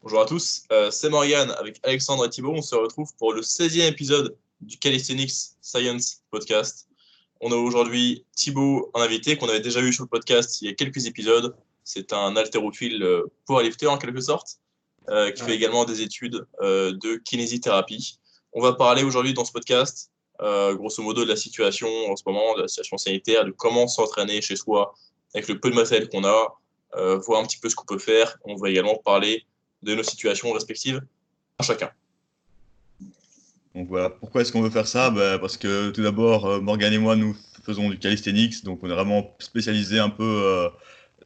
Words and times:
Bonjour 0.00 0.20
à 0.20 0.26
tous, 0.26 0.62
euh, 0.70 0.92
c'est 0.92 1.08
Morgan 1.08 1.50
avec 1.58 1.80
Alexandre 1.82 2.24
et 2.24 2.30
Thibault. 2.30 2.54
On 2.54 2.62
se 2.62 2.76
retrouve 2.76 3.12
pour 3.18 3.32
le 3.32 3.42
16e 3.42 3.88
épisode 3.88 4.36
du 4.60 4.78
Calisthenics 4.78 5.32
Science 5.60 6.22
Podcast. 6.30 6.88
On 7.40 7.50
a 7.50 7.56
aujourd'hui 7.56 8.24
Thibault, 8.36 8.92
un 8.94 9.00
invité 9.02 9.36
qu'on 9.36 9.48
avait 9.48 9.60
déjà 9.60 9.80
vu 9.80 9.92
sur 9.92 10.04
le 10.04 10.08
podcast 10.08 10.62
il 10.62 10.68
y 10.68 10.70
a 10.70 10.74
quelques 10.74 11.06
épisodes. 11.06 11.56
C'est 11.82 12.12
un 12.12 12.36
haltérophile 12.36 13.02
euh, 13.02 13.24
powerlifter 13.44 13.88
en 13.88 13.98
quelque 13.98 14.20
sorte, 14.20 14.60
euh, 15.08 15.32
qui 15.32 15.42
fait 15.42 15.56
également 15.56 15.84
des 15.84 16.00
études 16.00 16.46
euh, 16.60 16.92
de 16.92 17.16
kinésithérapie. 17.16 18.20
On 18.52 18.62
va 18.62 18.74
parler 18.74 19.02
aujourd'hui 19.02 19.34
dans 19.34 19.44
ce 19.44 19.52
podcast, 19.52 20.12
grosso 20.40 21.02
modo, 21.02 21.24
de 21.24 21.28
la 21.28 21.36
situation 21.36 21.88
en 22.08 22.14
ce 22.14 22.22
moment, 22.24 22.54
de 22.54 22.62
la 22.62 22.68
situation 22.68 22.98
sanitaire, 22.98 23.44
de 23.44 23.50
comment 23.50 23.88
s'entraîner 23.88 24.40
chez 24.42 24.54
soi 24.54 24.94
avec 25.34 25.48
le 25.48 25.58
peu 25.58 25.70
de 25.70 25.74
matériel 25.74 26.08
qu'on 26.08 26.24
a, 26.24 26.56
voir 27.26 27.40
un 27.40 27.46
petit 27.46 27.58
peu 27.58 27.68
ce 27.68 27.74
qu'on 27.74 27.84
peut 27.84 27.98
faire. 27.98 28.38
On 28.44 28.54
va 28.54 28.70
également 28.70 28.96
parler 28.96 29.44
de 29.82 29.94
nos 29.94 30.02
situations 30.02 30.52
respectives 30.52 31.00
à 31.58 31.62
chacun. 31.62 31.90
Donc 33.74 33.88
voilà, 33.88 34.10
pourquoi 34.10 34.40
est-ce 34.40 34.52
qu'on 34.52 34.62
veut 34.62 34.70
faire 34.70 34.88
ça? 34.88 35.10
Bah, 35.10 35.38
Parce 35.38 35.56
que 35.56 35.90
tout 35.90 36.02
d'abord, 36.02 36.46
euh, 36.46 36.60
Morgan 36.60 36.92
et 36.92 36.98
moi, 36.98 37.16
nous 37.16 37.36
faisons 37.62 37.90
du 37.90 37.98
calisthenics, 37.98 38.64
donc 38.64 38.80
on 38.82 38.90
est 38.90 38.94
vraiment 38.94 39.36
spécialisé 39.38 39.98
un 39.98 40.08
peu 40.08 40.24
euh, 40.24 40.68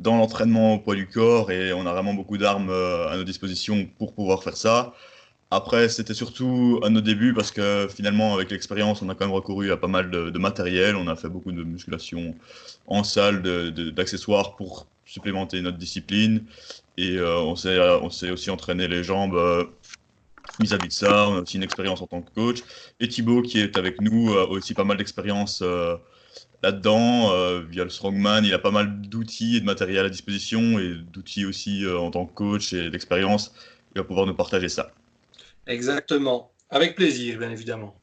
dans 0.00 0.16
l'entraînement 0.16 0.74
au 0.74 0.78
poids 0.78 0.94
du 0.94 1.06
corps 1.06 1.50
et 1.50 1.72
on 1.72 1.86
a 1.86 1.92
vraiment 1.92 2.14
beaucoup 2.14 2.36
d'armes 2.36 2.70
euh, 2.70 3.08
à 3.08 3.16
nos 3.16 3.24
dispositions 3.24 3.88
pour 3.98 4.12
pouvoir 4.12 4.42
faire 4.42 4.56
ça. 4.56 4.92
Après, 5.50 5.88
c'était 5.88 6.14
surtout 6.14 6.80
à 6.82 6.88
nos 6.88 7.00
débuts 7.02 7.34
parce 7.34 7.52
que 7.52 7.86
finalement, 7.94 8.34
avec 8.34 8.50
l'expérience, 8.50 9.02
on 9.02 9.08
a 9.08 9.14
quand 9.14 9.26
même 9.26 9.34
recouru 9.34 9.70
à 9.70 9.76
pas 9.76 9.86
mal 9.86 10.10
de, 10.10 10.38
matériel. 10.38 10.96
On 10.96 11.08
a 11.08 11.14
fait 11.14 11.28
beaucoup 11.28 11.52
de 11.52 11.62
musculation 11.62 12.34
en 12.86 13.04
salle, 13.04 13.42
d'accessoires 13.92 14.56
pour 14.56 14.86
supplémenter 15.04 15.60
notre 15.60 15.76
discipline. 15.76 16.44
Et 16.96 17.16
euh, 17.16 17.38
on 17.40 17.56
s'est 17.56 17.78
on 17.78 18.10
s'est 18.10 18.30
aussi 18.30 18.50
entraîné 18.50 18.86
les 18.88 19.02
jambes 19.02 19.34
euh, 19.34 19.64
vis-à-vis 20.60 20.88
de 20.88 20.92
ça. 20.92 21.28
On 21.28 21.36
a 21.36 21.40
aussi 21.40 21.56
une 21.56 21.62
expérience 21.62 22.02
en 22.02 22.06
tant 22.06 22.22
que 22.22 22.30
coach. 22.34 22.58
Et 23.00 23.08
Thibaut, 23.08 23.42
qui 23.42 23.60
est 23.60 23.76
avec 23.76 24.00
nous, 24.00 24.32
a 24.34 24.48
aussi 24.48 24.74
pas 24.74 24.84
mal 24.84 24.96
d'expérience 24.98 25.62
euh, 25.62 25.96
là-dedans. 26.62 27.32
euh, 27.32 27.62
via 27.68 27.84
le 27.84 27.90
Strongman, 27.90 28.44
il 28.44 28.52
a 28.54 28.58
pas 28.58 28.70
mal 28.70 29.00
d'outils 29.00 29.56
et 29.56 29.60
de 29.60 29.64
matériel 29.64 30.04
à 30.04 30.10
disposition 30.10 30.78
et 30.78 30.94
d'outils 30.94 31.46
aussi 31.46 31.84
euh, 31.84 31.98
en 31.98 32.10
tant 32.10 32.26
que 32.26 32.34
coach 32.34 32.72
et 32.72 32.90
d'expérience. 32.90 33.54
Il 33.94 34.00
va 34.00 34.04
pouvoir 34.04 34.26
nous 34.26 34.34
partager 34.34 34.68
ça. 34.68 34.92
Exactement. 35.66 36.52
Avec 36.70 36.94
plaisir, 36.94 37.38
bien 37.38 37.50
évidemment. 37.50 37.94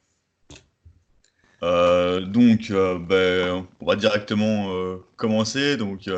Euh, 1.64 2.22
donc, 2.22 2.70
euh, 2.72 2.98
ben, 3.00 3.68
on 3.80 3.86
va 3.86 3.96
directement 3.96 4.74
euh, 4.74 4.98
commencer. 5.18 5.76
Donc, 5.76 6.10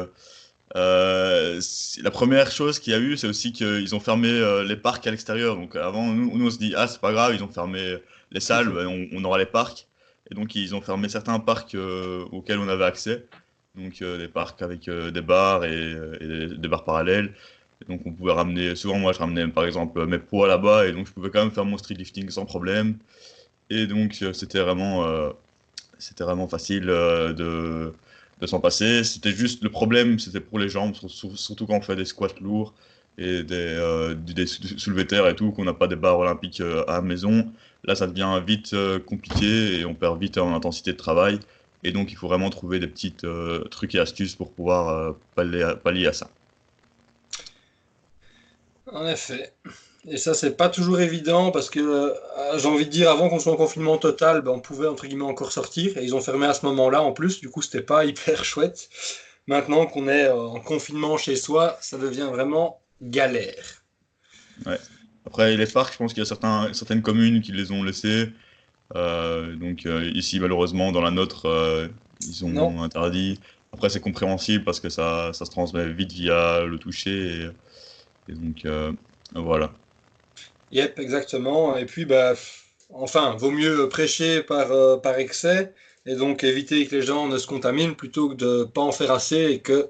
euh, 0.75 1.59
la 2.01 2.11
première 2.11 2.51
chose 2.51 2.79
qu'il 2.79 2.93
y 2.93 2.95
a 2.95 2.99
eu, 2.99 3.17
c'est 3.17 3.27
aussi 3.27 3.51
qu'ils 3.51 3.93
ont 3.95 3.99
fermé 3.99 4.29
euh, 4.29 4.63
les 4.63 4.75
parcs 4.75 5.05
à 5.07 5.11
l'extérieur. 5.11 5.55
Donc, 5.55 5.75
avant, 5.75 6.07
nous, 6.07 6.37
nous, 6.37 6.47
on 6.47 6.49
se 6.49 6.57
dit, 6.57 6.73
ah, 6.77 6.87
c'est 6.87 7.01
pas 7.01 7.11
grave, 7.11 7.35
ils 7.35 7.43
ont 7.43 7.49
fermé 7.49 7.97
les 8.31 8.39
salles, 8.39 8.69
ben, 8.69 8.87
on, 8.87 9.07
on 9.13 9.23
aura 9.25 9.37
les 9.37 9.45
parcs. 9.45 9.87
Et 10.29 10.35
donc, 10.35 10.55
ils 10.55 10.73
ont 10.75 10.81
fermé 10.81 11.09
certains 11.09 11.39
parcs 11.39 11.75
euh, 11.75 12.23
auxquels 12.31 12.59
on 12.59 12.69
avait 12.69 12.85
accès. 12.85 13.25
Donc, 13.75 14.03
des 14.03 14.27
parcs 14.27 14.61
avec 14.61 14.89
des 14.89 15.21
bars 15.21 15.63
et, 15.65 15.95
et 16.19 16.27
des, 16.27 16.47
des 16.57 16.67
bars 16.67 16.83
parallèles. 16.83 17.33
Et 17.81 17.91
donc, 17.91 18.01
on 18.05 18.11
pouvait 18.11 18.33
ramener, 18.33 18.75
souvent, 18.75 18.97
moi, 18.97 19.13
je 19.13 19.19
ramenais 19.19 19.47
par 19.47 19.65
exemple 19.65 20.05
mes 20.05 20.19
poids 20.19 20.47
là-bas. 20.47 20.87
Et 20.87 20.91
donc, 20.91 21.07
je 21.07 21.11
pouvais 21.13 21.29
quand 21.29 21.39
même 21.39 21.51
faire 21.51 21.65
mon 21.65 21.77
street 21.77 21.95
lifting 21.95 22.29
sans 22.29 22.45
problème. 22.45 22.97
Et 23.69 23.87
donc, 23.87 24.23
c'était 24.33 24.59
vraiment, 24.59 25.05
c'était 25.99 26.25
vraiment 26.25 26.49
facile 26.49 26.85
de, 26.85 27.93
de 28.41 28.47
s'en 28.47 28.59
passer. 28.59 29.03
C'était 29.03 29.31
juste 29.31 29.63
le 29.63 29.69
problème, 29.71 30.19
c'était 30.19 30.39
pour 30.41 30.59
les 30.59 30.69
jambes, 30.69 30.95
sur- 30.95 31.09
sur- 31.09 31.37
surtout 31.37 31.65
quand 31.67 31.75
on 31.77 31.81
fait 31.81 31.95
des 31.95 32.05
squats 32.05 32.27
lourds 32.41 32.73
et 33.17 33.43
des, 33.43 33.55
euh, 33.55 34.15
des 34.15 34.47
sou- 34.47 34.77
soulevés 34.79 35.07
terre 35.07 35.27
et 35.27 35.35
tout, 35.35 35.51
qu'on 35.51 35.65
n'a 35.65 35.73
pas 35.73 35.87
des 35.87 35.95
barres 35.95 36.19
olympiques 36.19 36.61
euh, 36.61 36.83
à 36.87 36.93
la 36.93 37.01
maison. 37.01 37.51
Là, 37.83 37.95
ça 37.95 38.07
devient 38.07 38.41
vite 38.45 38.73
euh, 38.73 38.99
compliqué 38.99 39.79
et 39.79 39.85
on 39.85 39.95
perd 39.95 40.19
vite 40.21 40.37
en 40.37 40.53
intensité 40.55 40.91
de 40.93 40.97
travail. 40.97 41.39
Et 41.83 41.91
donc, 41.91 42.11
il 42.11 42.15
faut 42.17 42.27
vraiment 42.27 42.49
trouver 42.49 42.79
des 42.79 42.87
petits 42.87 43.15
euh, 43.23 43.63
trucs 43.65 43.95
et 43.95 43.99
astuces 43.99 44.35
pour 44.35 44.53
pouvoir 44.53 45.15
pallier, 45.35 45.73
pallier 45.83 46.07
à 46.07 46.13
ça. 46.13 46.29
En 48.85 49.07
effet. 49.07 49.55
Et 50.07 50.17
ça, 50.17 50.33
c'est 50.33 50.57
pas 50.57 50.69
toujours 50.69 50.99
évident 50.99 51.51
parce 51.51 51.69
que 51.69 51.79
euh, 51.79 52.57
j'ai 52.57 52.67
envie 52.67 52.85
de 52.85 52.89
dire, 52.91 53.11
avant 53.11 53.29
qu'on 53.29 53.39
soit 53.39 53.53
en 53.53 53.55
confinement 53.55 53.97
total, 53.97 54.41
ben, 54.41 54.51
on 54.51 54.59
pouvait 54.59 54.87
entre 54.87 55.05
guillemets 55.05 55.25
encore 55.25 55.51
sortir. 55.51 55.95
Et 55.97 56.03
ils 56.03 56.15
ont 56.15 56.21
fermé 56.21 56.47
à 56.47 56.53
ce 56.53 56.65
moment-là 56.65 57.03
en 57.03 57.11
plus. 57.13 57.39
Du 57.39 57.49
coup, 57.49 57.61
c'était 57.61 57.81
pas 57.81 58.05
hyper 58.11 58.43
chouette. 58.43 58.89
Maintenant 59.47 59.85
qu'on 59.85 60.07
est 60.07 60.25
euh, 60.25 60.35
en 60.39 60.59
confinement 60.59 61.17
chez 61.17 61.35
soi, 61.35 61.77
ça 61.81 61.97
devient 61.97 62.29
vraiment 62.31 62.81
galère. 63.01 63.83
Après, 65.25 65.55
les 65.55 65.67
parcs, 65.67 65.93
je 65.93 65.97
pense 65.99 66.13
qu'il 66.13 66.21
y 66.21 66.25
a 66.25 66.25
certains, 66.25 66.73
certaines 66.73 67.01
communes 67.01 67.41
qui 67.41 67.51
les 67.51 67.71
ont 67.71 67.83
laissés. 67.83 68.29
Euh, 68.95 69.55
donc 69.55 69.87
ici, 70.13 70.39
malheureusement, 70.39 70.91
dans 70.91 71.01
la 71.01 71.11
nôtre, 71.11 71.89
ils 72.27 72.43
ont 72.45 72.49
Non. 72.49 72.81
interdit. 72.83 73.39
Après, 73.71 73.89
c'est 73.89 74.01
compréhensible 74.01 74.63
parce 74.63 74.79
que 74.79 74.89
ça, 74.89 75.31
ça 75.33 75.45
se 75.45 75.51
transmet 75.51 75.91
vite 75.93 76.11
via 76.11 76.61
le 76.61 76.77
toucher. 76.77 77.49
Et, 78.27 78.31
et 78.31 78.35
donc, 78.35 78.65
voilà. 79.33 79.71
Yep, 80.71 80.99
exactement. 80.99 81.75
Et 81.77 81.85
puis, 81.85 82.05
bah, 82.05 82.33
enfin, 82.93 83.35
vaut 83.37 83.51
mieux 83.51 83.89
prêcher 83.89 84.41
par, 84.41 84.71
euh, 84.71 84.97
par 84.97 85.17
excès 85.19 85.73
et 86.05 86.15
donc 86.15 86.43
éviter 86.43 86.85
que 86.87 86.95
les 86.95 87.01
gens 87.01 87.27
ne 87.27 87.37
se 87.37 87.47
contaminent 87.47 87.95
plutôt 87.95 88.29
que 88.29 88.35
de 88.35 88.63
pas 88.63 88.81
en 88.81 88.91
faire 88.91 89.11
assez 89.11 89.51
et 89.51 89.59
que 89.59 89.89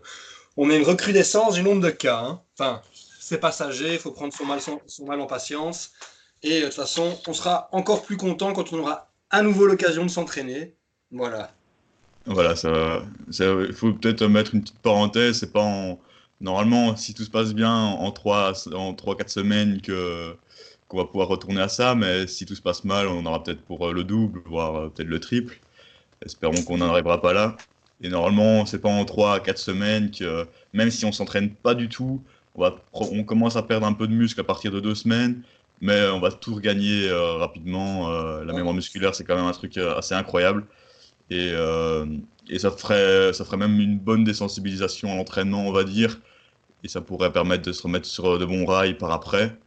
on 0.57 0.69
ait 0.69 0.77
une 0.77 0.83
recrudescence 0.83 1.53
du 1.53 1.63
nombre 1.63 1.81
de 1.81 1.89
cas. 1.89 2.19
hein. 2.19 2.41
Enfin, 2.57 2.81
c'est 3.19 3.39
passager, 3.39 3.93
il 3.93 3.99
faut 3.99 4.11
prendre 4.11 4.33
son 4.33 4.45
mal, 4.45 4.59
son, 4.59 4.81
mal 5.05 5.21
en 5.21 5.27
patience. 5.27 5.91
Et 6.43 6.57
euh, 6.57 6.59
de 6.61 6.65
toute 6.65 6.73
façon, 6.75 7.17
on 7.27 7.33
sera 7.33 7.69
encore 7.71 8.03
plus 8.03 8.17
content 8.17 8.53
quand 8.53 8.73
on 8.73 8.79
aura 8.79 9.09
à 9.29 9.41
nouveau 9.41 9.67
l'occasion 9.67 10.03
de 10.03 10.09
s'entraîner. 10.09 10.75
Voilà. 11.11 11.51
Voilà, 12.25 12.55
ça, 12.55 13.01
il 13.39 13.73
faut 13.73 13.93
peut-être 13.93 14.23
mettre 14.27 14.53
une 14.53 14.61
petite 14.61 14.79
parenthèse. 14.79 15.39
C'est 15.39 15.51
pas 15.51 15.63
en, 15.63 15.99
normalement, 16.41 16.95
si 16.95 17.13
tout 17.13 17.23
se 17.23 17.29
passe 17.29 17.53
bien, 17.53 17.73
en 17.73 18.11
3, 18.11 18.67
en 18.73 18.93
3-4 18.93 19.29
semaines 19.29 19.81
que, 19.81 20.35
qu'on 20.91 20.97
va 20.97 21.05
pouvoir 21.05 21.29
retourner 21.29 21.61
à 21.61 21.69
ça. 21.69 21.95
Mais 21.95 22.27
si 22.27 22.45
tout 22.45 22.55
se 22.55 22.61
passe 22.61 22.83
mal, 22.83 23.07
on 23.07 23.25
aura 23.25 23.41
peut-être 23.41 23.61
pour 23.61 23.87
euh, 23.87 23.93
le 23.93 24.03
double, 24.03 24.41
voire 24.45 24.75
euh, 24.75 24.89
peut-être 24.89 25.07
le 25.07 25.19
triple. 25.19 25.59
Espérons 26.25 26.61
qu'on 26.63 26.77
n'en 26.77 26.89
arrivera 26.89 27.21
pas 27.21 27.33
là. 27.33 27.55
Et 28.03 28.09
normalement, 28.09 28.65
c'est 28.65 28.79
pas 28.79 28.89
en 28.89 29.05
3 29.05 29.35
à 29.35 29.39
4 29.39 29.57
semaines 29.57 30.11
que, 30.11 30.45
même 30.73 30.91
si 30.91 31.05
on 31.05 31.11
s'entraîne 31.11 31.51
pas 31.51 31.75
du 31.75 31.87
tout, 31.87 32.21
on, 32.93 33.23
commence 33.23 33.55
à 33.55 33.63
perdre 33.63 33.85
un 33.87 33.93
peu 33.93 34.07
de 34.07 34.13
muscle 34.13 34.39
à 34.41 34.43
partir 34.43 34.71
de 34.71 34.79
2 34.79 34.95
semaines. 34.95 35.41
Mais 35.81 36.07
on 36.09 36.19
va 36.19 36.31
tout 36.31 36.53
regagner 36.55 37.09
euh, 37.09 37.35
rapidement. 37.37 38.11
Euh, 38.11 38.43
la 38.43 38.53
mémoire 38.53 38.75
musculaire, 38.75 39.15
c'est 39.15 39.23
quand 39.23 39.35
même 39.35 39.45
un 39.45 39.51
truc 39.51 39.77
euh, 39.77 39.97
assez 39.97 40.13
incroyable. 40.13 40.65
Et, 41.29 41.51
euh, 41.53 42.05
et 42.49 42.59
ça 42.59 42.71
ferait, 42.71 43.33
ça 43.33 43.45
ferait 43.45 43.57
même 43.57 43.79
une 43.79 43.97
bonne 43.97 44.23
désensibilisation 44.23 45.11
à 45.13 45.15
l'entraînement, 45.15 45.67
on 45.67 45.71
va 45.71 45.83
dire. 45.83 46.19
Et 46.83 46.87
ça 46.87 47.01
pourrait 47.01 47.31
permettre 47.31 47.63
de 47.63 47.71
se 47.71 47.83
remettre 47.83 48.07
sur 48.07 48.37
de 48.39 48.45
bons 48.45 48.65
rails 48.65 48.97
par 48.97 49.11
après. 49.11 49.57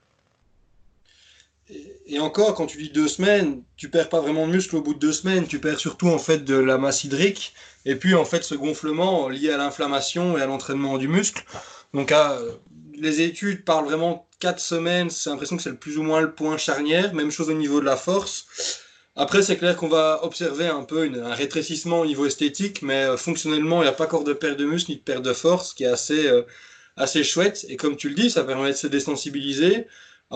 Et, 2.07 2.19
encore, 2.19 2.55
quand 2.55 2.67
tu 2.67 2.79
dis 2.79 2.91
deux 2.91 3.09
semaines, 3.09 3.63
tu 3.77 3.89
perds 3.89 4.09
pas 4.09 4.21
vraiment 4.21 4.47
de 4.47 4.53
muscle 4.53 4.77
au 4.77 4.83
bout 4.83 4.95
de 4.95 4.99
deux 4.99 5.13
semaines, 5.13 5.47
tu 5.47 5.59
perds 5.59 5.81
surtout 5.81 6.09
en 6.09 6.19
fait 6.19 6.45
de 6.45 6.55
la 6.55 6.79
masse 6.79 7.05
hydrique 7.05 7.55
et 7.87 7.97
puis 7.97 8.15
en 8.15 8.25
fait 8.25 8.45
ce 8.45 8.55
gonflement 8.55 9.29
lié 9.29 9.51
à 9.51 9.57
l'inflammation 9.57 10.37
et 10.37 10.43
à 10.43 10.47
l'entraînement 10.47 10.99
du 10.99 11.09
muscle. 11.09 11.45
Donc 11.93 12.13
euh, 12.13 12.53
les 12.95 13.23
études 13.23 13.65
parlent 13.65 13.87
vraiment 13.87 14.29
quatre 14.41 14.61
semaines, 14.61 15.11
c'est 15.11 15.31
l'impression 15.31 15.57
que 15.57 15.63
c'est 15.63 15.79
plus 15.79 15.99
ou 15.99 16.03
moins 16.03 16.21
le 16.21 16.33
point 16.33 16.57
charnière, 16.59 17.15
même 17.15 17.31
chose 17.31 17.49
au 17.49 17.55
niveau 17.55 17.81
de 17.81 17.87
la 17.87 17.97
force. 17.97 18.47
Après, 19.17 19.43
c'est 19.43 19.57
clair 19.57 19.77
qu'on 19.77 19.89
va 19.89 20.25
observer 20.25 20.67
un 20.67 20.83
peu 20.83 21.09
un 21.23 21.35
rétrécissement 21.35 22.01
au 22.01 22.07
niveau 22.07 22.27
esthétique, 22.27 22.83
mais 22.83 23.05
euh, 23.05 23.17
fonctionnellement, 23.17 23.81
il 23.81 23.85
n'y 23.85 23.89
a 23.89 23.93
pas 23.93 24.05
encore 24.05 24.25
de 24.25 24.33
perte 24.33 24.59
de 24.59 24.65
muscle 24.65 24.91
ni 24.91 24.97
de 24.97 25.03
perte 25.03 25.23
de 25.23 25.33
force, 25.33 25.71
ce 25.71 25.75
qui 25.75 25.85
est 25.85 25.89
assez, 25.89 26.27
euh, 26.27 26.43
assez 26.97 27.23
chouette. 27.23 27.65
Et 27.69 27.77
comme 27.77 27.97
tu 27.97 28.09
le 28.09 28.17
dis, 28.17 28.31
ça 28.31 28.43
permet 28.43 28.73
de 28.73 28.77
se 28.77 28.89
désensibiliser. 28.89 29.87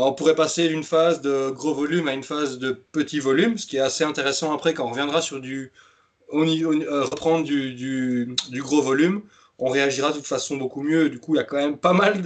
On 0.00 0.12
pourrait 0.12 0.36
passer 0.36 0.68
d'une 0.68 0.84
phase 0.84 1.20
de 1.22 1.50
gros 1.50 1.74
volume 1.74 2.06
à 2.06 2.12
une 2.12 2.22
phase 2.22 2.60
de 2.60 2.70
petit 2.70 3.18
volume, 3.18 3.58
ce 3.58 3.66
qui 3.66 3.78
est 3.78 3.80
assez 3.80 4.04
intéressant 4.04 4.54
après 4.54 4.72
quand 4.72 4.86
on 4.86 4.90
reviendra 4.90 5.20
sur 5.20 5.40
du 5.40 5.72
euh, 6.32 7.04
reprendre 7.04 7.44
du, 7.44 8.36
gros 8.52 8.80
volume. 8.80 9.22
On 9.58 9.68
réagira 9.68 10.10
de 10.10 10.18
toute 10.18 10.26
façon 10.26 10.56
beaucoup 10.56 10.82
mieux. 10.82 11.08
Du 11.10 11.18
coup, 11.18 11.34
il 11.34 11.38
y 11.38 11.40
a 11.40 11.44
quand 11.44 11.56
même 11.56 11.78
pas 11.78 11.94
mal 11.94 12.22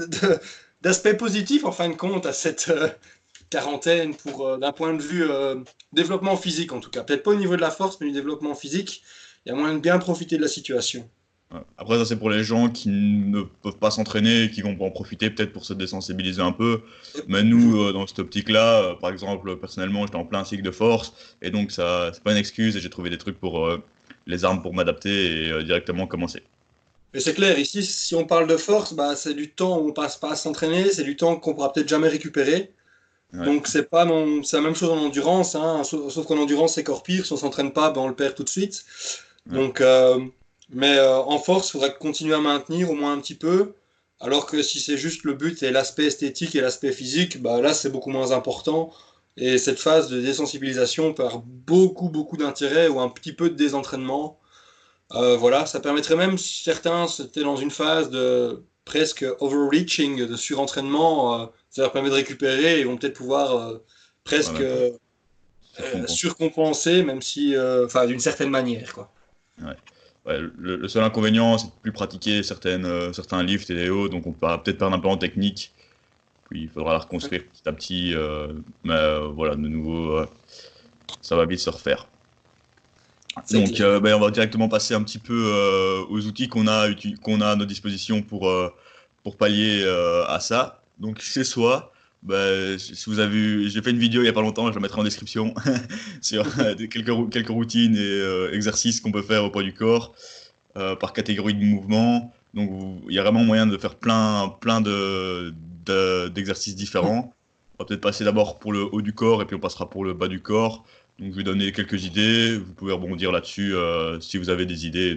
d'aspects 0.83 1.17
positifs 1.17 1.65
en 1.65 1.73
fin 1.73 1.89
de 1.89 1.95
compte 1.95 2.27
à 2.27 2.35
cette 2.35 2.69
euh, 2.69 2.89
quarantaine 3.49 4.15
pour 4.17 4.47
euh, 4.47 4.59
d'un 4.59 4.73
point 4.73 4.93
de 4.93 5.03
vue 5.03 5.25
développement 5.95 6.37
physique 6.37 6.73
en 6.73 6.81
tout 6.81 6.91
cas. 6.91 7.03
Peut-être 7.03 7.23
pas 7.23 7.31
au 7.31 7.37
niveau 7.37 7.57
de 7.57 7.63
la 7.63 7.71
force, 7.71 7.99
mais 8.01 8.07
du 8.09 8.13
développement 8.13 8.55
physique. 8.55 9.03
Il 9.47 9.49
y 9.49 9.53
a 9.53 9.55
moyen 9.55 9.75
de 9.75 9.81
bien 9.81 9.99
profiter 9.99 10.37
de 10.37 10.43
la 10.43 10.49
situation. 10.49 11.09
Après, 11.77 11.99
ça, 11.99 12.05
c'est 12.05 12.17
pour 12.17 12.31
les 12.31 12.45
gens 12.45 12.69
qui 12.71 12.89
ne 12.89 13.43
peuvent 13.43 13.77
pas 13.77 13.91
s'entraîner 13.91 14.45
et 14.45 14.51
qui 14.51 14.63
vont 14.63 14.77
en 14.81 14.91
profiter 14.91 15.31
peut-être 15.31 15.53
pour 15.53 15.65
se 15.65 15.75
désensibiliser 15.75 16.41
un 16.41 16.53
peu. 16.53 16.83
Mais 17.29 17.43
nous, 17.43 17.83
euh, 17.83 17.93
dans 17.93 18.07
cette 18.07 18.21
optique-là, 18.21 18.83
euh, 18.83 18.95
par 18.95 19.11
exemple, 19.11 19.57
personnellement, 19.57 20.07
j'étais 20.07 20.17
en 20.17 20.25
plein 20.25 20.45
cycle 20.45 20.63
de 20.63 20.71
force. 20.71 21.13
Et 21.43 21.51
donc, 21.51 21.71
ça, 21.71 22.11
c'est 22.13 22.23
pas 22.23 22.33
une 22.33 22.39
excuse. 22.39 22.77
Et 22.77 22.81
j'ai 22.81 22.91
trouvé 22.91 23.11
des 23.11 23.19
trucs 23.19 23.39
pour 23.39 23.67
euh, 23.67 23.83
les 24.27 24.45
armes 24.45 24.63
pour 24.63 24.73
m'adapter 24.73 25.49
et 25.49 25.65
directement 25.65 26.07
commencer. 26.07 26.43
Mais 27.13 27.21
c'est 27.21 27.35
clair, 27.35 27.59
ici, 27.59 27.83
si 27.83 28.15
on 28.15 28.25
parle 28.25 28.47
de 28.47 28.57
force, 28.57 28.95
bah, 28.95 29.15
c'est 29.17 29.35
du 29.35 29.51
temps 29.51 29.79
où 29.79 29.91
on 29.91 29.93
passe 29.93 30.17
pas 30.17 30.33
à 30.33 30.37
s'entraîner, 30.37 30.91
c'est 30.91 31.05
du 31.05 31.17
temps 31.17 31.37
qu'on 31.37 31.53
pourra 31.53 31.73
peut-être 31.73 31.89
jamais 31.89 32.09
récupérer. 32.09 32.71
Donc 33.33 33.67
c'est 33.67 33.89
pas 33.89 34.07
c'est 34.43 34.57
la 34.57 34.63
même 34.63 34.75
chose 34.75 34.91
en 34.91 34.99
endurance, 34.99 35.55
hein, 35.55 35.85
sauf, 35.85 36.27
qu'en 36.27 36.37
endurance 36.37 36.75
c'est 36.75 36.83
encore 36.83 37.03
pire, 37.03 37.25
si 37.25 37.33
on 37.33 37.39
s'entraîne 37.39 37.73
pas, 37.73 37.91
ben, 37.91 38.03
on 38.03 38.09
le 38.09 38.15
perd 38.15 38.35
tout 38.35 38.45
de 38.45 38.49
suite. 38.51 38.85
Donc, 39.47 39.83
mais 40.73 40.97
euh, 40.97 41.19
en 41.19 41.39
force, 41.39 41.69
il 41.69 41.73
faudrait 41.73 41.95
continuer 41.95 42.35
à 42.35 42.41
maintenir 42.41 42.91
au 42.91 42.95
moins 42.95 43.13
un 43.13 43.21
petit 43.21 43.35
peu. 43.35 43.75
Alors 44.21 44.47
que 44.47 44.63
si 44.63 44.81
c'est 44.81 44.97
juste 44.97 45.25
le 45.25 45.35
but 45.35 45.63
et 45.63 45.71
l'aspect 45.71 46.07
esthétique 46.07 46.55
et 46.55 46.61
l'aspect 46.61 46.93
physique, 46.93 47.43
bah 47.43 47.61
là 47.61 47.75
c'est 47.75 47.91
beaucoup 47.91 48.11
moins 48.11 48.33
important. 48.33 48.93
Et 49.37 49.59
cette 49.59 49.81
phase 49.81 50.09
de 50.09 50.21
désensibilisation 50.21 51.13
perd 51.15 51.43
beaucoup 51.45 52.09
beaucoup 52.09 52.37
d'intérêt 52.37 52.89
ou 52.89 53.01
un 53.01 53.09
petit 53.09 53.33
peu 53.33 53.51
de 53.51 53.57
désentraînement. 53.57 54.39
Euh, 55.15 55.37
voilà, 55.37 55.67
ça 55.67 55.81
permettrait 55.81 56.17
même, 56.17 56.39
certains, 56.39 57.07
c'était 57.09 57.43
dans 57.43 57.57
une 57.57 57.71
phase 57.71 58.11
de 58.11 58.63
presque 58.85 59.25
overreaching, 59.41 60.27
de 60.27 60.37
surentraînement, 60.37 61.43
euh, 61.43 61.47
ça 61.71 61.83
leur 61.83 61.93
permet 61.93 62.09
de 62.09 62.15
récupérer 62.15 62.81
et 62.81 62.85
vont 62.85 62.97
peut-être 62.97 63.17
pouvoir 63.17 63.81
presque 64.25 64.63
surcompenser, 66.07 67.03
même 67.03 67.23
si, 67.23 67.55
enfin, 67.85 68.07
d'une 68.07 68.21
certaine 68.21 68.51
manière, 68.51 68.95
quoi. 68.95 69.11
Ouais. 69.61 69.75
Le, 70.27 70.87
seul 70.89 71.03
inconvénient, 71.03 71.59
c'est 71.59 71.67
de 71.67 71.73
plus 71.83 71.93
pratiquer 71.93 72.43
certaines, 72.43 73.13
certains 73.13 73.43
lifts 73.43 73.71
et 73.71 73.91
hauts, 73.91 74.09
donc 74.09 74.27
on 74.27 74.33
peut 74.33 74.47
peut-être 74.63 74.79
perdre 74.79 74.97
un 74.97 75.01
peu 75.01 75.09
en 75.09 75.17
technique. 75.17 75.73
Puis 76.49 76.63
il 76.63 76.69
faudra 76.69 76.93
la 76.93 76.99
reconstruire 77.01 77.43
petit 77.43 77.69
à 77.69 77.73
petit, 77.73 78.15
mais 78.85 79.19
voilà, 79.35 79.55
de 79.57 79.69
nouveau, 79.69 80.25
ça 81.21 81.35
va 81.37 81.45
vite 81.47 81.61
se 81.61 81.71
refaire. 81.71 82.07
Donc, 83.51 83.81
euh, 83.81 83.99
ben, 84.01 84.15
on 84.15 84.21
va 84.21 84.31
directement 84.31 84.69
passer 84.69 84.95
un 84.95 85.03
petit 85.03 85.19
peu 85.19 85.47
euh, 85.47 86.05
aux 86.11 86.27
outils 86.27 86.49
qu'on 86.49 86.67
a, 86.67 86.89
qu'on 87.23 87.41
a 87.41 87.49
à 87.49 87.57
notre 87.57 87.69
disposition 87.69 88.23
pour, 88.23 88.49
euh, 88.49 88.73
pour 89.23 89.37
pallier 89.37 89.85
à 90.29 90.39
ça. 90.41 90.83
Donc, 90.99 91.21
chez 91.21 91.45
soi, 91.45 91.92
ben, 92.23 92.79
si 92.79 93.05
vous 93.07 93.19
avez 93.19 93.69
j'ai 93.69 93.83
fait 93.83 93.91
une 93.91 93.99
vidéo 93.99 94.21
il 94.21 94.25
n'y 94.25 94.31
a 94.31 94.33
pas 94.33 94.43
longtemps, 94.43 94.69
je 94.69 94.75
la 94.75 94.81
mettrai 94.81 95.01
en 95.01 95.05
description, 95.05 95.55
sur 96.21 96.45
quelques, 96.89 97.31
quelques 97.31 97.49
routines 97.49 97.97
et 97.97 98.55
exercices 98.55 99.01
qu'on 99.01 99.13
peut 99.13 99.23
faire 99.23 99.45
au 99.45 99.51
poids 99.51 99.63
du 99.63 99.75
corps 99.75 100.15
par 100.75 101.13
catégorie 101.13 101.55
de 101.55 101.65
mouvement. 101.65 102.33
Donc, 102.55 103.01
il 103.09 103.15
y 103.15 103.19
a 103.19 103.23
vraiment 103.23 103.45
moyen 103.45 103.67
de 103.67 103.77
faire 103.79 103.95
plein, 103.95 104.49
plein 104.61 104.81
de, 104.81 105.55
d'exercices 106.29 106.77
différents. 106.77 107.35
On 107.79 107.83
va 107.83 107.87
peut-être 107.87 108.01
passer 108.01 108.25
d'abord 108.25 108.59
pour 108.59 108.73
le 108.73 108.85
haut 108.93 109.03
du 109.03 109.13
corps 109.13 109.43
et 109.43 109.47
puis 109.47 109.57
on 109.57 109.61
passera 109.61 109.89
pour 109.89 110.05
le 110.05 110.13
bas 110.13 110.29
du 110.29 110.41
corps. 110.41 110.85
Donc, 111.19 111.33
je 111.33 111.37
vais 111.37 111.43
donner 111.43 111.73
quelques 111.73 112.05
idées. 112.05 112.59
Vous 112.59 112.73
pouvez 112.75 112.93
rebondir 112.93 113.33
là-dessus 113.33 113.75
euh, 113.75 114.21
si 114.21 114.37
vous 114.39 114.51
avez 114.51 114.67
des 114.67 114.87
idées. 114.87 115.15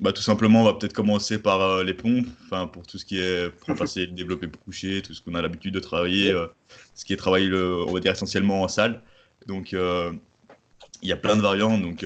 Bah, 0.00 0.12
tout 0.12 0.22
simplement, 0.22 0.62
on 0.62 0.64
va 0.64 0.74
peut-être 0.74 0.92
commencer 0.92 1.38
par 1.38 1.60
euh, 1.60 1.84
les 1.84 1.94
pompes. 1.94 2.26
Enfin, 2.44 2.66
pour 2.66 2.86
tout 2.86 2.98
ce 2.98 3.04
qui 3.04 3.18
est 3.20 3.50
remplacer, 3.66 4.06
développer, 4.08 4.48
coucher, 4.48 5.02
tout 5.02 5.14
ce 5.14 5.22
qu'on 5.22 5.34
a 5.34 5.42
l'habitude 5.42 5.74
de 5.74 5.80
travailler, 5.80 6.32
euh, 6.32 6.46
ce 6.94 7.04
qui 7.04 7.12
est 7.12 7.16
travaillé, 7.16 7.46
le, 7.46 7.84
on 7.84 7.92
va 7.92 8.00
dire 8.00 8.12
essentiellement 8.12 8.62
en 8.62 8.68
salle. 8.68 9.02
Donc, 9.46 9.72
il 9.72 11.08
y 11.08 11.12
a 11.12 11.16
plein 11.16 11.36
de 11.36 11.42
variantes. 11.42 11.82
Donc, 11.82 12.04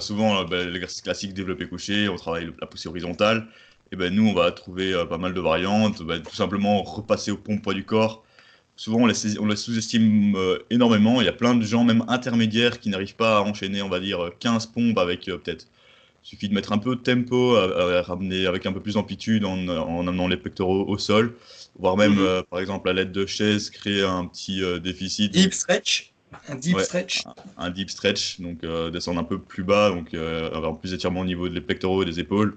souvent, 0.00 0.44
bah, 0.44 0.64
l'exercice 0.64 1.02
classique 1.02 1.34
développer, 1.34 1.68
coucher, 1.68 2.08
on 2.08 2.16
travaille 2.16 2.52
la 2.60 2.66
poussée 2.66 2.88
horizontale. 2.88 3.46
Et 3.92 3.96
ben 3.96 4.14
nous, 4.14 4.28
on 4.28 4.34
va 4.34 4.50
trouver 4.52 4.94
pas 5.08 5.18
mal 5.18 5.34
de 5.34 5.40
variantes. 5.40 6.02
Bah, 6.02 6.18
tout 6.20 6.34
simplement 6.34 6.82
repasser 6.82 7.30
au 7.32 7.36
pompes 7.36 7.62
poids 7.62 7.74
du 7.74 7.84
corps 7.84 8.24
souvent 8.80 9.00
on 9.02 9.06
les, 9.06 9.56
sous-estime 9.56 10.34
euh, 10.36 10.58
énormément. 10.70 11.20
Il 11.20 11.26
y 11.26 11.28
a 11.28 11.34
plein 11.34 11.54
de 11.54 11.62
gens, 11.62 11.84
même 11.84 12.02
intermédiaires, 12.08 12.80
qui 12.80 12.88
n'arrivent 12.88 13.14
pas 13.14 13.36
à 13.36 13.40
enchaîner, 13.42 13.82
on 13.82 13.90
va 13.90 14.00
dire, 14.00 14.30
15 14.38 14.66
pompes 14.66 14.96
avec 14.96 15.28
euh, 15.28 15.36
peut-être. 15.36 15.66
Il 16.24 16.28
suffit 16.28 16.48
de 16.48 16.54
mettre 16.54 16.72
un 16.72 16.78
peu 16.78 16.96
de 16.96 17.00
tempo, 17.00 17.56
à, 17.56 18.02
ramener 18.02 18.46
avec 18.46 18.66
un 18.66 18.72
peu 18.72 18.80
plus 18.80 18.94
d'amplitude 18.94 19.44
en, 19.44 20.06
amenant 20.06 20.28
les 20.28 20.36
pectoraux 20.36 20.84
au 20.86 20.98
sol, 20.98 21.34
voire 21.78 21.96
même, 21.96 22.14
mhm. 22.14 22.20
euh, 22.20 22.42
par 22.42 22.60
exemple, 22.60 22.88
à 22.88 22.92
l'aide 22.92 23.12
de 23.12 23.26
chaises, 23.26 23.70
créer 23.70 24.02
un 24.02 24.26
petit 24.26 24.62
déficit. 24.80 25.32
Deep 25.32 25.54
stretch 25.54 26.12
un 26.48 26.54
deep 26.54 26.78
stretch 26.78 27.24
un, 27.58 27.70
deep 27.70 27.90
stretch, 27.90 28.40
donc 28.40 28.60
descendre 28.92 29.18
un 29.18 29.24
peu 29.24 29.40
plus 29.40 29.64
bas, 29.64 29.90
donc 29.90 30.14
avoir 30.14 30.78
plus 30.78 30.92
d'étirement 30.92 31.20
au 31.20 31.24
niveau 31.24 31.48
des 31.48 31.60
pectoraux 31.60 32.02
et 32.02 32.06
des 32.06 32.20
épaules 32.20 32.56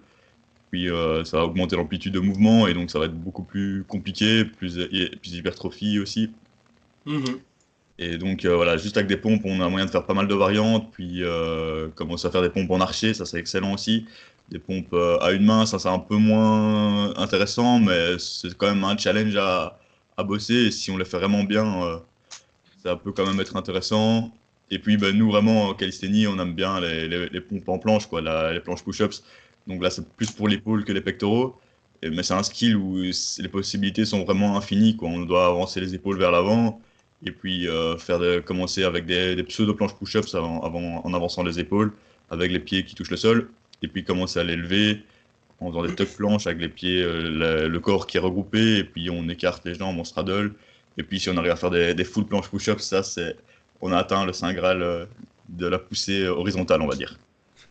puis 0.73 0.89
euh, 0.89 1.23
ça 1.23 1.37
va 1.37 1.43
augmenter 1.43 1.75
l'amplitude 1.75 2.15
de 2.15 2.19
mouvement 2.19 2.65
et 2.65 2.73
donc 2.73 2.89
ça 2.89 2.97
va 2.97 3.05
être 3.05 3.13
beaucoup 3.13 3.43
plus 3.43 3.83
compliqué, 3.83 4.43
plus, 4.43 4.79
plus 5.21 5.33
hypertrophie 5.35 5.99
aussi. 5.99 6.31
Mhm. 7.05 7.41
Et 7.99 8.17
donc 8.17 8.45
euh, 8.45 8.55
voilà, 8.55 8.77
juste 8.77 8.97
avec 8.97 9.07
des 9.07 9.17
pompes, 9.17 9.41
on 9.45 9.61
a 9.61 9.69
moyen 9.69 9.85
de 9.85 9.91
faire 9.91 10.05
pas 10.05 10.13
mal 10.13 10.27
de 10.27 10.33
variantes, 10.33 10.91
puis 10.91 11.23
euh, 11.23 11.89
commencer 11.89 12.27
à 12.27 12.31
faire 12.31 12.41
des 12.41 12.49
pompes 12.49 12.71
en 12.71 12.81
archer, 12.81 13.13
ça 13.13 13.25
c'est 13.25 13.37
excellent 13.37 13.73
aussi. 13.73 14.05
Des 14.49 14.59
pompes 14.59 14.93
à 15.21 15.31
une 15.31 15.45
main, 15.45 15.65
ça 15.65 15.79
c'est 15.79 15.89
un 15.89 15.99
peu 15.99 16.17
moins 16.17 17.15
intéressant, 17.17 17.79
mais 17.79 18.17
c'est 18.19 18.55
quand 18.57 18.67
même 18.67 18.83
un 18.83 18.97
challenge 18.97 19.35
à, 19.37 19.79
à, 20.17 20.23
bosser. 20.23 20.65
Et 20.67 20.71
si 20.71 20.91
on 20.91 20.97
les 20.97 21.05
fait 21.05 21.17
vraiment 21.17 21.43
bien, 21.43 22.01
ça 22.83 22.95
peut 22.95 23.11
quand 23.13 23.25
même 23.25 23.39
être 23.39 23.55
intéressant. 23.55 24.31
Et 24.69 24.79
puis 24.79 24.97
ben, 24.97 25.15
nous 25.17 25.31
vraiment 25.31 25.69
en 25.69 25.73
calisthénie, 25.73 26.27
on 26.27 26.37
aime 26.39 26.53
bien 26.53 26.79
les, 26.81 27.07
les, 27.29 27.41
pompes 27.41 27.69
en 27.69 27.79
planche, 27.79 28.07
quoi, 28.07 28.21
les 28.51 28.59
planches 28.59 28.83
push-ups. 28.83 29.23
Donc 29.67 29.81
là, 29.83 29.89
c'est 29.89 30.07
plus 30.09 30.31
pour 30.31 30.47
l'épaule 30.47 30.83
que 30.85 30.91
les 30.91 31.01
pectoraux. 31.01 31.59
Mais 32.03 32.23
c'est 32.23 32.33
un 32.33 32.43
skill 32.43 32.75
où 32.75 32.97
les 32.97 33.47
possibilités 33.49 34.05
sont 34.05 34.23
vraiment 34.25 34.57
infinies. 34.57 34.97
Quoi. 34.97 35.09
On 35.09 35.21
doit 35.21 35.45
avancer 35.47 35.79
les 35.79 35.95
épaules 35.95 36.17
vers 36.17 36.31
l'avant 36.31 36.81
et 37.25 37.31
puis 37.31 37.67
euh, 37.67 37.97
faire 37.97 38.43
commencer 38.43 38.83
avec 38.83 39.05
des, 39.05 39.41
pseudo-planches 39.43 39.95
push-ups 39.95 40.35
en 40.35 41.13
avançant 41.13 41.43
les 41.43 41.59
épaules, 41.59 41.93
avec 42.29 42.51
les 42.51 42.59
pieds 42.59 42.83
qui 42.83 42.95
touchent 42.95 43.11
le 43.11 43.17
sol, 43.17 43.49
et 43.81 43.87
puis 43.87 44.03
commencer 44.03 44.39
à 44.39 44.43
l'élever 44.43 45.03
en 45.59 45.69
faisant 45.69 45.83
des 45.85 45.95
tuck 45.95 46.09
planches 46.15 46.47
avec 46.47 46.61
les 46.61 46.69
pieds, 46.69 47.01
euh, 47.01 47.67
le, 47.67 47.79
corps 47.79 48.07
qui 48.07 48.17
est 48.17 48.19
regroupé, 48.19 48.77
et 48.77 48.83
puis 48.83 49.09
on 49.09 49.27
écarte 49.29 49.65
les 49.65 49.75
jambes, 49.75 49.97
on 49.97 50.03
straddle. 50.03 50.53
Et 50.97 51.03
puis 51.03 51.19
si 51.19 51.29
on 51.29 51.37
arrive 51.37 51.51
à 51.51 51.55
faire 51.55 51.71
des, 51.71 51.93
des 51.93 52.03
full 52.03 52.25
planches 52.25 52.49
push-ups, 52.49 52.83
ça 52.83 53.03
c'est, 53.03 53.35
on 53.81 53.91
a 53.91 53.97
atteint 53.97 54.25
le 54.25 54.33
saint 54.33 54.53
graal 54.53 54.81
euh, 54.81 55.05
de 55.49 55.67
la 55.67 55.79
poussée 55.79 56.27
horizontale, 56.27 56.81
on 56.81 56.87
va 56.87 56.95
dire. 56.95 57.17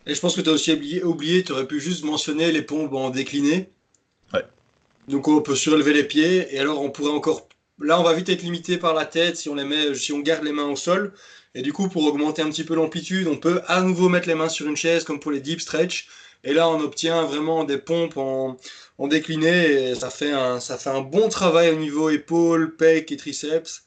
Et 0.07 0.15
je 0.15 0.21
pense 0.21 0.35
que 0.35 0.41
tu 0.41 0.51
as 0.51 0.53
aussi 0.53 1.01
oublié, 1.03 1.45
tu 1.45 1.53
aurais 1.53 1.67
pu 1.67 1.81
juste 1.81 2.05
mentionner 2.05 2.51
les 2.51 2.63
pompes 2.63 2.93
en 2.93 3.11
décliné. 3.11 3.69
Ouais. 4.33 4.43
Donc 5.09 5.29
on 5.29 5.41
peut 5.41 5.55
surélever 5.55 5.93
les 5.93 6.05
pieds 6.05 6.55
et 6.55 6.59
alors 6.59 6.83
on 6.83 6.91
pourrait 6.91 7.13
encore. 7.13 7.49
Là, 7.83 8.01
on 8.01 8.03
va 8.03 8.13
vite 8.13 8.29
être 8.29 8.43
limité 8.43 8.79
par 8.79 8.95
la 8.95 9.07
tête 9.07 9.37
si 9.37 9.49
on, 9.49 9.55
les 9.55 9.65
met, 9.65 9.95
si 9.95 10.13
on 10.13 10.21
garde 10.21 10.45
les 10.45 10.53
mains 10.53 10.69
au 10.69 10.77
sol. 10.77 11.13
Et 11.55 11.63
du 11.63 11.73
coup, 11.73 11.89
pour 11.89 12.05
augmenter 12.05 12.43
un 12.43 12.49
petit 12.49 12.65
peu 12.65 12.75
l'amplitude, 12.75 13.27
on 13.27 13.37
peut 13.37 13.61
à 13.67 13.83
nouveau 13.83 14.09
mettre 14.09 14.29
les 14.29 14.35
mains 14.35 14.49
sur 14.49 14.67
une 14.67 14.77
chaise 14.77 15.05
comme 15.05 15.21
pour 15.21 15.31
les 15.31 15.41
deep 15.41 15.61
stretch. 15.61 16.09
Et 16.45 16.55
là, 16.55 16.69
on 16.69 16.81
obtient 16.81 17.25
vraiment 17.25 17.65
des 17.65 17.79
pompes 17.79 18.17
en, 18.17 18.57
décliné 19.09 19.91
et 19.91 19.95
ça 19.97 20.11
fait, 20.11 20.31
un, 20.31 20.61
ça 20.61 20.79
bon 21.01 21.29
travail 21.29 21.71
au 21.71 21.77
niveau 21.77 22.09
épaules, 22.09 22.77
pecs 22.77 23.11
et 23.11 23.17
triceps. 23.17 23.83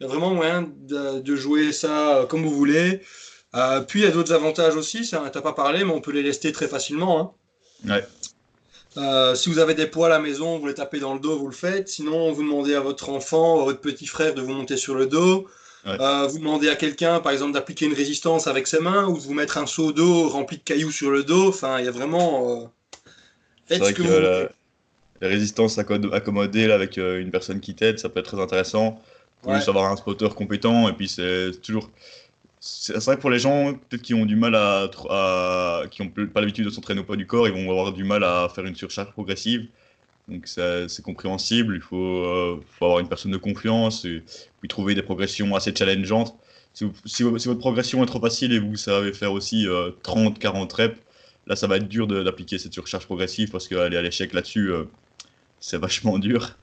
Il 0.00 0.04
y 0.04 0.06
a 0.06 0.08
vraiment 0.08 0.34
moyen 0.34 0.70
de, 0.76 1.36
jouer 1.36 1.72
ça 1.72 2.26
comme 2.28 2.42
vous 2.42 2.54
voulez. 2.54 3.00
Euh, 3.54 3.82
puis 3.82 4.00
il 4.00 4.04
y 4.04 4.06
a 4.06 4.10
d'autres 4.10 4.32
avantages 4.32 4.74
aussi, 4.74 5.02
tu 5.02 5.14
n'as 5.14 5.30
pas 5.30 5.52
parlé, 5.52 5.84
mais 5.84 5.92
on 5.92 6.00
peut 6.00 6.12
les 6.12 6.22
lester 6.22 6.50
très 6.50 6.66
facilement. 6.66 7.36
Hein. 7.86 8.00
Euh, 8.96 9.34
si 9.34 9.48
vous 9.48 9.58
avez 9.58 9.74
des 9.74 9.86
poids 9.86 10.06
à 10.06 10.10
la 10.10 10.18
maison, 10.18 10.58
vous 10.58 10.66
les 10.66 10.74
tapez 10.74 11.00
dans 11.00 11.14
le 11.14 11.20
dos, 11.20 11.38
vous 11.38 11.48
le 11.48 11.54
faites. 11.54 11.88
Sinon, 11.88 12.32
vous 12.32 12.42
demandez 12.42 12.74
à 12.74 12.80
votre 12.80 13.08
enfant, 13.08 13.60
à 13.60 13.64
votre 13.64 13.80
petit 13.80 14.06
frère 14.06 14.34
de 14.34 14.40
vous 14.40 14.52
monter 14.52 14.76
sur 14.76 14.94
le 14.94 15.06
dos. 15.06 15.46
Euh, 15.86 16.26
vous 16.28 16.38
demandez 16.38 16.70
à 16.70 16.76
quelqu'un, 16.76 17.20
par 17.20 17.32
exemple, 17.32 17.52
d'appliquer 17.52 17.84
une 17.86 17.92
résistance 17.92 18.46
avec 18.46 18.66
ses 18.66 18.80
mains 18.80 19.06
ou 19.06 19.18
de 19.18 19.22
vous 19.22 19.34
mettre 19.34 19.58
un 19.58 19.66
seau 19.66 19.92
d'eau 19.92 20.28
rempli 20.28 20.56
de 20.56 20.62
cailloux 20.62 20.90
sur 20.90 21.10
le 21.10 21.24
dos. 21.24 21.48
Enfin, 21.48 21.78
il 21.78 21.84
y 21.84 21.88
a 21.88 21.90
vraiment. 21.90 22.72
Faites 23.66 23.84
ce 23.84 23.92
que, 23.92 24.02
vous 24.02 24.08
la, 24.08 24.48
la, 25.20 25.28
résistance 25.28 25.78
accommodée 25.78 26.66
là, 26.66 26.74
avec 26.74 26.96
une 26.96 27.30
personne 27.30 27.60
qui 27.60 27.74
t'aide, 27.74 27.98
ça 27.98 28.08
peut 28.08 28.20
être 28.20 28.32
très 28.32 28.40
intéressant. 28.40 29.00
Il 29.42 29.50
faut 29.50 29.56
juste 29.56 29.68
avoir 29.68 29.90
un 29.90 29.96
spotter 29.96 30.28
compétent 30.34 30.88
et 30.88 30.94
puis 30.94 31.06
c'est 31.06 31.50
toujours 31.60 31.90
c'est 32.66 32.96
vrai 33.04 33.16
que 33.16 33.20
pour 33.20 33.28
les 33.28 33.38
gens 33.38 33.74
peut-être 33.74 34.00
qui 34.00 34.14
ont 34.14 34.24
du 34.24 34.36
mal 34.36 34.54
à, 34.54 35.82
qui 35.90 36.00
ont 36.00 36.08
pas 36.08 36.40
l'habitude 36.40 36.64
de 36.64 36.70
s'entraîner 36.70 37.00
au 37.00 37.04
poids 37.04 37.16
du 37.16 37.26
corps, 37.26 37.46
ils 37.46 37.52
vont 37.52 37.70
avoir 37.70 37.92
du 37.92 38.04
mal 38.04 38.24
à 38.24 38.48
faire 38.54 38.64
une 38.64 38.74
surcharge 38.74 39.12
progressive. 39.12 39.68
Donc 40.28 40.46
c'est 40.46 41.02
compréhensible. 41.02 41.74
Il 41.74 41.82
faut, 41.82 42.24
euh, 42.24 42.58
faut, 42.78 42.86
avoir 42.86 43.00
une 43.00 43.08
personne 43.08 43.32
de 43.32 43.36
confiance 43.36 44.06
puis 44.60 44.68
trouver 44.68 44.94
des 44.94 45.02
progressions 45.02 45.54
assez 45.54 45.74
challengeantes. 45.76 46.34
Si, 46.72 46.86
si, 47.04 47.22
votre 47.22 47.54
progression 47.54 48.02
est 48.02 48.06
trop 48.06 48.20
facile 48.20 48.52
et 48.52 48.58
vous 48.58 48.76
savez 48.76 49.12
faire 49.12 49.32
aussi 49.32 49.66
30-40 49.66 50.46
euh, 50.46 50.74
reps, 50.74 51.00
là 51.46 51.56
ça 51.56 51.66
va 51.66 51.76
être 51.76 51.86
dur 51.86 52.06
d'appliquer 52.06 52.56
cette 52.56 52.72
surcharge 52.72 53.04
progressive 53.04 53.50
parce 53.50 53.68
qu'aller 53.68 53.98
à 53.98 54.02
l'échec 54.02 54.32
là-dessus, 54.32 54.72
euh, 54.72 54.84
c'est 55.60 55.78
vachement 55.78 56.18
dur. 56.18 56.56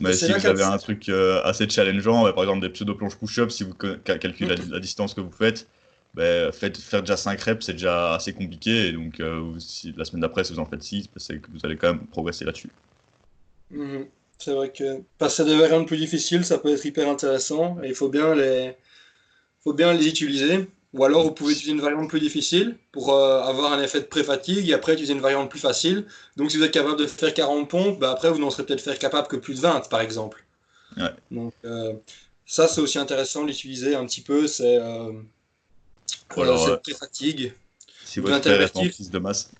Mais 0.00 0.12
si 0.12 0.32
vous 0.32 0.46
avez 0.46 0.62
un 0.62 0.78
truc 0.78 1.08
euh, 1.08 1.42
assez 1.44 1.68
challengeant, 1.68 2.32
par 2.32 2.44
exemple 2.44 2.60
des 2.60 2.70
pseudo-planches 2.70 3.16
push-up, 3.16 3.50
si 3.50 3.64
vous 3.64 3.74
calculez 3.74 4.56
la, 4.70 4.80
distance 4.80 5.14
que 5.14 5.20
vous 5.20 5.30
faites, 5.30 5.68
bah, 6.14 6.52
faites, 6.52 6.78
faire 6.78 7.00
déjà 7.00 7.16
5 7.16 7.40
reps, 7.40 7.66
c'est 7.66 7.72
déjà 7.72 8.14
assez 8.14 8.32
compliqué. 8.32 8.88
Et 8.88 8.92
donc, 8.92 9.20
euh, 9.20 9.58
si, 9.58 9.92
la 9.96 10.04
semaine 10.04 10.22
d'après, 10.22 10.44
si 10.44 10.52
vous 10.52 10.58
en 10.58 10.66
faites 10.66 10.82
6, 10.82 11.08
bah, 11.08 11.14
c'est 11.18 11.38
que 11.38 11.50
vous 11.52 11.60
allez 11.64 11.76
quand 11.76 11.88
même 11.88 12.06
progresser 12.06 12.44
là-dessus. 12.44 12.70
Mhm. 13.70 14.06
C'est 14.38 14.52
vrai 14.52 14.72
que 14.72 15.00
passer 15.18 15.44
des 15.44 15.56
variantes 15.56 15.86
plus 15.86 15.96
difficiles, 15.96 16.44
ça 16.44 16.58
peut 16.58 16.72
être 16.72 16.84
hyper 16.84 17.08
intéressant. 17.08 17.78
Et 17.82 17.88
il 17.88 17.94
faut 17.94 18.08
bien 18.08 18.34
les, 18.34 18.76
faut 19.62 19.72
bien 19.72 19.92
les 19.92 20.08
utiliser. 20.08 20.68
Ou 20.94 21.04
alors, 21.04 21.24
vous 21.24 21.32
pouvez 21.32 21.52
utiliser 21.52 21.72
une 21.72 21.80
variante 21.80 22.08
plus 22.08 22.20
difficile 22.20 22.76
pour 22.92 23.12
euh, 23.12 23.42
avoir 23.42 23.72
un 23.72 23.82
effet 23.82 24.00
de 24.00 24.06
pré-fatigue 24.06 24.70
et 24.70 24.74
après 24.74 24.92
utiliser 24.92 25.12
une 25.12 25.20
variante 25.20 25.50
plus 25.50 25.58
facile. 25.58 26.06
Donc, 26.36 26.52
si 26.52 26.56
vous 26.56 26.62
êtes 26.62 26.70
capable 26.70 26.96
de 26.96 27.06
faire 27.08 27.34
40 27.34 27.68
pompes, 27.68 27.98
bah, 27.98 28.12
après, 28.12 28.30
vous 28.30 28.38
n'en 28.38 28.48
serez 28.50 28.64
peut-être 28.64 28.80
faire 28.80 28.98
capable 28.98 29.26
que 29.26 29.34
plus 29.34 29.56
de 29.56 29.60
20, 29.60 29.88
par 29.88 30.00
exemple. 30.00 30.44
Ouais. 30.96 31.10
Donc, 31.32 31.52
euh, 31.64 31.94
ça, 32.46 32.68
c'est 32.68 32.80
aussi 32.80 33.00
intéressant 33.00 33.44
d'utiliser 33.44 33.96
un 33.96 34.06
petit 34.06 34.20
peu. 34.20 34.46
C'est 34.46 34.78
euh, 34.78 35.10
cette 36.30 36.38
euh, 36.38 36.76
pré-fatigue. 36.76 37.52
Si 38.04 38.20
Vous 38.20 38.28
votre 38.28 38.42
frère 38.42 38.60
est 38.60 38.76
en 38.76 38.88
prise 38.88 39.10
de 39.10 39.18
masse, 39.18 39.50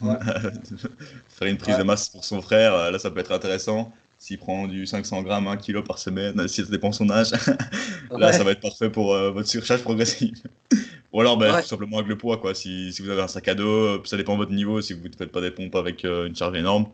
Ouais. 0.00 0.16
faire 1.28 1.48
une 1.48 1.58
prise 1.58 1.74
Ouais. 1.74 1.80
de 1.80 1.84
masse 1.84 2.08
pour 2.08 2.24
son 2.24 2.42
frère, 2.42 2.90
là 2.90 2.98
ça 2.98 3.10
peut 3.10 3.20
être 3.20 3.30
intéressant. 3.32 3.92
S'il 4.24 4.38
prend 4.38 4.66
du 4.66 4.86
500 4.86 5.22
grammes, 5.22 5.46
1 5.48 5.58
kg 5.58 5.82
par 5.82 5.98
semaine, 5.98 6.48
si 6.48 6.64
ça 6.64 6.70
dépend 6.70 6.92
son 6.92 7.10
âge, 7.10 7.32
là 8.16 8.28
Ouais. 8.28 8.32
ça 8.32 8.42
va 8.42 8.52
être 8.52 8.60
parfait 8.62 8.88
pour 8.88 9.12
euh, 9.12 9.30
votre 9.30 9.48
surcharge 9.48 9.82
progressive. 9.82 10.32
Ou 11.12 11.20
alors 11.20 11.36
ben, 11.36 11.52
Ouais. 11.52 11.60
tout 11.62 11.68
simplement 11.68 11.98
avec 11.98 12.08
le 12.08 12.16
poids, 12.16 12.38
quoi. 12.38 12.54
Si, 12.54 12.90
si 12.94 13.02
vous 13.02 13.10
avez 13.10 13.20
un 13.20 13.28
sac 13.28 13.46
à 13.48 13.54
dos, 13.54 13.68
euh, 13.68 14.02
ça 14.04 14.16
dépend 14.16 14.32
de 14.32 14.38
votre 14.38 14.52
niveau, 14.52 14.80
si 14.80 14.94
vous 14.94 15.06
ne 15.06 15.14
faites 15.14 15.30
pas 15.30 15.42
des 15.42 15.50
pompes 15.50 15.74
avec 15.76 16.06
euh, 16.06 16.26
une 16.26 16.34
charge 16.34 16.56
énorme. 16.56 16.86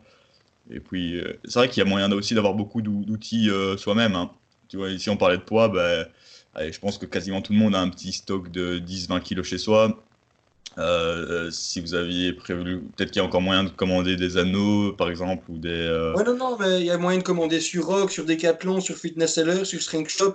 Et 0.71 0.79
puis 0.81 1.19
euh, 1.19 1.33
c'est 1.45 1.59
vrai 1.59 1.69
qu'il 1.69 1.79
y 1.83 1.85
a 1.85 1.89
moyen 1.89 2.11
aussi 2.11 2.33
d'avoir 2.35 2.53
beaucoup 2.53 2.81
d'ou- 2.81 3.05
d'outils 3.05 3.49
soi-même. 3.77 4.15
hein. 4.15 4.31
Tu 4.69 4.77
vois, 4.77 4.89
ici 4.89 5.09
on 5.09 5.17
parlait 5.17 5.37
de 5.37 5.43
poids, 5.43 5.69
ben, 5.69 6.07
allez, 6.53 6.71
je 6.73 6.79
pense 6.79 6.97
que 6.97 7.05
quasiment 7.05 7.41
tout 7.41 7.53
le 7.53 7.59
monde 7.59 7.75
a 7.75 7.79
un 7.79 7.89
petit 7.89 8.11
stock 8.13 8.51
de 8.51 8.79
10-20 8.79 9.21
kg 9.21 9.43
chez 9.43 9.57
soi. 9.57 10.03
Euh, 10.77 11.47
euh, 11.47 11.51
si 11.51 11.81
vous 11.81 11.93
aviez 11.95 12.33
prévu, 12.33 12.81
peut-être 12.95 13.11
qu'il 13.11 13.19
y 13.21 13.23
a 13.23 13.25
encore 13.27 13.41
moyen 13.41 13.63
de 13.65 13.69
commander 13.69 14.15
des 14.15 14.37
anneaux, 14.37 14.93
par 14.93 15.09
exemple, 15.09 15.43
ou 15.49 15.57
des. 15.57 15.69
euh, 15.69 16.13
Ouais, 16.13 16.23
non, 16.23 16.35
non, 16.35 16.57
mais 16.59 16.79
il 16.81 16.85
y 16.85 16.91
a 16.91 16.97
moyen 16.97 17.19
de 17.19 17.23
commander 17.23 17.61
sur 17.61 17.85
Rock, 17.85 18.11
sur 18.11 18.25
Decathlon, 18.25 18.81
sur 18.81 18.97
Fitness 18.97 19.35
Seller, 19.35 19.65
sur 19.65 19.81
String 19.81 20.07
Shop. 20.07 20.33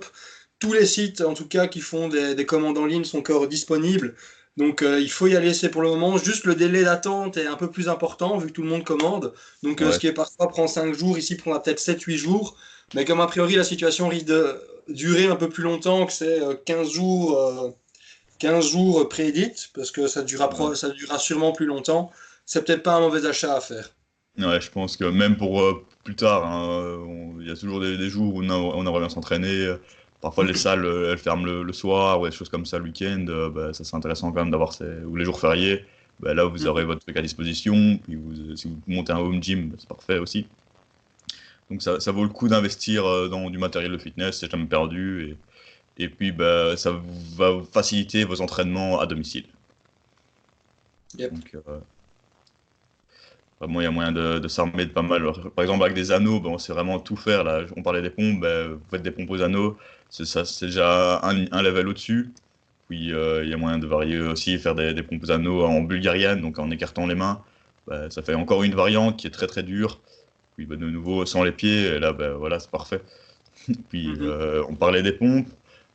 Tous 0.59 0.73
les 0.73 0.85
sites, 0.87 1.21
en 1.21 1.33
tout 1.35 1.47
cas, 1.47 1.67
qui 1.67 1.81
font 1.81 2.07
des, 2.07 2.33
des 2.35 2.45
commandes 2.45 2.77
en 2.79 2.85
ligne 2.85 3.03
sont 3.03 3.19
encore 3.19 3.47
disponibles. 3.47 4.15
Donc, 4.57 4.81
euh, 4.81 4.99
il 4.99 5.09
faut 5.11 5.27
y 5.27 5.35
aller, 5.35 5.53
c'est 5.53 5.69
pour 5.69 5.83
le 5.83 5.89
moment. 5.89 6.17
Juste 6.17 6.45
le 6.45 6.55
délai 6.55 6.83
d'attente 6.83 7.37
est 7.37 7.45
un 7.45 7.55
peu 7.55 7.69
plus 7.69 7.89
important, 7.89 8.37
vu 8.39 8.47
que 8.47 8.53
tout 8.53 8.63
le 8.63 8.69
monde 8.69 8.83
commande. 8.83 9.33
Donc, 9.61 9.81
Ouais. 9.81 9.91
ce 9.91 9.99
qui 9.99 10.07
est 10.07 10.13
parfois 10.13 10.47
prend 10.49 10.67
5 10.67 10.93
jours, 10.95 11.17
ici 11.17 11.35
prendra 11.37 11.61
peut-être 11.61 11.79
7-8 11.79 12.17
jours. 12.17 12.57
Mais 12.95 13.05
comme 13.05 13.19
a 13.19 13.27
priori, 13.27 13.55
la 13.55 13.63
situation 13.63 14.07
risque 14.07 14.25
de 14.25 14.59
durer 14.89 15.27
un 15.27 15.35
peu 15.35 15.49
plus 15.49 15.63
longtemps, 15.63 16.05
que 16.07 16.13
c'est 16.13 16.41
euh, 16.41 16.55
15 16.65 16.89
jours, 16.91 17.37
15 18.39 18.69
jours 18.71 19.07
prédit, 19.09 19.51
parce 19.73 19.91
que 19.91 20.07
ça 20.07 20.23
durera, 20.23 20.75
ça 20.75 20.89
durera 20.89 21.19
sûrement 21.19 21.51
plus 21.53 21.65
longtemps, 21.65 22.11
c'est 22.45 22.63
peut-être 22.65 22.83
pas 22.83 22.95
un 22.95 23.01
mauvais 23.01 23.25
achat 23.27 23.55
à 23.55 23.61
faire. 23.61 23.89
Ouais, 24.37 24.61
je 24.61 24.69
pense 24.69 24.97
que 24.97 25.05
même 25.05 25.35
pour 25.35 25.61
euh, 25.61 25.87
plus 26.03 26.15
tard, 26.15 26.45
hein, 26.45 26.69
euh, 26.69 27.37
il 27.41 27.47
y 27.47 27.51
a 27.51 27.55
toujours 27.55 27.79
des, 27.81 27.97
des 27.97 28.07
jours 28.09 28.35
où 28.35 28.43
on, 28.43 28.49
a- 28.49 28.53
on 28.53 28.81
aimerait 28.85 28.99
bien 28.99 29.09
s'entraîner. 29.09 29.73
Parfois, 30.21 30.45
les 30.45 30.53
salles, 30.53 30.85
euh, 30.85 31.11
elles 31.11 31.17
ferment 31.17 31.43
le, 31.45 31.63
le 31.63 31.73
soir 31.73 32.21
ou 32.21 32.27
des 32.29 32.31
choses 32.35 32.49
comme 32.49 32.65
ça 32.65 32.77
le 32.77 32.83
week-end. 32.85 33.25
euh, 33.29 33.49
bah, 33.49 33.73
ça, 33.73 33.83
c'est 33.83 33.95
intéressant 33.95 34.31
quand 34.31 34.41
même 34.41 34.51
d'avoir 34.51 34.73
ces... 34.73 34.85
ou 35.05 35.15
les 35.15 35.25
jours 35.25 35.39
fériés. 35.39 35.85
Bah, 36.19 36.33
là, 36.35 36.43
vous 36.45 36.65
Mhm. 36.65 36.67
aurez 36.67 36.85
votre 36.85 37.01
truc 37.01 37.17
à 37.17 37.21
disposition. 37.23 37.97
Puis 37.97 38.15
vous- 38.15 38.55
si 38.55 38.67
vous 38.67 38.79
montez 38.87 39.11
un 39.11 39.17
home 39.19 39.41
gym, 39.41 39.69
bah, 39.71 39.75
c'est 39.79 39.89
parfait 39.89 40.19
aussi. 40.19 40.51
Donc, 41.69 41.81
ça, 41.81 41.99
ça 41.99 42.11
vaut 42.11 42.23
le 42.23 42.29
coup 42.29 42.47
d'investir 42.47 43.03
dans 43.29 43.49
du 43.49 43.57
matériel 43.57 43.91
de 43.91 43.97
fitness, 43.97 44.39
c'est 44.39 44.49
jamais 44.51 44.67
perdu. 44.67 45.31
Et, 45.31 45.37
et 45.97 46.09
puis, 46.09 46.31
bah, 46.31 46.77
ça 46.77 46.91
va 46.91 47.51
vous 47.51 47.65
faciliter 47.65 48.23
vos 48.25 48.41
entraînements 48.41 48.99
à 48.99 49.07
domicile. 49.07 49.45
Yep. 51.17 51.31
Donc, 51.31 51.55
euh, 51.55 51.79
Vraiment, 53.59 53.81
il 53.81 53.85
y 53.85 53.87
a 53.87 53.91
moyen 53.91 54.11
de, 54.11 54.37
de 54.39 54.47
s'armer 54.47 54.85
de 54.85 54.91
pas 54.91 55.01
mal. 55.01 55.21
Alors, 55.21 55.51
par 55.51 55.63
exemple, 55.63 55.83
avec 55.83 55.95
des 55.95 56.11
anneaux, 56.11 56.39
ben, 56.39 56.49
on 56.51 56.57
sait 56.59 56.73
vraiment 56.73 56.99
tout 56.99 57.15
faire. 57.15 57.43
Là. 57.43 57.65
On 57.75 57.81
parlait 57.81 58.03
des 58.03 58.11
pompes, 58.11 58.39
ben, 58.39 58.73
vous 58.73 58.81
faites 58.91 59.01
des 59.01 59.09
pompes 59.11 59.29
aux 59.31 59.41
anneaux, 59.41 59.77
c'est 60.09 60.25
déjà 60.61 61.19
un, 61.23 61.45
un 61.51 61.61
level 61.63 61.87
au-dessus. 61.87 62.33
Puis 62.89 63.13
euh, 63.13 63.43
il 63.43 63.49
y 63.49 63.53
a 63.53 63.57
moyen 63.57 63.79
de 63.79 63.87
varier 63.87 64.19
aussi, 64.19 64.59
faire 64.59 64.75
des, 64.75 64.93
des 64.93 65.03
pompes 65.03 65.23
aux 65.23 65.31
anneaux 65.31 65.63
en 65.65 65.81
bulgarienne, 65.81 66.41
donc 66.41 66.59
en 66.59 66.69
écartant 66.71 67.07
les 67.07 67.15
mains. 67.15 67.43
Ben, 67.87 68.09
ça 68.11 68.21
fait 68.23 68.35
encore 68.35 68.63
une 68.63 68.75
variante 68.75 69.17
qui 69.19 69.27
est 69.27 69.31
très 69.31 69.47
très 69.47 69.63
dure. 69.63 70.01
Puis 70.57 70.65
ben, 70.67 70.77
de 70.79 70.89
nouveau, 70.89 71.25
sans 71.25 71.43
les 71.43 71.51
pieds, 71.53 71.83
et 71.87 71.99
là, 71.99 72.11
voilà, 72.37 72.59
c'est 72.59 72.71
parfait. 72.71 73.01
Puis 73.89 74.17
Mhm. 74.19 74.21
euh, 74.21 74.63
on 74.69 74.75
parlait 74.75 75.03
des 75.03 75.13
pompes. 75.13 75.47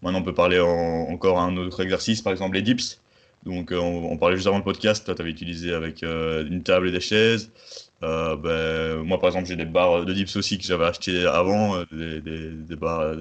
Maintenant, 0.02 0.20
on 0.20 0.22
peut 0.22 0.34
parler 0.34 0.60
en- 0.60 0.68
encore 1.10 1.38
un 1.40 1.56
autre 1.56 1.80
exercice, 1.82 2.22
par 2.22 2.32
exemple 2.32 2.54
les 2.56 2.62
dips. 2.62 3.02
Donc, 3.44 3.72
euh, 3.72 3.78
on, 3.78 4.12
on 4.12 4.18
parlait 4.18 4.36
juste 4.36 4.46
avant 4.48 4.58
le 4.58 4.64
podcast, 4.64 5.04
toi, 5.04 5.14
tu 5.14 5.22
avais 5.22 5.30
utilisé 5.30 5.72
avec 5.74 6.02
euh, 6.02 6.46
une 6.46 6.62
table 6.62 6.88
et 6.88 6.92
des 6.92 7.00
chaises. 7.00 7.52
Euh, 8.04 8.36
ben, 8.36 9.02
moi, 9.04 9.18
par 9.20 9.28
exemple, 9.30 9.46
j'ai 9.48 9.56
des 9.56 9.64
barres 9.64 10.04
de 10.04 10.12
dips 10.12 10.36
aussi 10.36 10.58
que 10.58 10.64
j'avais 10.64 10.84
acheté 10.84 11.26
avant, 11.26 11.82
des, 11.92 12.20
des, 12.20 12.50
des 12.52 12.76
barres, 12.76 13.16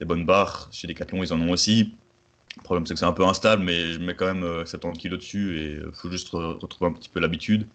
des 0.00 0.04
bonnes 0.06 0.26
barres. 0.26 0.68
Chez 0.72 0.86
Decathlon, 0.88 1.22
ils 1.22 1.32
en 1.32 1.40
ont 1.40 1.50
aussi. 1.52 1.98
Le 2.58 2.62
problème, 2.62 2.86
c'est 2.86 2.94
que 2.94 3.00
c'est 3.00 3.06
un 3.06 3.12
peu 3.12 3.24
instable, 3.26 3.64
mais 3.64 3.92
je 3.92 4.00
mets 4.00 4.16
quand 4.16 4.26
même 4.26 4.44
euh, 4.44 4.66
70 4.66 5.00
kg 5.00 5.16
dessus 5.18 5.58
et 5.60 5.72
il 5.86 5.92
faut 5.94 6.10
juste 6.10 6.30
re- 6.32 6.58
retrouver 6.60 6.90
un 6.90 6.94
petit 6.94 7.08
peu 7.10 7.20
l'habitude. 7.20 7.68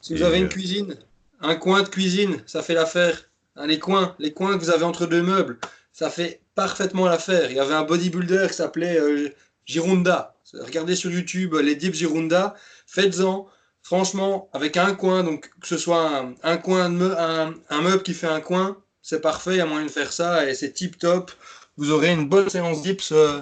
Si 0.00 0.14
vous 0.14 0.22
Et, 0.22 0.24
avez 0.24 0.38
euh, 0.38 0.40
une 0.40 0.48
cuisine, 0.48 0.96
un 1.40 1.54
coin 1.56 1.82
de 1.82 1.88
cuisine, 1.88 2.42
ça 2.46 2.62
fait 2.62 2.74
l'affaire. 2.74 3.30
Hein, 3.56 3.66
les 3.66 3.78
coins, 3.78 4.14
les 4.18 4.32
coins 4.32 4.56
que 4.58 4.62
vous 4.64 4.70
avez 4.70 4.84
entre 4.84 5.06
deux 5.06 5.22
meubles, 5.22 5.58
ça 5.98 6.10
fait 6.10 6.40
parfaitement 6.54 7.06
l'affaire. 7.06 7.50
Il 7.50 7.56
y 7.56 7.60
avait 7.60 7.74
un 7.74 7.82
bodybuilder 7.82 8.46
qui 8.50 8.54
s'appelait 8.54 9.00
euh, 9.00 9.30
Girunda. 9.66 10.36
Regardez 10.52 10.94
sur 10.94 11.10
YouTube 11.10 11.54
euh, 11.54 11.60
les 11.60 11.74
dips 11.74 11.96
Girunda. 11.96 12.54
Faites-en. 12.86 13.48
Franchement, 13.82 14.48
avec 14.52 14.76
un 14.76 14.94
coin, 14.94 15.24
donc 15.24 15.50
que 15.60 15.66
ce 15.66 15.76
soit 15.76 16.08
un, 16.08 16.34
un 16.44 16.56
coin 16.56 16.84
un, 17.00 17.52
un 17.68 17.80
meuble 17.80 18.04
qui 18.04 18.14
fait 18.14 18.28
un 18.28 18.40
coin, 18.40 18.76
c'est 19.02 19.20
parfait. 19.20 19.54
Il 19.54 19.56
y 19.56 19.60
a 19.60 19.66
moyen 19.66 19.86
de 19.86 19.90
faire 19.90 20.12
ça 20.12 20.48
et 20.48 20.54
c'est 20.54 20.70
tip 20.70 20.98
top. 20.98 21.32
Vous 21.76 21.90
aurez 21.90 22.12
une 22.12 22.28
bonne 22.28 22.48
séance 22.48 22.80
dips 22.80 23.10
euh, 23.10 23.40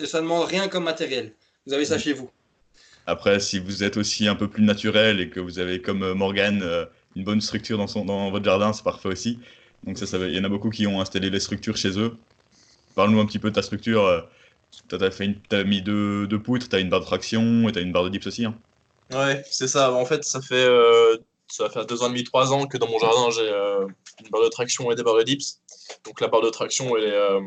et 0.00 0.06
ça 0.06 0.18
ne 0.18 0.24
demande 0.24 0.48
rien 0.48 0.66
comme 0.66 0.82
matériel. 0.82 1.32
Vous 1.68 1.72
avez 1.72 1.84
ça 1.84 1.98
chez 1.98 2.14
vous. 2.14 2.28
Après, 3.06 3.38
si 3.38 3.60
vous 3.60 3.84
êtes 3.84 3.96
aussi 3.96 4.26
un 4.26 4.34
peu 4.34 4.48
plus 4.48 4.64
naturel 4.64 5.20
et 5.20 5.30
que 5.30 5.38
vous 5.38 5.60
avez, 5.60 5.80
comme 5.80 6.02
euh, 6.02 6.14
Morgan, 6.14 6.64
une 7.14 7.22
bonne 7.22 7.40
structure 7.40 7.78
dans, 7.78 7.86
son, 7.86 8.04
dans 8.04 8.32
votre 8.32 8.44
jardin, 8.44 8.72
c'est 8.72 8.82
parfait 8.82 9.08
aussi. 9.08 9.38
Donc, 9.84 9.98
ça, 10.06 10.18
il 10.18 10.34
y 10.34 10.38
en 10.38 10.44
a 10.44 10.48
beaucoup 10.48 10.70
qui 10.70 10.86
ont 10.86 11.00
installé 11.00 11.30
les 11.30 11.40
structures 11.40 11.76
chez 11.76 11.98
eux. 11.98 12.16
Parle-nous 12.94 13.20
un 13.20 13.26
petit 13.26 13.38
peu 13.38 13.50
de 13.50 13.54
ta 13.54 13.62
structure. 13.62 14.06
fait 15.10 15.24
une- 15.26 15.40
t'as 15.48 15.64
mis 15.64 15.82
deux, 15.82 16.26
deux 16.26 16.40
poutres, 16.42 16.68
t'as 16.68 16.80
une 16.80 16.88
barre 16.88 17.00
de 17.00 17.06
traction 17.06 17.68
et 17.68 17.72
t'as 17.72 17.80
une 17.82 17.92
barre 17.92 18.04
de 18.04 18.08
dips 18.10 18.26
aussi. 18.26 18.44
hein. 18.44 18.54
Ouais, 19.12 19.42
c'est 19.50 19.68
ça. 19.68 19.92
En 19.92 20.04
fait, 20.04 20.24
ça 20.24 20.40
fait, 20.40 20.54
euh, 20.54 21.16
ça 21.48 21.68
va 21.68 21.84
deux 21.84 22.02
ans 22.02 22.06
et 22.06 22.10
demi, 22.10 22.24
trois 22.24 22.52
ans 22.52 22.66
que 22.66 22.78
dans 22.78 22.88
mon 22.88 22.98
jardin, 22.98 23.30
j'ai 23.30 23.42
euh, 23.42 23.86
une 24.22 24.30
barre 24.30 24.42
de 24.42 24.48
traction 24.48 24.90
et 24.90 24.94
des 24.94 25.02
barres 25.02 25.18
de 25.18 25.22
dips. 25.22 25.60
Donc 26.04 26.20
la 26.20 26.28
barre 26.28 26.42
de 26.42 26.50
traction, 26.50 26.96
elle 26.96 27.04
est, 27.04 27.12
euh, 27.12 27.40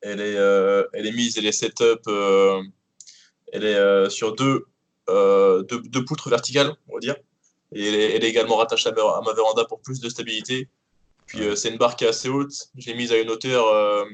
elle 0.00 0.20
est, 0.20 0.36
euh, 0.36 0.84
elle 0.92 1.06
est 1.06 1.12
mise, 1.12 1.36
elle 1.38 1.46
est 1.46 1.52
setup, 1.52 2.00
elle 3.52 3.64
est 3.64 4.10
sur 4.10 4.34
deux, 4.34 4.66
deux, 5.08 5.82
deux 5.84 6.04
poutres 6.04 6.28
verticales, 6.28 6.74
on 6.88 6.94
va 6.94 7.00
dire. 7.00 7.16
Et 7.72 7.86
elle 7.86 8.24
est, 8.24 8.28
également 8.28 8.56
rattachée 8.56 8.88
à 8.88 8.92
ma 8.92 9.32
véranda 9.34 9.64
pour 9.66 9.80
plus 9.80 10.00
de 10.00 10.08
stabilité. 10.08 10.68
Puis 11.28 11.42
euh, 11.42 11.54
c'est 11.54 11.68
une 11.68 11.78
barre 11.78 11.94
qui 11.94 12.04
est 12.04 12.08
assez 12.08 12.28
haute. 12.28 12.52
Je 12.76 12.86
l'ai 12.86 12.94
mise 12.94 13.12
à 13.12 13.18
une 13.18 13.30
hauteur 13.30 13.68
euh, 13.68 14.04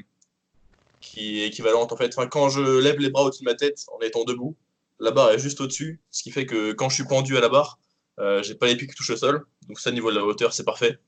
qui 1.01 1.41
est 1.41 1.47
équivalente 1.47 1.91
en 1.91 1.97
fait. 1.97 2.13
Enfin, 2.15 2.27
quand 2.27 2.49
je 2.49 2.61
lève 2.79 2.99
les 2.99 3.09
bras 3.09 3.23
au-dessus 3.23 3.43
de 3.43 3.49
ma 3.49 3.55
tête 3.55 3.85
en 3.91 3.99
étant 4.01 4.23
debout, 4.25 4.55
la 4.99 5.11
barre 5.11 5.31
est 5.31 5.39
juste 5.39 5.59
au-dessus, 5.61 6.01
ce 6.11 6.23
qui 6.23 6.31
fait 6.31 6.45
que 6.45 6.73
quand 6.73 6.89
je 6.89 6.95
suis 6.95 7.05
pendu 7.05 7.37
à 7.37 7.41
la 7.41 7.49
barre, 7.49 7.79
euh, 8.19 8.41
j'ai 8.43 8.55
pas 8.55 8.67
les 8.67 8.75
pieds 8.75 8.87
qui 8.87 8.95
touchent 8.95 9.09
le 9.09 9.17
sol. 9.17 9.45
Donc 9.67 9.79
ça, 9.79 9.89
au 9.89 9.93
niveau 9.93 10.11
de 10.11 10.17
la 10.17 10.23
hauteur, 10.23 10.53
c'est 10.53 10.63
parfait. 10.63 10.99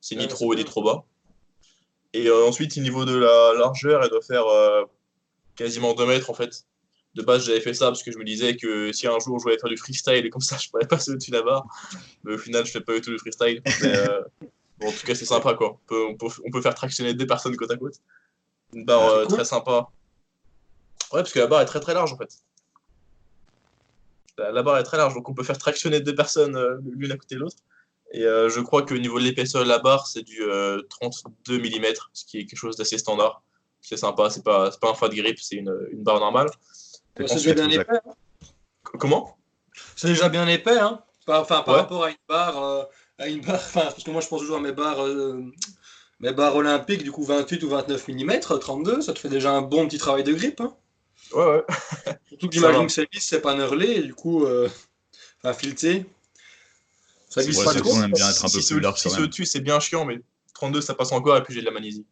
C'est 0.00 0.16
ni 0.16 0.22
Ouais, 0.22 0.28
trop 0.28 0.52
haut 0.52 0.54
ni 0.54 0.64
trop 0.64 0.82
bas. 0.82 1.04
Et 2.12 2.28
euh, 2.28 2.46
ensuite, 2.46 2.76
au 2.76 2.80
niveau 2.80 3.04
de 3.04 3.16
la 3.16 3.54
largeur, 3.58 4.02
elle 4.02 4.10
doit 4.10 4.22
faire 4.22 4.46
euh, 4.46 4.84
quasiment 5.54 5.94
2 5.94 6.06
mètres 6.06 6.30
en 6.30 6.34
fait. 6.34 6.64
De 7.14 7.22
base, 7.22 7.46
j'avais 7.46 7.60
fait 7.60 7.72
ça 7.72 7.86
parce 7.86 8.02
que 8.02 8.12
je 8.12 8.18
me 8.18 8.24
disais 8.24 8.56
que 8.56 8.92
si 8.92 9.06
un 9.06 9.18
jour 9.18 9.38
je 9.38 9.44
voulais 9.44 9.58
faire 9.58 9.70
du 9.70 9.76
freestyle 9.78 10.24
et 10.26 10.30
comme 10.30 10.42
ça, 10.42 10.56
je 10.62 10.68
pourrais 10.68 10.86
passer 10.86 11.10
au-dessus 11.10 11.30
de 11.30 11.36
la 11.36 11.42
barre. 11.42 11.66
Mais 12.24 12.34
au 12.34 12.38
final, 12.38 12.66
je 12.66 12.72
fais 12.72 12.80
pas 12.80 12.94
du 12.94 13.00
tout 13.00 13.10
du 13.10 13.18
freestyle. 13.18 13.62
Mais, 13.82 13.94
bon, 14.78 14.88
en 14.88 14.92
tout 14.92 15.06
cas, 15.06 15.14
c'est 15.14 15.24
sympa 15.24 15.54
quoi. 15.54 15.72
On 15.72 15.86
peut, 15.86 16.04
on, 16.10 16.14
peut, 16.16 16.26
on 16.46 16.50
peut 16.50 16.60
faire 16.62 16.74
tractionner 16.74 17.14
deux 17.14 17.26
personnes 17.26 17.56
côte 17.56 17.70
à 17.70 17.76
côte. 17.76 17.94
Une 18.72 18.84
barre 18.84 19.02
Ah, 19.02 19.10
euh, 19.18 19.26
très 19.26 19.44
sympa. 19.44 19.88
Ouais, 21.12 21.20
parce 21.22 21.32
que 21.32 21.38
la 21.38 21.46
barre 21.46 21.60
est 21.62 21.66
très 21.66 21.80
très 21.80 21.94
large 21.94 22.12
en 22.12 22.16
fait. 22.16 22.30
La, 24.38 24.52
la 24.52 24.62
barre 24.62 24.78
est 24.78 24.82
très 24.82 24.96
large, 24.96 25.14
donc 25.14 25.28
on 25.28 25.34
peut 25.34 25.44
faire 25.44 25.56
tractionner 25.58 26.00
deux 26.00 26.14
personnes 26.14 26.56
euh, 26.56 26.76
l'une 26.96 27.12
à 27.12 27.16
côté 27.16 27.36
de 27.36 27.40
l'autre. 27.40 27.56
Et 28.12 28.24
euh, 28.24 28.48
je 28.48 28.60
crois 28.60 28.82
qu'au 28.84 28.98
niveau 28.98 29.18
de 29.18 29.24
l'épaisseur 29.24 29.64
de 29.64 29.68
la 29.68 29.78
barre, 29.78 30.06
c'est 30.06 30.22
du 30.22 30.42
euh, 30.42 30.82
32 30.90 31.58
mm, 31.58 31.84
ce 32.12 32.24
qui 32.24 32.38
est 32.40 32.46
quelque 32.46 32.58
chose 32.58 32.76
d'assez 32.76 32.98
standard. 32.98 33.42
C'est 33.80 33.96
sympa, 33.96 34.30
c'est 34.30 34.44
pas, 34.44 34.70
pas 34.72 34.90
un 34.90 34.94
fat 34.94 35.08
grip, 35.08 35.38
c'est 35.40 35.56
une, 35.56 35.74
une 35.92 36.02
barre 36.02 36.20
normale. 36.20 36.48
C'est 37.16 37.34
déjà 37.34 37.54
bien 37.54 37.70
épais. 37.70 37.86
hein. 38.04 38.12
Comment? 38.82 39.36
C'est 39.96 40.08
déjà 40.08 40.28
bien 40.28 40.46
épais, 40.48 40.78
hein. 40.78 41.02
Enfin, 41.28 41.62
par 41.62 41.74
Ouais. 41.74 41.80
rapport 41.80 42.04
à 42.04 42.10
une 42.10 42.16
barre, 42.28 42.62
euh, 42.62 42.84
à 43.18 43.28
une 43.28 43.40
barre, 43.40 43.56
enfin, 43.56 43.82
parce 43.82 44.04
que 44.04 44.10
moi 44.10 44.20
je 44.20 44.28
pense 44.28 44.40
toujours 44.40 44.56
à 44.56 44.60
mes 44.60 44.72
barres, 44.72 45.04
euh, 45.04 45.42
mes 46.20 46.32
barres 46.32 46.56
olympiques, 46.56 47.02
du 47.02 47.12
coup 47.12 47.24
28 47.24 47.62
ou 47.64 47.68
29 47.68 48.08
mm, 48.08 48.40
32, 48.40 49.00
ça 49.02 49.12
te 49.12 49.18
fait 49.18 49.28
déjà 49.28 49.52
un 49.52 49.62
bon 49.62 49.86
petit 49.86 49.98
travail 49.98 50.24
de 50.24 50.32
grip. 50.32 50.60
Hein. 50.60 50.74
Ouais, 51.32 51.44
ouais. 51.44 51.64
Surtout 52.28 52.48
que 52.48 52.54
j'imagine 52.54 52.86
que 52.86 52.92
c'est 52.92 53.08
lisse, 53.12 53.26
c'est 53.26 53.40
pas 53.40 53.54
nerlé, 53.54 53.86
et 53.86 54.02
du 54.02 54.14
coup, 54.14 54.44
euh, 54.44 54.68
enfin 55.42 55.54
fileté. 55.54 56.06
Ça 57.28 57.42
glisse 57.42 57.58
Ouais, 57.58 57.64
pas 57.64 57.72
c'est 57.72 57.80
trop. 57.80 57.90
qu'on 57.90 58.02
aime 58.02 58.12
bien 58.12 58.30
être 58.30 58.44
un 58.44 58.48
si 58.48 58.58
peu 58.58 58.64
plus 58.74 58.80
large 58.80 59.00
Si 59.00 59.08
quand 59.08 59.44
c'est 59.44 59.60
bien 59.60 59.80
chiant, 59.80 60.04
mais 60.04 60.20
32, 60.54 60.80
ça 60.80 60.94
passe 60.94 61.12
encore, 61.12 61.36
et 61.36 61.42
puis 61.42 61.52
j'ai 61.54 61.60
de 61.60 61.66
la 61.66 61.72
magnésie. 61.72 62.06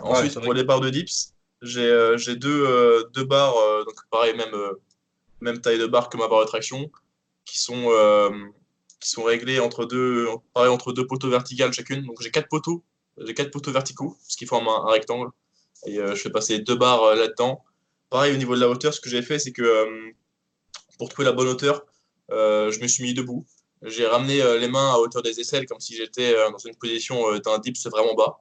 Ouais, 0.00 0.08
Ensuite, 0.10 0.40
pour 0.40 0.54
les 0.54 0.64
barres 0.64 0.80
de 0.80 0.90
dips, 0.90 1.32
J'ai 1.62 1.82
euh, 1.82 2.16
j'ai 2.16 2.36
deux, 2.36 2.64
euh, 2.66 3.04
deux 3.12 3.24
barres, 3.24 3.56
euh, 3.56 3.84
donc 3.84 3.94
pareil, 4.10 4.34
même, 4.36 4.52
euh, 4.54 4.72
même 5.40 5.60
taille 5.60 5.78
de 5.78 5.86
barre 5.86 6.08
que 6.08 6.16
ma 6.16 6.26
barre 6.26 6.40
de 6.40 6.46
traction, 6.46 6.90
qui 7.44 7.58
sont, 7.58 7.84
euh, 7.90 8.30
qui 9.04 9.10
sont 9.10 9.22
réglées 9.22 9.60
entre 9.60 9.84
deux, 9.84 10.26
pareil, 10.54 10.70
entre 10.70 10.92
deux 10.92 11.06
poteaux 11.06 11.28
verticales 11.28 11.72
chacune. 11.74 12.06
Donc 12.06 12.22
j'ai 12.22 12.30
quatre 12.30 12.48
poteaux, 12.48 12.82
j'ai 13.18 13.34
quatre 13.34 13.50
poteaux 13.50 13.70
verticaux, 13.70 14.16
ce 14.26 14.36
qui 14.36 14.46
forme 14.46 14.66
un, 14.66 14.90
rectangle. 14.90 15.28
Et 15.86 15.98
euh, 15.98 16.14
je 16.14 16.22
fais 16.22 16.30
passer 16.30 16.60
deux 16.60 16.74
barres 16.74 17.02
euh, 17.02 17.14
là-dedans. 17.14 17.62
Pareil, 18.08 18.32
au 18.32 18.38
niveau 18.38 18.54
de 18.54 18.60
la 18.60 18.68
hauteur, 18.68 18.94
ce 18.94 19.02
que 19.02 19.10
j'ai 19.10 19.20
fait, 19.20 19.38
c'est 19.38 19.52
que 19.52 19.62
euh, 19.62 20.10
pour 20.98 21.10
trouver 21.10 21.26
la 21.26 21.32
bonne 21.32 21.48
hauteur, 21.48 21.84
euh, 22.30 22.70
je 22.70 22.80
me 22.80 22.88
suis 22.88 23.04
mis 23.04 23.12
debout. 23.12 23.44
J'ai 23.82 24.06
ramené 24.06 24.36
les 24.58 24.68
mains 24.68 24.94
à 24.94 24.96
hauteur 24.96 25.20
des 25.20 25.38
aisselles, 25.38 25.66
comme 25.66 25.80
si 25.80 25.94
j'étais 25.94 26.32
dans 26.50 26.56
une 26.56 26.74
position 26.74 27.38
d'un 27.38 27.58
dips 27.58 27.86
vraiment 27.88 28.14
bas. 28.14 28.38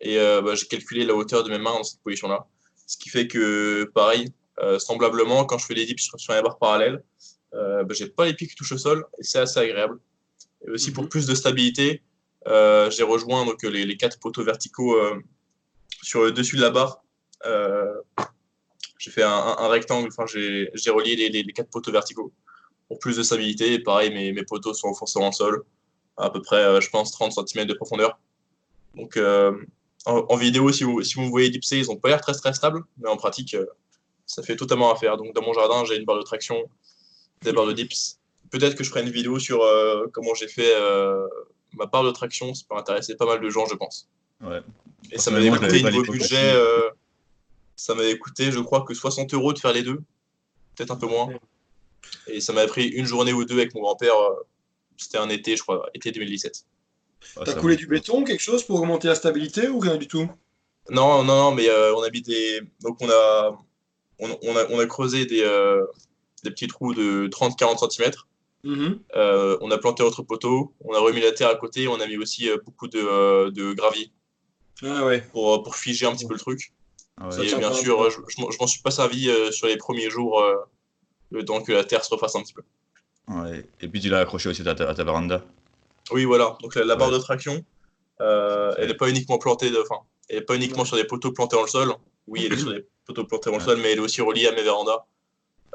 Et 0.00 0.16
bah, 0.16 0.54
j'ai 0.54 0.66
calculé 0.66 1.04
la 1.04 1.14
hauteur 1.14 1.44
de 1.44 1.50
mes 1.50 1.58
mains 1.58 1.74
dans 1.74 1.84
cette 1.84 2.00
position-là. 2.00 2.46
Ce 2.86 2.96
qui 2.96 3.10
fait 3.10 3.28
que, 3.28 3.84
pareil, 3.94 4.32
semblablement, 4.78 5.44
quand 5.44 5.58
je 5.58 5.66
fais 5.66 5.74
des 5.74 5.84
dips 5.84 6.00
sur, 6.00 6.18
sur 6.18 6.32
les 6.32 6.40
barres 6.40 6.56
parallèles, 6.56 7.04
euh, 7.56 7.84
bah, 7.84 7.94
j'ai 7.98 8.08
pas 8.08 8.26
les 8.26 8.34
pieds 8.34 8.46
qui 8.46 8.54
touchent 8.54 8.72
au 8.72 8.78
sol 8.78 9.04
et 9.18 9.22
c'est 9.24 9.38
assez 9.38 9.58
agréable. 9.60 9.98
Et 10.66 10.70
aussi 10.70 10.92
pour 10.92 11.04
Mhm. 11.04 11.08
plus 11.10 11.26
de 11.26 11.34
stabilité, 11.34 12.02
euh, 12.46 12.90
j'ai 12.90 13.02
rejoint 13.02 13.44
donc, 13.44 13.62
les, 13.62 13.84
les 13.84 13.96
quatre 13.96 14.18
poteaux 14.20 14.44
verticaux 14.44 14.96
euh, 14.96 15.16
sur 16.02 16.22
le 16.22 16.32
dessus 16.32 16.56
de 16.56 16.62
la 16.62 16.70
barre. 16.70 17.02
J'ai 18.98 19.10
fait 19.10 19.22
un, 19.22 19.68
rectangle, 19.68 20.08
enfin 20.08 20.24
j'ai 20.26 20.90
relié 20.90 21.16
les, 21.16 21.28
les- 21.28 21.42
les 21.42 21.52
quatre 21.52 21.70
poteaux 21.70 21.92
verticaux 21.92 22.32
pour 22.88 22.98
plus 22.98 23.16
de 23.16 23.22
stabilité. 23.22 23.74
Et 23.74 23.78
pareil, 23.78 24.10
mes, 24.10 24.32
mes 24.32 24.42
poteaux 24.44 24.74
sont 24.74 24.88
enfoncés 24.88 25.18
dans 25.20 25.26
le 25.26 25.32
sol, 25.32 25.64
à 26.16 26.30
peu 26.30 26.40
près, 26.42 26.80
je 26.80 26.88
pense, 26.90 27.12
30 27.12 27.32
cm 27.32 27.66
de 27.66 27.74
profondeur. 27.74 28.18
Donc 28.94 29.16
en, 30.06 30.14
en 30.28 30.36
vidéo, 30.36 30.72
si 30.72 30.84
vous, 30.84 31.02
si 31.02 31.14
vous 31.14 31.22
me 31.22 31.28
voyez 31.30 31.50
dipser, 31.50 31.78
ils 31.80 31.86
n'ont 31.86 31.96
pas 31.96 32.08
l'air 32.08 32.20
très 32.20 32.32
très 32.34 32.52
stables, 32.54 32.82
mais 32.98 33.08
en 33.08 33.16
pratique, 33.16 33.56
ça 34.24 34.42
fait 34.42 34.56
totalement 34.56 34.92
affaire. 34.92 35.16
Donc 35.18 35.34
dans 35.34 35.42
mon 35.42 35.52
jardin, 35.52 35.84
j'ai 35.84 35.96
une 35.96 36.04
barre 36.04 36.18
de 36.18 36.22
traction, 36.22 36.56
des 37.42 37.52
barres 37.52 37.66
de 37.66 37.72
dips. 37.72 38.18
Peut-être 38.50 38.76
que 38.76 38.84
je 38.84 38.90
ferai 38.90 39.02
une 39.02 39.10
vidéo 39.10 39.38
sur 39.38 39.62
euh, 39.62 40.06
comment 40.12 40.34
j'ai 40.34 40.48
fait 40.48 40.72
euh, 40.74 41.26
ma 41.74 41.86
barre 41.86 42.04
de 42.04 42.10
traction, 42.10 42.54
ça 42.54 42.64
peut 42.68 42.76
intéresser 42.76 43.16
pas 43.16 43.26
mal 43.26 43.40
de 43.40 43.50
gens, 43.50 43.66
je 43.66 43.74
pense. 43.74 44.08
Ouais. 44.42 44.60
Et 45.10 45.18
ça 45.18 45.30
m'avait 45.30 45.50
coûté 45.50 45.82
niveau 45.82 46.02
budget, 46.02 46.52
euh, 46.54 46.90
ça 47.74 47.94
m'avait 47.94 48.18
coûté, 48.18 48.50
je 48.50 48.60
crois, 48.60 48.84
que 48.84 48.94
60 48.94 49.34
euros 49.34 49.52
de 49.52 49.58
faire 49.58 49.72
les 49.72 49.82
deux, 49.82 50.00
peut-être 50.74 50.90
un 50.90 50.96
peu 50.96 51.06
moins. 51.06 51.28
Et 52.26 52.40
ça 52.40 52.52
m'avait 52.52 52.68
pris 52.68 52.86
une 52.86 53.06
journée 53.06 53.32
ou 53.32 53.44
deux 53.44 53.56
avec 53.56 53.74
mon 53.74 53.82
grand-père. 53.82 54.14
C'était 54.96 55.18
un 55.18 55.28
été, 55.28 55.56
je 55.56 55.62
crois, 55.62 55.88
été 55.94 56.10
2017. 56.10 56.64
Ah, 57.36 57.42
T'as 57.44 57.54
coulé 57.54 57.74
va. 57.74 57.80
du 57.80 57.86
béton, 57.86 58.24
quelque 58.24 58.42
chose 58.42 58.64
pour 58.64 58.80
augmenter 58.80 59.08
la 59.08 59.14
stabilité 59.14 59.68
ou 59.68 59.78
rien 59.78 59.96
du 59.96 60.06
tout? 60.06 60.28
Non, 60.90 61.24
non, 61.24 61.36
non, 61.36 61.52
mais 61.52 61.68
euh, 61.68 61.94
on 61.96 62.02
a 62.02 62.10
mis 62.10 62.22
des. 62.22 62.60
Donc 62.80 62.98
on 63.00 63.08
a, 63.08 63.58
on, 64.20 64.38
on 64.42 64.56
a, 64.56 64.66
on 64.70 64.78
a 64.78 64.86
creusé 64.86 65.26
des, 65.26 65.42
euh, 65.42 65.84
des 66.46 66.50
petits 66.52 66.66
trous 66.68 66.94
de 66.94 67.28
30-40 67.28 67.90
cm. 67.90 68.10
Mhm. 68.64 68.98
Euh, 69.14 69.56
on 69.60 69.70
a 69.70 69.78
planté 69.78 70.02
notre 70.02 70.22
poteau, 70.22 70.72
on 70.84 70.92
a 70.94 70.98
remis 70.98 71.20
la 71.20 71.30
terre 71.32 71.50
à 71.50 71.54
côté, 71.54 71.86
on 71.88 72.00
a 72.00 72.06
mis 72.06 72.16
aussi 72.16 72.48
euh, 72.48 72.56
beaucoup 72.64 72.88
de, 72.88 72.98
euh, 72.98 73.50
de 73.50 73.72
gravier 73.74 74.10
Ah 74.82 75.04
ouais. 75.04 75.20
pour, 75.32 75.62
pour 75.62 75.76
figer 75.76 76.06
un 76.06 76.12
petit 76.12 76.26
peu 76.26 76.34
le 76.34 76.40
truc. 76.40 76.72
Ah 77.20 77.28
ouais. 77.28 77.46
Et 77.46 77.54
bien 77.56 77.72
sûr, 77.72 78.10
je, 78.10 78.18
je 78.28 78.40
m'en- 78.40 78.50
je 78.50 78.58
m'en 78.58 78.66
suis 78.66 78.82
pas 78.82 78.90
servi 78.90 79.28
euh, 79.30 79.50
sur 79.52 79.66
les 79.68 79.76
premiers 79.76 80.10
jours, 80.10 80.40
euh, 80.40 80.54
le 81.30 81.44
temps 81.44 81.62
que 81.62 81.72
la 81.72 81.84
terre 81.84 82.04
se 82.04 82.12
refasse 82.12 82.34
un 82.34 82.42
petit 82.42 82.54
peu. 82.54 82.62
Ouais. 83.28 83.64
Et 83.80 83.88
puis 83.88 84.00
tu 84.00 84.08
l'as 84.08 84.18
accroché 84.20 84.48
aussi 84.48 84.66
à 84.68 84.74
ta, 84.74 84.88
à 84.88 84.94
ta 84.94 85.04
véranda. 85.04 85.44
Oui, 86.12 86.24
voilà. 86.24 86.56
Donc 86.62 86.74
la, 86.74 86.84
la 86.84 86.96
barre 86.96 87.10
de 87.10 87.18
traction, 87.18 87.64
euh, 88.20 88.74
elle 88.78 88.88
n'est 88.88 88.94
pas 88.94 89.08
uniquement 89.08 89.38
plantée, 89.38 89.70
de- 89.70 89.78
enfin, 89.80 90.00
elle 90.28 90.36
n'est 90.38 90.44
pas 90.44 90.56
uniquement 90.56 90.84
sur 90.84 90.96
des 90.96 91.04
poteaux 91.04 91.32
plantés 91.32 91.56
dans 91.56 91.62
le 91.62 91.68
sol. 91.68 91.94
Oui, 92.26 92.42
elle 92.46 92.52
est 92.52 92.58
sur 92.58 92.70
des 92.74 92.84
poteaux 93.06 93.24
plantés 93.24 93.50
dans 93.50 93.58
le 93.58 93.62
sol, 93.62 93.78
mais 93.80 93.92
elle 93.92 93.98
est 93.98 94.02
aussi 94.02 94.20
reliée 94.22 94.48
à 94.48 94.52
mes 94.52 94.62
vérandas. 94.62 95.04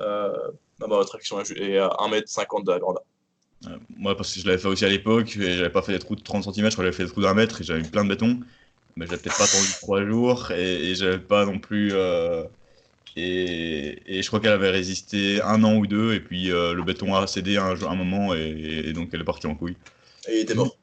Euh, 0.01 0.34
de 0.79 1.03
traction 1.05 1.39
est 1.39 1.77
à 1.77 1.89
1m50 2.00 2.65
de 2.65 2.72
la 2.72 2.79
véranda. 2.79 3.01
Ouais. 3.65 3.77
Moi, 3.96 4.17
parce 4.17 4.34
que 4.34 4.39
je 4.39 4.48
l'avais 4.48 4.58
fait 4.58 4.67
aussi 4.67 4.86
à 4.86 4.89
l'époque, 4.89 5.38
et 5.38 5.53
j'avais 5.58 5.70
pas 5.70 5.84
fait 5.84 5.93
des 5.93 6.00
trous 6.00 6.15
de 6.15 6.24
30 6.24 6.43
cm, 6.53 6.72
j'avais 6.72 6.91
fait 6.91 7.03
des 7.03 7.10
trous 7.12 7.22
d'un 7.22 7.36
mètre, 7.36 7.62
et 7.62 7.63
j'avais 7.63 7.81
mis 7.81 7.89
plein 7.89 8.03
de 8.03 8.10
béton. 8.10 8.39
Mais 8.96 9.05
j'avais 9.05 9.22
peut-être 9.22 9.38
pas 9.38 9.43
attendu 9.46 9.67
3 9.81 10.05
jours, 10.05 10.51
et, 10.51 10.89
et 10.89 10.96
j'avais 10.96 11.20
pas 11.20 11.46
non 11.46 11.60
plus. 11.60 11.91
euh, 11.93 12.43
et, 13.15 14.17
et 14.19 14.21
je 14.23 14.28
crois 14.28 14.39
qu'elle 14.39 14.54
avait 14.54 14.69
résisté 14.69 15.41
un 15.41 15.63
an 15.63 15.76
ou 15.76 15.86
deux, 15.86 16.13
et 16.13 16.19
puis 16.21 16.52
euh, 16.52 16.73
le 16.73 16.84
béton 16.84 17.13
a 17.13 17.28
cédé 17.28 17.58
un, 17.58 17.82
un 17.84 17.95
moment, 17.95 18.34
et, 18.34 18.84
et 18.86 18.93
donc 18.93 19.10
elle 19.13 19.21
est 19.21 19.26
partie 19.26 19.47
en 19.47 19.56
couille. 19.56 19.78
Et 20.28 20.38
il 20.38 20.41
était 20.41 20.56
mort. 20.56 20.78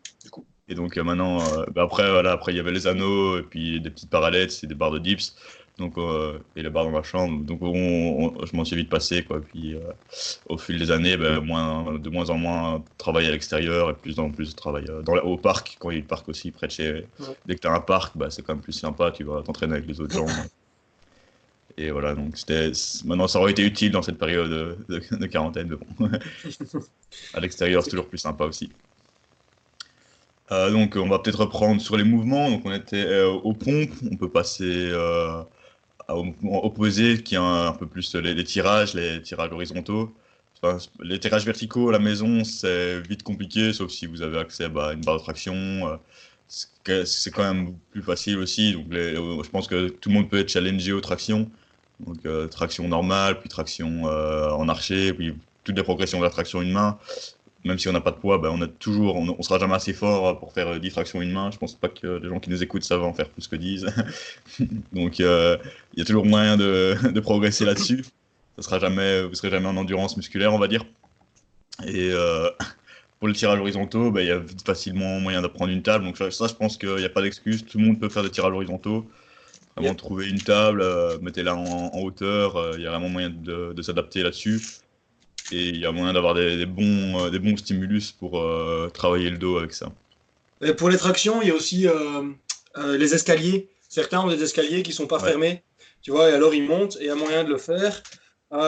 Et 0.70 0.74
donc 0.74 0.98
euh, 0.98 1.02
maintenant, 1.02 1.40
euh, 1.40 1.64
bah 1.74 1.82
après, 1.82 2.10
voilà, 2.10 2.32
après 2.32 2.52
il 2.52 2.56
y 2.56 2.60
avait 2.60 2.72
les 2.72 2.86
anneaux, 2.86 3.38
et 3.38 3.42
puis 3.42 3.80
des 3.80 3.90
petites 3.90 4.10
parallettes, 4.10 4.60
et 4.62 4.66
des 4.66 4.74
barres 4.74 4.90
de 4.90 4.98
dips, 4.98 5.34
donc, 5.78 5.96
euh, 5.96 6.38
et 6.56 6.62
les 6.62 6.70
barres 6.70 6.84
dans 6.84 6.90
ma 6.90 7.02
chambre. 7.02 7.44
Donc 7.44 7.62
on, 7.62 7.68
on- 8.36 8.44
je 8.46 8.54
m'en 8.56 8.64
suis 8.64 8.76
vite 8.76 8.90
passé, 8.90 9.24
quoi. 9.24 9.40
Puis 9.40 9.74
euh, 9.74 9.80
au 10.48 10.58
fil 10.58 10.78
des 10.78 10.90
années, 10.90 11.16
ben, 11.16 11.40
moins, 11.40 11.98
de 11.98 12.10
moins 12.10 12.28
en 12.30 12.36
moins 12.38 12.84
travailler 12.98 13.28
à 13.28 13.32
l'extérieur, 13.32 13.90
et 13.90 13.94
plus 13.94 14.18
en 14.18 14.30
plus 14.30 14.54
travail 14.56 14.84
euh, 14.88 15.02
dans 15.02 15.14
la- 15.14 15.24
au 15.24 15.38
parc, 15.38 15.76
quand 15.80 15.90
il 15.90 15.94
y 15.94 15.98
a 15.98 16.00
le 16.00 16.06
parc 16.06 16.28
aussi 16.28 16.50
près 16.50 16.66
de 16.66 16.72
chez. 16.72 17.06
Dès 17.46 17.54
que 17.54 17.60
tu 17.60 17.68
as 17.68 17.72
un 17.72 17.80
parc, 17.80 18.16
bah, 18.16 18.30
c'est 18.30 18.42
quand 18.42 18.54
même 18.54 18.62
plus 18.62 18.72
sympa, 18.72 19.10
tu 19.12 19.24
vas 19.24 19.42
t'entraîner 19.42 19.74
avec 19.74 19.86
les 19.88 20.00
autres 20.00 20.14
gens. 20.14 20.26
Et 21.76 21.90
voilà, 21.92 22.14
donc 22.14 22.36
c'était. 22.36 22.72
Maintenant, 23.04 23.28
ça 23.28 23.38
aurait 23.40 23.52
été 23.52 23.62
utile 23.64 23.92
dans 23.92 24.02
cette 24.02 24.18
période 24.18 24.50
de, 24.88 25.26
quarantaine, 25.26 25.68
mais 25.68 25.76
bon. 25.76 26.10
à 27.34 27.40
l'extérieur, 27.40 27.84
c'est 27.84 27.90
toujours 27.90 28.08
plus 28.08 28.18
sympa 28.18 28.44
aussi. 28.44 28.72
Euh, 30.50 30.70
donc, 30.70 30.96
on 30.96 31.08
va 31.08 31.18
peut-être 31.18 31.40
reprendre 31.40 31.80
sur 31.80 31.96
les 31.96 32.04
mouvements. 32.04 32.50
Donc, 32.50 32.62
on 32.64 32.72
était 32.72 33.22
aux 33.22 33.52
pompes. 33.54 33.90
On 34.10 34.16
peut 34.16 34.30
passer 34.30 34.90
opposé, 36.08 37.22
qui 37.22 37.34
est 37.34 37.38
un, 37.38 37.72
peu 37.72 37.86
plus 37.86 38.14
les, 38.14 38.44
tirages, 38.44 38.94
les 38.94 39.22
tirages 39.22 39.52
horizontaux. 39.52 40.14
Les 41.00 41.20
tirages 41.20 41.44
verticaux 41.44 41.90
à 41.90 41.92
la 41.92 41.98
maison, 41.98 42.42
c'est 42.44 43.00
vite 43.00 43.22
compliqué, 43.22 43.72
sauf 43.72 43.90
si 43.90 44.06
vous 44.06 44.22
avez 44.22 44.38
accès 44.38 44.68
bah, 44.68 44.88
à 44.88 44.92
une 44.94 45.02
barre 45.02 45.18
de 45.18 45.22
traction. 45.22 45.54
euh, 45.54 47.04
c'est 47.04 47.30
quand 47.30 47.42
même 47.42 47.74
plus 47.90 48.02
facile 48.02 48.38
aussi. 48.38 48.72
Donc, 48.72 48.86
euh, 48.92 49.42
je 49.42 49.50
pense 49.50 49.68
que 49.68 49.88
tout 49.88 50.08
le 50.08 50.14
monde 50.14 50.30
peut 50.30 50.38
être 50.38 50.48
challengé 50.48 50.92
aux 50.92 51.00
tractions. 51.00 51.50
Donc, 52.00 52.18
euh, 52.26 52.48
traction 52.48 52.88
normale, 52.88 53.38
puis 53.40 53.48
traction 53.48 54.04
en 54.04 54.68
archer, 54.68 55.12
puis 55.12 55.34
toutes 55.64 55.76
les 55.76 55.82
progressions 55.82 56.20
vers 56.20 56.30
traction 56.30 56.62
une 56.62 56.72
main 56.72 56.98
même 57.64 57.78
si 57.78 57.88
on 57.88 57.92
n'a 57.92 58.00
pas 58.00 58.12
de 58.12 58.16
poids, 58.16 58.38
ben, 58.38 58.50
on 58.50 58.62
a 58.62 58.68
toujours, 58.68 59.16
on, 59.16 59.42
sera 59.42 59.58
jamais 59.58 59.74
assez 59.74 59.92
fort 59.92 60.38
pour 60.38 60.52
faire 60.52 60.68
euh, 60.68 60.78
10 60.78 60.90
tractions 60.92 61.20
une 61.20 61.32
main. 61.32 61.50
Je 61.50 61.58
pense 61.58 61.74
pas 61.74 61.88
que 61.88 62.18
les 62.18 62.28
gens 62.28 62.38
qui 62.38 62.50
nous 62.50 62.62
écoutent 62.62 62.84
savent 62.84 63.02
en 63.02 63.12
faire 63.12 63.28
plus 63.28 63.48
que 63.48 63.56
10. 63.56 63.86
Donc 64.92 65.20
euh, 65.20 65.56
il 65.94 65.98
y 65.98 66.02
a 66.02 66.04
toujours 66.04 66.24
moyen 66.24 66.56
de, 66.56 67.20
progresser 67.20 67.64
là-dessus. 67.64 68.04
Ça 68.56 68.62
sera 68.62 68.78
jamais, 68.78 69.22
vous 69.22 69.34
serez 69.34 69.50
jamais 69.50 69.66
en 69.66 69.76
endurance 69.76 70.16
musculaire, 70.16 70.54
on 70.54 70.58
va 70.58 70.68
dire. 70.68 70.84
Et 71.86 72.10
euh, 72.12 72.48
pour 73.18 73.28
le 73.28 73.34
tirage 73.34 73.58
horizontaux, 73.58 74.10
ben, 74.10 74.20
il 74.20 74.28
y 74.28 74.32
a 74.32 74.40
facilement 74.64 75.20
moyen 75.20 75.42
d'apprendre 75.42 75.72
une 75.72 75.82
table. 75.82 76.04
Donc 76.04 76.16
ça, 76.16 76.46
je 76.46 76.54
pense 76.54 76.76
qu'il 76.76 76.94
n'y 76.96 77.04
a 77.04 77.10
pas 77.10 77.22
d'excuse. 77.22 77.64
Tout 77.64 77.78
le 77.78 77.84
monde 77.84 78.00
peut 78.00 78.08
faire 78.08 78.22
des 78.22 78.30
tirages 78.30 78.52
horizontaux. 78.52 79.08
Vraiment 79.76 79.90
Yep. 79.90 79.96
trouver 79.96 80.28
une 80.28 80.40
table, 80.40 80.80
euh, 80.82 81.18
mettez-la 81.20 81.54
en, 81.54 81.96
hauteur. 82.00 82.56
euh, 82.56 82.72
Il 82.76 82.82
y 82.82 82.86
a 82.86 82.90
vraiment 82.90 83.08
moyen 83.08 83.30
de 83.30 83.80
s'adapter 83.82 84.22
là-dessus. 84.24 84.60
Et 85.52 85.68
il 85.68 85.76
y 85.78 85.86
a 85.86 85.92
moyen 85.92 86.12
d'avoir 86.12 86.34
des, 86.34 86.56
des 86.56 86.66
bons, 86.66 87.24
euh, 87.26 87.30
des 87.30 87.38
bons 87.38 87.56
stimulus 87.56 88.12
pour 88.12 88.38
euh, 88.40 88.90
travailler 88.92 89.30
le 89.30 89.38
dos 89.38 89.58
avec 89.58 89.72
ça. 89.72 89.90
Et 90.60 90.74
pour 90.74 90.90
les 90.90 90.96
tractions, 90.98 91.40
il 91.42 91.48
y 91.48 91.50
a 91.50 91.54
aussi 91.54 91.86
euh, 91.88 92.22
euh, 92.76 92.96
les 92.98 93.14
escaliers. 93.14 93.68
Certains 93.88 94.20
ont 94.20 94.28
des 94.28 94.42
escaliers 94.42 94.82
qui 94.82 94.92
sont 94.92 95.06
pas 95.06 95.18
Ouais. 95.22 95.30
fermés, 95.30 95.62
tu 96.02 96.10
vois, 96.10 96.28
et 96.30 96.34
alors 96.34 96.54
ils 96.54 96.64
montent 96.66 96.96
et 96.96 97.04
il 97.04 97.06
y 97.06 97.10
a 97.10 97.14
moyen 97.14 97.44
de 97.44 97.48
le 97.50 97.58
faire. 97.58 98.02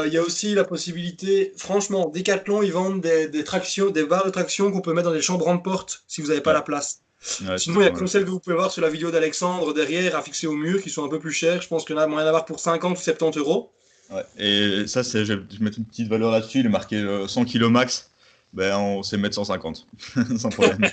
Il 0.06 0.12
y 0.12 0.18
a 0.18 0.22
aussi 0.22 0.54
la 0.54 0.64
possibilité, 0.64 1.52
franchement, 1.56 2.10
Decathlon, 2.14 2.62
ils 2.62 2.72
vendent 2.72 3.00
des, 3.00 3.28
des 3.28 3.44
tractions, 3.44 3.88
des 3.90 4.04
barres 4.04 4.26
de 4.26 4.30
traction 4.30 4.70
qu'on 4.70 4.82
peut 4.82 4.92
mettre 4.92 5.08
dans 5.08 5.14
des 5.14 5.22
chambres 5.22 5.50
de 5.54 5.58
porte 5.62 6.04
si 6.06 6.20
vous 6.20 6.28
n'avez 6.28 6.42
pas 6.42 6.50
Ouais. 6.50 6.56
la 6.56 6.62
place. 6.62 7.00
Ouais, 7.46 7.56
Sinon, 7.58 7.80
il 7.80 7.84
y 7.84 7.86
a 7.86 7.90
comme 7.90 8.06
celles 8.06 8.24
que 8.24 8.30
vous 8.30 8.40
pouvez 8.40 8.56
voir 8.56 8.70
sur 8.70 8.82
la 8.82 8.90
vidéo 8.90 9.10
d'Alexandre 9.10 9.72
derrière 9.72 10.22
fixer 10.22 10.46
au 10.46 10.52
mur 10.52 10.82
qui 10.82 10.90
sont 10.90 11.04
un 11.04 11.08
peu 11.08 11.18
plus 11.18 11.32
chères. 11.32 11.62
Je 11.62 11.68
pense 11.68 11.84
qu'il 11.86 11.96
y 11.96 11.98
en 11.98 12.02
a 12.02 12.06
moyen 12.06 12.24
d'avoir 12.26 12.44
pour 12.44 12.60
50 12.60 12.98
ou 12.98 13.00
70 13.00 13.38
euros. 13.38 13.72
Ouais. 14.10 14.24
Et 14.38 14.86
ça, 14.86 15.02
c'est, 15.04 15.24
je 15.24 15.34
vais 15.34 15.42
mettre 15.60 15.78
une 15.78 15.84
petite 15.84 16.08
valeur 16.08 16.30
là-dessus. 16.30 16.60
Il 16.60 16.66
est 16.66 16.70
marqué 16.70 16.96
euh, 16.96 17.26
100 17.26 17.44
kg 17.44 17.64
max. 17.64 18.10
Ben, 18.52 18.76
on 18.76 19.02
sait 19.04 19.16
mettre 19.16 19.36
150, 19.36 19.86
sans 20.38 20.48
problème. 20.50 20.80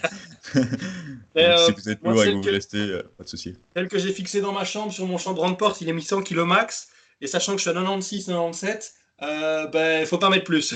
Euh, 1.36 1.65
si 1.65 1.71
vous 1.73 1.89
êtes 1.89 2.01
lourd 2.01 2.23
et 2.23 2.27
que 2.27 2.32
vous 2.32 2.41
vous 2.41 2.49
lestez, 2.49 2.77
euh, 2.77 3.03
pas 3.17 3.23
de 3.23 3.30
souci. 3.30 3.53
Tel 3.75 3.89
que 3.89 3.99
j'ai 3.99 4.12
fixé 4.12 4.41
dans 4.41 4.53
ma 4.53 4.63
chambre, 4.63 4.91
sur 4.91 5.06
mon 5.06 5.19
chambre 5.19 5.47
de 5.47 5.56
porte, 5.56 5.82
il 5.82 5.89
est 5.89 5.93
mis 5.93 6.01
100 6.01 6.23
kg 6.23 6.39
max. 6.45 6.88
Et 7.21 7.27
sachant 7.27 7.51
que 7.51 7.58
je 7.58 7.63
suis 7.63 7.69
à 7.69 7.73
96, 7.73 8.25
97, 8.25 8.93
euh, 9.21 9.67
ben, 9.67 10.06
faut 10.08 10.17
pas 10.17 10.30
mettre 10.30 10.45
plus. 10.45 10.73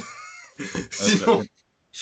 Sinon, 0.91 1.43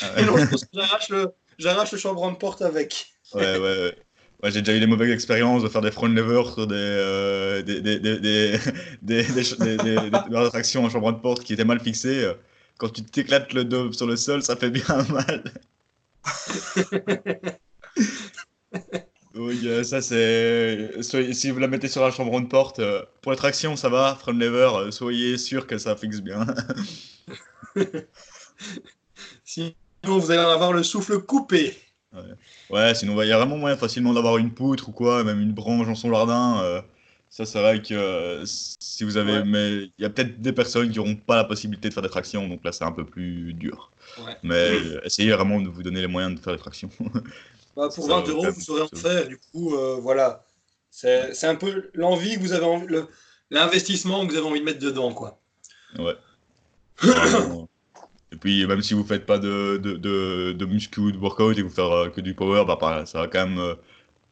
Ah, 0.01 0.07
sinon, 0.17 0.33
que 0.33 0.55
j'arrache 0.73 1.09
le, 1.09 1.31
j'arrache 1.57 1.91
le 1.91 1.97
chambre 1.99 2.29
de 2.31 2.35
porte 2.35 2.61
avec. 2.61 3.07
Ouais, 3.33 3.57
ouais, 3.57 3.59
ouais. 3.59 3.97
Ouais, 4.41 4.51
j'ai 4.51 4.61
déjà 4.61 4.77
eu 4.77 4.79
des 4.79 4.87
mauvaises 4.87 5.11
expériences 5.11 5.63
de 5.63 5.67
faire 5.67 5.81
des 5.81 5.91
front 5.91 6.07
levers 6.07 6.53
sur 6.53 6.65
des, 6.65 6.75
euh, 6.77 7.61
des, 7.61 7.81
des, 7.81 7.99
des, 7.99 8.19
des, 8.19 8.57
des, 9.01 9.23
des, 9.23 9.77
des, 9.77 10.49
traction 10.49 10.85
en 10.85 10.89
chambre 10.89 11.11
de 11.11 11.19
porte 11.19 11.43
qui 11.43 11.53
étaient 11.53 11.65
mal 11.65 11.79
fixées. 11.81 12.31
Quand 12.77 12.89
tu 12.89 13.03
t'éclates 13.03 13.51
le 13.53 13.65
dos 13.65 13.91
sur 13.91 14.07
le 14.07 14.15
sol, 14.15 14.41
ça 14.41 14.55
fait 14.55 14.69
bien 14.69 14.85
mal. 15.09 15.43
Oui, 19.35 19.61
euh, 19.65 19.83
ça 19.83 20.01
c'est. 20.01 21.01
Si 21.33 21.51
vous 21.51 21.59
la 21.59 21.67
mettez 21.67 21.87
sur 21.87 22.01
la 22.01 22.11
chambre 22.11 22.39
de 22.41 22.47
porte, 22.47 22.79
euh, 22.79 23.03
pour 23.21 23.31
la 23.31 23.37
traction, 23.37 23.75
ça 23.75 23.87
va. 23.89 24.15
Front 24.15 24.31
lever, 24.33 24.69
euh, 24.75 24.91
soyez 24.91 25.37
sûr 25.37 25.67
que 25.67 25.77
ça 25.77 25.95
fixe 25.95 26.21
bien. 26.21 26.45
Sinon, 29.43 29.73
vous 30.03 30.31
allez 30.31 30.41
en 30.41 30.49
avoir 30.49 30.71
le 30.73 30.83
souffle 30.83 31.19
coupé. 31.21 31.77
Ouais, 32.69 32.95
sinon, 32.95 33.21
il 33.21 33.27
y 33.27 33.31
a 33.31 33.37
vraiment 33.37 33.57
moyen 33.57 33.77
facilement 33.77 34.13
d'avoir 34.13 34.37
une 34.37 34.51
poutre 34.51 34.89
ou 34.89 34.91
quoi, 34.91 35.23
même 35.23 35.39
une 35.39 35.53
branche 35.53 35.87
dans 35.87 35.95
son 35.95 36.09
jardin. 36.09 36.83
ça, 37.29 37.45
c'est 37.45 37.59
vrai 37.59 37.81
que 37.81 38.43
si 38.45 39.03
vous 39.03 39.17
avez. 39.17 39.39
Ouais. 39.39 39.45
Mais 39.45 39.69
il 39.97 40.01
y 40.01 40.05
a 40.05 40.09
peut-être 40.09 40.41
des 40.41 40.53
personnes 40.53 40.89
qui 40.89 40.97
n'auront 40.97 41.15
pas 41.15 41.35
la 41.35 41.43
possibilité 41.43 41.89
de 41.89 41.93
faire 41.93 42.03
des 42.03 42.09
tractions, 42.09 42.47
donc 42.47 42.63
là, 42.63 42.71
c'est 42.71 42.83
un 42.83 42.91
peu 42.91 43.05
plus 43.05 43.53
dur. 43.53 43.91
Ouais. 44.25 44.35
Mais 44.43 44.71
essayez 45.03 45.31
vraiment 45.31 45.61
de 45.61 45.69
vous 45.69 45.83
donner 45.83 46.01
les 46.01 46.07
moyens 46.07 46.35
de 46.35 46.39
faire 46.39 46.53
des 46.53 46.59
tractions. 46.59 46.89
Bah, 47.75 47.87
pour 47.95 48.05
Ça, 48.05 48.19
20 48.19 48.27
euros, 48.27 48.51
vous 48.51 48.61
saurez 48.61 48.81
en 48.81 48.87
faire. 48.87 49.27
Du 49.27 49.37
coup, 49.37 49.73
euh, 49.75 49.99
voilà. 50.01 50.43
C'est 50.89 51.45
un 51.45 51.55
peu 51.55 51.89
l'envie 51.93 52.35
que 52.35 52.41
vous 52.41 52.51
avez 52.51 52.65
envie, 52.65 52.87
l'investissement 53.49 54.25
que 54.25 54.31
vous 54.33 54.37
avez 54.37 54.47
envie 54.47 54.59
de 54.59 54.65
mettre 54.65 54.79
dedans, 54.79 55.13
quoi. 55.13 55.39
Ouais. 55.97 56.15
Vraiment. 56.97 57.68
Et 58.31 58.35
puis, 58.35 58.65
même 58.67 58.81
si 58.81 58.93
vous 58.93 59.03
faites 59.03 59.25
pas 59.25 59.39
de, 59.39 59.77
de, 59.77 59.93
de, 59.93 60.53
de 60.53 60.65
muscu 60.65 60.99
ou 60.99 61.11
de 61.11 61.17
workout 61.17 61.57
et 61.57 61.61
que 61.61 61.67
vous 61.67 61.73
faites 61.73 61.79
euh, 61.85 62.09
que 62.09 62.21
du 62.21 62.35
power, 62.35 62.63
bah, 62.65 63.05
ça 63.05 63.21
va 63.21 63.27
quand 63.27 63.47
même 63.47 63.59
euh, 63.59 63.75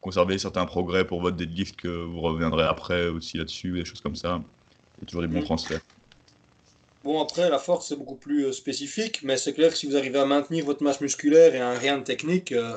conserver 0.00 0.38
certains 0.38 0.66
progrès 0.66 1.04
pour 1.04 1.20
votre 1.20 1.36
deadlift 1.36 1.76
que 1.76 1.88
vous 1.88 2.20
reviendrez 2.20 2.64
après 2.64 3.08
aussi 3.08 3.38
là-dessus, 3.38 3.72
des 3.72 3.84
choses 3.84 4.00
comme 4.00 4.16
ça. 4.16 4.40
Il 4.98 5.02
y 5.02 5.04
a 5.04 5.06
toujours 5.06 5.22
des 5.22 5.28
bons 5.28 5.40
Mm. 5.40 5.44
transferts. 5.44 5.80
Bon, 7.04 7.20
après, 7.22 7.48
la 7.48 7.58
force, 7.58 7.88
c'est 7.88 7.96
beaucoup 7.96 8.16
plus 8.16 8.46
euh, 8.46 8.52
spécifique, 8.52 9.20
mais 9.22 9.36
c'est 9.36 9.52
clair 9.52 9.70
que 9.70 9.76
si 9.76 9.86
vous 9.86 9.96
arrivez 9.96 10.18
à 10.18 10.26
maintenir 10.26 10.64
votre 10.64 10.82
masse 10.82 11.00
musculaire 11.00 11.54
et 11.54 11.60
un 11.60 11.74
rien 11.78 11.98
de 11.98 12.04
technique, 12.04 12.52
euh, 12.52 12.76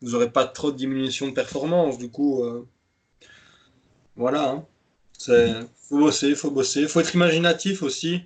vous 0.00 0.10
n'aurez 0.12 0.30
pas 0.30 0.46
trop 0.46 0.70
de 0.72 0.76
diminution 0.76 1.28
de 1.28 1.32
performance. 1.32 1.98
Du 1.98 2.10
coup, 2.10 2.42
euh, 2.44 2.66
voilà. 4.16 4.50
Hein. 4.50 4.66
C'est, 5.16 5.52
faut 5.88 5.98
bosser, 5.98 6.34
faut 6.34 6.50
bosser. 6.50 6.86
faut 6.88 7.00
être 7.00 7.14
imaginatif 7.14 7.82
aussi. 7.82 8.22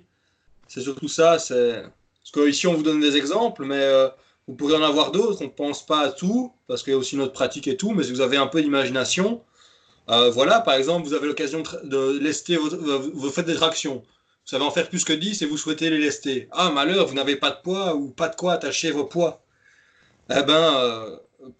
C'est 0.67 0.81
surtout 0.81 1.07
ça. 1.07 1.39
C'est... 1.39 1.83
Parce 2.31 2.45
qu'ici, 2.47 2.67
on 2.67 2.73
vous 2.73 2.83
donne 2.83 2.99
des 3.01 3.17
exemples, 3.17 3.65
mais 3.65 3.79
euh, 3.81 4.07
vous 4.47 4.55
pourrez 4.55 4.75
en 4.75 4.83
avoir 4.83 5.11
d'autres. 5.11 5.41
On 5.41 5.45
ne 5.45 5.49
pense 5.49 5.85
pas 5.85 5.99
à 5.99 6.09
tout, 6.11 6.53
parce 6.67 6.83
qu'il 6.83 6.93
y 6.93 6.95
a 6.95 6.99
aussi 6.99 7.17
notre 7.17 7.33
pratique 7.33 7.67
et 7.67 7.77
tout, 7.77 7.91
mais 7.91 8.03
si 8.03 8.11
vous 8.11 8.21
avez 8.21 8.37
un 8.37 8.47
peu 8.47 8.61
d'imagination, 8.61 9.41
euh, 10.09 10.29
voilà, 10.29 10.59
par 10.61 10.75
exemple, 10.75 11.07
vous 11.07 11.13
avez 11.13 11.27
l'occasion 11.27 11.63
de, 11.83 12.17
lester, 12.19 12.55
votre- 12.57 12.77
vous, 12.77 13.11
vous 13.13 13.29
faites 13.29 13.45
des 13.45 13.55
tractions. 13.55 13.95
Vous 14.45 14.49
savez 14.49 14.63
en 14.65 14.71
faire 14.71 14.89
plus 14.89 15.05
que 15.05 15.13
10 15.13 15.41
et 15.41 15.45
vous 15.45 15.57
souhaitez 15.57 15.89
les 15.89 15.97
lester. 15.97 16.47
Ah, 16.51 16.69
malheur, 16.69 17.07
vous 17.07 17.13
n'avez 17.15 17.35
pas 17.37 17.49
de 17.51 17.57
poids 17.63 17.95
ou 17.95 18.09
pas 18.09 18.27
de 18.29 18.35
quoi 18.35 18.53
attacher 18.53 18.91
vos 18.91 19.05
poids. 19.05 19.41
Eh 20.29 20.43
ben, 20.43 20.75
euh, 20.77 21.17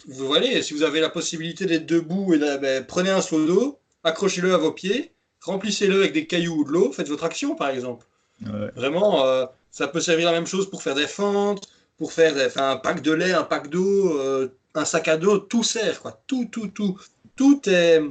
vous 0.08 0.26
voyez, 0.28 0.62
si 0.62 0.74
vous 0.74 0.84
avez 0.84 1.00
la 1.02 1.10
possibilité 1.10 1.66
d'être 1.66 1.86
debout, 1.86 2.34
et 2.34 2.40
de- 2.40 2.58
ben, 2.58 2.86
prenez 2.86 3.10
un 3.10 3.22
seau 3.22 3.46
d'eau, 3.46 3.80
accrochez-le 4.04 4.54
à 4.54 4.58
vos 4.58 4.72
pieds, 4.72 5.14
remplissez-le 5.42 5.96
avec 6.00 6.14
des 6.14 6.26
cailloux 6.28 6.62
ou 6.62 6.64
de 6.66 6.72
l'eau, 6.72 6.92
faites 6.92 7.08
votre 7.10 7.24
action 7.26 7.56
par 7.56 7.70
exemple. 7.70 8.06
Ouais. 8.46 8.70
Vraiment, 8.76 9.26
euh, 9.26 9.46
ça 9.74 9.88
peut 9.90 10.00
servir 10.00 10.28
la 10.28 10.32
même 10.38 10.48
chose 10.48 10.70
pour 10.70 10.82
faire 10.84 10.96
des 10.96 11.08
fentes, 11.08 11.68
pour 11.98 12.14
faire 12.14 12.34
des- 12.36 12.58
un 12.58 12.78
pack 12.78 13.02
de 13.02 13.12
lait, 13.12 13.34
un 13.34 13.44
pack 13.44 13.70
d'eau, 13.70 14.18
euh, 14.20 14.48
un 14.76 14.86
sac 14.86 15.08
à 15.10 15.18
dos, 15.18 15.38
tout 15.40 15.64
sert, 15.64 16.00
quoi. 16.02 16.22
Tout, 16.28 16.46
tout, 16.52 16.68
tout. 16.68 16.98
Tout 17.36 17.60
est, 17.68 18.02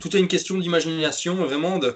tout 0.00 0.16
est 0.16 0.20
une 0.20 0.28
question 0.28 0.58
d'imagination, 0.58 1.34
vraiment, 1.36 1.78
de 1.78 1.94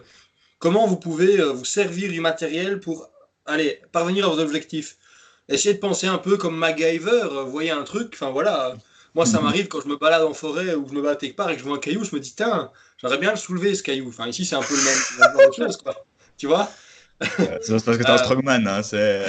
comment 0.58 0.86
vous 0.86 0.96
pouvez 0.96 1.40
euh, 1.40 1.52
vous 1.52 1.64
servir 1.64 2.10
du 2.12 2.20
matériel 2.20 2.80
pour 2.80 3.08
aller 3.46 3.80
parvenir 3.92 4.26
à 4.26 4.28
vos 4.28 4.40
objectifs. 4.40 4.96
Essayez 5.48 5.74
de 5.74 5.80
penser 5.80 6.06
un 6.06 6.18
peu 6.18 6.36
comme 6.36 6.56
MacGyver, 6.56 7.10
euh, 7.24 7.42
vous 7.44 7.50
voyez 7.50 7.70
un 7.70 7.84
truc, 7.84 8.10
enfin 8.14 8.30
voilà. 8.30 8.74
Moi, 9.14 9.24
ça 9.24 9.38
Mhm. 9.38 9.44
m'arrive 9.44 9.68
quand 9.68 9.80
je 9.80 9.88
me 9.88 9.96
balade 9.96 10.22
en 10.24 10.34
forêt 10.34 10.74
ou 10.74 10.86
je 10.88 10.92
me 10.94 11.00
balade 11.00 11.18
quelque 11.18 11.36
part 11.36 11.48
et 11.50 11.54
que 11.54 11.60
je 11.60 11.64
vois 11.64 11.76
un 11.76 11.80
caillou, 11.80 12.04
je 12.04 12.14
me 12.14 12.20
dis, 12.20 12.34
tiens, 12.36 12.70
j'aurais 13.00 13.16
bien 13.18 13.30
le 13.30 13.36
soulever 13.38 13.74
ce 13.74 13.82
caillou. 13.82 14.08
Enfin, 14.08 14.26
ici, 14.28 14.44
c'est 14.44 14.56
un 14.56 14.62
peu 14.62 14.74
le 14.76 14.82
même, 14.82 15.52
chose, 15.56 15.76
quoi. 15.78 16.04
Tu 16.36 16.46
vois? 16.46 16.70
C'est 17.20 17.84
parce 17.84 17.96
que 17.96 18.02
t'es 18.02 18.10
un 18.10 18.14
Euh, 18.14 18.18
strongman, 18.18 18.66
hein, 18.66 18.82
c'est. 18.82 19.24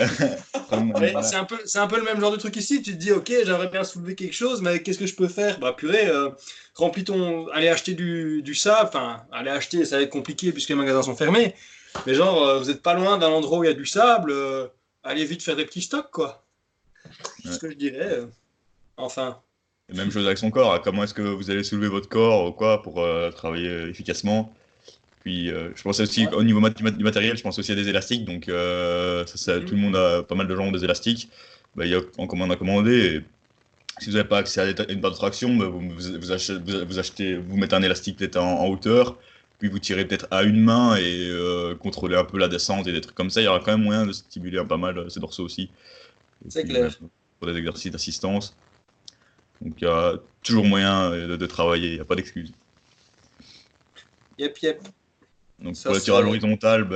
Un, 1.36 1.44
peu, 1.46 1.58
c'est 1.66 1.80
un 1.80 1.88
peu 1.88 1.98
le 1.98 2.04
même 2.04 2.20
genre 2.20 2.32
de 2.32 2.38
truc 2.38 2.56
ici. 2.58 2.82
Tu 2.82 2.92
te 2.94 2.98
dis, 2.98 3.12
ok, 3.12 3.28
j'aimerais 3.46 3.70
bien 3.70 3.84
soulever 3.84 4.16
quelque 4.16 4.34
chose, 4.36 4.62
mais 4.62 4.82
qu'est-ce 4.84 5.00
que 5.00 5.06
je 5.08 5.16
peux 5.16 5.28
faire? 5.28 5.60
Bah, 5.60 5.74
purée, 5.74 6.08
euh, 6.10 6.30
remplis 6.76 7.04
ton. 7.06 7.48
Allez 7.50 7.70
acheter 7.70 7.94
du, 7.94 8.42
du 8.42 8.56
sable. 8.56 8.90
Enfin, 8.90 9.22
aller 9.32 9.50
acheter, 9.50 9.86
ça 9.86 9.98
va 9.98 10.04
être 10.04 10.10
compliqué 10.10 10.52
puisque 10.52 10.70
les 10.70 10.76
magasins 10.76 11.04
sont 11.04 11.16
fermés. 11.16 11.54
Mais 12.06 12.14
genre, 12.14 12.44
euh, 12.46 12.60
vous 12.60 12.66
n'êtes 12.66 12.82
pas 12.82 12.94
loin 12.94 13.18
d'un 13.18 13.30
endroit 13.30 13.60
où 13.60 13.64
il 13.64 13.68
y 13.68 13.70
a 13.72 13.74
du 13.74 13.86
sable. 13.86 14.32
euh, 14.32 14.68
allez 15.04 15.24
vite 15.26 15.42
faire 15.42 15.56
des 15.56 15.66
petits 15.66 15.82
stocks, 15.82 16.12
quoi. 16.12 16.44
C'est 17.44 17.54
ce 17.54 17.60
que 17.60 17.70
je 17.70 17.76
dirais. 17.76 18.10
euh. 18.20 18.26
Enfin, 18.98 19.40
Et 19.90 19.96
Même 19.96 20.12
chose 20.12 20.26
avec 20.26 20.38
son 20.38 20.52
corps. 20.52 20.74
hein. 20.74 20.82
Comment 20.84 21.04
est-ce 21.06 21.14
que 21.14 21.22
vous 21.22 21.50
allez 21.50 21.64
soulever 21.64 21.88
votre 21.88 22.10
corps 22.10 22.46
ou 22.46 22.52
quoi 22.52 22.82
pour 22.82 23.02
euh, 23.02 23.32
travailler 23.32 23.70
euh, 23.70 23.90
efficacement? 23.90 24.54
Puis 25.28 25.52
euh, 25.52 25.72
je 25.76 25.82
pense 25.84 26.00
aussi 26.00 26.26
au 26.32 26.44
niveau 26.44 26.62
mat- 26.62 26.78
du 26.78 27.04
matériel, 27.04 27.36
je 27.38 27.44
pense 27.44 27.60
aussi 27.60 27.72
à 27.72 27.76
des 27.76 27.90
élastiques. 27.90 28.24
Donc 28.26 28.48
euh, 28.48 29.26
ça, 29.26 29.38
ça- 29.38 29.60
tout 29.62 29.76
le 29.76 29.82
monde 29.82 29.96
a 29.96 30.24
pas 30.24 30.36
mal 30.36 30.48
de 30.48 30.56
gens 30.56 30.66
ont 30.68 30.72
des 30.72 30.86
élastiques. 30.86 31.30
Bah, 31.76 31.86
il 31.86 31.92
y 31.92 31.96
a 31.96 32.02
en 32.18 32.28
commande 32.28 32.52
à 32.52 32.56
commander. 32.56 32.98
Et 33.18 33.22
si 34.04 34.10
vous 34.10 34.16
n'avez 34.18 34.30
pas 34.30 34.40
accès 34.40 34.62
à 34.62 34.92
une 34.92 35.02
barre 35.02 35.12
de 35.12 35.18
traction, 35.18 35.56
bah, 35.58 35.68
vous, 35.68 36.32
achetez, 36.32 36.58
vous, 36.86 37.00
achetez- 37.00 37.38
vous 37.38 37.58
mettez 37.58 37.76
un 37.76 37.84
élastique 37.84 38.18
peut-être 38.18 38.38
en, 38.38 38.62
en 38.62 38.68
hauteur. 38.70 39.18
Puis 39.60 39.70
vous 39.70 39.80
tirez 39.80 40.06
peut-être 40.08 40.28
à 40.32 40.44
une 40.44 40.62
main 40.62 40.96
et 40.98 41.28
euh, 41.30 41.76
contrôlez 41.76 42.16
un 42.16 42.26
peu 42.26 42.38
la 42.40 42.48
descente 42.48 42.88
et 42.88 42.94
des 42.94 43.02
trucs 43.02 43.16
comme 43.16 43.30
ça. 43.32 43.42
Il 43.42 43.46
y 43.46 43.48
aura 43.48 43.60
quand 43.60 43.72
même 43.78 43.84
moyen 43.84 44.06
de 44.06 44.14
stimuler 44.14 44.60
un 44.60 44.66
pas 44.66 44.78
mal 44.78 44.98
euh, 44.98 45.10
ces 45.10 45.20
dorsaux 45.20 45.44
aussi. 45.46 45.72
C'est 46.50 46.64
clair. 46.66 46.98
Pour 47.40 47.48
des 47.52 47.58
exercices 47.58 47.92
d'assistance. 47.92 48.56
Donc 49.62 49.74
il 49.82 49.86
y 49.86 49.88
a 49.88 50.20
toujours 50.44 50.66
moyen 50.66 51.12
de, 51.12 51.36
de 51.36 51.46
travailler, 51.48 51.90
il 51.90 51.96
n'y 51.96 52.00
a 52.02 52.06
pas 52.06 52.16
d'excuse. 52.16 52.54
yep, 54.38 54.58
yep. 54.62 54.82
Donc 55.60 55.76
Ça, 55.76 55.90
pour 55.90 55.96
le 55.96 56.02
tirage 56.02 56.24
c'est- 56.24 56.30
horizontal, 56.30 56.88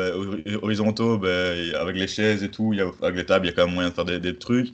horizontaux, 0.62 1.24
avec 1.26 1.96
les 1.96 2.08
chaises 2.08 2.44
et 2.44 2.52
tout, 2.52 2.74
y 2.74 2.82
a, 2.82 2.92
avec 3.02 3.16
les 3.16 3.26
tables, 3.26 3.46
il 3.48 3.50
y 3.50 3.52
a 3.52 3.56
quand 3.56 3.66
même 3.66 3.74
moyen 3.74 3.90
de 3.90 3.94
faire 3.94 4.06
des, 4.06 4.20
des 4.20 4.38
trucs. 4.38 4.72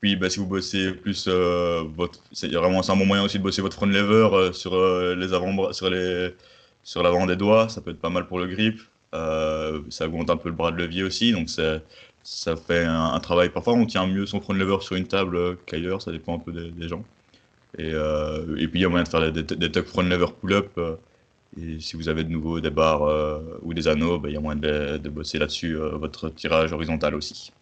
Puis 0.00 0.16
ben, 0.16 0.28
si 0.30 0.38
vous 0.40 0.46
bossez 0.46 0.92
plus, 0.92 1.26
euh, 1.28 1.82
votre, 1.96 2.20
c'est 2.32 2.48
vraiment 2.52 2.82
un 2.88 2.96
bon 2.96 3.06
moyen 3.06 3.24
aussi 3.24 3.38
de 3.38 3.42
bosser 3.42 3.62
votre 3.62 3.76
front 3.76 3.86
lever 3.86 4.28
euh, 4.34 4.52
sur 4.52 4.74
euh, 4.74 5.14
les 5.14 5.32
avant 5.32 5.72
sur 5.72 5.88
les 5.90 6.34
sur 6.82 7.02
l'avant 7.02 7.26
des 7.26 7.36
doigts, 7.36 7.68
ça 7.68 7.80
peut 7.80 7.92
être 7.92 8.00
pas 8.00 8.10
mal 8.10 8.26
pour 8.26 8.38
le 8.40 8.46
grip. 8.48 8.80
Euh, 9.14 9.80
ça 9.90 10.06
augmente 10.06 10.30
un 10.30 10.36
peu 10.36 10.48
le 10.48 10.54
bras 10.56 10.72
de 10.72 10.76
levier 10.78 11.04
aussi, 11.04 11.32
donc 11.32 11.48
ça 12.22 12.56
fait 12.56 12.84
un, 12.84 13.12
un 13.14 13.20
travail. 13.20 13.50
Parfois, 13.50 13.74
on 13.74 13.86
tient 13.86 14.06
mieux 14.06 14.26
son 14.26 14.40
front 14.40 14.52
lever 14.54 14.78
sur 14.80 14.96
une 14.96 15.06
table 15.08 15.58
qu'ailleurs, 15.66 16.02
ça 16.02 16.12
dépend 16.12 16.36
un 16.36 16.38
peu 16.40 16.52
des, 16.52 16.70
des 16.70 16.88
gens. 16.88 17.04
Et, 17.78 17.88
et 17.90 18.68
puis, 18.68 18.80
il 18.80 18.82
y 18.82 18.84
a 18.84 18.88
moyen 18.88 19.04
de 19.04 19.08
faire 19.08 19.32
des, 19.32 19.42
des, 19.42 19.56
des 19.56 19.70
tuck 19.72 19.86
front 19.86 20.02
lever 20.02 20.26
pull-up. 20.40 20.78
Et 21.56 21.80
si 21.80 21.96
vous 21.96 22.08
avez 22.08 22.24
de 22.24 22.30
nouveau 22.30 22.60
des 22.60 22.70
barres 22.70 23.02
euh, 23.04 23.58
ou 23.62 23.74
des 23.74 23.88
anneaux, 23.88 24.18
ben, 24.18 24.28
il 24.30 24.34
y 24.34 24.36
a 24.36 24.40
moyen 24.40 24.60
de, 24.60 24.98
de 24.98 25.08
bosser 25.10 25.38
là-dessus 25.38 25.76
euh, 25.76 25.96
votre 25.96 26.30
tirage 26.30 26.72
horizontal 26.72 27.14
aussi. 27.14 27.54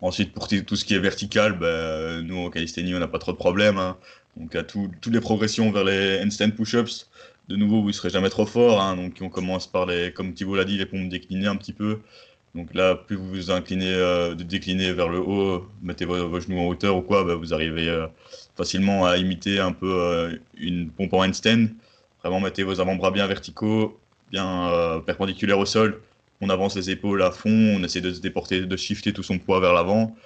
Ensuite, 0.00 0.34
pour 0.34 0.48
tout 0.48 0.76
ce 0.76 0.84
qui 0.84 0.94
est 0.94 0.98
vertical, 0.98 1.58
ben, 1.58 2.20
nous, 2.22 2.36
au 2.38 2.50
calisthénie, 2.50 2.94
on 2.94 2.98
n'a 2.98 3.08
pas 3.08 3.18
trop 3.18 3.32
de 3.32 3.36
problèmes. 3.36 3.78
hein. 3.78 3.98
Donc, 4.36 4.54
à 4.56 4.62
tout- 4.64 4.90
toutes 5.00 5.14
les 5.14 5.20
progressions 5.20 5.70
vers 5.72 5.84
les 5.84 6.20
handstand 6.22 6.50
push-ups, 6.50 7.08
de 7.48 7.56
nouveau, 7.56 7.80
vous 7.82 7.88
ne 7.88 7.92
serez 7.92 8.10
jamais 8.10 8.28
trop 8.30 8.46
fort. 8.46 8.80
hein. 8.82 8.96
Donc, 8.96 9.18
on 9.22 9.28
commence 9.30 9.70
par 9.70 9.86
les, 9.86 10.12
comme 10.12 10.34
Thibault 10.34 10.56
l'a 10.56 10.64
dit, 10.64 10.76
les 10.78 10.86
pompes 10.86 11.08
déclinées 11.08 11.46
un 11.46 11.56
petit 11.56 11.72
peu. 11.72 12.00
Donc 12.54 12.72
là, 12.74 12.94
plus 12.94 13.16
vous 13.16 13.28
vous 13.28 13.50
inclinez, 13.50 13.92
euh, 13.94 14.34
de 14.34 14.44
décliner 14.44 14.92
vers 14.92 15.08
le 15.08 15.18
haut, 15.20 15.66
mettez 15.82 16.04
vos, 16.04 16.38
genoux 16.40 16.58
en 16.60 16.66
hauteur 16.68 16.96
ou 16.96 17.02
quoi, 17.02 17.24
ben, 17.24 17.34
vous 17.34 17.52
arrivez 17.54 18.06
facilement 18.56 19.06
à 19.06 19.16
imiter 19.16 19.58
un 19.60 19.72
peu 19.72 20.40
une 20.54 20.90
pompe 20.92 21.14
en 21.14 21.24
handstand. 21.24 21.66
Vraiment, 22.24 22.40
mettez 22.40 22.62
vos 22.62 22.80
avant-bras 22.80 23.10
bien 23.10 23.26
verticaux, 23.26 24.00
bien 24.30 24.70
euh, 24.70 24.98
perpendiculaires 25.00 25.58
au 25.58 25.66
sol. 25.66 26.00
On 26.40 26.48
avance 26.48 26.74
les 26.74 26.90
épaules 26.90 27.22
à 27.22 27.30
fond, 27.30 27.50
on 27.50 27.84
essaie 27.84 28.00
de 28.00 28.12
se 28.12 28.20
déporter, 28.20 28.62
de 28.62 28.76
shifter 28.76 29.12
tout 29.12 29.22
son 29.22 29.38
poids 29.38 29.60
vers 29.60 29.74
l'avant. 29.74 30.16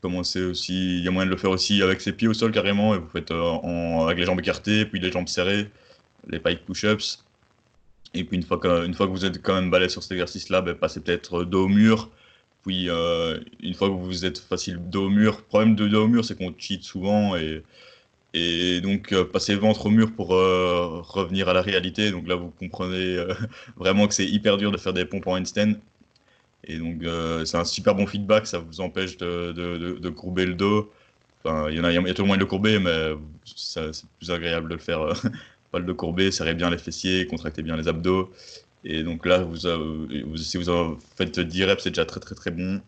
Commencez 0.00 0.42
aussi, 0.42 0.98
il 0.98 1.04
y 1.04 1.08
a 1.08 1.10
moyen 1.10 1.26
de 1.26 1.30
le 1.30 1.36
faire 1.36 1.50
aussi 1.50 1.82
avec 1.82 2.00
ses 2.00 2.12
pieds 2.12 2.28
au 2.28 2.34
sol 2.34 2.50
carrément, 2.50 2.94
et 2.94 2.98
vous 2.98 3.08
faites 3.08 3.30
euh, 3.30 4.06
avec 4.06 4.18
les 4.18 4.24
jambes 4.24 4.40
écartées, 4.40 4.86
puis 4.86 5.00
les 5.00 5.12
jambes 5.12 5.28
serrées, 5.28 5.70
les 6.28 6.38
pike 6.38 6.64
push-ups. 6.64 7.24
Et 8.14 8.24
puis 8.24 8.36
une 8.38 8.42
fois 8.42 8.58
que, 8.58 8.90
fois 8.94 9.06
que 9.06 9.12
vous 9.12 9.26
êtes 9.26 9.42
quand 9.42 9.54
même 9.54 9.70
balèze 9.70 9.92
sur 9.92 10.02
cet 10.02 10.12
exercice-là, 10.12 10.62
ben, 10.62 10.74
passez 10.74 11.00
peut-être 11.00 11.44
dos 11.44 11.64
au 11.64 11.68
mur. 11.68 12.08
Puis 12.64 12.88
euh, 12.88 13.38
une 13.60 13.74
fois 13.74 13.88
que 13.88 13.94
vous 13.94 14.24
êtes 14.24 14.38
facile 14.38 14.78
dos 14.88 15.06
au 15.06 15.10
mur, 15.10 15.42
problème 15.44 15.76
de 15.76 15.86
dos 15.88 16.04
au 16.04 16.08
mur, 16.08 16.24
c'est 16.24 16.36
qu'on 16.36 16.54
cheat 16.56 16.82
souvent 16.84 17.36
et, 17.36 17.62
et 18.34 18.80
donc 18.82 19.12
euh, 19.12 19.24
passez 19.24 19.54
ventre 19.54 19.86
au 19.86 19.90
mur 19.90 20.12
pour 20.12 20.34
euh, 20.34 21.00
revenir 21.02 21.48
à 21.48 21.54
la 21.54 21.62
réalité. 21.62 22.10
Donc 22.10 22.28
là, 22.28 22.34
vous 22.34 22.50
comprenez 22.50 23.16
euh, 23.16 23.34
vraiment 23.76 24.06
que 24.06 24.14
c'est 24.14 24.26
hyper 24.26 24.56
dur 24.58 24.70
de 24.70 24.76
faire 24.76 24.92
des 24.92 25.04
pompes 25.04 25.26
en 25.26 25.36
handstand. 25.38 25.74
Et 26.64 26.76
donc 26.78 27.02
c'est 27.46 27.56
un 27.56 27.64
super 27.64 27.94
bon 27.94 28.06
feedback, 28.06 28.46
ça 28.46 28.58
vous 28.58 28.80
empêche 28.80 29.16
de, 29.16 29.52
de, 29.52 30.08
courber 30.10 30.44
le 30.44 30.54
dos. 30.54 30.92
Enfin, 31.44 31.70
il 31.70 31.76
y 31.76 31.80
en 31.80 31.84
a, 31.84 31.92
il 31.92 31.94
y 31.94 31.98
a 31.98 32.10
toujours 32.10 32.26
moyen 32.26 32.38
de 32.38 32.42
le 32.44 32.48
courber, 32.48 32.80
mais 32.80 33.12
c'est 33.44 34.04
plus 34.18 34.30
agréable 34.30 34.68
de 34.68 34.74
le 34.74 34.80
faire. 34.80 35.00
pas 35.70 35.78
le 35.78 35.94
courbé, 35.94 36.32
serrez 36.32 36.54
bien 36.54 36.68
les 36.68 36.78
fessiers, 36.78 37.26
contractez 37.26 37.62
bien 37.62 37.76
les 37.76 37.86
abdos. 37.88 38.32
Et 38.84 39.02
donc 39.04 39.24
là, 39.24 39.38
vous, 39.44 40.36
si 40.36 40.56
vous 40.56 40.68
en 40.68 40.98
faites 41.16 41.38
10 41.38 41.64
reps, 41.64 41.82
c'est 41.82 41.90
déjà 41.90 42.04
très 42.04 42.20
très 42.20 42.34
très 42.34 42.50
bon. 42.50 42.80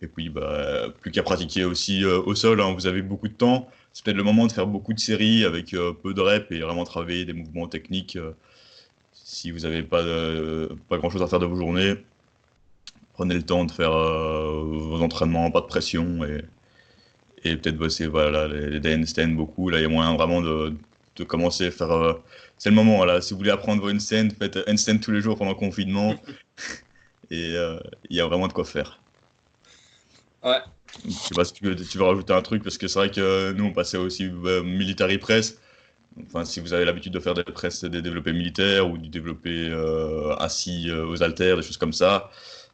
Et 0.00 0.06
puis, 0.06 0.30
bah, 0.30 0.86
plus 1.02 1.10
qu'à 1.10 1.22
pratiquer 1.22 1.64
aussi 1.64 2.04
au 2.06 2.34
sol, 2.34 2.60
hein, 2.62 2.72
vous 2.72 2.86
avez 2.86 3.02
beaucoup 3.02 3.28
de 3.28 3.34
temps. 3.34 3.68
C'est 3.94 4.04
peut-être 4.04 4.16
le 4.16 4.24
moment 4.24 4.46
de 4.46 4.52
faire 4.52 4.66
beaucoup 4.66 4.92
de 4.92 5.00
séries 5.00 5.44
avec 5.44 5.70
peu 5.70 6.14
de 6.14 6.20
reps 6.20 6.50
et 6.50 6.60
vraiment 6.60 6.84
travailler 6.84 7.24
des 7.24 7.32
mouvements 7.32 7.68
techniques. 7.68 8.18
si 9.12 9.50
vous 9.50 9.60
n'avez 9.60 9.82
pas, 9.82 10.02
pas 10.88 10.98
grand-chose 10.98 11.22
à 11.22 11.28
faire 11.28 11.38
de 11.38 11.46
vos 11.46 11.56
journées, 11.56 11.94
prenez 13.14 13.34
le 13.34 13.42
temps 13.42 13.64
de 13.64 13.70
faire 13.70 13.92
vos 13.92 15.00
entraînements, 15.00 15.50
pas 15.50 15.60
de 15.62 15.66
pression 15.66 16.24
et, 16.24 16.44
et 17.44 17.56
peut-être 17.56 17.76
bosser 17.76 18.06
voilà, 18.06 18.48
les, 18.48 18.80
les 18.80 18.96
handstands 18.96 19.28
beaucoup. 19.28 19.68
Là, 19.68 19.78
il 19.78 19.82
y 19.82 19.86
a 19.86 19.88
moyen 19.88 20.14
vraiment 20.14 20.40
de, 20.40 20.74
de 21.16 21.24
commencer 21.24 21.66
à 21.66 21.70
faire. 21.70 21.90
Euh, 21.92 22.14
c'est 22.58 22.70
le 22.70 22.74
moment, 22.74 23.04
là. 23.04 23.20
Si 23.20 23.34
vous 23.34 23.38
voulez 23.38 23.50
apprendre 23.50 23.82
vos 23.82 23.90
handstands, 23.90 24.28
faites 24.38 24.58
handstand 24.68 24.98
tous 24.98 25.10
les 25.12 25.20
jours 25.20 25.36
pendant 25.36 25.52
le 25.52 25.56
confinement. 25.56 26.14
et 27.30 27.54
euh, 27.56 27.78
il 28.10 28.16
y 28.16 28.20
a 28.20 28.26
vraiment 28.26 28.48
de 28.48 28.52
quoi 28.52 28.64
faire. 28.64 29.00
Ouais. 30.42 30.60
Je 31.06 31.10
sais 31.10 31.34
pas 31.34 31.44
si 31.44 31.52
tu 31.54 31.64
veux, 31.64 31.76
tu 31.76 31.98
veux 31.98 32.04
rajouter 32.04 32.32
un 32.32 32.42
truc, 32.42 32.62
parce 32.62 32.78
que 32.78 32.88
c'est 32.88 32.98
vrai 32.98 33.10
que 33.10 33.52
nous, 33.52 33.64
on 33.64 33.72
passait 33.72 33.96
aussi 33.96 34.30
euh, 34.44 34.62
military 34.62 35.18
press. 35.18 35.58
Enfin, 36.26 36.44
si 36.44 36.60
vous 36.60 36.72
avez 36.72 36.84
l'habitude 36.84 37.12
de 37.12 37.20
faire 37.20 37.34
des 37.34 37.42
presses, 37.42 37.84
des 37.84 38.00
développés 38.00 38.32
militaires 38.32 38.88
ou 38.88 38.96
du 38.98 39.08
développé 39.08 39.72
assis 40.38 40.88
aux 40.92 41.22
haltères, 41.24 41.56
des 41.56 41.62
choses 41.62 41.76
comme 41.76 41.92
ça, 41.92 42.30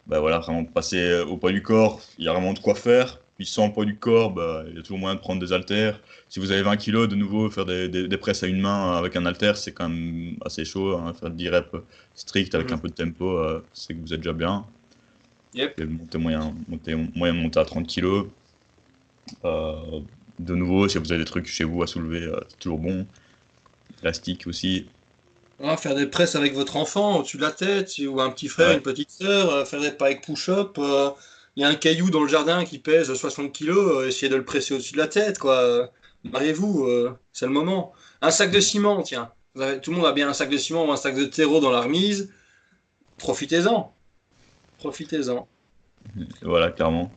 bah 0.06 0.20
voilà, 0.20 0.40
vraiment 0.40 0.64
passer 0.64 1.20
au 1.20 1.38
poids 1.38 1.50
du 1.52 1.62
corps, 1.62 2.02
il 2.18 2.26
y 2.26 2.28
a 2.28 2.32
vraiment 2.32 2.52
de 2.52 2.58
quoi 2.58 2.74
faire. 2.74 3.18
Puis 3.40 3.46
sans 3.46 3.70
poids 3.70 3.86
du 3.86 3.96
corps, 3.96 4.32
bah, 4.32 4.64
il 4.68 4.76
y 4.76 4.78
a 4.78 4.82
toujours 4.82 4.98
moyen 4.98 5.14
de 5.14 5.20
prendre 5.20 5.40
des 5.40 5.54
haltères. 5.54 5.98
Si 6.28 6.40
vous 6.40 6.52
avez 6.52 6.60
20 6.60 6.76
kg, 6.76 7.06
de 7.06 7.14
nouveau, 7.14 7.48
faire 7.48 7.64
des, 7.64 7.88
des, 7.88 8.16
presses 8.18 8.42
à 8.42 8.46
une 8.46 8.60
main 8.60 8.98
avec 8.98 9.16
un 9.16 9.24
haltère, 9.24 9.56
c'est 9.56 9.72
quand 9.72 9.88
même 9.88 10.36
assez 10.44 10.66
chaud. 10.66 10.94
Hein. 10.94 11.14
Faire 11.18 11.30
10 11.30 11.48
reps 11.48 11.70
strict 12.14 12.54
avec 12.54 12.68
mhm. 12.68 12.74
un 12.74 12.78
peu 12.78 12.88
de 12.88 12.92
tempo, 12.92 13.38
euh, 13.38 13.64
c'est 13.72 13.94
que 13.94 14.00
vous 14.00 14.12
êtes 14.12 14.20
déjà 14.20 14.34
bien. 14.34 14.66
Yep. 15.54 15.80
monter 15.80 16.18
moyen, 16.18 16.54
moyen 17.14 17.34
monter 17.34 17.58
à 17.58 17.64
30 17.64 17.86
kg. 17.86 18.26
Euh, 19.44 19.74
de 20.38 20.54
nouveau, 20.54 20.88
si 20.88 20.98
vous 20.98 21.12
avez 21.12 21.22
des 21.22 21.28
trucs 21.28 21.46
chez 21.46 21.64
vous 21.64 21.82
à 21.82 21.86
soulever, 21.86 22.22
euh, 22.22 22.40
c'est 22.48 22.58
toujours 22.58 22.78
bon. 22.78 23.06
Élastique 24.02 24.46
aussi. 24.46 24.86
faire 25.78 25.94
des 25.94 26.06
presses 26.06 26.36
avec 26.36 26.54
votre 26.54 26.76
enfant 26.76 27.18
au-dessus 27.18 27.36
de 27.36 27.42
la 27.42 27.50
tête, 27.50 27.92
ou 27.98 28.20
un 28.20 28.30
petit 28.30 28.48
frère, 28.48 28.72
une 28.72 28.80
petite 28.80 29.10
soeur, 29.10 29.66
faire 29.66 29.80
des 29.80 29.90
pas 29.90 30.06
avec 30.06 30.22
push-up 30.22 30.78
il 31.56 31.62
y 31.62 31.64
a 31.64 31.68
un 31.68 31.74
caillou 31.74 32.10
dans 32.10 32.22
le 32.22 32.28
jardin 32.28 32.64
qui 32.64 32.78
pèse 32.78 33.12
60 33.12 33.52
kg, 33.52 33.70
euh, 33.70 34.08
essayez 34.08 34.28
de 34.28 34.36
le 34.36 34.44
presser 34.44 34.74
au-dessus 34.74 34.92
de 34.92 34.98
la 34.98 35.08
tête, 35.08 35.38
quoi. 35.38 35.90
Mariez-vous, 36.24 36.84
euh, 36.84 37.18
c'est 37.32 37.46
le 37.46 37.52
moment. 37.52 37.92
Un 38.22 38.30
sac 38.30 38.50
de 38.50 38.60
ciment, 38.60 39.02
tiens. 39.02 39.30
tout 39.82 39.90
le 39.90 39.96
monde 39.96 40.06
a 40.06 40.12
bien 40.12 40.28
un 40.28 40.32
sac 40.32 40.48
de 40.48 40.56
ciment 40.56 40.86
ou 40.86 40.92
un 40.92 40.96
sac 40.96 41.14
de 41.14 41.24
terreau 41.24 41.60
dans 41.60 41.70
la 41.70 41.80
remise. 41.80 42.30
Profitez-en. 43.18 43.94
Profitez-en. 44.80 45.46
Voilà, 46.42 46.70
clairement. 46.70 47.10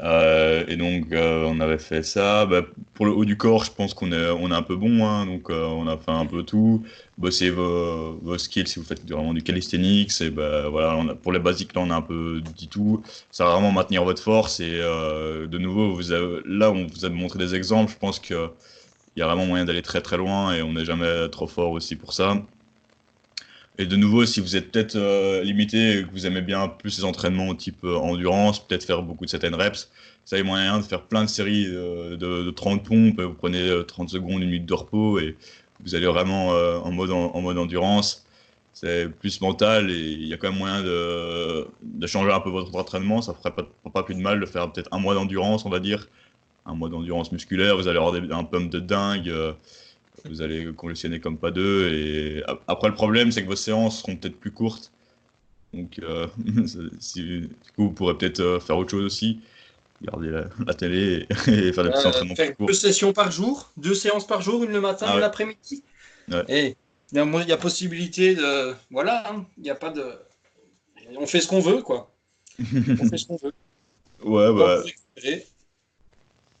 Euh, 0.00 0.64
et 0.68 0.76
donc, 0.76 1.06
on 1.12 1.60
avait 1.60 1.78
fait 1.78 2.02
ça. 2.02 2.44
Bah, 2.44 2.62
pour 2.94 3.06
le 3.06 3.12
haut 3.12 3.24
du 3.24 3.36
corps, 3.36 3.64
je 3.64 3.70
pense 3.70 3.94
qu'on 3.94 4.12
est, 4.12 4.30
on 4.30 4.50
est 4.50 4.54
un 4.54 4.62
peu 4.62 4.76
bon. 4.76 5.06
Hein, 5.06 5.26
donc, 5.26 5.48
on 5.48 5.86
a 5.86 5.96
fait 5.96 6.10
un 6.10 6.26
peu 6.26 6.42
tout 6.42 6.84
bosser 7.18 7.50
vos, 7.50 8.18
vos, 8.22 8.36
skills 8.36 8.66
si 8.66 8.78
vous 8.78 8.84
faites 8.84 9.08
vraiment 9.08 9.32
du 9.32 9.42
calisthenics. 9.42 10.20
Et 10.20 10.30
ben, 10.30 10.68
voilà, 10.68 11.14
pour 11.14 11.32
les 11.32 11.38
basiques, 11.38 11.74
là, 11.74 11.82
on 11.82 11.90
a 11.90 11.94
un 11.96 12.02
peu 12.02 12.42
dit 12.56 12.68
tout. 12.68 13.02
Ça 13.30 13.44
va 13.44 13.52
vraiment 13.52 13.72
maintenir 13.72 14.04
votre 14.04 14.22
force. 14.22 14.60
Et 14.60 14.70
euh, 14.72 15.46
de 15.46 15.58
nouveau, 15.58 15.94
vous 15.94 16.10
là, 16.44 16.70
on 16.72 16.86
vous 16.86 17.04
a 17.04 17.08
montré 17.08 17.38
des 17.38 17.54
exemples. 17.54 17.92
Je 17.92 17.98
pense 17.98 18.18
qu'il 18.18 18.36
y 19.16 19.22
a 19.22 19.26
vraiment 19.26 19.46
moyen 19.46 19.64
d'aller 19.64 19.82
très 19.82 20.02
très 20.02 20.16
loin 20.16 20.54
et 20.54 20.62
on 20.62 20.72
n'est 20.74 20.84
jamais 20.84 21.28
trop 21.30 21.46
fort 21.46 21.70
aussi 21.70 21.96
pour 21.96 22.12
ça. 22.12 22.42
Et 23.78 23.86
de 23.86 23.96
nouveau, 23.96 24.24
si 24.24 24.40
vous 24.40 24.56
êtes 24.56 24.72
peut-être 24.72 24.96
euh, 24.96 25.42
limité 25.42 25.98
et 25.98 26.02
que 26.04 26.10
vous 26.10 26.26
aimez 26.26 26.40
bien 26.40 26.68
plus 26.68 26.98
les 26.98 27.04
entraînements 27.04 27.54
type 27.54 27.84
euh, 27.84 27.96
endurance, 27.96 28.66
peut-être 28.66 28.84
faire 28.84 29.02
beaucoup 29.02 29.26
de 29.26 29.30
certaines 29.30 29.54
reps, 29.54 29.90
vous 30.26 30.34
avez 30.34 30.42
moyen 30.42 30.78
de 30.78 30.82
faire 30.82 31.02
plein 31.02 31.24
de 31.24 31.28
séries 31.28 31.66
de, 31.66 32.16
de 32.16 32.50
30 32.50 32.82
pompes, 32.82 33.20
vous 33.20 33.34
prenez 33.34 33.84
30 33.86 34.08
secondes, 34.08 34.42
une 34.42 34.50
minute 34.50 34.66
de 34.66 34.74
repos 34.74 35.18
et 35.18 35.36
vous 35.84 35.94
allez 35.94 36.06
vraiment 36.06 36.54
euh, 36.54 36.78
en, 36.78 36.90
mode, 36.90 37.10
en, 37.10 37.40
mode 37.40 37.58
endurance. 37.58 38.24
C'est 38.72 39.08
plus 39.08 39.40
mental 39.40 39.90
et 39.90 39.94
il 39.94 40.26
y 40.26 40.34
a 40.34 40.36
quand 40.36 40.50
même 40.50 40.58
moyen 40.58 40.82
de, 40.82 41.66
changer 42.06 42.32
un 42.32 42.40
peu 42.40 42.50
votre 42.50 42.74
entraînement. 42.74 43.22
Ça 43.22 43.32
ne 43.32 43.36
ferait 43.38 43.54
pas, 43.54 43.66
pas 43.90 44.02
plus 44.02 44.14
de 44.14 44.20
mal 44.20 44.38
de 44.40 44.46
faire 44.46 44.70
peut-être 44.70 44.88
un 44.92 44.98
mois 44.98 45.14
d'endurance, 45.14 45.64
on 45.64 45.70
va 45.70 45.80
dire. 45.80 46.08
Un 46.66 46.74
mois 46.74 46.88
d'endurance 46.88 47.32
musculaire, 47.32 47.76
vous 47.76 47.88
allez 47.88 47.98
avoir 47.98 48.14
un 48.14 48.44
pump 48.44 48.70
de 48.70 48.80
dingue. 48.80 49.32
Euh, 50.26 50.28
vous 50.28 50.42
allez 50.42 50.72
congestionner 50.74 51.20
comme 51.20 51.38
pas 51.38 51.50
deux. 51.50 51.92
Et 51.92 52.42
après, 52.66 52.88
le 52.88 52.94
problème, 52.94 53.32
c'est 53.32 53.42
que 53.42 53.48
vos 53.48 53.56
séances 53.56 54.00
seront 54.00 54.16
peut-être 54.16 54.38
plus 54.38 54.50
courtes. 54.50 54.92
Donc, 55.72 55.98
euh, 56.02 56.26
si, 57.00 57.22
du 57.22 57.48
coup, 57.74 57.84
vous 57.84 57.92
pourrez 57.92 58.16
peut-être 58.16 58.58
faire 58.60 58.78
autre 58.78 58.90
chose 58.90 59.04
aussi 59.04 59.40
regarder 60.00 60.48
la, 60.66 60.74
télé 60.74 61.26
et, 61.46 61.72
faire 61.72 61.84
des 61.84 61.90
petits 61.90 62.06
euh, 62.06 62.08
entraînements. 62.08 62.34
Faire 62.34 62.54
deux 62.58 62.72
sessions 62.72 63.12
par 63.12 63.30
jour, 63.30 63.72
deux 63.76 63.94
séances 63.94 64.26
par 64.26 64.42
jour, 64.42 64.64
une 64.64 64.72
le 64.72 64.80
matin 64.80 65.16
et 65.16 65.20
l'après-midi. 65.20 65.82
Et 66.48 66.76
il 67.12 67.48
y 67.48 67.52
a 67.52 67.56
possibilité 67.56 68.34
de. 68.34 68.74
Voilà, 68.90 69.30
hein, 69.30 69.46
il 69.56 69.62
n'y 69.62 69.70
a 69.70 69.74
pas 69.74 69.90
de. 69.90 70.04
On 71.18 71.26
fait 71.26 71.40
ce 71.40 71.48
qu'on 71.48 71.60
veut, 71.60 71.82
quoi. 71.82 72.10
On 72.58 73.08
fait 73.08 73.18
ce 73.18 73.26
qu'on 73.26 73.36
veut. 73.36 73.52
Ouais, 74.24 74.52
bah. 74.52 74.82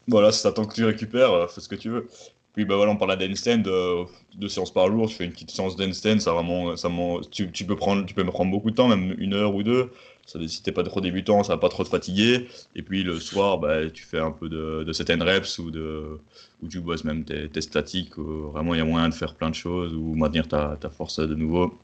Voilà, 0.08 0.30
ça 0.30 0.52
tant 0.52 0.66
que 0.66 0.74
tu 0.74 0.84
récupères, 0.84 1.32
euh, 1.32 1.48
fais 1.48 1.60
ce 1.60 1.68
que 1.68 1.74
tu 1.74 1.90
veux. 1.90 2.08
Puis 2.56 2.64
bah 2.64 2.76
voilà, 2.76 2.90
on 2.90 2.96
parle 2.96 3.18
d'handstand, 3.18 3.66
euh, 3.66 4.06
deux 4.34 4.48
séances 4.48 4.72
par 4.72 4.90
jour, 4.90 5.08
tu 5.10 5.14
fais 5.14 5.26
une 5.26 5.32
petite 5.32 5.50
séance 5.50 5.76
d'handstand, 5.76 6.20
ça 6.20 6.32
vraiment, 6.32 6.74
ça 6.74 6.88
tu, 7.30 7.52
tu, 7.52 7.66
peux 7.66 7.76
prendre, 7.76 8.06
tu 8.06 8.14
peux 8.14 8.24
me 8.24 8.30
prendre 8.30 8.50
beaucoup 8.50 8.70
de 8.70 8.74
temps, 8.74 8.88
même 8.88 9.14
une 9.18 9.34
heure 9.34 9.54
ou 9.54 9.62
deux. 9.62 9.92
Ça, 10.24 10.38
si 10.48 10.62
t'es 10.62 10.72
pas 10.72 10.82
trop 10.82 11.02
débutant, 11.02 11.42
ça 11.44 11.52
va 11.52 11.58
pas 11.58 11.68
trop 11.68 11.84
te 11.84 11.90
fatiguer. 11.90 12.48
Et 12.74 12.80
puis 12.80 13.02
le 13.02 13.20
soir, 13.20 13.58
bah, 13.58 13.90
tu 13.90 14.04
fais 14.04 14.18
un 14.18 14.30
peu 14.30 14.48
de, 14.48 14.84
de 14.84 14.92
7 14.94 15.22
reps 15.22 15.58
ou, 15.58 15.70
de, 15.70 16.18
ou 16.62 16.68
tu 16.68 16.80
bosses 16.80 17.04
même 17.04 17.24
tes, 17.24 17.46
tes 17.50 17.60
statiques. 17.60 18.16
vraiment, 18.16 18.74
il 18.74 18.78
y 18.78 18.80
a 18.80 18.86
moyen 18.86 19.10
de 19.10 19.14
faire 19.14 19.34
plein 19.34 19.50
de 19.50 19.54
choses 19.54 19.92
ou 19.94 20.14
maintenir 20.14 20.48
ta, 20.48 20.78
ta 20.80 20.88
force 20.88 21.20
de 21.20 21.34
nouveau. 21.34 21.78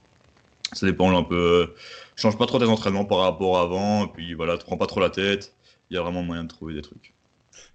Ça 0.72 0.86
dépend 0.86 1.14
un 1.14 1.22
peu. 1.22 1.74
Change 2.16 2.38
pas 2.38 2.46
trop 2.46 2.58
tes 2.58 2.64
entraînements 2.64 3.04
par 3.04 3.18
rapport 3.18 3.58
à 3.58 3.62
avant. 3.62 4.06
Et 4.06 4.08
puis 4.08 4.32
voilà, 4.32 4.56
te 4.56 4.64
prends 4.64 4.78
pas 4.78 4.86
trop 4.86 5.00
la 5.00 5.10
tête. 5.10 5.52
Il 5.90 5.94
y 5.94 5.98
a 5.98 6.02
vraiment 6.02 6.22
moyen 6.22 6.44
de 6.44 6.48
trouver 6.48 6.72
des 6.72 6.82
trucs. 6.82 7.12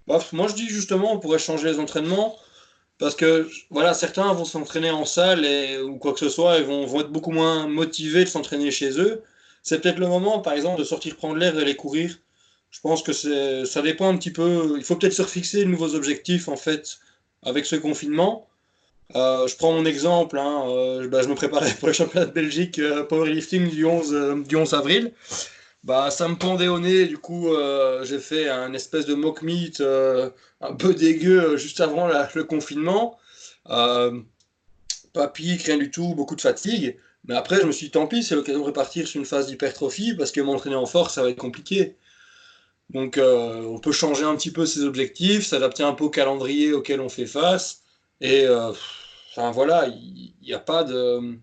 Moi, 0.07 0.47
je 0.47 0.55
dis 0.55 0.67
justement, 0.67 1.13
on 1.13 1.19
pourrait 1.19 1.38
changer 1.38 1.67
les 1.67 1.79
entraînements. 1.79 2.36
Parce 2.99 3.15
que 3.15 3.49
voilà, 3.69 3.93
certains 3.93 4.33
vont 4.33 4.45
s'entraîner 4.45 4.91
en 4.91 5.05
salle 5.05 5.45
et, 5.45 5.79
ou 5.79 5.97
quoi 5.97 6.13
que 6.13 6.19
ce 6.19 6.29
soit 6.29 6.60
et 6.60 6.63
vont, 6.63 6.86
vont 6.86 7.01
être 7.01 7.12
beaucoup 7.12 7.31
moins 7.31 7.67
motivés 7.67 8.23
de 8.23 8.29
s'entraîner 8.29 8.71
chez 8.71 8.99
eux 8.99 9.23
c'est 9.67 9.81
peut-être 9.81 9.99
le 9.99 10.07
moment, 10.07 10.39
par 10.39 10.53
exemple, 10.53 10.79
de 10.79 10.86
sortir 10.86 11.17
prendre 11.17 11.36
l'air 11.36 11.53
et 11.53 11.57
d'aller 11.57 11.75
courir. 11.75 12.17
Je 12.71 12.79
pense 12.79 13.03
que 13.03 13.12
ça 13.12 13.81
dépend 13.81 14.07
un 14.07 14.15
petit 14.15 14.31
peu. 14.31 14.75
Il 14.77 14.83
faut 14.86 14.95
peut-être 14.95 15.13
se 15.13 15.21
refixer 15.21 15.65
de 15.65 15.69
nouveaux 15.69 15.93
objectifs, 15.93 16.47
en 16.47 16.55
fait, 16.55 16.99
avec 17.43 17.65
ce 17.65 17.75
confinement. 17.75 18.47
Euh, 19.15 19.45
je 19.45 19.57
prends 19.57 19.73
mon 19.73 19.83
exemple, 19.83 20.39
hein, 20.39 20.63
euh, 20.69 21.10
bah, 21.10 21.21
je 21.21 21.27
me 21.27 21.36
préparais 21.36 21.73
pour 21.79 21.89
le 21.89 21.93
championnat 21.93 22.27
de 22.27 22.31
Belgique 22.31 22.79
euh, 22.79 23.03
powerlifting 23.03 23.69
du 23.69 23.86
11, 23.86 24.45
du 24.47 24.55
11 24.55 24.73
avril. 24.73 25.12
Bah, 25.88 26.12
ça 26.12 26.28
me 26.28 26.36
pendait 26.36 26.67
au 26.67 26.80
nez, 26.80 27.06
du 27.08 27.17
coup, 27.17 27.47
j'ai 28.04 28.19
fait 28.19 28.50
un 28.50 28.73
espèce 28.73 29.06
de 29.06 29.15
mock 29.15 29.41
meet 29.41 29.82
un 29.82 30.76
peu 30.76 30.93
dégueu 30.93 31.58
juste 31.58 31.82
avant 31.82 32.08
le 32.08 32.43
confinement. 32.43 33.17
pas 33.65 35.28
pique, 35.34 35.63
rien 35.63 35.78
du 35.78 35.89
tout, 35.89 36.13
beaucoup 36.13 36.36
de 36.36 36.41
fatigue. 36.41 36.97
Mais 37.28 37.36
après, 37.36 37.60
je 37.62 37.65
me 37.65 37.71
suis 37.71 37.88
dit, 37.88 37.91
tant 37.91 38.08
pis, 38.08 38.23
c'est 38.23 38.36
l'occasion 38.36 38.62
de 38.62 38.65
repartir 38.65 39.08
sur 39.08 39.19
une 39.19 39.26
phase 39.26 39.47
d'hypertrophie 39.47 40.13
parce 40.15 40.32
que 40.32 40.41
m'entraîner 40.41 40.76
en 40.76 40.86
force, 40.86 41.15
ça 41.15 41.23
va 41.23 41.30
être 41.30 41.38
compliqué. 41.38 41.97
Donc, 42.89 43.17
euh, 43.17 43.63
on 43.63 43.80
peut 43.80 43.91
changer 43.91 44.23
un 44.23 44.36
petit 44.36 44.52
peu 44.52 44.65
ses 44.65 44.84
objectifs, 44.84 45.45
s'adapter 45.45 45.84
un 45.84 45.93
peu 45.93 46.06
au 46.06 46.10
calendrier 46.10 46.73
auquel 46.73 47.02
on 47.02 47.10
fait 47.10 47.26
face. 47.26 47.84
Et, 48.21 48.45
euh, 48.45 48.71
enfin, 49.32 49.52
voilà, 49.52 49.88
il 49.88 50.34
n'y 50.41 50.54
a 50.54 50.60
pas 50.60 50.84
de. 50.86 51.38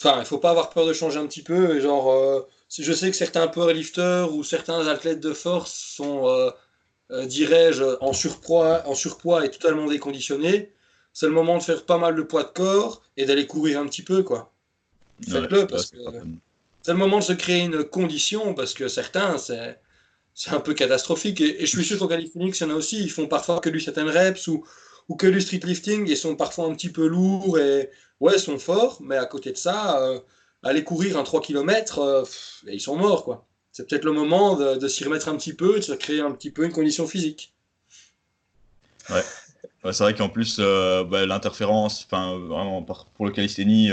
Enfin, 0.00 0.18
il 0.20 0.26
faut 0.26 0.38
pas 0.38 0.50
avoir 0.50 0.70
peur 0.70 0.86
de 0.86 0.92
changer 0.92 1.18
un 1.20 1.26
petit 1.26 1.42
peu. 1.42 1.76
Et 1.76 1.80
genre, 1.80 2.10
euh, 2.12 2.40
je 2.82 2.92
sais 2.92 3.10
que 3.10 3.16
certains 3.16 3.46
powerlifters 3.48 4.34
ou 4.34 4.42
certains 4.44 4.86
athlètes 4.88 5.20
de 5.20 5.32
force 5.32 5.72
sont, 5.72 6.52
dirais-je, 7.10 7.96
en 8.00 8.12
surpoids, 8.12 8.82
en 8.86 8.94
surpoids 8.94 9.44
et 9.44 9.50
totalement 9.50 9.86
déconditionnés. 9.86 10.72
C'est 11.12 11.26
le 11.26 11.32
moment 11.32 11.58
de 11.58 11.62
faire 11.62 11.84
pas 11.84 11.98
mal 11.98 12.16
de 12.16 12.22
poids 12.22 12.42
de 12.42 12.48
corps 12.48 13.02
et 13.16 13.24
d'aller 13.24 13.46
courir 13.46 13.78
un 13.80 13.86
petit 13.86 14.02
peu, 14.02 14.22
quoi. 14.22 14.52
Faites-le 15.28 15.66
parce 15.66 15.90
que 15.90 15.98
c'est 16.84 16.92
le 16.92 16.98
moment 16.98 17.18
de 17.18 17.24
se 17.24 17.32
créer 17.32 17.62
une 17.62 17.82
condition 17.82 18.52
parce 18.52 18.74
que 18.74 18.88
certains, 18.88 19.38
c'est, 19.38 19.80
c'est 20.34 20.50
un 20.50 20.60
peu 20.60 20.74
catastrophique. 20.74 21.40
Et, 21.40 21.60
je 21.60 21.66
suis 21.66 21.82
sûr 21.82 21.98
qu'en 21.98 22.08
Californie, 22.08 22.50
il 22.50 22.60
y 22.60 22.64
en 22.64 22.70
a 22.70 22.74
aussi, 22.74 23.02
ils 23.02 23.10
font 23.10 23.26
parfois 23.26 23.60
que 23.60 23.70
du 23.70 23.80
certaines 23.80 24.10
reps 24.10 24.46
ou, 24.48 24.66
ou 25.08 25.16
que 25.16 25.26
du 25.26 25.40
street 25.40 25.60
lifting 25.64 26.10
et 26.10 26.14
sont 26.14 26.36
parfois 26.36 26.66
un 26.66 26.74
petit 26.74 26.90
peu 26.90 27.06
lourds 27.06 27.58
et 27.58 27.88
ouais, 28.20 28.36
sont 28.36 28.58
forts, 28.58 29.00
mais 29.00 29.16
à 29.16 29.24
côté 29.24 29.52
de 29.52 29.56
ça, 29.56 30.02
euh, 30.02 30.20
aller 30.64 30.84
courir 30.84 31.18
un 31.18 31.22
3 31.22 31.40
km, 31.40 31.98
euh, 31.98 32.24
ils 32.66 32.80
sont 32.80 32.96
morts 32.96 33.24
quoi. 33.24 33.46
C'est 33.72 33.88
peut-être 33.88 34.04
le 34.04 34.12
moment 34.12 34.56
de, 34.56 34.86
s'y 34.86 35.04
remettre 35.04 35.28
un 35.28 35.36
petit 35.36 35.52
peu, 35.52 35.76
de 35.76 35.80
se 35.80 35.92
créer 35.92 36.20
un 36.20 36.30
petit 36.30 36.50
peu 36.50 36.64
une 36.64 36.72
condition 36.72 37.08
physique. 37.08 37.52
Ouais. 39.10 39.22
c'est 39.92 40.04
vrai 40.04 40.14
qu'en 40.14 40.28
plus, 40.28 40.58
euh, 40.60 41.02
bah, 41.02 41.26
l'interférence, 41.26 42.06
enfin, 42.06 42.38
vraiment, 42.38 42.82
pour 42.82 43.26
le 43.26 43.32
calisthénie, 43.32 43.90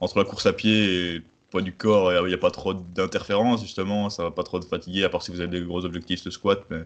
entre 0.00 0.18
la 0.18 0.24
course 0.24 0.46
à 0.46 0.52
pied 0.52 0.84
et 0.84 1.14
le 1.14 1.22
poids 1.50 1.62
du 1.62 1.72
corps, 1.72 2.12
il 2.12 2.28
n'y 2.28 2.34
a 2.34 2.38
pas 2.38 2.52
trop 2.52 2.74
d'interférences, 2.74 3.62
justement, 3.62 4.08
ça 4.08 4.22
va 4.22 4.30
pas 4.30 4.44
trop 4.44 4.60
te 4.60 4.66
fatiguer, 4.66 5.02
à 5.02 5.08
part 5.08 5.22
si 5.22 5.32
vous 5.32 5.40
avez 5.40 5.50
des 5.50 5.66
gros 5.66 5.84
objectifs 5.84 6.22
de 6.22 6.30
squat. 6.30 6.62
Mais, 6.70 6.84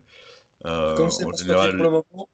euh, 0.64 0.96
Comme 0.96 1.10
c'est 1.10 1.26
en 1.26 1.32
général... 1.34 1.76
pour 1.76 1.84
le 1.84 1.90
moment, 1.90 2.28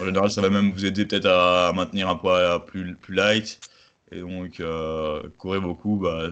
En 0.00 0.04
général, 0.04 0.30
ça 0.30 0.40
va 0.40 0.50
même 0.50 0.72
vous 0.72 0.84
aider 0.84 1.06
peut-être 1.06 1.26
à 1.26 1.72
maintenir 1.72 2.08
un 2.08 2.16
poids 2.16 2.64
plus, 2.66 2.96
plus 2.96 3.14
light. 3.14 3.60
Et 4.16 4.20
donc, 4.20 4.60
euh, 4.60 5.22
courir 5.36 5.60
beaucoup, 5.60 5.96
bah, 5.96 6.30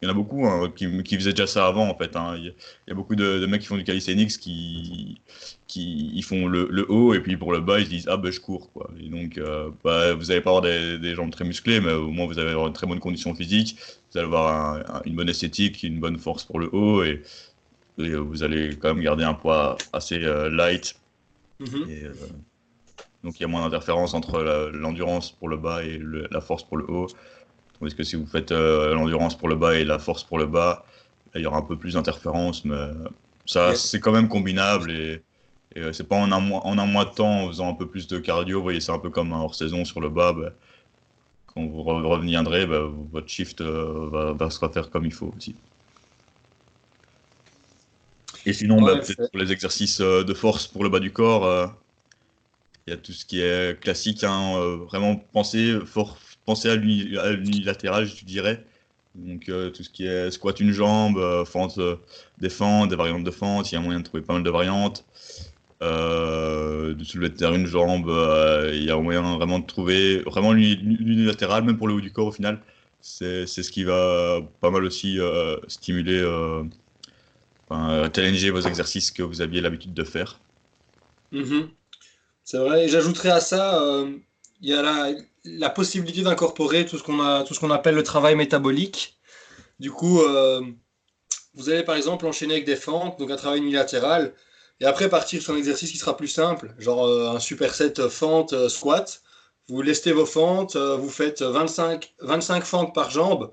il 0.00 0.06
y 0.06 0.08
en 0.08 0.10
a 0.10 0.14
beaucoup 0.14 0.46
hein, 0.46 0.70
qui, 0.74 1.02
qui, 1.02 1.16
faisaient 1.16 1.32
déjà 1.32 1.46
ça 1.46 1.66
avant 1.66 1.88
en 1.88 1.96
fait. 1.96 2.14
Hein. 2.14 2.36
Il, 2.36 2.54
y 2.88 2.90
a, 2.90 2.94
beaucoup 2.94 3.16
de, 3.16 3.46
mecs 3.46 3.62
qui 3.62 3.66
font 3.66 3.76
du 3.76 3.84
calisthenics 3.84 4.38
qui, 4.38 5.20
qui 5.66 6.10
ils 6.14 6.22
font 6.22 6.46
le, 6.46 6.68
le, 6.70 6.90
haut 6.90 7.14
et 7.14 7.20
puis 7.20 7.36
pour 7.36 7.52
le 7.52 7.60
bas 7.60 7.80
ils 7.80 7.86
se 7.86 7.90
disent 7.90 8.08
ah 8.08 8.18
ben 8.18 8.30
je 8.30 8.38
cours 8.38 8.70
quoi. 8.72 8.90
Et 9.00 9.08
donc 9.08 9.38
euh, 9.38 9.70
bah, 9.82 10.14
vous 10.14 10.26
n'allez 10.26 10.42
pas 10.42 10.50
avoir 10.50 10.62
des, 10.62 10.98
des, 10.98 11.14
jambes 11.14 11.30
très 11.30 11.44
musclées 11.44 11.80
mais 11.80 11.92
au 11.92 12.10
moins 12.10 12.26
vous 12.26 12.38
allez 12.38 12.50
avoir 12.50 12.66
une 12.66 12.74
très 12.74 12.86
bonne 12.86 13.00
condition 13.00 13.34
physique, 13.34 13.78
vous 14.12 14.18
allez 14.18 14.26
avoir 14.26 15.02
une 15.06 15.14
bonne 15.14 15.28
esthétique, 15.30 15.82
une 15.82 16.00
bonne 16.00 16.18
force 16.18 16.44
pour 16.44 16.60
le 16.60 16.68
haut 16.74 17.02
et, 17.02 17.22
vous 17.96 18.42
allez 18.42 18.76
quand 18.76 18.92
même 18.94 19.02
garder 19.02 19.24
un 19.24 19.34
poids 19.34 19.78
assez 19.92 20.22
euh, 20.22 20.50
light. 20.50 20.96
Mm-hmm. 21.60 21.88
et, 21.88 22.08
donc 23.24 23.40
il 23.40 23.42
y 23.42 23.44
a 23.44 23.48
moins 23.48 23.62
d'interférences 23.62 24.12
entre 24.14 24.70
l'endurance 24.74 25.32
pour 25.32 25.48
le 25.48 25.56
bas 25.56 25.82
et 25.82 25.98
la 26.30 26.40
force 26.42 26.62
pour 26.62 26.76
le 26.76 26.88
haut. 26.88 27.08
Tandis 27.80 27.94
que 27.94 28.04
si 28.04 28.16
vous 28.16 28.26
faites 28.26 28.52
euh, 28.52 28.94
l'endurance 28.94 29.36
pour 29.36 29.48
le 29.48 29.56
bas 29.56 29.74
et 29.74 29.84
la 29.84 29.98
force 29.98 30.22
pour 30.22 30.38
le 30.38 30.46
bas, 30.46 30.84
il 31.34 31.40
y 31.40 31.46
aura 31.46 31.56
un 31.56 31.62
peu 31.62 31.76
plus 31.76 31.94
d'interférences, 31.94 32.64
mais 32.64 32.76
ça, 33.46 33.74
c'est 33.74 33.98
quand 33.98 34.12
même 34.12 34.28
combinable 34.28 34.92
et, 34.92 35.22
euh, 35.76 35.92
c'est 35.92 36.06
pas 36.06 36.16
en 36.16 36.30
un, 36.30 36.38
mois, 36.38 36.64
en 36.64 36.78
un 36.78 36.86
mois 36.86 37.04
de 37.04 37.10
temps 37.10 37.46
en 37.46 37.48
faisant 37.48 37.68
un 37.68 37.74
peu 37.74 37.88
plus 37.88 38.06
de 38.06 38.18
cardio. 38.18 38.58
Vous 38.58 38.62
voyez, 38.62 38.78
c'est 38.78 38.92
un 38.92 38.98
peu 39.00 39.10
comme 39.10 39.32
un 39.32 39.40
hors-saison 39.40 39.84
sur 39.84 40.00
le 40.00 40.08
bas. 40.08 40.32
Ben, 40.32 40.52
quand 41.46 41.66
vous 41.66 41.82
reviendrez, 41.82 42.66
ben, 42.66 42.92
votre 43.10 43.28
shift 43.28 43.60
euh, 43.60 44.34
va, 44.38 44.50
se 44.50 44.60
refaire 44.60 44.90
comme 44.90 45.04
il 45.04 45.12
faut 45.12 45.32
aussi. 45.36 45.56
Et 48.46 48.52
sinon, 48.52 48.80
ben, 48.82 49.00
pour 49.00 49.40
les 49.40 49.50
exercices 49.50 50.00
de 50.00 50.34
force 50.34 50.68
pour 50.68 50.84
le 50.84 50.90
bas 50.90 51.00
du 51.00 51.10
corps, 51.10 51.74
il 52.86 52.90
y 52.90 52.92
a 52.94 52.96
tout 52.96 53.12
ce 53.12 53.24
qui 53.24 53.40
est 53.40 53.80
classique. 53.80 54.24
Hein, 54.24 54.76
vraiment 54.88 55.16
penser 55.16 55.78
fort, 55.86 56.18
penser 56.44 56.70
à 56.70 56.76
l'unilatéral, 56.76 58.06
je 58.06 58.24
dirais. 58.24 58.64
Donc 59.14 59.48
euh, 59.48 59.70
tout 59.70 59.82
ce 59.84 59.90
qui 59.90 60.06
est 60.06 60.30
squat 60.30 60.58
une 60.60 60.72
jambe, 60.72 61.18
euh, 61.18 61.44
fente 61.44 61.78
euh, 61.78 61.96
des 62.38 62.48
des 62.48 62.96
variantes 62.96 63.24
de 63.24 63.30
fente, 63.30 63.70
il 63.70 63.74
y 63.76 63.78
a 63.78 63.80
moyen 63.80 64.00
de 64.00 64.04
trouver 64.04 64.22
pas 64.22 64.32
mal 64.32 64.42
de 64.42 64.50
variantes. 64.50 65.04
de 65.80 67.04
soulever 67.04 67.28
de 67.30 67.46
une 67.54 67.66
jambe, 67.66 68.10
il 68.72 68.84
y 68.84 68.90
a 68.90 68.96
moyen 68.96 69.36
vraiment 69.36 69.58
de 69.60 69.66
trouver 69.66 70.18
vraiment 70.20 70.52
l'unilatéral, 70.52 71.64
même 71.64 71.76
pour 71.76 71.88
le 71.88 71.94
haut 71.94 72.00
du 72.00 72.12
corps 72.12 72.28
au 72.28 72.32
final. 72.32 72.60
C'est 73.00 73.46
ce 73.46 73.70
qui 73.70 73.84
va 73.84 74.40
pas 74.60 74.70
mal 74.70 74.84
aussi 74.84 75.18
stimuler, 75.68 76.22
challenger 77.70 78.50
vos 78.50 78.60
exercices 78.62 79.10
que 79.10 79.22
vous 79.22 79.40
aviez 79.42 79.60
l'habitude 79.60 79.94
de 79.94 80.04
faire. 80.04 80.40
Mm-hmm. 81.32 81.68
C'est 82.44 82.58
vrai, 82.58 82.84
et 82.84 82.88
j'ajouterais 82.88 83.30
à 83.30 83.40
ça, 83.40 83.82
il 84.60 84.70
y 84.70 84.74
a 84.74 84.82
la, 85.44 85.70
possibilité 85.70 86.22
d'incorporer 86.22 86.86
tout 86.86 86.98
ce 86.98 87.02
qu'on 87.02 87.70
appelle 87.70 87.94
le 87.94 88.02
travail 88.02 88.34
métabolique. 88.34 89.18
Du 89.78 89.90
coup, 89.90 90.22
euh, 90.22 90.62
vous 91.54 91.68
allez 91.68 91.82
par 91.82 91.96
exemple 91.96 92.26
enchaîner 92.26 92.54
avec 92.54 92.64
des 92.64 92.76
fentes, 92.76 93.18
donc 93.18 93.30
un 93.30 93.36
travail 93.36 93.60
unilatéral, 93.60 94.32
et 94.80 94.86
après 94.86 95.08
partir 95.08 95.42
sur 95.42 95.54
un 95.54 95.56
exercice 95.58 95.90
qui 95.90 95.98
sera 95.98 96.16
plus 96.16 96.28
simple, 96.28 96.74
genre 96.78 97.06
euh, 97.06 97.30
un 97.30 97.40
superset 97.40 97.94
fente 98.08 98.52
euh, 98.52 98.68
squat. 98.68 99.22
Vous 99.68 99.82
lestez 99.82 100.12
vos 100.12 100.26
fentes, 100.26 100.76
vous 100.76 101.08
faites 101.08 101.40
25, 101.40 102.14
25 102.20 102.64
fentes 102.64 102.94
par 102.94 103.10
jambe, 103.10 103.50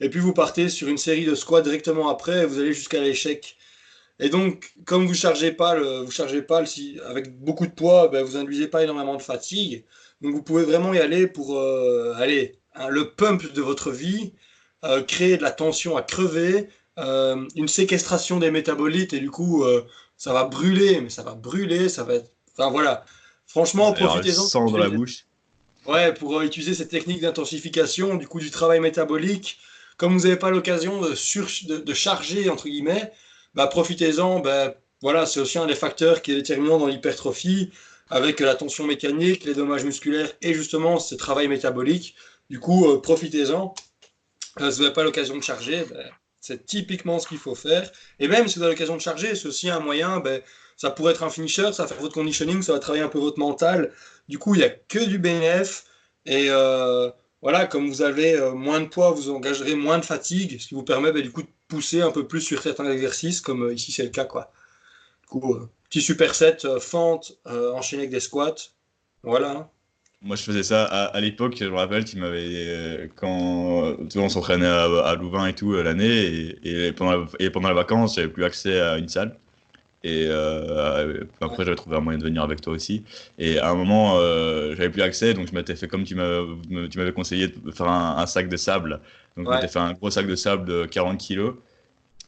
et 0.00 0.08
puis 0.10 0.18
vous 0.18 0.32
partez 0.32 0.68
sur 0.68 0.88
une 0.88 0.98
série 0.98 1.24
de 1.24 1.36
squats 1.36 1.60
directement 1.60 2.08
après, 2.08 2.42
et 2.42 2.46
vous 2.46 2.58
allez 2.58 2.72
jusqu'à 2.72 3.00
l'échec. 3.00 3.56
Et 4.22 4.28
donc, 4.28 4.72
comme 4.84 5.04
vous 5.04 5.14
chargez 5.14 5.50
pas 5.50 5.74
le, 5.74 6.02
vous 6.02 6.12
chargez 6.12 6.42
pas 6.42 6.60
le, 6.60 6.66
si, 6.66 6.96
avec 7.06 7.36
beaucoup 7.40 7.66
de 7.66 7.72
poids, 7.72 8.06
ben, 8.06 8.22
vous 8.22 8.36
induisez 8.36 8.68
pas 8.68 8.84
énormément 8.84 9.16
de 9.16 9.22
fatigue. 9.22 9.84
Donc 10.20 10.32
vous 10.32 10.42
pouvez 10.42 10.62
vraiment 10.62 10.94
y 10.94 11.00
aller 11.00 11.26
pour 11.26 11.58
euh, 11.58 12.14
aller 12.16 12.56
hein, 12.76 12.88
le 12.88 13.10
pump 13.10 13.52
de 13.52 13.60
votre 13.60 13.90
vie, 13.90 14.32
euh, 14.84 15.02
créer 15.02 15.36
de 15.38 15.42
la 15.42 15.50
tension 15.50 15.96
à 15.96 16.02
crever, 16.02 16.68
euh, 17.00 17.44
une 17.56 17.66
séquestration 17.66 18.38
des 18.38 18.52
métabolites 18.52 19.12
et 19.12 19.18
du 19.18 19.30
coup 19.30 19.64
ça 20.16 20.32
va 20.32 20.44
brûler, 20.44 21.00
mais 21.00 21.10
ça 21.10 21.24
va 21.24 21.34
brûler, 21.34 21.88
ça 21.88 22.04
va 22.04 22.14
être. 22.14 22.30
Enfin 22.52 22.70
voilà. 22.70 23.04
Franchement, 23.48 23.92
profitez-en. 23.92 24.44
Sang 24.44 24.70
dans 24.70 24.78
la 24.78 24.88
bouche. 24.88 25.26
Ouais, 25.88 26.14
pour 26.14 26.40
utiliser 26.42 26.74
cette 26.74 26.90
technique 26.90 27.22
d'intensification 27.22 28.14
du 28.14 28.28
coup 28.28 28.38
du 28.38 28.52
travail 28.52 28.78
métabolique. 28.78 29.58
Comme 29.96 30.16
vous 30.16 30.24
n'avez 30.24 30.36
pas 30.36 30.50
l'occasion 30.50 31.00
de, 31.00 31.76
de, 31.76 31.94
charger 31.94 32.48
entre 32.48 32.68
guillemets, 32.68 33.12
bah, 33.54 33.66
profitez-en. 33.66 34.40
Bah, 34.40 34.74
voilà, 35.02 35.26
c'est 35.26 35.40
aussi 35.40 35.58
un 35.58 35.66
des 35.66 35.74
facteurs 35.74 36.22
qui 36.22 36.32
est 36.32 36.36
déterminant 36.36 36.78
dans 36.78 36.86
l'hypertrophie 36.86 37.70
avec 38.08 38.40
la 38.40 38.54
tension 38.54 38.86
mécanique, 38.86 39.44
les 39.44 39.54
dommages 39.54 39.84
musculaires 39.84 40.30
et 40.42 40.54
justement 40.54 40.98
ce 40.98 41.14
travail 41.14 41.48
métabolique. 41.48 42.14
Du 42.50 42.60
coup, 42.60 42.86
euh, 42.86 43.00
profitez-en. 43.00 43.74
Euh, 44.60 44.70
si 44.70 44.76
vous 44.76 44.82
n'avez 44.82 44.94
pas 44.94 45.02
l'occasion 45.02 45.36
de 45.36 45.42
charger, 45.42 45.84
ben, 45.90 46.04
c'est 46.40 46.66
typiquement 46.66 47.18
ce 47.18 47.26
qu'il 47.26 47.38
faut 47.38 47.54
faire. 47.54 47.90
Et 48.20 48.28
même 48.28 48.48
si 48.48 48.58
vous 48.58 48.64
avez 48.64 48.74
l'occasion 48.74 48.96
de 48.96 49.00
charger, 49.00 49.34
c'est 49.34 49.48
aussi 49.48 49.70
un 49.70 49.80
moyen, 49.80 50.22
ça 50.76 50.90
pourrait 50.90 51.14
être 51.14 51.22
un 51.22 51.30
finisher, 51.30 51.72
ça 51.72 51.84
va 51.84 51.88
faire 51.88 52.00
votre 52.00 52.14
conditioning, 52.14 52.60
ça 52.62 52.72
va 52.72 52.78
travailler 52.78 53.04
un 53.04 53.08
peu 53.08 53.18
votre 53.18 53.38
mental. 53.38 53.92
Du 54.28 54.38
coup, 54.38 54.54
il 54.54 54.58
n'y 54.58 54.64
a 54.64 54.70
que 54.70 54.98
du 54.98 55.18
BNF. 55.18 55.84
Et 56.26 56.46
euh, 56.50 57.10
voilà, 57.40 57.66
comme 57.66 57.88
vous 57.88 58.02
avez 58.02 58.38
moins 58.54 58.80
de 58.80 58.86
poids, 58.86 59.10
vous 59.12 59.30
engagerez 59.30 59.74
moins 59.74 59.98
de 59.98 60.04
fatigue, 60.04 60.60
ce 60.60 60.68
qui 60.68 60.74
vous 60.74 60.84
permet 60.84 61.12
du 61.12 61.32
coup 61.32 61.42
de 61.42 61.48
pousser 61.72 62.02
un 62.02 62.10
peu 62.10 62.26
plus 62.26 62.42
sur 62.42 62.60
certains 62.62 62.90
exercices, 62.90 63.40
comme 63.40 63.72
ici 63.72 63.92
c'est 63.92 64.02
le 64.02 64.10
cas. 64.10 64.26
Quoi. 64.26 64.52
Du 65.22 65.28
coup, 65.28 65.58
petit 65.88 66.02
superset 66.02 66.66
euh, 66.66 66.78
fente 66.78 67.38
euh, 67.46 67.72
enchaîné 67.72 68.02
avec 68.02 68.10
des 68.10 68.20
squats. 68.20 68.54
Voilà. 69.22 69.70
Moi, 70.20 70.36
je 70.36 70.42
faisais 70.42 70.62
ça 70.62 70.84
à, 70.84 71.20
l'époque. 71.20 71.56
Je 71.58 71.64
me 71.64 71.74
rappelle, 71.74 72.04
m'avais 72.16 72.46
euh, 72.46 73.08
quand 73.16 73.96
tu 74.08 74.18
vois, 74.18 74.26
on 74.26 74.28
s'entraînait 74.28 74.66
à, 74.66 75.14
Louvain 75.14 75.46
et 75.46 75.54
tout 75.54 75.72
l'année, 75.72 76.54
et, 76.62 76.92
pendant 76.92 77.26
et 77.40 77.50
pendant 77.50 77.68
les 77.68 77.74
vacances, 77.74 78.16
j'avais 78.16 78.28
plus 78.28 78.44
accès 78.44 78.78
à 78.78 78.98
une 78.98 79.08
salle. 79.08 79.36
Et 80.04 80.28
après, 81.40 81.64
j'avais 81.64 81.76
trouvé 81.76 81.96
un 81.96 82.00
moyen 82.00 82.18
de 82.18 82.24
venir 82.24 82.42
avec 82.42 82.60
toi 82.60 82.72
aussi. 82.72 83.04
Et 83.38 83.58
à 83.58 83.70
un 83.70 83.74
moment, 83.74 84.18
j'avais 84.74 84.90
plus 84.90 85.02
accès, 85.02 85.34
donc 85.34 85.48
je 85.48 85.54
m'étais 85.54 85.76
fait 85.76 85.88
comme 85.88 86.04
tu 86.04 86.14
m'avais 86.14 87.12
conseillé 87.12 87.48
de 87.48 87.70
faire 87.70 87.88
un, 87.88 88.26
sac 88.26 88.48
de 88.48 88.56
sable. 88.56 89.00
Donc, 89.36 89.46
je 89.46 89.54
m'étais 89.54 89.68
fait 89.68 89.78
un 89.78 89.92
gros 89.92 90.10
sac 90.10 90.26
de 90.26 90.34
sable 90.34 90.64
de 90.64 90.86
40 90.86 91.18
kilos. 91.18 91.54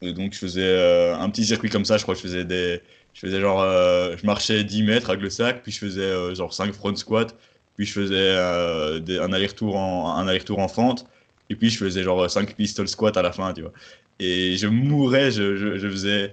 Et 0.03 0.13
donc, 0.13 0.35
je 0.35 0.39
faisais 0.39 1.13
un 1.13 1.29
petit 1.31 1.45
circuit 1.45 1.71
comme 1.71 1.85
ça. 1.85 1.97
Je 1.97 2.03
crois 2.03 2.15
que 2.15 2.21
je 2.21 2.27
faisais 2.27 2.45
des, 2.45 2.81
je 3.15 3.21
faisais 3.21 3.41
genre, 3.41 3.63
euh, 3.63 4.17
je 4.17 4.27
marchais 4.27 4.65
10 4.65 4.83
mètres 4.83 5.09
avec 5.09 5.23
le 5.23 5.31
sac, 5.31 5.63
puis 5.63 5.73
je 5.73 5.79
faisais 5.79 6.03
euh, 6.03 6.35
genre 6.35 6.53
5 6.53 6.73
front 6.73 6.95
squats, 6.97 7.29
puis 7.77 7.87
je 7.87 7.93
faisais 7.93 8.15
euh, 8.17 9.01
un 9.23 9.33
aller-retour 9.33 9.77
en, 9.77 10.17
un 10.17 10.27
aller 10.27 10.43
en 10.51 10.69
fente, 10.69 11.07
et 11.51 11.57
puis 11.57 11.71
je 11.71 11.79
faisais 11.79 12.03
genre 12.03 12.31
5 12.31 12.55
pistol 12.55 12.89
squats 12.89 13.13
à 13.17 13.23
la 13.23 13.33
fin, 13.33 13.53
tu 13.53 13.63
vois. 13.63 13.73
Et 14.21 14.57
je 14.57 14.67
mourais, 14.67 15.31
je, 15.31 15.57
je, 15.57 15.89
faisais 15.89 16.33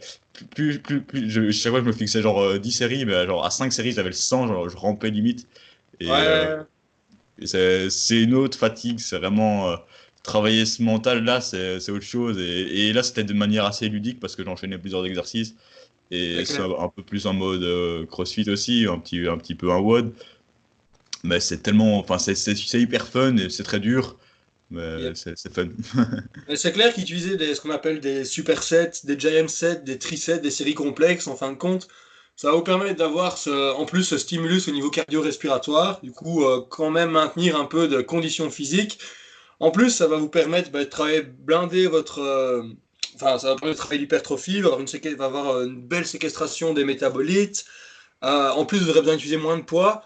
plus, 0.51 0.79
plus, 0.79 1.01
plus, 1.01 1.29
je, 1.29 1.51
chaque 1.51 1.71
fois 1.71 1.81
je 1.81 1.85
me 1.85 1.91
fixais 1.91 2.21
genre 2.21 2.59
10 2.59 2.71
séries, 2.71 3.05
mais 3.05 3.25
genre 3.25 3.45
à 3.45 3.49
5 3.49 3.73
séries 3.73 3.91
j'avais 3.91 4.09
le 4.09 4.15
sang, 4.15 4.47
genre 4.47 4.69
je 4.69 4.77
rampais 4.77 5.09
limite. 5.09 5.47
Et, 5.99 6.07
c'est 7.45 8.21
une 8.21 8.35
autre 8.35 8.57
fatigue, 8.57 8.99
c'est 8.99 9.17
vraiment 9.17 9.75
travailler 10.23 10.65
ce 10.65 10.83
mental 10.83 11.23
là, 11.23 11.41
c'est 11.41 11.89
autre 11.89 12.05
chose. 12.05 12.37
Et, 12.39 12.89
et 12.89 12.93
là 12.93 13.03
c'était 13.03 13.23
de 13.23 13.33
manière 13.33 13.65
assez 13.65 13.89
ludique 13.89 14.19
parce 14.19 14.35
que 14.35 14.43
j'enchaînais 14.43 14.77
plusieurs 14.77 15.05
exercices. 15.05 15.55
Et 16.11 16.43
c'est 16.43 16.59
un 16.59 16.89
peu 16.89 17.03
plus 17.03 17.25
en 17.25 17.33
mode 17.33 17.63
euh, 17.63 18.05
crossfit 18.05 18.49
aussi, 18.49 18.85
un 18.85 18.99
petit, 18.99 19.27
un 19.27 19.37
petit 19.37 19.55
peu 19.55 19.71
un 19.71 19.79
WOD. 19.79 20.13
Mais 21.23 21.39
c'est 21.39 21.59
tellement. 21.59 21.99
Enfin, 21.99 22.17
c'est 22.17 22.81
hyper 22.81 23.07
fun 23.07 23.37
et 23.37 23.49
c'est 23.49 23.63
très 23.63 23.79
dur. 23.79 24.17
Mais 24.71 25.13
c'est 25.15 25.53
fun. 25.53 25.67
c'est 26.55 26.71
clair 26.71 26.93
qu'ils 26.93 27.03
utilisaient 27.03 27.53
ce 27.53 27.61
qu'on 27.61 27.71
appelle 27.71 27.99
des 27.99 28.23
supersets, 28.23 28.91
des 29.03 29.19
giant 29.19 29.47
sets, 29.47 29.81
des 29.83 29.99
trisets, 29.99 30.39
des 30.39 30.51
séries 30.51 30.73
complexes 30.73 31.27
en 31.27 31.35
fin 31.35 31.51
de 31.51 31.57
compte. 31.57 31.87
Ça 32.37 32.49
va 32.49 32.55
vous 32.55 32.63
permettre 32.63 32.95
d'avoir 32.95 33.37
en 33.77 33.85
plus 33.85 34.03
ce 34.03 34.17
stimulus 34.17 34.67
au 34.67 34.71
niveau 34.71 34.89
cardio-respiratoire, 34.89 35.99
du 36.01 36.11
coup, 36.11 36.43
euh, 36.43 36.65
quand 36.69 36.89
même 36.89 37.11
maintenir 37.11 37.55
un 37.55 37.65
peu 37.65 37.87
de 37.87 38.01
conditions 38.01 38.49
physiques. 38.49 38.99
En 39.59 39.69
plus, 39.69 39.91
ça 39.91 40.07
va 40.07 40.17
vous 40.17 40.29
permettre 40.29 40.71
bah, 40.71 40.79
de 40.79 40.89
travailler, 40.89 41.21
blinder 41.21 41.85
votre, 41.85 42.19
euh, 42.19 42.63
enfin, 43.15 43.37
ça 43.37 43.49
va 43.49 43.55
permettre 43.57 43.65
de 43.65 43.73
travailler 43.77 44.01
l'hypertrophie, 44.01 44.61
va, 44.61 44.69
va 44.69 45.25
avoir 45.25 45.61
une 45.61 45.85
belle 45.85 46.07
séquestration 46.07 46.73
des 46.73 46.83
métabolites. 46.83 47.65
Euh, 48.23 48.49
en 48.49 48.65
plus, 48.65 48.79
vous 48.79 48.89
aurez 48.89 49.01
besoin 49.01 49.15
d'utiliser 49.15 49.37
moins 49.37 49.57
de 49.57 49.63
poids. 49.63 50.03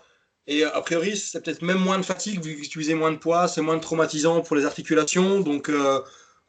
Et 0.48 0.64
a 0.64 0.82
priori, 0.82 1.18
c'est 1.18 1.42
peut-être 1.44 1.62
même 1.64 1.80
moins 1.80 1.98
de 1.98 2.06
fatigue 2.06 2.44
vu 2.44 2.54
utilisez 2.54 2.94
moins 2.94 3.12
de 3.12 3.18
poids, 3.18 3.48
c'est 3.48 3.62
moins 3.62 3.80
traumatisant 3.80 4.42
pour 4.42 4.56
les 4.56 4.66
articulations. 4.66 5.40
Donc 5.40 5.70
euh, 5.70 6.00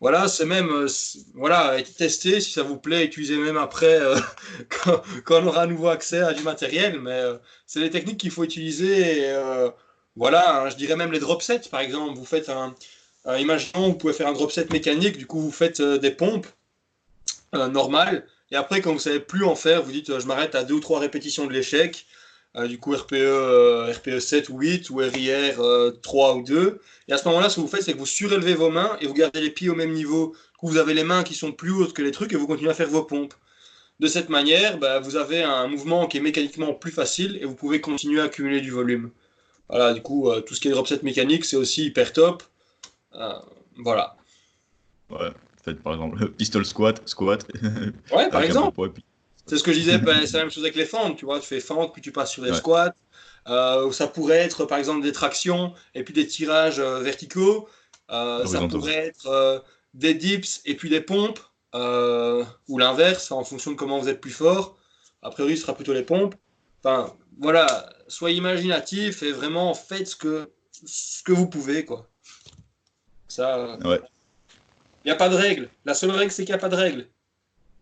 voilà, 0.01 0.29
c'est 0.29 0.45
même 0.45 0.87
voilà, 1.35 1.77
testé 1.83 2.41
si 2.41 2.53
ça 2.53 2.63
vous 2.63 2.77
plaît, 2.77 3.05
utilisez 3.07 3.39
même 3.39 3.57
après 3.57 3.99
quand, 5.25 5.43
on 5.43 5.47
aura 5.47 5.63
à 5.63 5.67
nouveau 5.67 5.89
accès 5.89 6.21
à 6.21 6.35
du 6.35 6.43
matériel. 6.43 7.01
Mais 7.01 7.23
c'est 7.67 7.81
les 7.81 7.91
techniques 7.91 8.19
qu'il 8.19 8.31
faut 8.31 8.45
utiliser. 8.45 9.35
Voilà, 10.17 10.63
hein, 10.63 10.71
je 10.71 10.77
dirais 10.77 10.97
même 10.97 11.13
les 11.13 11.21
drop 11.21 11.43
sets 11.43 11.69
par 11.71 11.81
exemple. 11.81 12.19
Vous 12.19 12.25
faites 12.25 12.49
un, 12.49 12.75
euh, 13.27 13.39
imaginons, 13.41 13.89
vous 13.89 13.95
pouvez 13.95 14.13
faire 14.13 14.29
un 14.29 14.33
drop 14.33 14.53
set 14.53 14.73
mécanique, 14.73 15.19
du 15.19 15.27
coup 15.27 15.41
vous 15.41 15.51
faites 15.51 15.81
euh, 15.81 15.99
des 15.99 16.13
pompes 16.13 16.47
euh, 17.55 17.69
normales, 17.69 18.27
et 18.53 18.57
après 18.57 18.81
quand 18.81 18.93
vous 18.93 19.01
savez 19.01 19.21
plus 19.21 19.45
en 19.45 19.57
faire, 19.57 19.83
vous 19.83 19.91
dites 19.91 20.19
je 20.19 20.27
m'arrête 20.27 20.55
à 20.55 20.63
deux 20.63 20.75
ou 20.75 20.81
trois 20.81 21.01
répétitions 21.01 21.47
de 21.47 21.53
l'échec. 21.53 22.07
Euh, 22.57 22.67
du 22.67 22.79
coup 22.79 22.93
RPE, 22.93 23.91
RPE 23.97 24.19
7 24.19 24.49
ou 24.49 24.59
8 24.59 24.91
ou 24.91 24.97
RIR 24.97 25.61
3 26.03 26.37
ou 26.37 26.43
2. 26.43 26.81
Et 27.09 27.13
à 27.13 27.19
ce 27.19 27.29
moment-là, 27.29 27.49
ce 27.49 27.57
que 27.57 27.61
vous 27.61 27.69
faites, 27.69 27.83
c'est 27.83 27.93
que 27.93 27.99
vous 27.99 28.07
surélevez 28.07 28.55
vos 28.55 28.71
mains 28.71 28.97
et 29.01 29.07
vous 29.07 29.15
gardez 29.15 29.41
les 29.41 29.51
pieds 29.51 29.69
au 29.69 29.75
même 29.75 29.93
niveau. 29.93 30.35
Vous 30.63 30.79
avez 30.79 30.95
les 30.95 31.05
mains 31.05 31.23
qui 31.23 31.35
sont 31.35 31.53
plus 31.53 31.71
hautes 31.71 31.93
que 31.93 32.03
les 32.03 32.11
trucs 32.11 32.33
et 32.33 32.37
vous 32.37 32.47
continuez 32.47 32.71
à 32.71 32.75
faire 32.75 32.89
vos 32.89 33.05
pompes. 33.05 33.35
De 34.01 34.09
cette 34.09 34.29
manière, 34.29 34.79
bah, 34.79 35.01
vous 35.01 35.17
avez 35.17 35.43
un 35.43 35.69
mouvement 35.69 36.07
qui 36.07 36.19
est 36.19 36.21
mécaniquement 36.21 36.75
plus 36.75 36.91
facile 36.91 37.39
et 37.41 37.45
vous 37.45 37.55
pouvez 37.55 37.81
continuer 37.81 38.21
à 38.21 38.25
accumuler 38.25 38.61
du 38.61 38.71
volume. 38.71 39.11
Voilà, 39.69 39.95
du 39.95 40.03
coup, 40.03 40.31
tout 40.47 40.55
ce 40.55 40.61
qui 40.61 40.69
est 40.69 40.71
drop 40.71 40.87
set 40.87 41.03
mécanique, 41.03 41.45
c'est 41.45 41.57
aussi 41.57 41.87
hyper 41.87 42.13
top. 42.13 42.43
voilà. 43.77 44.17
Ouais, 45.11 45.31
faites 45.63 45.83
par 45.83 45.95
exemple 45.95 46.29
pistol 46.39 46.65
squat, 46.65 47.01
squat. 47.07 47.47
Ouais, 48.13 48.29
par 48.29 48.43
exemple. 48.43 48.91
C'est 49.47 49.59
ce 49.59 49.63
que 49.63 49.73
je 49.73 49.79
disais, 49.79 49.99
ben, 49.99 50.27
c'est 50.27 50.37
la 50.37 50.45
même 50.45 50.51
chose 50.51 50.65
avec 50.65 50.75
les 50.75 50.87
fentes, 50.87 51.17
tu 51.17 51.25
vois, 51.25 51.39
tu 51.39 51.47
fais 51.47 51.61
fente, 51.61 51.93
puis 51.93 52.03
tu 52.03 52.11
passes 52.11 52.33
sur 52.33 52.43
des 52.43 52.53
squats. 52.53 52.95
Euh, 53.49 53.93
ça 53.93 54.09
pourrait 54.09 54.39
être 54.39 54.65
par 54.65 54.77
exemple 54.77 55.03
des 55.03 55.13
tractions 55.13 55.73
et 55.95 56.03
puis 56.03 56.13
des 56.13 56.27
tirages 56.27 56.81
euh, 56.81 56.99
verticaux. 56.99 57.69
Euh, 58.11 58.45
ça 58.45 58.67
pourrait 58.67 59.07
être 59.07 59.65
des 59.95 60.15
dips 60.15 60.63
et 60.65 60.75
puis 60.75 60.91
des 60.91 61.01
pompes, 61.01 61.41
ou 61.75 62.79
l'inverse, 62.79 63.31
en 63.31 63.45
fonction 63.45 63.71
de 63.71 63.77
comment 63.77 63.99
vous 63.99 64.09
êtes 64.09 64.21
plus 64.21 64.33
fort. 64.33 64.77
A 65.23 65.31
priori, 65.31 65.57
ce 65.57 65.63
sera 65.63 65.75
plutôt 65.75 65.93
les 65.93 66.03
pompes. 66.03 66.35
Enfin, 66.83 67.15
voilà, 67.39 67.89
soyez 68.09 68.37
imaginatif 68.37 69.23
et 69.23 69.33
vraiment 69.33 69.75
faites 69.75 70.09
ce 70.09 70.17
que, 70.17 70.51
ce 70.85 71.23
que 71.23 71.33
vous 71.33 71.49
pouvez, 71.49 71.85
quoi. 71.85 72.09
Ça. 73.29 73.77
Ouais. 73.85 74.01
Il 75.05 75.09
n'y 75.09 75.13
a 75.13 75.17
pas 75.17 75.29
de 75.29 75.37
règle. 75.37 75.69
La 75.85 75.95
seule 75.95 76.11
règle, 76.11 76.33
c'est 76.33 76.45
qu'il 76.45 76.53
n'y 76.53 76.59
a 76.59 76.61
pas 76.61 76.69
de 76.69 76.77
règle. 76.77 77.09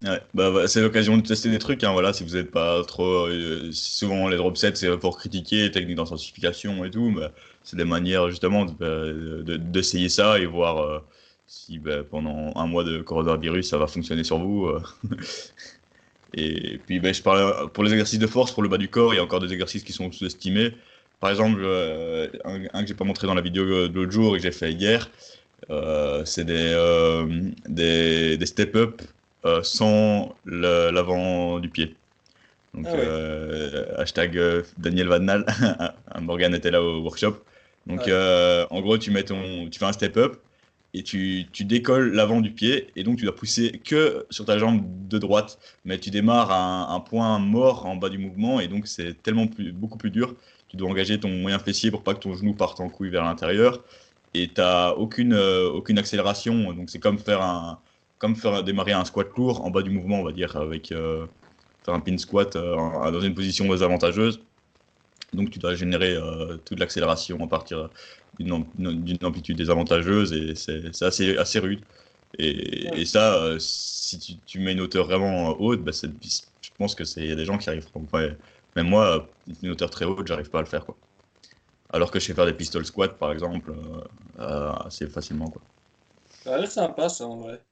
Bah, 0.02 0.20
bah, 0.34 0.68
c'est 0.68 0.82
l'occasion 0.82 1.16
de 1.16 1.22
tester 1.22 1.50
des 1.50 1.58
trucs. 1.58 1.82
Hein, 1.82 1.92
voilà, 1.92 2.12
si 2.12 2.24
vous 2.24 2.34
n'êtes 2.36 2.50
pas 2.50 2.82
trop. 2.84 3.26
Euh, 3.26 3.70
souvent, 3.72 4.28
les 4.28 4.36
drop 4.36 4.56
sets, 4.56 4.74
c'est 4.74 4.96
pour 4.98 5.16
critiquer, 5.18 5.70
technique 5.70 5.96
d'intensification 5.96 6.84
et 6.84 6.90
tout. 6.90 7.10
Mais 7.10 7.28
c'est 7.62 7.76
des 7.76 7.84
manières, 7.84 8.28
justement, 8.28 8.66
d'essayer 8.66 10.08
ça 10.08 10.38
et 10.38 10.46
voir 10.46 10.78
euh, 10.78 10.98
si 11.46 11.78
bah, 11.78 12.02
pendant 12.08 12.52
un 12.56 12.66
mois 12.66 12.84
de 12.84 13.00
coronavirus, 13.00 13.68
ça 13.68 13.78
va 13.78 13.86
fonctionner 13.86 14.24
sur 14.24 14.38
vous. 14.38 14.66
Euh. 14.66 14.82
et 16.34 16.78
puis, 16.86 17.00
je 17.02 17.22
parle 17.22 17.70
pour 17.72 17.84
les 17.84 17.92
exercices 17.92 18.18
de 18.18 18.26
force, 18.26 18.52
pour 18.52 18.62
le 18.62 18.68
bas 18.68 18.78
du 18.78 18.88
corps, 18.88 19.14
il 19.14 19.16
y 19.16 19.20
a 19.20 19.24
encore 19.24 19.40
des 19.40 19.52
exercices 19.52 19.84
qui 19.84 19.92
sont 19.92 20.12
sous-estimés. 20.12 20.72
Par 21.20 21.30
exemple, 21.30 21.64
un, 22.44 22.64
un, 22.74 22.82
que 22.82 22.88
j'ai 22.88 22.94
pas 22.94 23.04
montré 23.04 23.26
dans 23.26 23.34
la 23.34 23.40
vidéo 23.40 23.88
de 23.88 23.94
l'autre 23.94 24.12
jour 24.12 24.36
et 24.36 24.38
que 24.38 24.42
j'ai 24.42 24.52
fait 24.52 24.72
hier, 24.72 25.10
c'est 26.26 26.44
des, 26.44 28.36
des 28.36 28.46
step-up 28.46 29.00
euh, 29.44 29.62
sans 29.62 30.34
l'avant 30.44 31.60
du 31.60 31.68
pied. 31.68 31.96
Donc, 32.74 32.86
ah 32.88 34.00
hashtag 34.00 34.40
Daniel 34.78 35.08
Vadnal, 35.08 35.46
Morgan 36.20 36.54
était 36.54 36.70
là 36.70 36.82
au 36.82 37.00
workshop. 37.02 37.36
Donc, 37.86 38.08
en 38.08 38.80
gros, 38.80 38.98
tu, 38.98 39.10
mets 39.10 39.24
ton, 39.24 39.68
tu 39.68 39.78
fais 39.78 39.84
un 39.84 39.92
step-up 39.92 40.36
et 40.94 41.02
tu, 41.02 41.46
tu 41.52 41.64
décolles 41.64 42.12
l'avant 42.12 42.40
du 42.40 42.52
pied 42.52 42.86
et 42.94 43.02
donc 43.02 43.18
tu 43.18 43.24
dois 43.24 43.34
pousser 43.34 43.80
que 43.84 44.24
sur 44.30 44.44
ta 44.44 44.58
jambe 44.58 44.82
de 45.08 45.18
droite. 45.18 45.58
Mais 45.84 45.98
tu 45.98 46.10
démarres 46.10 46.52
à 46.52 46.94
un, 46.94 47.00
point 47.00 47.38
mort 47.40 47.84
en 47.86 47.96
bas 47.96 48.08
du 48.08 48.18
mouvement 48.18 48.60
et 48.60 48.68
donc 48.68 48.86
c'est 48.86 49.20
tellement 49.22 49.48
plus, 49.48 49.72
beaucoup 49.72 49.98
plus 49.98 50.10
dur. 50.10 50.34
Tu 50.68 50.76
dois 50.76 50.88
engager 50.88 51.18
ton 51.18 51.28
moyen 51.28 51.58
fessier 51.58 51.90
pour 51.90 52.02
pas 52.02 52.14
que 52.14 52.20
ton 52.20 52.34
genou 52.34 52.54
parte 52.54 52.80
en 52.80 52.88
couille 52.88 53.10
vers 53.10 53.24
l'intérieur 53.24 53.82
et 54.34 54.46
tu 54.48 54.60
n'as 54.60 54.90
aucune, 54.92 55.34
euh, 55.34 55.68
aucune 55.68 55.98
accélération. 55.98 56.72
Donc 56.72 56.90
c'est 56.90 57.00
comme 57.00 57.18
faire 57.18 57.42
un 57.42 57.80
comme 58.24 58.36
faire 58.36 58.62
démarrer 58.64 58.92
un 58.92 59.04
squat 59.04 59.28
lourd 59.36 59.64
en 59.64 59.70
bas 59.70 59.82
du 59.82 59.90
mouvement, 59.90 60.20
on 60.20 60.24
va 60.24 60.32
dire, 60.32 60.56
avec 60.56 60.92
euh, 60.92 61.26
faire 61.84 61.94
un 61.94 62.00
pin 62.00 62.16
squat 62.16 62.56
euh, 62.56 62.76
dans 63.10 63.20
une 63.20 63.34
position 63.34 63.68
désavantageuse. 63.68 64.40
Donc 65.34 65.50
tu 65.50 65.58
dois 65.58 65.74
générer 65.74 66.16
toute 66.64 66.78
l'accélération 66.78 67.42
à 67.42 67.48
partir 67.48 67.90
d'une 68.38 68.64
amplitude 69.22 69.56
désavantageuse 69.56 70.32
et 70.32 70.54
c'est 70.54 71.02
assez, 71.02 71.36
assez 71.36 71.58
rude. 71.58 71.80
Et, 72.38 73.00
et 73.00 73.04
ça, 73.04 73.56
si 73.58 74.18
tu, 74.20 74.34
tu, 74.46 74.60
mets 74.60 74.72
une 74.72 74.80
hauteur 74.80 75.06
vraiment 75.06 75.60
haute, 75.60 75.82
bah, 75.82 75.90
je 75.92 76.70
pense 76.78 76.94
que 76.94 77.04
c'est 77.04 77.26
y 77.26 77.32
a 77.32 77.34
des 77.34 77.44
gens 77.44 77.58
qui 77.58 77.68
arrivent. 77.68 77.88
Ouais, 78.12 78.36
même 78.76 78.88
moi, 78.88 79.28
une 79.62 79.70
hauteur 79.70 79.90
très 79.90 80.04
haute, 80.04 80.26
j'arrive 80.28 80.50
pas 80.50 80.60
à 80.60 80.62
le 80.62 80.68
faire. 80.68 80.84
Quoi 80.86 80.96
alors 81.94 82.10
que 82.10 82.18
je 82.18 82.26
sais 82.26 82.34
faire 82.34 82.46
des 82.46 82.52
pistol 82.52 82.84
squats 82.84 83.08
par 83.08 83.32
exemple 83.32 83.70
euh, 83.70 84.40
euh, 84.40 84.72
assez 84.84 85.06
facilement 85.06 85.48
quoi. 85.48 85.62
Ça 86.42 86.54
a 86.54 86.58
l'air 86.58 86.70
sympa 86.70 87.08
ça 87.08 87.26
en 87.26 87.36
vrai. 87.36 87.62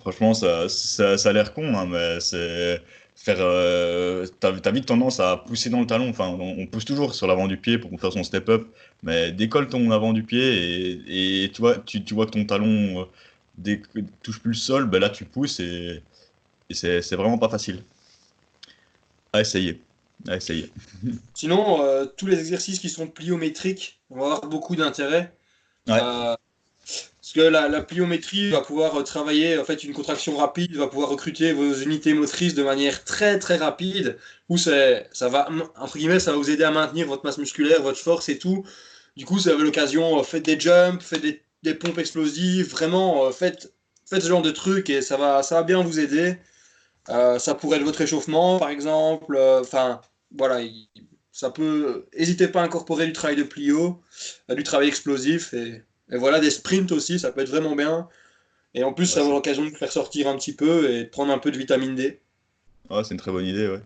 Franchement 0.00 0.34
ça, 0.34 0.68
ça, 0.68 1.14
a 1.28 1.32
l'air 1.32 1.52
con 1.52 1.74
hein, 1.76 1.86
mais 1.86 2.20
c'est 2.20 2.82
faire 3.16 3.36
euh, 3.40 4.26
t'as 4.40 4.70
vite 4.70 4.86
tendance 4.86 5.20
à 5.20 5.38
pousser 5.38 5.70
dans 5.70 5.80
le 5.80 5.86
talon 5.86 6.08
enfin 6.10 6.28
on, 6.28 6.66
pousse 6.66 6.84
toujours 6.84 7.14
sur 7.14 7.26
l'avant 7.26 7.46
du 7.46 7.56
pied 7.56 7.78
pour 7.78 7.98
faire 8.00 8.12
son 8.12 8.24
step 8.24 8.48
up 8.48 8.66
mais 9.02 9.32
décolle 9.32 9.68
ton 9.68 9.90
avant 9.90 10.12
du 10.12 10.22
pied 10.24 11.44
et, 11.44 11.50
tu 11.50 11.60
vois 11.60 11.76
tu, 11.78 12.02
vois 12.12 12.26
que 12.26 12.32
ton 12.32 12.44
talon 12.44 13.08
dès 13.56 13.80
touche 14.22 14.40
plus 14.40 14.50
le 14.50 14.56
sol 14.56 14.86
ben 14.86 15.00
là 15.00 15.10
tu 15.10 15.24
pousses 15.24 15.60
et, 15.60 16.02
et 16.70 16.74
c'est 16.74 17.16
vraiment 17.16 17.38
pas 17.38 17.48
facile 17.48 17.82
à 19.32 19.40
essayer 19.40 19.80
à 20.28 20.36
essayer. 20.36 20.70
Sinon, 21.34 21.82
euh, 21.82 22.06
tous 22.06 22.26
les 22.26 22.38
exercices 22.38 22.78
qui 22.78 22.88
sont 22.88 23.06
pliométriques 23.06 24.00
vont 24.10 24.24
avoir 24.24 24.46
beaucoup 24.46 24.76
d'intérêt. 24.76 25.34
Euh, 25.88 26.36
parce 27.24 27.32
que 27.32 27.40
la, 27.40 27.80
pliométrie 27.80 28.50
va 28.50 28.60
pouvoir 28.60 29.02
travailler 29.02 29.56
en 29.56 29.64
fait 29.64 29.82
une 29.82 29.94
contraction 29.94 30.36
rapide, 30.36 30.76
va 30.76 30.88
pouvoir 30.88 31.08
recruter 31.08 31.54
vos 31.54 31.72
unités 31.72 32.12
motrices 32.12 32.52
de 32.52 32.62
manière 32.62 33.02
très 33.02 33.38
très 33.38 33.56
rapide. 33.56 34.18
Où 34.50 34.58
ça 34.58 35.00
va 35.22 35.48
entre 35.78 35.96
guillemets, 35.96 36.20
ça 36.20 36.32
va 36.32 36.36
vous 36.36 36.50
aider 36.50 36.64
à 36.64 36.70
maintenir 36.70 37.06
votre 37.06 37.24
masse 37.24 37.38
musculaire, 37.38 37.80
votre 37.80 37.98
force 37.98 38.28
et 38.28 38.36
tout. 38.36 38.66
Du 39.16 39.24
coup, 39.24 39.36
vous 39.36 39.48
avez 39.48 39.62
l'occasion, 39.62 40.20
euh, 40.20 40.22
faites 40.22 40.44
des 40.44 40.60
jumps, 40.60 41.02
faites 41.02 41.22
des, 41.62 41.74
pompes 41.74 41.96
explosives, 41.96 42.68
vraiment 42.70 43.32
faites, 43.32 43.72
faites 44.04 44.20
ce 44.20 44.28
genre 44.28 44.42
de 44.42 44.50
trucs 44.50 44.90
et 44.90 45.00
ça 45.00 45.16
va, 45.16 45.42
ça 45.42 45.54
va 45.54 45.62
bien 45.62 45.82
vous 45.82 46.00
aider. 46.00 46.36
ça 47.06 47.54
pourrait 47.58 47.78
être 47.78 47.84
votre 47.84 48.02
échauffement, 48.02 48.58
par 48.58 48.68
exemple. 48.68 49.38
Enfin, 49.62 50.02
voilà, 50.36 50.60
ça 51.32 51.50
peut. 51.50 52.06
N'hésitez 52.18 52.48
pas 52.48 52.60
à 52.60 52.64
incorporer 52.64 53.06
du 53.06 53.14
travail 53.14 53.36
de 53.36 53.44
plio, 53.44 54.02
du 54.50 54.62
travail 54.62 54.88
explosif 54.88 55.54
et, 55.54 55.82
voilà, 56.10 56.40
des 56.40 56.50
sprints 56.50 56.92
aussi, 56.92 57.18
ça 57.18 57.32
peut 57.32 57.40
être 57.40 57.48
vraiment 57.48 57.74
bien. 57.74 58.08
Et 58.74 58.82
en 58.84 58.92
plus, 58.92 59.06
ça 59.06 59.22
vaut 59.22 59.30
l'occasion 59.30 59.64
de 59.64 59.70
faire 59.70 59.92
sortir 59.92 60.28
un 60.28 60.36
petit 60.36 60.54
peu 60.54 60.90
et 60.90 61.04
de 61.04 61.08
prendre 61.08 61.32
un 61.32 61.38
peu 61.38 61.50
de 61.50 61.58
vitamine 61.58 61.94
D. 61.94 62.20
c'est 62.90 63.10
une 63.10 63.18
très 63.18 63.30
bonne 63.30 63.46
idée, 63.46 63.68
ouais. 63.68 63.80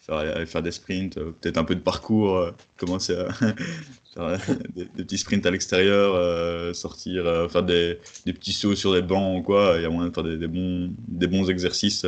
Faire, 0.00 0.48
faire 0.48 0.62
des 0.62 0.70
sprints, 0.70 1.18
euh, 1.18 1.34
peut-être 1.38 1.58
un 1.58 1.64
peu 1.64 1.74
de 1.74 1.80
parcours, 1.80 2.36
euh, 2.36 2.50
commencer 2.78 3.14
à 3.14 3.30
faire 4.14 4.38
des, 4.74 4.86
petits 4.86 5.18
sprints 5.18 5.44
à 5.44 5.50
l'extérieur, 5.50 6.14
euh, 6.14 6.72
sortir, 6.72 7.24
faire 7.50 7.62
des, 7.62 7.98
petits 8.24 8.54
sauts 8.54 8.76
sur 8.76 8.94
des 8.94 9.02
bancs 9.02 9.40
ou 9.40 9.42
quoi. 9.42 9.74
Il 9.76 9.82
y 9.82 9.84
a 9.84 9.90
moyen 9.90 10.08
de 10.08 10.14
faire 10.14 10.24
des, 10.24 10.46
bons, 10.46 10.94
des 11.08 11.26
bons 11.26 11.50
exercices 11.50 12.06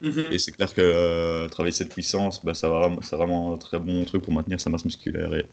Mhm. 0.00 0.26
Et 0.30 0.38
c'est 0.38 0.52
clair 0.52 0.72
que 0.72 0.80
euh, 0.80 1.48
travailler 1.48 1.72
cette 1.72 1.90
puissance, 1.92 2.42
bah, 2.44 2.54
ça 2.54 2.70
va, 2.70 2.90
c'est 3.02 3.16
vraiment 3.16 3.54
un 3.54 3.58
très 3.58 3.78
bon 3.78 4.04
truc 4.04 4.22
pour 4.22 4.32
maintenir 4.32 4.60
sa 4.60 4.70
masse 4.70 4.84
musculaire 4.84 5.34
et, 5.34 5.46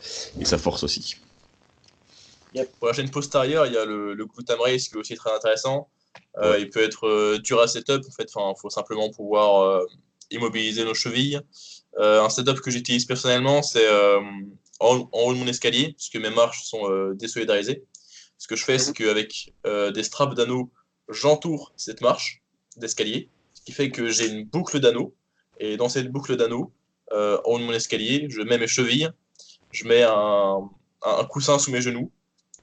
sa 0.45 0.57
force 0.57 0.83
aussi. 0.83 1.17
Pour 2.79 2.87
la 2.87 2.93
chaîne 2.93 3.09
postérieure, 3.09 3.65
il 3.65 3.73
y 3.73 3.77
a 3.77 3.85
le, 3.85 4.13
le 4.13 4.25
gluten 4.25 4.57
race 4.59 4.89
qui 4.89 4.95
est 4.95 4.97
aussi 4.97 5.15
très 5.15 5.33
intéressant. 5.33 5.89
Euh, 6.37 6.57
il 6.59 6.69
peut 6.69 6.83
être 6.83 7.07
euh, 7.07 7.37
dur 7.39 7.59
à 7.59 7.67
setup, 7.67 8.03
en 8.07 8.11
fait, 8.11 8.31
il 8.35 8.53
faut 8.59 8.69
simplement 8.69 9.09
pouvoir 9.11 9.83
immobiliser 10.31 10.83
nos 10.83 10.93
chevilles. 10.93 11.39
un 11.97 12.29
setup 12.29 12.59
que 12.61 12.71
j'utilise 12.71 13.05
personnellement, 13.05 13.61
c'est 13.61 13.87
en, 14.79 15.09
haut 15.11 15.33
de 15.33 15.39
mon 15.39 15.47
escalier, 15.47 15.93
puisque 15.93 16.17
mes 16.17 16.29
marches 16.29 16.63
sont 16.63 17.11
désolidarisées. 17.13 17.83
Ce 18.37 18.47
que 18.47 18.55
je 18.55 18.63
fais, 18.63 18.77
c'est 18.77 18.97
mhm. 18.99 19.07
qu'avec 19.07 19.53
des 19.65 20.03
straps 20.03 20.35
d'anneaux, 20.35 20.71
j'entoure 21.09 21.73
cette 21.75 22.01
marche 22.01 22.43
d'escalier 22.75 23.29
qui 23.67 23.73
fait 23.73 23.91
que 23.91 24.07
j'ai 24.07 24.29
une 24.29 24.45
boucle 24.45 24.79
d'anneaux. 24.79 25.13
Et 25.59 25.75
dans 25.75 25.89
cette 25.89 26.09
boucle 26.09 26.37
d'anneaux, 26.37 26.71
euh, 27.11 27.37
en 27.43 27.51
haut 27.51 27.59
de 27.59 27.65
mon 27.65 27.73
escalier, 27.73 28.27
je 28.29 28.41
mets 28.41 28.57
mes 28.57 28.67
chevilles, 28.67 29.09
je 29.71 29.85
mets 29.85 30.03
un, 30.03 30.69
un 31.03 31.25
coussin 31.25 31.59
sous 31.59 31.71
mes 31.71 31.81
genoux 31.81 32.09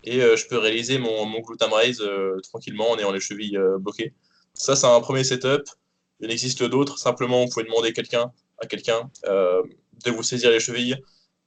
et 0.04 0.20
euh, 0.20 0.36
je 0.36 0.46
peux 0.46 0.58
réaliser 0.58 0.98
mon, 0.98 1.24
mon 1.24 1.40
gluten 1.40 1.72
raise 1.72 2.00
euh, 2.00 2.38
tranquillement 2.42 2.90
en 2.90 2.98
ayant 2.98 3.10
les 3.10 3.20
chevilles 3.20 3.56
euh, 3.56 3.78
bloquées. 3.78 4.12
Ça, 4.52 4.76
c'est 4.76 4.86
un 4.86 5.00
premier 5.00 5.24
setup. 5.24 5.62
Il 6.20 6.30
existe 6.30 6.62
d'autres. 6.62 6.98
Simplement, 6.98 7.44
vous 7.44 7.50
pouvez 7.50 7.64
demander 7.64 7.88
à 7.88 8.66
quelqu'un 8.66 9.10
de 9.24 10.10
vous 10.10 10.22
saisir 10.22 10.50
les 10.50 10.60
chevilles. 10.60 10.96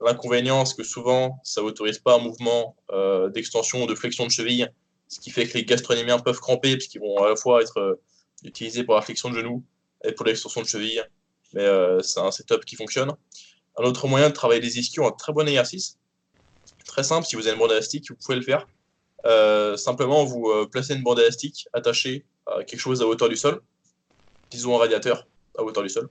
L'inconvénient, 0.06 0.66
c'est 0.66 0.76
que 0.76 0.84
souvent, 0.84 1.40
ça 1.44 1.62
n'autorise 1.62 2.00
pas 2.00 2.16
un 2.16 2.20
mouvement 2.20 2.76
d'extension 3.34 3.84
ou 3.84 3.88
de 3.88 3.96
flexion 3.96 4.26
de 4.26 4.32
cheville, 4.32 4.70
ce 5.08 5.22
qui 5.22 5.32
fait 5.32 5.48
que 5.48 5.54
les 5.54 5.64
gastronémiens 5.64 6.20
peuvent 6.20 6.40
cramper, 6.40 6.76
puisqu'ils 6.76 7.00
vont 7.00 7.18
à 7.24 7.30
la 7.30 7.38
fois 7.38 7.62
être 7.62 7.98
utilisé 8.44 8.84
pour 8.84 8.96
la 8.96 9.02
flexion 9.02 9.30
de 9.30 9.36
genou 9.36 9.64
et 10.04 10.12
pour 10.12 10.26
l'extension 10.26 10.62
de 10.62 10.68
cheville. 10.68 11.02
Mais 11.54 11.66
c'est 12.02 12.20
un 12.20 12.32
setup 12.32 12.66
qui 12.66 12.76
fonctionne. 12.76 13.14
Un 13.78 13.84
autre 13.84 14.06
moyen 14.08 14.28
de 14.28 14.34
travailler 14.34 14.62
les 14.62 14.78
ischios, 14.78 15.08
un 15.08 15.12
très 15.12 15.32
bon 15.32 15.48
exercice. 15.48 15.97
Très 16.88 17.04
simple, 17.04 17.28
si 17.28 17.36
vous 17.36 17.46
avez 17.46 17.54
une 17.54 17.60
bande 17.60 17.72
élastique, 17.72 18.10
vous 18.10 18.16
pouvez 18.16 18.38
le 18.38 18.42
faire. 18.42 18.66
Euh, 19.26 19.76
simplement, 19.78 20.24
vous 20.24 20.50
euh, 20.50 20.68
placez 20.72 20.96
une 20.96 21.04
bande 21.04 21.20
élastique 21.20 21.68
attachée 21.74 22.26
à 22.48 22.64
quelque 22.64 22.80
chose 22.80 23.02
à 23.02 23.06
hauteur 23.06 23.30
du 23.30 23.36
sol, 23.36 23.62
disons 24.50 24.76
un 24.76 24.80
radiateur 24.80 25.28
à 25.58 25.64
hauteur 25.64 25.84
du 25.84 25.90
sol, 25.90 26.10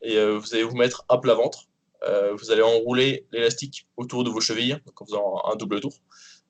et 0.00 0.16
vous 0.24 0.54
allez 0.54 0.62
vous 0.62 0.76
mettre 0.76 1.04
à 1.08 1.18
plat 1.18 1.34
ventre. 1.34 1.66
euh, 2.04 2.34
vous 2.34 2.50
allez 2.50 2.62
enrouler 2.62 3.26
l'élastique 3.32 3.86
autour 3.96 4.24
de 4.24 4.30
vos 4.30 4.40
chevilles, 4.40 4.78
en 4.96 5.04
faisant 5.04 5.42
un, 5.44 5.56
double 5.56 5.80
tour. 5.80 5.94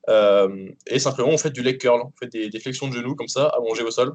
Euh, 0.08 0.70
et 0.86 0.98
simplement, 0.98 1.30
vous 1.30 1.38
faites 1.38 1.52
du 1.52 1.62
leg 1.62 1.78
curl, 1.78 2.02
vous 2.02 2.12
faites 2.18 2.32
des, 2.32 2.60
flexions 2.60 2.88
de 2.88 2.94
genoux 2.94 3.14
comme 3.14 3.28
ça, 3.28 3.46
allongez 3.48 3.82
au 3.82 3.90
sol. 3.90 4.14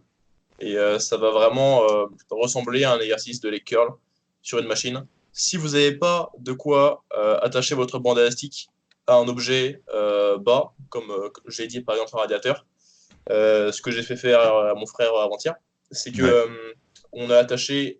Et 0.59 0.75
ça 0.97 1.17
va 1.17 1.29
vraiment 1.29 1.85
ressembler 2.31 2.83
à 2.83 2.93
un 2.93 2.99
exercice 2.99 3.39
de 3.41 3.49
leg 3.49 3.63
curl 3.63 3.89
sur 4.41 4.57
une 4.57 4.65
machine. 4.65 5.05
Si 5.31 5.55
vous 5.55 5.69
n'avez 5.69 5.91
pas 5.91 6.31
de 6.39 6.51
quoi 6.51 7.03
attacher 7.43 7.75
votre 7.75 7.99
bande 7.99 8.17
élastique 8.17 8.67
à 9.07 9.15
un 9.15 9.27
objet 9.27 9.81
bas, 10.39 10.73
comme 10.89 11.11
j'ai 11.47 11.67
dit 11.67 11.81
par 11.81 11.95
exemple 11.95 12.11
un 12.15 12.19
radiateur, 12.19 12.65
ce 13.29 13.81
que 13.81 13.91
j'ai 13.91 14.03
fait 14.03 14.17
faire 14.17 14.41
à 14.41 14.73
mon 14.75 14.85
frère 14.85 15.15
avant-hier, 15.15 15.55
c'est 15.91 16.11
que 16.11 16.47
on 17.11 17.29
a 17.29 17.37
attaché 17.37 17.99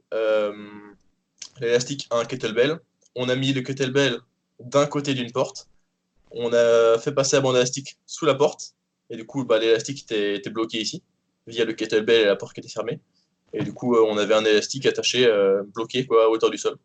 l'élastique 1.60 2.08
à 2.10 2.18
un 2.20 2.26
kettlebell. 2.26 2.80
On 3.16 3.30
a 3.30 3.36
mis 3.36 3.54
le 3.54 3.62
kettlebell 3.62 4.20
d'un 4.60 4.86
côté 4.86 5.14
d'une 5.14 5.32
porte. 5.32 5.68
On 6.32 6.52
a 6.54 7.00
fait 7.00 7.12
passer 7.12 7.36
la 7.38 7.42
bande 7.42 7.56
élastique 7.56 7.98
sous 8.06 8.26
la 8.26 8.36
porte. 8.36 8.74
Et 9.10 9.16
du 9.16 9.26
coup, 9.26 9.46
bah, 9.46 9.60
l'élastique 9.60 10.04
était, 10.12 10.50
bloqué 10.50 10.82
ici, 10.82 11.02
via 11.48 11.64
le 11.66 11.74
kettlebell 11.74 12.22
et 12.22 12.26
la 12.26 12.36
porte 12.36 12.54
qui 12.54 12.60
était 12.60 12.70
fermée. 12.70 13.00
Et 13.54 13.64
du 13.64 13.74
coup, 13.74 13.96
euh, 13.96 14.06
on 14.08 14.18
avait 14.18 14.34
un 14.34 14.44
élastique 14.44 14.86
attaché, 14.86 15.26
euh, 15.26 15.64
bloqué 15.74 16.06
quoi, 16.06 16.26
à 16.26 16.28
hauteur 16.28 16.50
du 16.50 16.58
sol. 16.58 16.78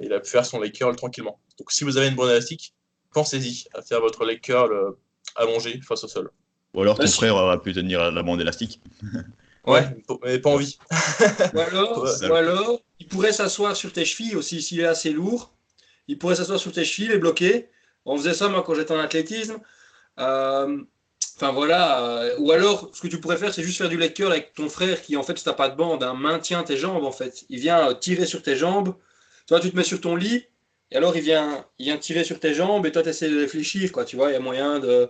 Et 0.00 0.06
il 0.06 0.12
a 0.12 0.20
pu 0.20 0.28
faire 0.28 0.44
son 0.44 0.60
leg 0.60 0.72
curl 0.72 0.96
tranquillement. 0.96 1.38
Donc 1.58 1.70
si 1.70 1.84
vous 1.84 1.96
avez 1.96 2.08
une 2.08 2.16
bande 2.16 2.30
élastique, 2.30 2.74
pensez-y 3.12 3.64
à 3.74 3.82
faire 3.82 4.00
votre 4.00 4.24
leg 4.24 4.40
curl 4.40 4.72
euh, 4.72 4.90
allongé 5.36 5.80
face 5.80 6.04
au 6.04 6.08
sol. 6.08 6.30
Ou 6.74 6.82
alors 6.82 6.98
ton 6.98 7.06
frère 7.06 7.34
aura 7.34 7.60
pu 7.60 7.72
tenir 7.72 8.10
la 8.10 8.22
bande 8.22 8.40
élastique. 8.40 8.80
Ouais, 9.66 9.84
mais 10.24 10.38
pas 10.38 10.50
envie. 10.50 10.78
ou, 11.54 11.58
alors, 12.32 12.80
il 12.98 13.06
pourrait 13.06 13.32
s'asseoir 13.32 13.76
sur 13.76 13.92
tes 13.92 14.04
chevilles 14.04 14.36
aussi, 14.36 14.62
s'il 14.62 14.80
est 14.80 14.86
assez 14.86 15.10
lourd. 15.10 15.52
Il 16.08 16.18
pourrait 16.18 16.36
s'asseoir 16.36 16.58
sur 16.58 16.72
tes 16.72 16.84
chevilles 16.84 17.12
et 17.12 17.18
bloquer. 17.18 17.68
On 18.04 18.16
faisait 18.16 18.34
ça, 18.34 18.48
moi, 18.48 18.62
quand 18.62 18.74
j'étais 18.74 18.94
en 18.94 18.98
athlétisme. 18.98 19.58
Euh, 20.18 20.82
enfin, 21.36 21.52
voilà. 21.52 22.04
Euh, 22.04 22.36
ou 22.38 22.52
alors, 22.52 22.90
ce 22.94 23.02
que 23.02 23.06
tu 23.06 23.20
pourrais 23.20 23.36
faire, 23.36 23.52
c'est 23.52 23.62
juste 23.62 23.78
faire 23.78 23.88
du 23.88 23.98
leg 23.98 24.14
curl 24.14 24.32
avec 24.32 24.54
ton 24.54 24.68
frère 24.68 25.02
qui, 25.02 25.16
en 25.16 25.22
fait, 25.22 25.36
si 25.36 25.44
t'as 25.44 25.52
pas 25.52 25.68
de 25.68 25.76
bande, 25.76 26.02
hein, 26.02 26.14
maintient 26.14 26.62
tes 26.62 26.76
jambes, 26.76 27.04
en 27.04 27.12
fait. 27.12 27.44
Il 27.50 27.60
vient 27.60 27.90
euh, 27.90 27.94
tirer 27.94 28.26
sur 28.26 28.42
tes 28.42 28.56
jambes. 28.56 28.94
Toi, 29.46 29.60
tu 29.60 29.70
te 29.70 29.76
mets 29.76 29.84
sur 29.84 30.00
ton 30.00 30.16
lit. 30.16 30.46
Et 30.92 30.96
alors, 30.96 31.16
il 31.16 31.22
vient, 31.22 31.64
il 31.78 31.84
vient 31.84 31.98
tirer 31.98 32.24
sur 32.24 32.40
tes 32.40 32.52
jambes 32.54 32.84
et 32.86 32.92
toi, 32.92 33.02
tu 33.02 33.10
essaies 33.10 33.30
de 33.30 33.38
réfléchir, 33.38 33.92
quoi. 33.92 34.04
Tu 34.04 34.16
vois, 34.16 34.30
il 34.30 34.32
y 34.32 34.36
a 34.36 34.40
moyen 34.40 34.80
de. 34.80 35.08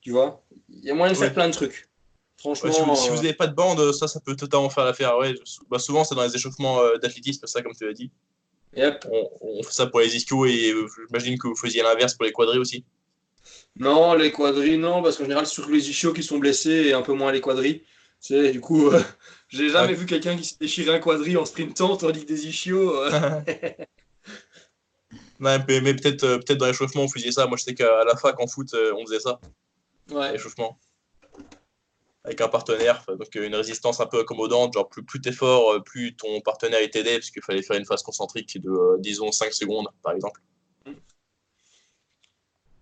Tu 0.00 0.10
vois, 0.10 0.44
il 0.68 0.84
y 0.84 0.90
a 0.90 0.94
moyen 0.94 1.12
de 1.12 1.18
faire 1.18 1.32
plein 1.32 1.48
de 1.48 1.54
trucs. 1.54 1.88
Franchement, 2.36 2.94
si, 2.94 3.08
vous 3.08 3.16
n'avez 3.16 3.32
pas 3.32 3.46
de 3.46 3.54
bande, 3.54 3.92
ça, 3.92 4.06
ça 4.06 4.20
peut 4.20 4.36
totalement 4.36 4.68
faire 4.68 4.84
l'affaire. 4.84 5.16
Ouais, 5.16 5.34
bah, 5.70 5.78
souvent, 5.78 6.04
c'est 6.04 6.14
dans 6.14 6.24
les 6.24 6.36
échauffements 6.36 6.78
euh, 6.80 6.98
d'athlétisme, 6.98 7.46
ça, 7.46 7.62
comme 7.62 7.74
tu 7.74 7.86
l'as 7.86 7.94
dit. 7.94 8.10
On, 8.76 9.62
fait 9.62 9.72
ça 9.72 9.86
pour 9.86 10.00
les 10.00 10.14
ischios 10.14 10.44
et 10.44 10.72
euh, 10.72 10.86
j'imagine 11.08 11.38
que 11.38 11.48
vous 11.48 11.56
faisiez 11.56 11.82
l'inverse 11.82 12.14
pour 12.14 12.26
les 12.26 12.32
quadris 12.32 12.58
aussi. 12.58 12.84
Non, 13.76 14.14
les 14.14 14.30
quadris, 14.30 14.76
non, 14.76 15.02
parce 15.02 15.16
qu'en 15.16 15.24
général, 15.24 15.46
c'est 15.46 15.54
surtout 15.54 15.72
les 15.72 15.88
ischios 15.88 16.12
qui 16.12 16.22
sont 16.22 16.38
blessés 16.38 16.88
et 16.88 16.92
un 16.92 17.02
peu 17.02 17.14
moins 17.14 17.32
les 17.32 17.40
quadris. 17.40 17.82
C'est 18.20 18.52
du 18.52 18.60
coup, 18.60 18.88
euh, 18.88 19.00
j'ai 19.48 19.70
jamais 19.70 19.94
vu 19.94 20.04
quelqu'un 20.04 20.36
qui 20.36 20.44
s'est 20.44 20.56
déchiré 20.60 20.94
un 20.94 20.98
quadri 20.98 21.38
en 21.38 21.46
sprintant 21.46 21.96
tandis 21.96 22.26
que 22.26 22.28
des 22.28 22.46
ischios. 22.46 22.94
mais, 25.44 25.94
peut-être 25.94 26.38
peut 26.38 26.54
dans 26.56 26.66
l'échauffement, 26.66 27.02
on 27.02 27.08
faisait 27.08 27.32
ça. 27.32 27.46
Moi, 27.46 27.56
je 27.56 27.64
sais 27.64 27.74
qu'à 27.74 28.04
la 28.04 28.16
fac 28.16 28.38
en 28.40 28.46
foot, 28.46 28.74
on 28.74 29.06
faisait 29.06 29.20
ça. 29.20 29.40
Ouais. 30.10 30.32
L'échauffement 30.32 30.78
avec 32.24 32.40
un 32.40 32.48
partenaire, 32.48 33.04
donc 33.06 33.34
une 33.34 33.54
résistance 33.54 34.00
un 34.00 34.06
peu 34.06 34.20
accommodante, 34.20 34.72
genre 34.72 34.88
plus, 34.88 35.04
plus 35.04 35.20
t'es 35.20 35.32
fort, 35.32 35.74
euh, 35.74 35.80
plus 35.80 36.16
ton 36.16 36.40
partenaire 36.40 36.80
est 36.80 36.96
aidé, 36.96 37.18
parce 37.18 37.30
qu'il 37.30 37.42
fallait 37.42 37.62
faire 37.62 37.76
une 37.76 37.84
phase 37.84 38.02
concentrique 38.02 38.60
de, 38.60 38.70
euh, 38.70 38.96
disons, 38.98 39.30
5 39.30 39.52
secondes, 39.52 39.88
par 40.02 40.14
exemple. 40.14 40.40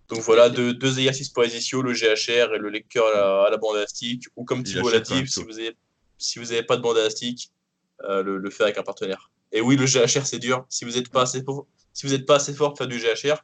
Donc 0.07 0.19
voilà, 0.19 0.49
deux, 0.49 0.73
deux 0.73 0.99
exercices 0.99 1.29
pour 1.29 1.43
les 1.43 1.57
ischios, 1.57 1.81
le 1.81 1.93
GHR 1.93 2.53
et 2.53 2.57
le 2.57 2.69
lecteur 2.69 3.05
à 3.07 3.49
la, 3.49 3.57
bande 3.57 3.77
élastique, 3.77 4.27
ou 4.35 4.45
comme 4.45 4.63
Thibaut 4.63 4.89
l'a 4.89 4.99
dit, 4.99 5.27
si 5.27 5.41
vous 5.43 5.53
n'avez 5.53 5.75
si 6.17 6.63
pas 6.63 6.77
de 6.77 6.81
bande 6.81 6.97
élastique, 6.97 7.51
euh, 8.03 8.21
le, 8.21 8.49
faire 8.49 8.67
avec 8.67 8.77
un 8.77 8.83
partenaire. 8.83 9.31
Et 9.53 9.61
oui, 9.61 9.77
le 9.77 9.85
GHR, 9.85 10.25
c'est 10.25 10.39
dur. 10.39 10.65
Si 10.67 10.83
vous 10.83 10.91
n'êtes 10.91 11.09
pas, 11.09 11.21
assez 11.21 11.41
vous 11.41 11.65
pas 12.27 12.35
assez 12.35 12.53
fort 12.53 12.69
pour 12.69 12.79
faire 12.79 12.87
du 12.87 12.99
GHR, 12.99 13.37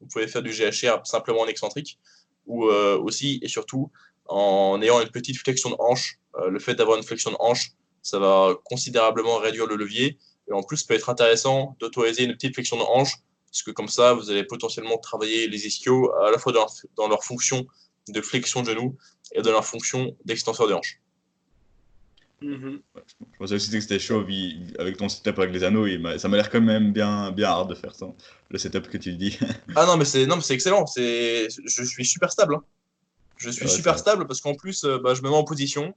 vous 0.00 0.06
pouvez 0.08 0.28
faire 0.28 0.42
du 0.42 0.50
GHR 0.50 1.06
simplement 1.06 1.40
en 1.40 1.46
excentrique, 1.46 1.98
ou 2.46 2.64
aussi 2.66 3.38
et 3.42 3.48
surtout 3.48 3.90
en 4.26 4.80
ayant 4.82 5.00
une 5.00 5.10
petite 5.10 5.38
flexion 5.38 5.70
de 5.70 5.76
hanche. 5.78 6.18
Euh, 6.36 6.50
le 6.50 6.58
fait 6.58 6.74
d'avoir 6.74 6.96
une 6.96 7.04
flexion 7.04 7.30
de 7.30 7.36
hanche, 7.38 7.72
ça 8.02 8.18
va 8.18 8.54
considérablement 8.64 9.38
réduire 9.38 9.66
le 9.66 9.76
levier. 9.76 10.18
Et 10.48 10.52
en 10.52 10.62
plus, 10.62 10.78
ça 10.78 10.86
peut 10.88 10.94
être 10.94 11.08
intéressant 11.08 11.76
d'autoriser 11.80 12.24
une 12.24 12.34
petite 12.34 12.54
flexion 12.54 12.76
de 12.76 12.82
hanche, 12.82 13.14
parce 13.50 13.62
que 13.62 13.70
comme 13.70 13.88
ça, 13.88 14.14
vous 14.14 14.30
allez 14.30 14.44
potentiellement 14.44 14.98
travailler 14.98 15.48
les 15.48 15.66
ischios 15.66 16.12
à 16.16 16.30
la 16.30 16.38
fois 16.38 16.52
dans 16.52 17.08
leur, 17.08 17.24
fonction 17.24 17.66
de 18.08 18.20
flexion 18.20 18.62
de 18.62 18.66
genou 18.66 18.96
et 19.32 19.42
dans 19.42 19.52
leur 19.52 19.64
fonction 19.64 20.16
d'extenseur 20.24 20.68
de 20.68 20.74
hanche. 20.74 21.00
Mm-hmm. 22.42 22.80
Je 23.32 23.38
pensais 23.38 23.54
aussi 23.54 23.70
que 23.70 23.80
c'était 23.80 23.98
chaud 23.98 24.24
avec 24.78 24.96
ton 24.96 25.08
setup 25.08 25.38
avec 25.38 25.52
les 25.52 25.64
anneaux. 25.64 25.86
Ça 26.18 26.28
m'a 26.28 26.36
l'air 26.36 26.50
quand 26.50 26.60
même 26.60 26.92
bien, 26.92 27.30
bien 27.30 27.48
hard 27.48 27.70
de 27.70 27.74
faire 27.74 27.94
ça, 27.94 28.06
le 28.50 28.58
setup 28.58 28.88
que 28.88 28.98
tu 28.98 29.12
dis. 29.14 29.38
ah 29.76 29.86
non, 29.86 29.96
mais 29.96 30.04
c'est 30.04 30.26
excellent. 30.50 30.84
Je 30.96 31.84
suis 31.84 32.04
super 32.04 32.30
stable. 32.30 32.56
Hein. 32.56 32.64
Je 33.36 33.50
suis 33.50 33.68
super 33.68 33.98
stable 33.98 34.26
parce 34.26 34.40
qu'en 34.40 34.54
plus, 34.54 34.84
euh, 34.84 34.98
bah, 34.98 35.14
je 35.14 35.22
me 35.22 35.28
mets 35.28 35.36
en 35.36 35.44
position. 35.44 35.94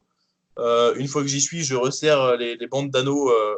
Euh, 0.60 0.96
une 0.96 1.08
fois 1.08 1.22
que 1.22 1.28
j'y 1.28 1.42
suis, 1.42 1.64
je 1.64 1.76
resserre 1.76 2.38
les, 2.38 2.68
bandes 2.68 2.90
d'anneaux. 2.90 3.30
Euh. 3.30 3.56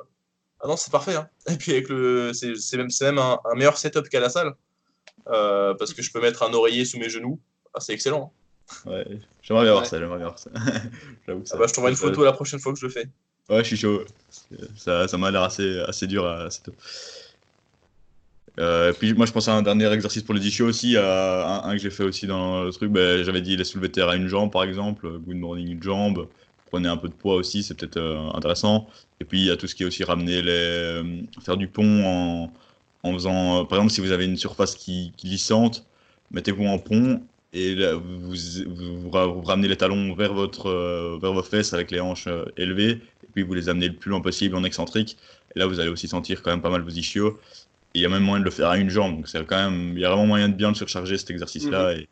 Ah 0.62 0.68
non, 0.68 0.76
c'est 0.76 0.92
parfait. 0.92 1.16
Hein. 1.16 1.30
Et 1.50 1.56
puis, 1.56 1.72
avec 1.72 1.90
le... 1.90 2.34
c'est 2.34 2.78
même, 2.78 2.90
même 3.02 3.18
un, 3.18 3.40
meilleur 3.56 3.78
setup 3.78 4.10
qu'à 4.10 4.20
la 4.20 4.30
salle. 4.30 4.54
parce 5.26 5.94
que 5.94 6.02
je 6.02 6.12
peux 6.12 6.22
mettre 6.22 6.44
un 6.44 6.54
oreiller 6.54 6.86
sous 6.86 6.98
mes 6.98 7.10
genoux. 7.10 7.40
Ah, 7.74 7.80
c'est 7.80 7.94
excellent. 7.94 8.34
Hein. 8.34 8.39
Ouais, 8.86 9.06
j'aimerais 9.42 9.64
bien 9.64 9.74
voir 9.74 9.86
ça. 9.86 10.00
J'aimerais 10.00 10.18
bien 10.18 10.28
voir 10.28 10.40
ça. 10.40 10.50
ah 10.56 11.58
bah, 11.58 11.66
je 11.68 11.74
t'envoie 11.74 11.90
une 11.90 11.96
photo 11.96 12.24
la 12.24 12.34
prochaine 12.34 12.60
fois 12.60 12.74
que 12.74 12.80
je 12.80 12.86
le 12.86 12.92
fais. 12.92 13.08
Ouais, 13.50 13.64
je 13.64 13.68
suis 13.68 13.78
chaud. 13.78 14.04
Ça, 14.76 15.08
ça 15.08 15.18
m'a 15.18 15.32
l'air 15.32 15.44
assez, 15.44 15.80
assez 15.80 16.08
dur 16.08 16.26
à 16.26 16.50
setup. 16.50 16.76
Euh, 18.60 18.92
puis 18.92 19.14
moi 19.14 19.26
je 19.26 19.32
pense 19.32 19.48
à 19.48 19.54
un 19.54 19.62
dernier 19.62 19.90
exercice 19.92 20.22
pour 20.22 20.34
les 20.34 20.46
ischios 20.46 20.68
aussi, 20.68 20.98
à 20.98 21.66
un, 21.66 21.72
que 21.74 21.78
j'ai 21.78 21.90
fait 21.90 22.04
aussi 22.04 22.28
dans 22.28 22.64
le 22.64 22.72
truc, 22.72 22.92
ben, 22.92 23.24
j'avais 23.24 23.42
dit 23.42 23.56
les 23.56 23.64
soulever 23.64 23.90
terre 23.90 24.10
à 24.10 24.18
une 24.18 24.28
jambe 24.28 24.52
par 24.52 24.64
exemple, 24.64 25.10
good 25.20 25.38
morning 25.38 25.72
une 25.72 25.82
jambe, 25.82 26.28
prenez 26.70 26.90
un 26.90 26.98
peu 26.98 27.08
de 27.08 27.14
poids 27.14 27.36
aussi, 27.36 27.64
c'est 27.64 27.74
peut-être 27.76 27.98
euh, 27.98 28.30
intéressant. 28.34 28.88
Et 29.22 29.26
puis 29.26 29.40
il 29.40 29.46
y 29.46 29.52
a 29.52 29.56
tout 29.56 29.68
ce 29.68 29.76
qui 29.76 29.84
est 29.84 29.86
aussi 29.86 30.04
ramener 30.04 30.42
les, 30.42 30.52
euh, 30.52 31.22
faire 31.42 31.56
du 31.56 31.70
pont 31.70 32.04
en, 32.06 32.52
en 33.04 33.14
faisant, 33.14 33.66
par 33.66 33.78
exemple 33.78 33.94
si 33.94 34.02
vous 34.02 34.12
avez 34.12 34.26
une 34.26 34.38
surface 34.38 34.76
qui, 34.76 35.14
qui 35.16 35.28
glissante, 35.30 35.86
mettez-vous 36.32 36.66
en 36.66 36.80
pont 36.80 37.22
et 37.52 37.76
vous, 37.76 38.36
vous, 38.68 39.10
ramenez 39.10 39.68
les 39.68 39.78
talons 39.78 40.14
vers, 40.14 40.34
votre, 40.34 41.18
vers 41.20 41.34
vos 41.34 41.44
fesses 41.44 41.74
avec 41.74 41.92
les 41.92 42.00
hanches 42.00 42.28
élevées, 42.58 42.92
et 43.24 43.28
puis 43.34 43.44
vous 43.44 43.54
les 43.54 43.70
amenez 43.70 43.88
le 43.88 43.96
plus 43.96 44.12
loin 44.12 44.22
possible 44.22 44.56
en 44.56 44.64
excentrique. 44.64 45.18
Et 45.56 45.60
là, 45.60 45.66
vous 45.66 45.80
allez 45.80 45.90
aussi 45.90 46.08
sentir 46.08 46.44
quand 46.44 46.52
même 46.52 46.62
pas 46.62 46.70
mal 46.70 46.82
vos 46.82 46.90
ischios 46.90 47.40
il 47.94 48.02
y 48.02 48.06
a 48.06 48.10
même 48.10 48.24
moyen 48.24 48.40
de 48.40 48.46
le 48.46 48.52
faire 48.52 48.70
à 48.70 48.78
une 48.78 48.90
jambe. 48.90 49.18
Donc 49.18 49.28
c'est 49.28 49.44
quand 49.46 49.70
même, 49.70 49.94
il 49.98 50.02
y 50.02 50.06
a 50.06 50.10
vraiment 50.10 50.28
moyen 50.28 50.50
de 50.50 50.54
bien 50.54 50.74
surcharger 50.74 51.18
cet 51.18 51.30
exercice-là. 51.32 51.96
Mhm. 51.96 52.06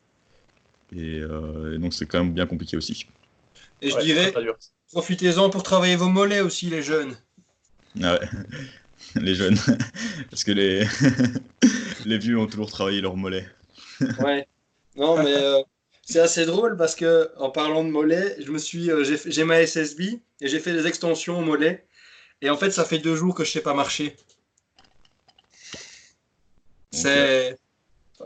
Euh, 0.98 1.76
et, 1.76 1.78
donc 1.78 1.94
c'est 1.94 2.06
quand 2.06 2.20
même 2.24 2.34
bien 2.34 2.46
compliqué 2.46 2.78
aussi. 2.78 3.08
Et 3.82 3.92
je 3.92 4.00
dirais, 4.00 4.34
profitez-en 4.92 5.50
pour 5.50 5.64
travailler 5.64 5.96
vos 5.96 6.10
mollets 6.10 6.42
aussi, 6.42 6.70
les 6.70 6.82
jeunes. 6.82 7.16
Ah 8.02 8.18
ouais, 8.20 8.30
les 9.22 9.36
jeunes. 9.36 9.58
Parce 10.30 10.44
que 10.44 10.52
les, 10.52 10.86
les 12.06 12.18
vieux 12.18 12.40
ont 12.40 12.48
toujours 12.48 12.72
travaillé 12.72 13.02
leurs 13.02 13.18
mollets. 13.18 13.48
ouais. 14.20 14.48
Non, 14.98 15.22
mais 15.22 15.34
euh, 15.34 15.62
c'est 16.04 16.20
assez 16.20 16.46
drôle 16.46 16.76
parce 16.76 16.96
que 16.96 17.30
en 17.38 17.52
parlant 17.52 17.84
de 17.84 17.90
mollets, 17.90 18.36
je 18.40 18.52
me 18.52 18.58
suis, 18.58 18.90
euh, 18.92 19.04
j'ai 19.04 19.44
ma 19.44 19.62
SSB 19.62 20.02
et 20.42 20.48
j'ai 20.48 20.60
fait 20.60 20.74
des 20.74 20.88
extensions 20.88 21.38
au 21.40 21.42
mollet. 21.42 21.86
Et 22.42 22.50
en 22.50 22.58
fait, 22.58 22.72
ça 22.72 22.84
fait 22.84 22.98
deux 22.98 23.16
jours 23.16 23.36
que 23.36 23.44
je 23.44 23.52
sais 23.52 23.62
pas 23.62 23.74
marcher. 23.74 24.16
C'est. 26.92 27.58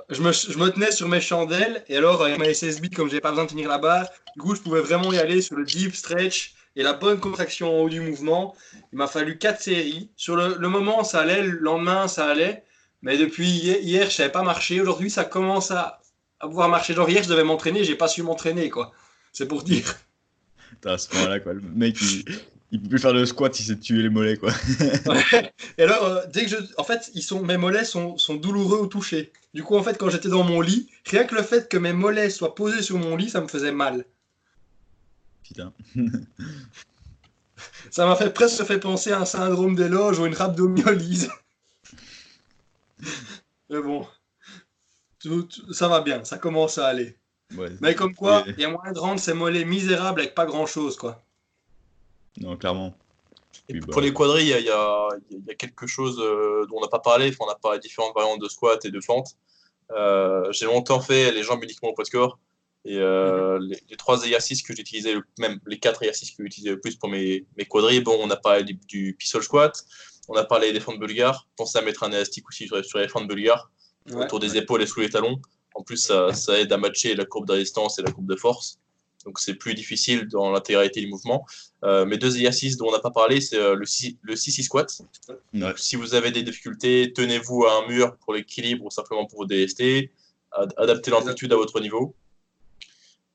Je 0.09 0.21
me, 0.21 0.31
je 0.31 0.57
me, 0.57 0.69
tenais 0.69 0.91
sur 0.91 1.09
mes 1.09 1.19
chandelles 1.19 1.83
et 1.89 1.97
alors 1.97 2.23
avec 2.23 2.37
ma 2.37 2.53
SSB 2.53 2.93
comme 2.95 3.09
j'ai 3.09 3.19
pas 3.19 3.31
besoin 3.31 3.43
de 3.43 3.49
tenir 3.49 3.67
la 3.67 3.77
barre, 3.77 4.07
du 4.35 4.41
coup 4.41 4.55
je 4.55 4.61
pouvais 4.61 4.79
vraiment 4.79 5.11
y 5.11 5.17
aller 5.17 5.41
sur 5.41 5.57
le 5.57 5.65
deep 5.65 5.93
stretch 5.93 6.53
et 6.77 6.83
la 6.83 6.93
bonne 6.93 7.19
contraction 7.19 7.77
en 7.77 7.83
haut 7.83 7.89
du 7.89 7.99
mouvement. 7.99 8.55
Il 8.93 8.97
m'a 8.97 9.07
fallu 9.07 9.37
quatre 9.37 9.61
séries. 9.61 10.09
Sur 10.15 10.37
le, 10.37 10.55
le, 10.57 10.69
moment 10.69 11.03
ça 11.03 11.19
allait, 11.19 11.41
le 11.41 11.59
lendemain 11.59 12.07
ça 12.07 12.25
allait, 12.27 12.63
mais 13.01 13.17
depuis 13.17 13.49
hier, 13.49 13.79
hier 13.81 14.09
je 14.09 14.15
savais 14.15 14.31
pas 14.31 14.43
marcher. 14.43 14.79
Aujourd'hui 14.79 15.09
ça 15.09 15.25
commence 15.25 15.71
à, 15.71 16.00
à 16.41 16.47
pouvoir 16.47 16.69
marcher. 16.69 16.93
Genre 16.93 17.09
hier 17.09 17.23
je 17.23 17.29
devais 17.29 17.43
m'entraîner, 17.43 17.83
j'ai 17.83 17.95
pas 17.95 18.07
su 18.07 18.23
m'entraîner 18.23 18.69
quoi. 18.69 18.91
C'est 19.31 19.47
pour 19.47 19.63
dire. 19.63 19.95
à 20.85 20.97
ce 20.97 21.13
moment-là 21.15 21.39
quoi, 21.39 21.53
le 21.53 21.61
mec 21.61 21.97
il, 22.01 22.25
il 22.71 22.81
peut 22.81 22.89
plus 22.89 22.99
faire 22.99 23.13
le 23.13 23.25
squat 23.25 23.53
si 23.53 23.63
c'est 23.63 23.79
tuer 23.79 24.01
les 24.01 24.09
mollets 24.09 24.37
quoi. 24.37 24.51
Et 25.77 25.83
alors 25.83 26.05
euh, 26.05 26.21
dès 26.31 26.45
que 26.45 26.49
je 26.49 26.57
en 26.77 26.83
fait, 26.83 27.11
ils 27.13 27.21
sont 27.21 27.43
mes 27.43 27.57
mollets 27.57 27.85
sont, 27.85 28.17
sont, 28.17 28.35
douloureux 28.35 28.79
au 28.79 28.87
toucher. 28.87 29.31
Du 29.53 29.63
coup 29.63 29.75
en 29.75 29.83
fait 29.83 29.97
quand 29.97 30.09
j'étais 30.09 30.29
dans 30.29 30.43
mon 30.43 30.61
lit, 30.61 30.89
rien 31.05 31.25
que 31.25 31.35
le 31.35 31.43
fait 31.43 31.69
que 31.69 31.77
mes 31.77 31.93
mollets 31.93 32.29
soient 32.29 32.55
posés 32.55 32.81
sur 32.81 32.97
mon 32.97 33.15
lit, 33.15 33.29
ça 33.29 33.41
me 33.41 33.47
faisait 33.47 33.73
mal. 33.73 34.05
Putain. 35.43 35.73
ça 37.91 38.05
m'a 38.05 38.15
fait 38.15 38.33
presque 38.33 38.63
fait 38.63 38.79
penser 38.79 39.11
à 39.11 39.19
un 39.19 39.25
syndrome 39.25 39.75
d'éloge 39.75 40.19
ou 40.19 40.25
une 40.25 40.33
rhabdomyolyse. 40.33 41.29
Mais 43.69 43.81
bon, 43.81 44.07
tout- 45.21 45.43
tout- 45.43 45.73
ça 45.73 45.87
va 45.87 46.01
bien, 46.01 46.23
ça 46.23 46.37
commence 46.37 46.77
à 46.77 46.87
aller. 46.87 47.17
Ouais. 47.57 47.69
Mais 47.81 47.95
comme 47.95 48.15
quoi, 48.15 48.43
il 48.47 48.59
y 48.59 48.65
a 48.65 48.69
moyen 48.69 48.93
de 48.93 48.99
rendre 48.99 49.19
ces 49.19 49.33
mollets 49.33 49.65
misérables 49.65 50.21
avec 50.21 50.33
pas 50.35 50.45
grand 50.45 50.65
chose, 50.65 50.95
quoi. 50.95 51.21
Non, 52.37 52.55
clairement. 52.57 52.93
Et 53.67 53.73
Oui, 53.73 53.79
pour 53.81 53.95
bah. 53.95 54.01
les 54.01 54.13
quadrilles, 54.13 54.43
il 54.43 54.65
y 54.65 54.69
a, 54.69 55.07
il 55.29 55.37
y 55.37 55.47
y 55.47 55.51
a 55.51 55.55
quelque 55.55 55.85
chose 55.87 56.17
euh, 56.19 56.65
dont 56.67 56.77
on 56.77 56.81
n'a 56.81 56.87
pas 56.87 56.99
parlé. 56.99 57.27
Enfin, 57.29 57.45
on 57.47 57.51
a 57.51 57.55
parlé 57.55 57.77
de 57.79 57.83
différentes 57.83 58.15
variantes 58.15 58.41
de 58.41 58.47
squat 58.47 58.83
et 58.85 58.91
de 58.91 59.01
fente. 59.01 59.35
Euh, 59.91 60.49
J'ai 60.53 60.65
longtemps 60.65 61.01
fait 61.01 61.31
les 61.31 61.43
jambes 61.43 61.63
uniquement 61.63 61.89
au 61.89 61.93
poids 61.93 62.05
de 62.05 62.09
corps. 62.09 62.39
Et 62.85 62.97
euh, 62.97 63.59
Mhm. 63.59 63.65
les, 63.67 63.83
les 63.91 63.97
trois 63.97 64.23
exercices 64.23 64.63
que 64.63 64.73
j'utilisais, 64.75 65.13
le- 65.13 65.23
même 65.37 65.59
les 65.67 65.77
quatre 65.77 66.01
exercices 66.01 66.31
que 66.31 66.43
j'utilisais 66.43 66.71
le 66.71 66.79
plus 66.79 66.95
pour 66.95 67.09
mes, 67.09 67.45
mes 67.57 67.65
quadrilles, 67.65 68.01
bon, 68.01 68.17
on 68.21 68.29
a 68.31 68.37
parlé 68.37 68.63
du, 68.63 68.73
du 68.87 69.13
pistol 69.19 69.43
squat, 69.43 69.83
on 70.29 70.35
a 70.35 70.43
parlé 70.45 70.71
des 70.73 70.79
fentes 70.79 70.99
bulgares. 70.99 71.47
Pensez 71.57 71.77
à 71.77 71.81
mettre 71.81 72.03
un 72.03 72.11
élastique 72.11 72.47
aussi 72.47 72.65
sur, 72.67 72.83
sur 72.83 72.97
les 72.99 73.07
fentes 73.07 73.27
bulgares, 73.27 73.69
Ouais. 74.09 74.25
autour 74.25 74.39
des 74.39 74.57
épaules 74.57 74.81
et 74.81 74.87
sous 74.87 74.99
les 75.01 75.09
talons. 75.09 75.39
En 75.75 75.83
plus, 75.83 75.97
ça, 75.97 76.33
ça 76.33 76.59
aide 76.59 76.71
à 76.73 76.77
matcher 76.77 77.13
la 77.15 77.25
courbe 77.25 77.47
de 77.47 77.53
résistance 77.53 77.99
et 77.99 78.01
la 78.01 78.11
courbe 78.11 78.27
de 78.29 78.35
force. 78.35 78.79
Donc, 79.25 79.39
c'est 79.39 79.53
plus 79.53 79.75
difficile 79.75 80.27
dans 80.27 80.51
l'intégralité 80.51 80.99
du 80.99 81.07
mouvement. 81.07 81.45
Euh, 81.85 82.05
mes 82.05 82.17
deux 82.17 82.35
exercices 82.37 82.75
dont 82.77 82.87
on 82.87 82.91
n'a 82.91 82.99
pas 82.99 83.11
parlé, 83.11 83.39
c'est 83.39 83.57
euh, 83.59 83.75
le 83.75 83.85
6 84.35 84.63
squat. 84.63 84.91
Ouais. 85.29 85.35
Donc, 85.53 85.77
si 85.77 85.95
vous 85.95 86.15
avez 86.15 86.31
des 86.31 86.41
difficultés, 86.41 87.13
tenez-vous 87.15 87.65
à 87.65 87.83
un 87.83 87.87
mur 87.87 88.15
pour 88.17 88.33
l'équilibre 88.33 88.85
ou 88.85 88.89
simplement 88.89 89.25
pour 89.27 89.39
vous 89.41 89.45
délester. 89.45 90.11
Ad- 90.51 90.73
Adaptez 90.77 91.11
l'amplitude 91.11 91.53
à 91.53 91.55
votre 91.55 91.79
niveau. 91.79 92.15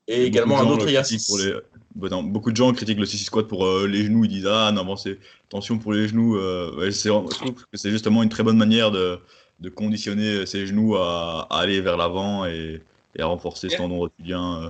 Et 0.09 0.25
également 0.25 0.59
un 0.61 0.67
autre 0.67 0.83
le 0.85 0.89
exercice. 0.91 1.27
Pour 1.27 1.39
les... 1.39 1.53
bah 1.95 2.09
non, 2.11 2.23
beaucoup 2.23 2.51
de 2.53 2.57
gens 2.57 2.73
critiquent 2.73 2.99
le 2.99 3.07
6 3.07 3.19
squat 3.25 3.47
pour 3.49 3.67
euh, 3.67 3.87
les 3.87 4.05
genoux. 4.05 4.25
Ils 4.25 4.29
disent 4.31 4.47
Ah 4.47 4.71
non, 4.73 4.85
bon, 4.85 4.97
c'est 4.97 5.19
attention 5.49 5.79
pour 5.79 5.93
les 5.93 6.07
genoux. 6.09 6.37
euh, 6.37 6.75
ouais, 6.77 6.91
c'est- 6.93 7.09
je 7.09 7.29
trouve 7.37 7.55
que 7.55 7.77
c'est 7.77 7.91
justement 7.91 8.23
une 8.23 8.29
très 8.29 8.43
bonne 8.43 8.57
manière 8.59 8.91
de, 8.91 9.19
de 9.61 9.69
conditionner 9.69 10.45
ses 10.47 10.67
genoux 10.67 10.97
à, 10.97 11.47
à 11.51 11.61
aller 11.61 11.81
vers 11.81 11.97
l'avant 11.97 12.45
et, 12.47 12.83
et 13.15 13.23
à 13.23 13.27
renforcer 13.27 13.69
ce 13.69 13.73
Yeah. 13.75 13.79
tendon 13.79 13.99
rotulien. 13.99 14.63
euh. 14.65 14.69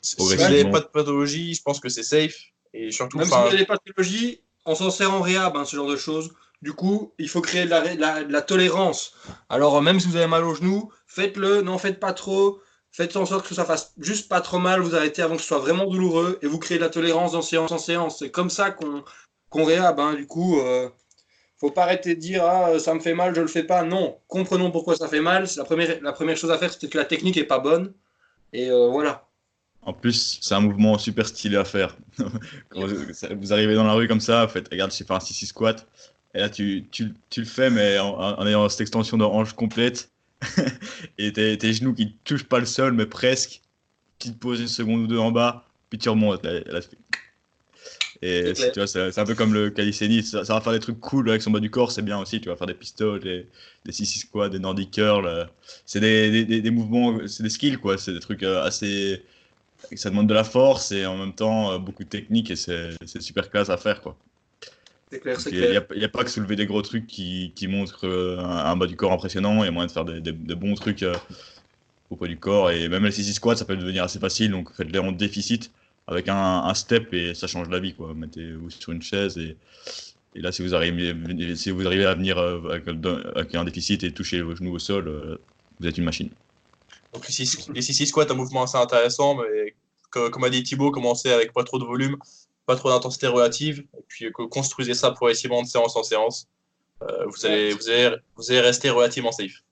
Si 0.00 0.16
vous 0.18 0.34
n'avez 0.34 0.64
pas 0.64 0.80
de 0.80 0.86
pathologie, 0.86 1.54
je 1.54 1.62
pense 1.62 1.80
que 1.80 1.88
c'est 1.88 2.02
safe. 2.02 2.34
Et 2.74 2.90
surtout, 2.90 3.18
Même 3.18 3.26
si 3.26 3.32
vous 3.32 3.36
avez 3.46 3.58
des 3.58 3.66
pathologies, 3.66 4.40
on 4.64 4.74
s'en 4.74 4.90
sert 4.90 5.12
en 5.12 5.20
réhab, 5.20 5.56
hein, 5.56 5.64
ce 5.64 5.76
genre 5.76 5.88
de 5.88 5.96
choses. 5.96 6.32
Du 6.62 6.72
coup, 6.72 7.12
il 7.18 7.28
faut 7.28 7.40
créer 7.40 7.64
de 7.64 7.70
la, 7.70 7.80
ré- 7.80 7.96
de 7.96 8.00
la- 8.00 8.24
de 8.24 8.32
la 8.32 8.42
tolérance. 8.42 9.14
Alors, 9.48 9.76
euh, 9.76 9.80
même 9.80 9.98
si 10.00 10.06
vous 10.08 10.16
avez 10.16 10.28
mal 10.28 10.44
au 10.44 10.54
genou, 10.54 10.90
faites-le, 11.06 11.62
n'en 11.62 11.78
faites 11.78 11.98
pas 12.00 12.12
trop. 12.12 12.60
Faites 12.92 13.16
en 13.16 13.26
sorte 13.26 13.48
que 13.48 13.54
ça 13.54 13.64
fasse 13.64 13.94
juste 13.98 14.28
pas 14.28 14.40
trop 14.40 14.58
mal, 14.58 14.80
vous 14.80 14.94
arrêtez 14.94 15.22
avant 15.22 15.36
que 15.36 15.42
ce 15.42 15.48
soit 15.48 15.58
vraiment 15.58 15.86
douloureux 15.86 16.38
et 16.42 16.46
vous 16.46 16.58
créez 16.58 16.78
de 16.78 16.82
la 16.82 16.90
tolérance 16.90 17.34
en 17.34 17.42
séance 17.42 17.72
en 17.72 17.78
séance. 17.78 18.18
C'est 18.20 18.30
comme 18.30 18.50
ça 18.50 18.70
qu'on 18.70 19.02
qu'on 19.48 19.64
réhab. 19.64 19.98
hein. 20.00 20.14
Du 20.14 20.26
coup, 20.26 20.60
euh, 20.60 20.88
faut 21.62 21.70
pas 21.70 21.84
arrêter 21.84 22.16
de 22.16 22.20
dire 22.20 22.44
ah, 22.44 22.76
ça 22.80 22.92
me 22.92 22.98
fait 22.98 23.14
mal, 23.14 23.36
je 23.36 23.40
le 23.40 23.46
fais 23.46 23.62
pas. 23.62 23.84
Non, 23.84 24.18
comprenons 24.26 24.72
pourquoi 24.72 24.96
ça 24.96 25.06
fait 25.06 25.20
mal. 25.20 25.46
La 25.56 25.64
première, 25.64 26.02
la 26.02 26.12
première 26.12 26.36
chose 26.36 26.50
à 26.50 26.58
faire, 26.58 26.72
c'est 26.72 26.88
que 26.90 26.98
la 26.98 27.04
technique 27.04 27.36
est 27.36 27.44
pas 27.44 27.60
bonne. 27.60 27.92
Et 28.52 28.68
euh, 28.68 28.88
voilà. 28.88 29.28
En 29.82 29.92
plus, 29.92 30.40
c'est 30.42 30.54
un 30.54 30.60
mouvement 30.60 30.98
super 30.98 31.24
stylé 31.24 31.56
à 31.56 31.64
faire. 31.64 31.96
Vous, 32.74 33.52
arrivez 33.52 33.76
dans 33.76 33.84
la 33.84 33.92
rue 33.92 34.08
comme 34.08 34.20
ça, 34.20 34.48
faites 34.48 34.68
Regarde, 34.70 34.92
j'ai 34.92 35.04
fait 35.04 35.14
un 35.14 35.20
6 35.20 35.46
squat. 35.46 35.86
Et 36.34 36.40
là, 36.40 36.50
tu, 36.50 36.84
tu, 36.90 37.14
tu 37.30 37.40
le 37.40 37.46
fais, 37.46 37.70
mais 37.70 37.96
en, 38.00 38.44
ayant 38.44 38.68
cette 38.68 38.80
extension 38.80 39.16
de 39.16 39.24
hanche 39.24 39.52
complète. 39.52 40.10
et 41.18 41.32
tes, 41.32 41.56
tes 41.58 41.72
genoux 41.72 41.94
qui 41.94 42.06
ne 42.06 42.10
touchent 42.24 42.48
pas 42.48 42.58
le 42.58 42.66
sol, 42.66 42.92
mais 42.92 43.06
presque. 43.06 43.62
Tu 44.18 44.32
te 44.32 44.36
poses 44.36 44.60
une 44.60 44.68
seconde 44.68 45.02
ou 45.02 45.06
deux 45.06 45.18
en 45.18 45.30
bas, 45.30 45.64
puis 45.90 45.98
tu 45.98 46.08
remontes. 46.08 46.44
Et 48.22 48.52
C'est 48.54 48.72
tu 48.72 48.80
vois, 48.80 49.18
un 49.20 49.26
peu 49.26 49.34
comme 49.34 49.52
le 49.54 49.70
calisthenics. 49.70 50.26
Ça, 50.26 50.44
ça 50.44 50.54
va 50.54 50.60
faire 50.60 50.72
des 50.72 50.78
trucs 50.80 51.00
cool 51.00 51.28
avec 51.30 51.42
son 51.42 51.50
bas 51.50 51.60
du 51.60 51.70
corps, 51.70 51.90
c'est 51.92 52.02
bien 52.02 52.18
aussi. 52.20 52.40
Tu 52.40 52.48
vas 52.48 52.56
faire 52.56 52.66
des 52.68 52.74
pistoles, 52.74 53.20
des, 53.20 53.48
des 53.84 53.92
6 53.92 54.06
squats, 54.06 54.48
des 54.48 54.58
nordic 54.60 54.92
curls. 54.92 55.26
euh. 55.26 55.44
C'est 55.86 56.00
des, 56.00 56.30
des, 56.30 56.44
des- 56.44 56.62
des 56.62 56.70
mouvements, 56.70 57.18
c'est 57.26 57.42
des 57.42 57.50
skills, 57.50 57.78
quoi. 57.78 57.98
C'est 57.98 58.12
des 58.12 58.20
trucs 58.20 58.42
euh, 58.44 58.62
assez. 58.64 59.24
Ça 59.96 60.10
demande 60.10 60.28
de 60.28 60.34
la 60.34 60.44
force 60.44 60.92
et 60.92 61.06
en 61.06 61.18
même 61.18 61.34
temps 61.34 61.72
euh, 61.72 61.78
beaucoup 61.78 62.04
de 62.04 62.08
technique 62.08 62.50
et 62.50 62.56
c'est 62.56 62.96
super 63.20 63.50
classe 63.50 63.70
à 63.70 63.76
faire, 63.78 64.00
quoi. 64.02 64.16
C'est 65.10 65.20
clair, 65.20 65.40
c'est 65.40 65.50
Il 65.50 65.58
n'y 65.58 65.58
clair. 65.66 65.76
a, 65.76 65.86
il 65.94 66.00
y 66.00 66.04
a 66.04 66.08
pas 66.08 66.24
que 66.24 66.30
soulever 66.30 66.56
des 66.56 66.66
gros 66.66 66.82
trucs 66.82 67.06
qui, 67.06 67.52
qui 67.54 67.68
montrent 67.68 68.08
un, 68.08 68.48
un 68.72 68.76
bas 68.76 68.86
du 68.86 68.96
corps 68.96 69.12
impressionnant. 69.12 69.62
Il 69.62 69.66
y 69.66 69.68
a 69.68 69.70
moyen 69.70 69.86
de 69.86 69.92
faire 69.92 70.04
des, 70.04 70.32
bons 70.32 70.74
trucs 70.74 71.04
au 72.10 72.16
poids 72.16 72.28
du 72.28 72.38
corps. 72.38 72.70
Et 72.70 72.88
même 72.88 73.04
les 73.04 73.12
6 73.12 73.32
squats, 73.34 73.56
ça 73.56 73.64
peut 73.64 73.76
devenir 73.76 74.04
assez 74.04 74.18
facile. 74.18 74.50
Donc 74.50 74.72
faites-les 74.74 74.98
en 74.98 75.12
déficit 75.12 75.72
avec 76.06 76.28
un, 76.28 76.36
un 76.64 76.74
step 76.74 77.12
et 77.14 77.34
ça 77.34 77.46
change 77.46 77.68
la 77.68 77.80
vie. 77.80 77.94
Quoi. 77.94 78.12
Mettez-vous 78.14 78.70
sur 78.70 78.92
une 78.92 79.02
chaise 79.02 79.38
et, 79.38 79.56
et 80.34 80.40
là, 80.40 80.50
si 80.52 80.62
vous 80.62 80.74
arrivez, 80.74 81.14
si 81.56 81.70
vous 81.70 81.86
arrivez 81.86 82.06
à 82.06 82.14
venir 82.14 82.38
euh, 82.38 82.60
avec, 82.70 82.84
avec 83.36 83.54
un 83.54 83.64
déficit 83.64 84.02
et 84.04 84.12
toucher 84.12 84.40
vos 84.42 84.54
genoux 84.56 84.74
au 84.74 84.78
sol, 84.78 85.08
euh, 85.08 85.36
vous 85.80 85.86
êtes 85.86 85.98
une 85.98 86.04
machine. 86.04 86.30
Donc 87.12 87.26
les 87.26 87.32
6 87.32 87.68
les 87.74 87.82
six 87.82 88.06
squats, 88.06 88.26
un 88.30 88.34
mouvement 88.34 88.62
assez 88.62 88.78
intéressant, 88.78 89.34
mais 89.36 89.74
co- 90.10 90.30
comme 90.30 90.44
a 90.44 90.50
dit 90.50 90.62
Thibaut, 90.62 90.90
commencez 90.90 91.30
avec 91.30 91.52
pas 91.52 91.62
trop 91.64 91.78
de 91.78 91.84
volume, 91.84 92.16
pas 92.64 92.76
trop 92.76 92.88
d'intensité 92.88 93.26
relative, 93.26 93.84
et 93.98 94.02
puis 94.08 94.26
euh, 94.26 94.30
construisez 94.30 94.94
ça 94.94 95.10
progressivement 95.10 95.62
de 95.62 95.66
séance 95.68 95.94
en 95.96 96.02
séance. 96.02 96.46
Euh, 97.02 97.26
vous, 97.26 97.44
allez, 97.44 97.72
vous, 97.74 97.88
allez, 97.90 98.16
vous 98.36 98.50
allez 98.50 98.60
rester 98.60 98.88
relativement 98.88 99.32
safe. 99.32 99.62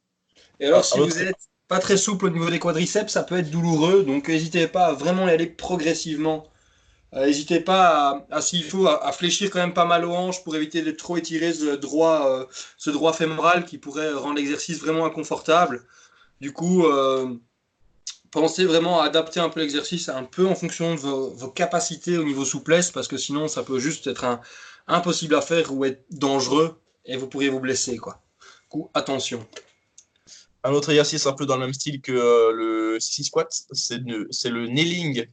Et 0.58 0.66
alors, 0.66 0.80
Ah, 0.80 0.82
si 0.82 0.98
autre- 1.00 1.12
vous 1.14 1.22
êtes 1.22 1.36
pas 1.70 1.78
très 1.78 1.96
souple 1.96 2.26
au 2.26 2.30
niveau 2.30 2.50
des 2.50 2.58
quadriceps, 2.58 3.12
ça 3.12 3.22
peut 3.22 3.38
être 3.38 3.48
douloureux. 3.48 4.02
Donc, 4.02 4.26
n'hésitez 4.26 4.66
pas 4.66 4.86
à 4.86 4.92
vraiment 4.92 5.28
y 5.28 5.30
aller 5.30 5.46
progressivement. 5.46 6.48
Euh, 7.14 7.26
N'hésitez 7.26 7.60
pas 7.60 8.26
à, 8.32 8.40
s'il 8.40 8.64
faut, 8.64 8.88
à, 8.88 9.12
fléchir 9.12 9.50
quand 9.50 9.60
même 9.60 9.72
pas 9.72 9.84
mal 9.84 10.04
aux 10.04 10.12
hanches 10.12 10.42
pour 10.42 10.56
éviter 10.56 10.82
de 10.82 10.90
trop 10.90 11.16
étirer 11.16 11.52
ce 11.52 11.76
droit, 11.76 12.26
euh, 12.28 12.44
ce 12.76 12.90
droit 12.90 13.12
fémoral 13.12 13.64
qui 13.66 13.78
pourrait 13.78 14.12
rendre 14.12 14.34
l'exercice 14.34 14.80
vraiment 14.80 15.06
inconfortable. 15.06 15.84
Du 16.40 16.52
coup, 16.52 16.86
euh, 16.86 17.36
pensez 18.32 18.64
vraiment 18.64 19.00
à 19.00 19.04
adapter 19.04 19.38
un 19.38 19.48
peu 19.48 19.60
l'exercice 19.60 20.08
un 20.08 20.24
peu 20.24 20.48
en 20.48 20.56
fonction 20.56 20.96
de 20.96 21.00
vos, 21.00 21.50
capacités 21.50 22.18
au 22.18 22.24
niveau 22.24 22.44
souplesse, 22.44 22.90
parce 22.90 23.06
que 23.06 23.16
sinon, 23.16 23.46
ça 23.46 23.62
peut 23.62 23.78
juste 23.78 24.08
être 24.08 24.24
un, 24.24 24.40
impossible 24.88 25.36
à 25.36 25.40
faire 25.40 25.72
ou 25.72 25.84
être 25.84 26.04
dangereux 26.10 26.80
et 27.04 27.16
vous 27.16 27.28
pourriez 27.28 27.48
vous 27.48 27.60
blesser. 27.60 27.96
Quoi. 27.96 28.20
Attention. 28.92 29.46
Un 30.62 30.72
autre 30.72 30.90
exercice 30.90 31.26
un 31.26 31.32
peu 31.32 31.46
dans 31.46 31.56
le 31.56 31.62
même 31.64 31.72
style 31.72 32.02
que 32.02 32.12
euh, 32.12 32.52
le 32.52 33.00
6 33.00 33.24
squat, 33.24 33.48
c'est 33.72 33.98
le, 33.98 34.66
kneeling 34.66 35.26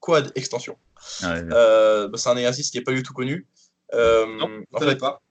quad 0.00 0.32
extension. 0.34 0.76
Ouais, 1.22 1.42
Euh, 1.52 2.08
bah, 2.08 2.18
c'est 2.18 2.28
un 2.28 2.36
exercice 2.36 2.70
qui 2.70 2.78
n'est 2.78 2.84
pas 2.84 2.92
du 2.92 3.02
tout 3.02 3.12
connu. 3.12 3.46
Euh, 3.94 4.26
Non, 4.26 4.46
en 4.46 4.60
Je 4.72 4.78
savais 4.78 4.92
fait, 4.92 4.98
pas. 4.98 5.22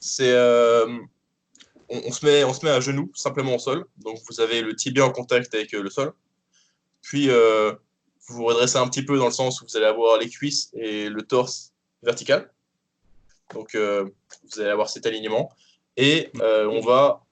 c'est 0.00 0.34
on, 1.90 2.02
on 2.06 2.12
se 2.12 2.24
met 2.24 2.44
on 2.44 2.52
se 2.52 2.64
met 2.64 2.70
à 2.70 2.80
genoux 2.80 3.10
simplement 3.14 3.56
au 3.56 3.58
sol. 3.58 3.84
Donc 3.98 4.18
vous 4.28 4.40
avez 4.40 4.62
le 4.62 4.74
tibia 4.74 5.04
en 5.04 5.10
contact 5.10 5.54
avec 5.54 5.72
le 5.72 5.90
sol. 5.90 6.12
Puis 7.02 7.28
vous 7.28 8.36
vous 8.36 8.44
redressez 8.44 8.76
un 8.78 8.88
petit 8.88 9.04
peu 9.04 9.18
dans 9.18 9.26
le 9.26 9.32
sens 9.32 9.60
où 9.60 9.66
vous 9.66 9.76
allez 9.76 9.86
avoir 9.86 10.18
les 10.18 10.28
cuisses 10.30 10.70
et 10.74 11.10
le 11.10 11.22
torse 11.22 11.72
vertical. 12.02 12.50
Donc 13.52 13.74
vous 13.74 14.60
allez 14.60 14.70
avoir 14.70 14.88
cet 14.88 15.04
alignement 15.04 15.50
et 15.96 16.30
on 16.40 16.80
va 16.80 17.26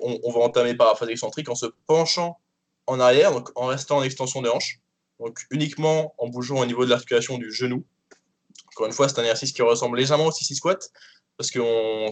on, 0.00 0.30
va 0.32 0.40
entamer 0.40 0.74
par 0.74 0.88
la 0.88 0.94
phase 0.94 1.08
excentrique 1.08 1.48
en 1.48 1.54
se 1.54 1.66
penchant 1.86 2.38
en 2.86 3.00
arrière, 3.00 3.32
donc 3.32 3.50
en 3.54 3.66
restant 3.66 3.98
en 3.98 4.02
extension 4.02 4.42
des 4.42 4.48
hanches. 4.48 4.80
Donc 5.20 5.40
uniquement 5.50 6.14
en 6.18 6.28
bougeant 6.28 6.60
au 6.60 6.66
niveau 6.66 6.84
de 6.84 6.90
l'articulation 6.90 7.38
du 7.38 7.52
genou. 7.52 7.84
Encore 8.68 8.86
une 8.86 8.92
fois, 8.92 9.08
c'est 9.08 9.18
un 9.18 9.22
exercice 9.22 9.52
qui 9.52 9.62
ressemble 9.62 9.98
légèrement 9.98 10.26
au 10.26 10.32
6 10.32 10.54
squat 10.54 10.90
parce 11.36 11.50
que 11.50 11.60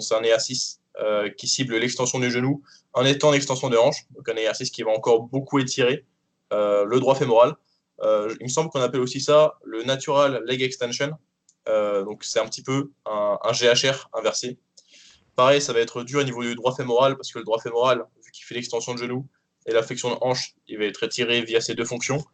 c'est 0.00 0.14
un 0.14 0.22
exercice 0.22 0.80
euh, 1.00 1.30
qui 1.30 1.46
cible 1.46 1.76
l'extension 1.76 2.18
du 2.18 2.30
genou 2.30 2.62
en 2.92 3.04
étant 3.04 3.28
en 3.28 3.32
extension 3.32 3.70
des 3.70 3.76
hanches. 3.76 4.06
Donc 4.10 4.28
un 4.28 4.36
exercice 4.36 4.70
qui 4.70 4.82
va 4.82 4.90
encore 4.90 5.22
beaucoup 5.22 5.58
étirer 5.58 6.04
euh, 6.52 6.84
le 6.84 7.00
droit 7.00 7.14
fémoral. 7.14 7.54
Euh, 8.02 8.34
il 8.40 8.44
me 8.44 8.50
semble 8.50 8.70
qu'on 8.70 8.80
appelle 8.80 9.00
aussi 9.00 9.20
ça 9.20 9.54
le 9.64 9.82
natural 9.84 10.42
leg 10.46 10.62
extension. 10.62 11.12
Donc 11.66 12.22
c'est 12.22 12.38
un 12.38 12.46
petit 12.46 12.62
peu 12.62 12.92
un, 13.06 13.38
un 13.42 13.52
GHR 13.52 14.08
inversé. 14.12 14.56
Pareil, 15.36 15.60
ça 15.60 15.72
va 15.72 15.80
être 15.80 16.02
dur 16.02 16.20
au 16.20 16.24
niveau 16.24 16.42
du 16.42 16.54
droit 16.54 16.74
fémoral 16.74 17.16
parce 17.16 17.30
que 17.30 17.38
le 17.38 17.44
droit 17.44 17.60
fémoral, 17.60 18.04
vu 18.24 18.30
qu'il 18.32 18.44
fait 18.44 18.54
l'extension 18.54 18.94
de 18.94 18.98
genou 18.98 19.26
et 19.66 19.72
la 19.72 19.82
flexion 19.82 20.10
de 20.10 20.16
hanche, 20.22 20.54
il 20.66 20.78
va 20.78 20.84
être 20.84 21.02
étiré 21.02 21.42
via 21.42 21.60
ces 21.60 21.74
deux 21.74 21.84
fonctions. 21.84 22.24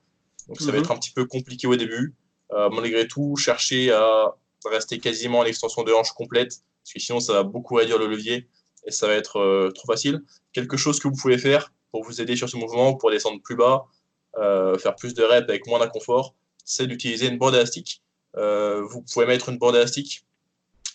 Donc 0.48 0.60
ça 0.60 0.66
va 0.66 0.72
Mhm. 0.72 0.78
être 0.84 0.90
un 0.92 0.96
petit 0.98 1.10
peu 1.10 1.24
compliqué 1.26 1.66
au 1.66 1.76
début. 1.76 2.14
Euh, 2.52 2.68
malgré 2.70 3.08
tout, 3.08 3.36
cherchez 3.36 3.90
à 3.92 4.34
rester 4.70 4.98
quasiment 4.98 5.40
en 5.40 5.44
extension 5.44 5.82
de 5.82 5.92
hanche 5.92 6.12
complète 6.12 6.50
parce 6.84 6.92
que 6.94 7.00
sinon 7.00 7.18
ça 7.20 7.32
va 7.32 7.42
beaucoup 7.42 7.74
réduire 7.74 7.98
le 7.98 8.06
levier 8.06 8.48
et 8.86 8.90
ça 8.92 9.06
va 9.08 9.14
être 9.14 9.38
euh, 9.38 9.70
trop 9.72 9.86
facile. 9.86 10.22
Quelque 10.52 10.76
chose 10.76 11.00
que 11.00 11.08
vous 11.08 11.16
pouvez 11.16 11.38
faire 11.38 11.72
pour 11.90 12.04
vous 12.04 12.20
aider 12.20 12.36
sur 12.36 12.48
ce 12.48 12.56
mouvement 12.56 12.90
ou 12.90 12.96
pour 12.96 13.10
descendre 13.10 13.40
plus 13.42 13.56
bas, 13.56 13.86
euh, 14.36 14.78
faire 14.78 14.94
plus 14.94 15.14
de 15.14 15.22
reps 15.24 15.48
avec 15.48 15.66
moins 15.66 15.78
d'inconfort, 15.80 16.34
c'est 16.64 16.86
d'utiliser 16.86 17.26
une 17.28 17.38
bande 17.38 17.54
élastique. 17.54 18.02
Vous 18.34 19.02
pouvez 19.12 19.26
mettre 19.26 19.48
une 19.48 19.58
bande 19.58 19.74
élastique 19.74 20.24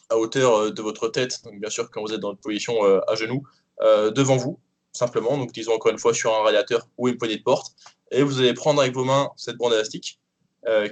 à 0.10 0.18
hauteur 0.18 0.55
euh, 0.55 0.72
de 0.72 0.82
votre 0.82 1.08
tête, 1.10 1.43
donc 1.43 1.60
bien 1.60 1.70
sûr 1.70 1.89
quand 1.91 2.01
vous 2.01 2.14
êtes 2.14 2.20
dans 2.20 2.32
une 2.32 2.38
position 2.38 2.86
euh, 2.86 2.99
à 3.08 3.16
genoux, 3.16 3.43
euh, 3.82 4.12
devant 4.12 4.38
vous, 4.38 4.60
simplement, 4.91 5.38
donc 5.38 5.51
disons 5.51 5.74
encore 5.74 5.91
une 5.91 5.99
fois 5.99 6.14
sur 6.14 6.34
un 6.34 6.43
radiateur 6.43 6.88
ou 6.97 7.08
une 7.08 7.18
poignée 7.18 7.38
de 7.38 7.43
porte, 7.43 7.74
et 8.12 8.24
vous 8.24 8.39
allez 8.39 8.53
prendre 8.53 8.82
avec 8.82 8.93
vos 8.93 9.03
mains 9.03 9.30
cette 9.36 9.58
bande 9.58 9.74
élastique 9.74 10.20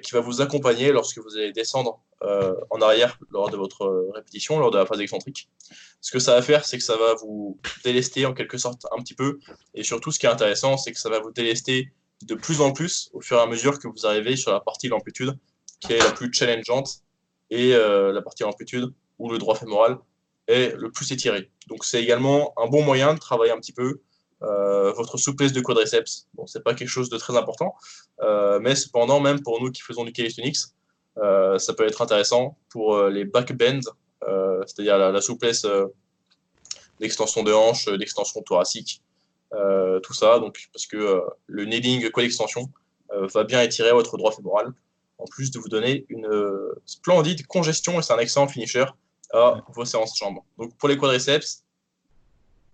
qui 0.03 0.11
va 0.11 0.21
vous 0.21 0.39
accompagner 0.41 0.93
lorsque 0.93 1.17
vous 1.17 1.35
allez 1.35 1.51
descendre 1.51 1.99
en 2.21 2.81
arrière 2.81 3.19
lors 3.29 3.49
de 3.49 3.57
votre 3.57 4.09
répétition, 4.13 4.57
lors 4.57 4.71
de 4.71 4.77
la 4.77 4.85
phase 4.85 5.01
excentrique. 5.01 5.49
Ce 5.99 6.11
que 6.11 6.19
ça 6.19 6.33
va 6.33 6.41
faire, 6.41 6.63
c'est 6.63 6.77
que 6.77 6.83
ça 6.83 6.95
va 6.95 7.13
vous 7.15 7.59
délester 7.83 8.25
en 8.25 8.33
quelque 8.33 8.57
sorte 8.57 8.85
un 8.97 9.01
petit 9.01 9.15
peu. 9.15 9.37
Et 9.73 9.83
surtout, 9.83 10.13
ce 10.13 10.19
qui 10.19 10.27
est 10.27 10.29
intéressant, 10.29 10.77
c'est 10.77 10.93
que 10.93 10.99
ça 10.99 11.09
va 11.09 11.19
vous 11.19 11.31
délester 11.31 11.91
de 12.23 12.35
plus 12.35 12.61
en 12.61 12.71
plus 12.71 13.09
au 13.11 13.19
fur 13.19 13.37
et 13.37 13.41
à 13.41 13.47
mesure 13.47 13.77
que 13.79 13.89
vous 13.89 14.05
arrivez 14.05 14.37
sur 14.37 14.53
la 14.53 14.61
partie 14.61 14.87
de 14.87 14.91
l'amplitude, 14.91 15.37
qui 15.81 15.91
est 15.91 15.99
la 15.99 16.11
plus 16.11 16.31
challengeante, 16.31 17.01
et 17.49 17.71
la 17.71 18.21
partie 18.21 18.43
de 18.43 18.47
l'amplitude 18.47 18.93
où 19.19 19.29
le 19.31 19.37
droit 19.37 19.55
fémoral 19.55 19.97
est 20.47 20.75
le 20.75 20.91
plus 20.91 21.11
étiré. 21.11 21.49
Donc 21.67 21.85
c'est 21.85 22.01
également 22.01 22.53
un 22.57 22.67
bon 22.67 22.83
moyen 22.83 23.13
de 23.13 23.19
travailler 23.19 23.51
un 23.51 23.57
petit 23.57 23.73
peu 23.73 24.01
euh, 24.41 24.91
votre 24.91 25.17
souplesse 25.17 25.53
de 25.53 25.61
quadriceps. 25.61 26.27
Bon, 26.33 26.45
c'est 26.45 26.63
pas 26.63 26.73
quelque 26.73 26.89
chose 26.89 27.09
de 27.09 27.17
très 27.17 27.37
important, 27.37 27.75
euh, 28.21 28.59
mais 28.59 28.75
cependant, 28.75 29.19
même 29.19 29.41
pour 29.41 29.61
nous 29.61 29.71
qui 29.71 29.81
faisons 29.81 30.03
du 30.03 30.11
calisthenics, 30.11 30.57
euh, 31.17 31.57
ça 31.57 31.73
peut 31.73 31.85
être 31.87 32.01
intéressant 32.01 32.57
pour 32.69 33.01
les 33.07 33.25
back 33.25 33.53
bends, 33.53 33.91
c'est-à-dire 34.67 34.97
la, 34.97 35.21
souplesse 35.21 35.65
d'extension 36.99 37.43
de 37.43 37.53
hanche, 37.53 37.87
d'extension 37.87 38.41
thoracique, 38.41 39.01
tout 39.51 40.13
ça. 40.13 40.39
Donc, 40.39 40.69
parce 40.73 40.85
que 40.85 41.21
le 41.47 41.65
kneeling 41.65 42.09
quad 42.11 42.25
extension 42.25 42.69
va 43.09 43.43
bien 43.45 43.61
étirer 43.61 43.91
votre 43.91 44.17
droit 44.17 44.31
fémoral, 44.31 44.73
en 45.17 45.25
plus 45.25 45.51
de 45.51 45.59
vous 45.59 45.69
donner 45.69 46.05
une 46.09 46.27
splendide 46.85 47.45
congestion 47.47 47.99
et 47.99 48.01
c'est 48.01 48.13
un 48.13 48.19
excellent 48.19 48.47
finisher 48.47 48.85
à 49.33 49.63
vos 49.73 49.85
séances 49.85 50.17
jambes. 50.17 50.39
Donc 50.57 50.75
pour 50.77 50.89
les 50.89 50.97
quadriceps, 50.97 51.63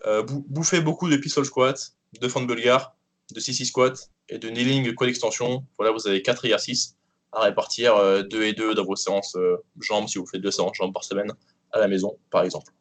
euh, 0.05 0.23
bouffez 0.23 0.81
beaucoup 0.81 1.09
de 1.09 1.17
pistol 1.17 1.45
squat, 1.45 1.93
de 2.19 2.27
fente 2.27 2.47
bulgare, 2.47 2.95
de 3.33 3.39
CC 3.39 3.65
squat 3.65 4.09
et 4.29 4.37
de 4.37 4.49
kneeling 4.49 4.93
quad 4.95 5.09
extension. 5.09 5.65
Voilà, 5.77 5.91
vous 5.91 6.07
avez 6.07 6.21
quatre 6.21 6.45
exercices 6.45 6.95
à 7.31 7.41
répartir 7.41 7.95
2 7.95 8.37
euh, 8.37 8.47
et 8.47 8.53
2 8.53 8.75
dans 8.75 8.83
vos 8.83 8.95
séances 8.95 9.35
euh, 9.35 9.57
jambes 9.79 10.07
si 10.07 10.17
vous 10.17 10.25
faites 10.25 10.41
deux 10.41 10.51
séances 10.51 10.75
jambes 10.75 10.93
par 10.93 11.03
semaine 11.03 11.31
à 11.71 11.79
la 11.79 11.87
maison, 11.87 12.17
par 12.29 12.43
exemple. 12.43 12.71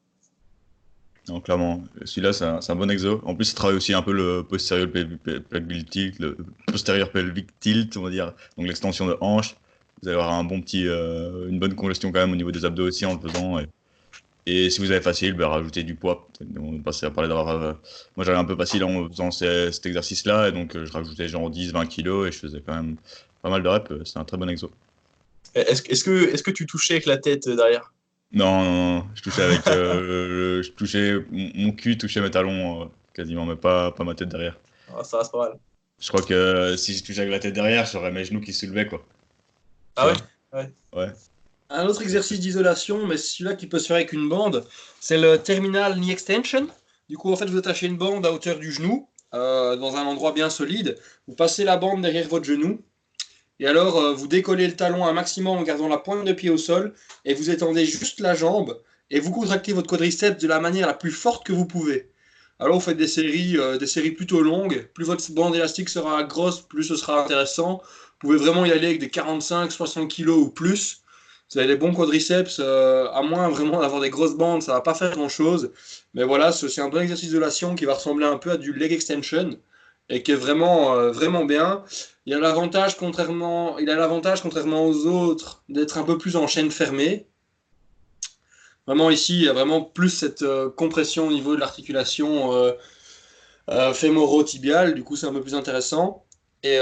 Non, 1.29 1.41
clairement, 1.41 1.85
celui-là 2.05 2.33
c'est 2.33 2.45
un, 2.45 2.77
bon 2.77 2.91
exo. 2.91 3.21
En 3.25 3.37
plus, 3.37 3.45
ça 3.45 3.55
travaille 3.55 3.77
aussi 3.77 3.93
un 3.93 4.03
peu 4.03 4.13
le 4.13 4.43
postérieur 4.43 4.91
pelvic 4.91 5.91
tilt, 5.91 6.19
le 6.19 6.37
postérieur 6.67 7.13
pelvic 7.13 7.61
tilt, 7.61 7.97
on 7.97 8.03
va 8.03 8.11
dire, 8.11 8.35
donc 8.57 8.67
l'extension 8.67 9.07
de 9.07 9.17
hanche. 9.21 9.55
Vous 10.03 10.09
allez 10.09 10.19
avoir 10.19 10.33
un 10.33 10.45
bon 10.45 10.61
petit, 10.61 10.85
une 10.85 11.59
bonne 11.59 11.75
congestion 11.75 12.11
quand 12.11 12.21
même 12.21 12.33
au 12.33 12.37
niveau 12.37 12.51
des 12.53 12.65
abdos 12.65 12.87
aussi 12.87 13.05
en 13.05 13.15
le 13.15 13.21
faisant. 13.21 13.61
Et 14.47 14.71
si 14.71 14.81
vous 14.81 14.91
avez 14.91 15.01
facile, 15.01 15.35
ben, 15.35 15.47
rajoutez 15.47 15.83
du 15.83 15.95
poids. 15.95 16.27
On 16.59 16.79
passait 16.79 17.07
à 17.07 17.11
parler 17.11 17.29
d'avoir. 17.29 17.49
Euh, 17.49 17.73
moi, 18.17 18.25
j'avais 18.25 18.39
un 18.39 18.45
peu 18.45 18.57
facile 18.57 18.85
en 18.85 19.09
faisant 19.09 19.31
cet 19.31 19.85
exercice-là, 19.85 20.49
et 20.49 20.53
donc 20.53 20.75
euh, 20.75 20.87
je 20.87 20.93
rajoutais 20.93 21.29
genre 21.29 21.51
10-20 21.51 21.87
kilos, 21.87 22.29
et 22.29 22.33
je 22.33 22.39
faisais 22.39 22.63
quand 22.65 22.75
même 22.75 22.97
pas 23.43 23.51
mal 23.51 23.63
de 23.63 23.69
reps. 23.69 23.93
C'est 24.05 24.19
un 24.19 24.25
très 24.25 24.37
bon 24.37 24.49
exo. 24.49 24.71
Est-ce 25.55 25.83
est 25.83 26.05
que, 26.05 26.35
est 26.35 26.43
que 26.43 26.51
tu 26.51 26.67
touchais 26.67 26.95
avec 26.95 27.07
la 27.07 27.19
tête 27.19 27.47
euh, 27.49 27.57
derrière? 27.57 27.93
Non, 28.33 28.65
non, 28.65 28.95
non, 28.99 29.07
je 29.15 29.23
touchais 29.23 29.43
avec. 29.43 29.61
je 29.67 30.71
touchais. 30.71 31.25
Mon 31.31 31.73
cul 31.73 31.99
touchait 31.99 32.21
mes 32.21 32.31
talons 32.31 32.91
quasiment, 33.13 33.45
mais 33.45 33.57
pas, 33.57 33.93
pas 33.93 34.05
ma 34.05 34.15
tête 34.15 34.29
derrière. 34.29 34.57
Ah, 34.97 35.05
ça 35.05 35.19
reste 35.19 35.33
pas 35.33 35.49
mal. 35.49 35.59
Je 36.01 36.09
crois 36.09 36.23
que 36.23 36.77
si 36.77 36.95
je 36.97 37.05
touchais 37.05 37.21
avec 37.21 37.33
la 37.33 37.41
tête 37.41 37.55
derrière, 37.55 37.87
j'aurais 37.87 38.11
mes 38.11 38.25
genoux 38.25 38.41
qui 38.41 38.53
se 38.53 38.67
soulevaient, 38.67 38.87
quoi. 38.87 39.05
Ah 39.97 40.07
ouais 40.07 40.15
Ouais. 40.53 40.73
Ouais. 40.93 41.13
Un 41.69 41.87
autre 41.87 42.03
exercice 42.03 42.41
d'isolation, 42.41 43.07
mais 43.07 43.17
celui-là 43.17 43.55
qui 43.55 43.69
peut 43.69 43.79
se 43.79 43.87
faire 43.87 43.97
avec 43.97 44.13
une 44.13 44.29
bande, 44.29 44.67
c'est 44.99 45.19
le 45.19 45.39
terminal 45.39 45.95
knee 45.95 46.11
extension. 46.11 46.67
Du 47.09 47.17
coup, 47.17 47.33
en 47.33 47.37
fait, 47.37 47.47
vous 47.47 47.59
attachez 47.59 47.87
une 47.87 47.97
bande 47.97 48.27
à 48.27 48.33
hauteur 48.33 48.59
du 48.59 48.73
genou, 48.73 49.09
euh, 49.35 49.77
dans 49.77 49.97
un 49.97 50.03
endroit 50.03 50.33
bien 50.33 50.51
solide. 50.51 50.99
Vous 51.29 51.37
passez 51.37 51.63
la 51.63 51.77
bande 51.77 52.03
derrière 52.03 52.27
votre 52.27 52.45
genou. 52.45 52.83
Et 53.61 53.67
alors, 53.69 53.99
euh, 53.99 54.13
vous 54.13 54.27
décollez 54.27 54.67
le 54.67 54.75
talon 54.75 55.07
un 55.07 55.13
maximum 55.13 55.59
en 55.59 55.63
gardant 55.63 55.87
la 55.87 55.99
pointe 55.99 56.25
de 56.25 56.33
pied 56.33 56.51
au 56.51 56.57
sol. 56.57 56.95
Et 57.25 57.35
vous 57.35 57.51
étendez 57.51 57.85
juste 57.85 58.19
la 58.19 58.35
jambe. 58.35 58.81
Et 59.11 59.21
vous 59.21 59.31
contractez 59.31 59.73
votre 59.73 59.89
quadriceps 59.89 60.43
de 60.43 60.49
la 60.49 60.59
manière 60.59 60.89
la 60.89 60.95
plus 60.95 61.13
forte 61.13 61.47
que 61.47 61.53
vous 61.53 61.67
pouvez. 61.67 62.11
Alors, 62.59 62.75
vous 62.75 62.81
faites 62.81 62.97
des 62.97 63.07
séries, 63.07 63.57
euh, 63.57 63.79
des 63.79 63.87
séries 63.87 64.11
plutôt 64.11 64.43
longues. 64.43 64.89
Plus 64.93 65.05
votre 65.05 65.31
bande 65.33 65.55
élastique 65.55 65.89
sera 65.89 66.25
grosse, 66.25 66.63
plus 66.63 66.83
ce 66.83 66.97
sera 66.97 67.23
intéressant. 67.23 67.81
Vous 68.23 68.29
pouvez 68.29 68.39
vraiment 68.39 68.67
y 68.67 68.71
aller 68.71 68.87
avec 68.87 69.01
des 69.01 69.09
45-60 69.09 70.09
kg 70.09 70.29
ou 70.29 70.51
plus. 70.51 71.01
Vous 71.53 71.59
avez 71.59 71.67
des 71.67 71.77
bons 71.77 71.93
quadriceps, 71.93 72.59
euh, 72.61 73.09
à 73.11 73.23
moins 73.23 73.49
vraiment 73.49 73.81
d'avoir 73.81 74.01
des 74.01 74.11
grosses 74.11 74.37
bandes, 74.37 74.63
ça 74.63 74.75
va 74.75 74.83
pas 74.83 74.95
faire 74.95 75.11
grand 75.11 75.29
chose. 75.29 75.73
Mais 76.15 76.23
voilà, 76.23 76.53
c'est 76.53 76.81
un 76.81 76.89
bon 76.89 77.01
exercice 77.01 77.33
de 77.33 77.39
lation 77.39 77.75
qui 77.75 77.87
va 77.87 77.95
ressembler 77.95 78.27
un 78.27 78.37
peu 78.37 78.53
à 78.53 78.57
du 78.57 78.73
leg 78.73 78.93
extension 78.93 79.59
et 80.09 80.23
qui 80.23 80.33
est 80.33 80.37
vraiment, 80.37 80.95
euh, 80.95 81.45
bien. 81.45 81.83
Il 82.27 82.35
a 82.35 82.39
l'avantage, 82.39 82.97
contrairement, 82.97 83.79
il 83.79 83.91
a 83.91 83.97
l'avantage, 83.97 84.43
contrairement 84.43 84.87
aux 84.87 85.07
autres, 85.07 85.65
d'être 85.69 85.99
un 85.99 86.05
peu 86.05 86.19
plus 86.19 86.37
en 86.37 86.47
chaîne 86.47 86.71
fermée. 86.71 87.27
Vraiment 88.87 89.11
ici, 89.11 89.37
il 89.39 89.45
y 89.45 89.49
a 89.49 89.53
vraiment 89.53 89.83
plus 89.83 90.11
cette 90.11 90.43
euh, 90.43 90.69
compression 90.71 91.27
au 91.29 91.33
niveau 91.33 91.55
de 91.57 91.61
l'articulation 91.61 92.75
fémoro-tibiale. 93.93 94.95
Du 94.95 95.05
coup, 95.05 95.17
c'est 95.17 95.27
un 95.27 95.33
peu 95.33 95.41
plus 95.41 95.55
intéressant. 95.55 96.25
Et 96.63 96.77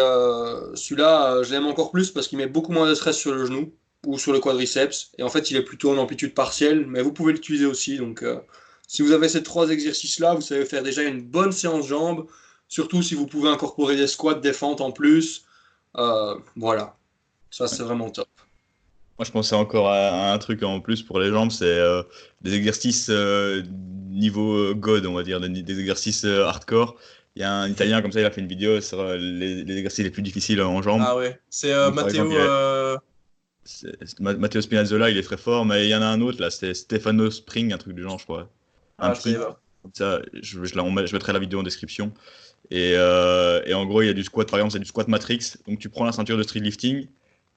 celui-là, 0.75 1.43
je 1.43 1.53
l'aime 1.53 1.67
encore 1.67 1.93
plus 1.93 2.11
parce 2.11 2.27
qu'il 2.27 2.39
met 2.39 2.47
beaucoup 2.47 2.73
moins 2.73 2.89
de 2.89 2.95
stress 2.95 3.17
sur 3.17 3.33
le 3.33 3.47
genou 3.47 3.73
ou 4.07 4.19
sur 4.19 4.33
le 4.33 4.41
quadriceps. 4.41 5.13
Et 5.19 5.23
en 5.23 5.29
fait, 5.29 5.51
il 5.51 5.57
est 5.57 5.63
plutôt 5.63 5.91
en 5.93 5.99
amplitude 5.99 6.35
partielle, 6.35 6.87
mais 6.87 7.03
vous 7.03 7.13
pouvez 7.13 7.33
l'utiliser 7.33 7.67
aussi. 7.67 7.99
Donc, 7.99 8.23
euh, 8.23 8.39
si 8.87 9.03
vous 9.03 9.13
avez 9.13 9.29
ces 9.29 9.43
trois 9.43 9.71
exercices-là, 9.71 10.35
vous 10.35 10.41
savez 10.41 10.65
faire 10.65 10.83
déjà 10.83 11.03
une 11.03 11.23
bonne 11.23 11.53
séance 11.53 11.87
jambes, 11.87 12.27
surtout 12.69 13.03
si 13.03 13.15
vous 13.15 13.27
pouvez 13.27 13.49
incorporer 13.49 13.97
des 13.97 14.07
squats, 14.07 14.35
des 14.35 14.53
fentes 14.53 14.81
en 14.81 14.93
plus. 14.93 15.45
Euh, 15.97 16.35
voilà, 16.57 16.97
ça 17.51 17.67
c'est 17.67 17.83
vraiment 17.83 18.11
top. 18.11 18.29
Moi, 19.19 19.25
je 19.25 19.33
pensais 19.33 19.57
encore 19.57 19.89
à, 19.89 20.33
un 20.33 20.39
truc 20.39 20.63
en 20.63 20.81
plus 20.81 21.03
pour 21.03 21.19
les 21.19 21.31
jambes, 21.31 21.51
c'est 21.51 21.65
euh, 21.65 22.03
des 22.41 22.55
exercices 22.55 23.11
niveau 24.11 24.75
God, 24.75 25.07
on 25.07 25.15
va 25.15 25.23
dire, 25.23 25.41
des, 25.41 25.81
exercices 25.81 26.25
hardcore. 26.25 26.97
Il 27.39 27.43
y 27.43 27.45
a 27.45 27.53
un 27.53 27.69
Italien 27.69 28.03
comme 28.03 28.11
ça, 28.11 28.19
il 28.19 28.27
a 28.27 28.33
fait 28.33 28.41
une 28.41 28.49
vidéo 28.49 28.81
sur 28.81 29.13
les, 29.15 29.61
exercices 29.61 30.05
les 30.05 30.11
plus 30.11 30.23
difficiles 30.23 30.61
en 30.61 30.83
jambes. 30.83 31.05
Ah 31.07 31.17
ouais, 31.17 31.39
c'est 31.49 31.73
Matteo. 31.93 32.29
Matteo 34.19 34.61
Spinazzola, 34.61 35.09
il 35.09 35.17
est 35.17 35.23
très 35.23 35.37
fort, 35.37 35.65
mais 35.65 35.87
il 35.87 35.89
y 35.89 35.95
en 35.95 36.03
a 36.03 36.07
un 36.07 36.21
autre 36.21 36.41
là, 36.41 36.51
c'était 36.51 36.75
Stefano 36.75 37.31
Spring, 37.31 37.73
un 37.73 37.79
truc 37.79 37.95
du 37.95 38.03
genre, 38.03 38.19
je 38.19 38.25
crois. 38.25 38.51
Un 38.99 39.11
ah, 39.11 39.15
ça, 39.15 40.21
je, 40.35 40.65
je, 40.65 40.75
je, 40.75 41.13
mettrai 41.15 41.33
la 41.33 41.39
vidéo 41.39 41.61
en 41.61 41.63
description. 41.63 42.13
Et, 42.71 42.95
euh, 42.97 43.63
et, 43.65 43.75
en 43.75 43.87
gros, 43.87 44.03
il 44.03 44.07
y 44.07 44.11
a 44.11 44.15
du 44.15 44.25
squat, 44.25 44.51
par 44.51 44.59
exemple, 44.59 44.73
c'est 44.73 44.79
du 44.81 44.87
squat 44.87 45.07
matrix. 45.07 45.55
Donc 45.69 45.79
tu 45.79 45.89
prends 45.89 46.05
la 46.05 46.13
ceinture 46.13 46.37
de 46.37 46.43
street 46.43 46.61
lifting, 46.61 47.07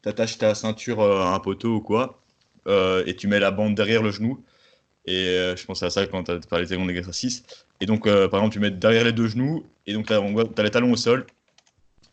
tu 0.03 0.09
attaches 0.09 0.37
ta 0.37 0.53
ceinture 0.53 1.01
euh, 1.01 1.21
à 1.21 1.33
un 1.33 1.39
poteau 1.39 1.75
ou 1.75 1.81
quoi, 1.81 2.21
euh, 2.67 3.03
et 3.05 3.15
tu 3.15 3.27
mets 3.27 3.39
la 3.39 3.51
bande 3.51 3.75
derrière 3.75 4.03
le 4.03 4.11
genou. 4.11 4.43
Et 5.05 5.25
je 5.57 5.65
pense 5.65 5.81
à 5.81 5.89
ça 5.89 6.05
quand 6.05 6.25
tu 6.25 6.47
parlé 6.47 6.67
de 6.67 6.75
l'exercice. 6.75 7.43
Et 7.81 7.85
donc, 7.85 8.05
par 8.05 8.39
exemple, 8.39 8.53
tu 8.53 8.59
mets 8.59 8.71
derrière 8.71 9.03
les 9.03 9.11
deux 9.11 9.27
genoux, 9.27 9.65
et 9.85 9.93
donc 9.93 10.07
tu 10.07 10.13
as 10.13 10.63
les 10.63 10.71
talons 10.71 10.93
au 10.93 10.95
sol, 10.95 11.25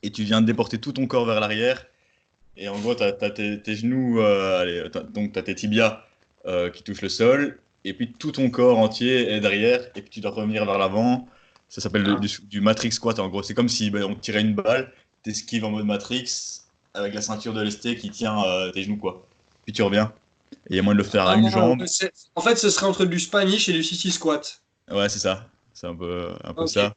et 0.02 0.10
tu 0.10 0.24
viens 0.24 0.40
de 0.40 0.46
déporter 0.46 0.78
tout 0.78 0.92
ton 0.92 1.06
corps 1.06 1.26
vers 1.26 1.38
l'arrière 1.38 1.84
et 2.58 2.68
en 2.68 2.78
gros, 2.78 2.94
tu 2.94 3.04
as, 3.04 3.12
tes, 3.12 3.76
genoux, 3.76 4.20
euh, 4.20 4.60
allez, 4.60 4.90
donc 5.14 5.32
tu 5.32 5.38
as 5.38 5.42
tes 5.42 5.54
tibias 5.54 6.02
euh, 6.44 6.70
qui 6.70 6.82
touchent 6.82 7.02
le 7.02 7.08
sol, 7.08 7.60
et 7.84 7.94
puis 7.94 8.12
tout 8.12 8.32
ton 8.32 8.50
corps 8.50 8.78
entier 8.78 9.30
est 9.30 9.40
derrière, 9.40 9.80
et 9.94 10.02
puis 10.02 10.10
tu 10.10 10.20
dois 10.20 10.32
revenir 10.32 10.66
vers 10.66 10.76
l'avant. 10.76 11.28
Ça 11.68 11.80
s'appelle 11.80 12.04
ah. 12.08 12.20
du, 12.20 12.60
matrix 12.60 12.90
squat 12.90 13.20
en 13.20 13.28
gros. 13.28 13.44
C'est 13.44 13.54
comme 13.54 13.68
si 13.68 13.90
ben, 13.90 14.02
on 14.02 14.14
tirait 14.16 14.40
une 14.40 14.54
balle, 14.54 14.92
tu 15.22 15.30
esquives 15.30 15.64
en 15.64 15.70
mode 15.70 15.86
matrix 15.86 16.62
avec 16.94 17.14
la 17.14 17.22
ceinture 17.22 17.54
de 17.54 17.62
lesté 17.62 17.94
qui 17.94 18.10
tient 18.10 18.42
euh, 18.42 18.72
tes 18.72 18.82
genoux, 18.82 18.96
quoi. 18.96 19.24
Puis 19.64 19.72
tu 19.72 19.82
reviens. 19.82 20.12
Et 20.68 20.74
il 20.74 20.76
y 20.76 20.78
a 20.80 20.82
moyen 20.82 20.98
de 20.98 21.04
le 21.04 21.08
faire 21.08 21.28
à 21.28 21.36
une 21.36 21.46
ah, 21.46 21.50
jambe. 21.50 21.84
En 22.34 22.40
fait, 22.40 22.56
ce 22.56 22.70
serait 22.70 22.86
entre 22.86 23.04
du 23.04 23.20
Spanish 23.20 23.68
et 23.68 23.72
du 23.72 23.84
CC 23.84 24.10
squat. 24.10 24.62
Ouais, 24.90 25.08
c'est 25.08 25.20
ça. 25.20 25.46
C'est 25.78 25.86
un 25.86 25.94
peu, 25.94 26.30
un 26.42 26.54
peu 26.54 26.66
ça. 26.66 26.92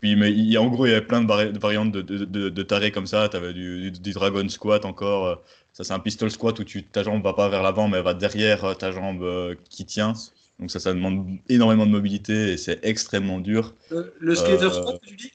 Puis, 0.00 0.14
mais 0.14 0.32
il, 0.32 0.56
en 0.56 0.68
gros, 0.68 0.86
il 0.86 0.90
y 0.90 0.92
avait 0.92 1.04
plein 1.04 1.20
de, 1.20 1.58
variantes 1.58 1.90
de, 1.90 2.00
de, 2.00 2.48
de, 2.48 2.62
tarés 2.62 2.92
comme 2.92 3.08
ça. 3.08 3.28
Tu 3.28 3.36
avais 3.36 3.52
du, 3.52 3.90
dragon 3.90 4.48
squat 4.48 4.84
encore. 4.84 5.26
Euh, 5.26 5.34
ça, 5.72 5.82
c'est 5.82 5.92
un 5.92 5.98
pistol 5.98 6.30
squat 6.30 6.56
où 6.60 6.64
tu, 6.64 6.84
ta 6.84 7.02
jambe 7.02 7.24
va 7.24 7.32
pas 7.32 7.48
vers 7.48 7.62
l'avant, 7.62 7.88
mais 7.88 7.98
elle 7.98 8.04
va 8.04 8.14
derrière 8.14 8.64
euh, 8.64 8.74
ta 8.74 8.92
jambe 8.92 9.22
euh, 9.22 9.56
qui 9.68 9.84
tient. 9.84 10.14
Donc, 10.60 10.70
ça, 10.70 10.78
ça 10.78 10.94
demande 10.94 11.38
énormément 11.48 11.86
de 11.86 11.90
mobilité 11.90 12.52
et 12.52 12.56
c'est 12.56 12.78
extrêmement 12.84 13.40
dur. 13.40 13.74
le 13.90 14.34
skater 14.36 14.70
squat, 14.70 15.00
tu 15.04 15.16
dis? 15.16 15.32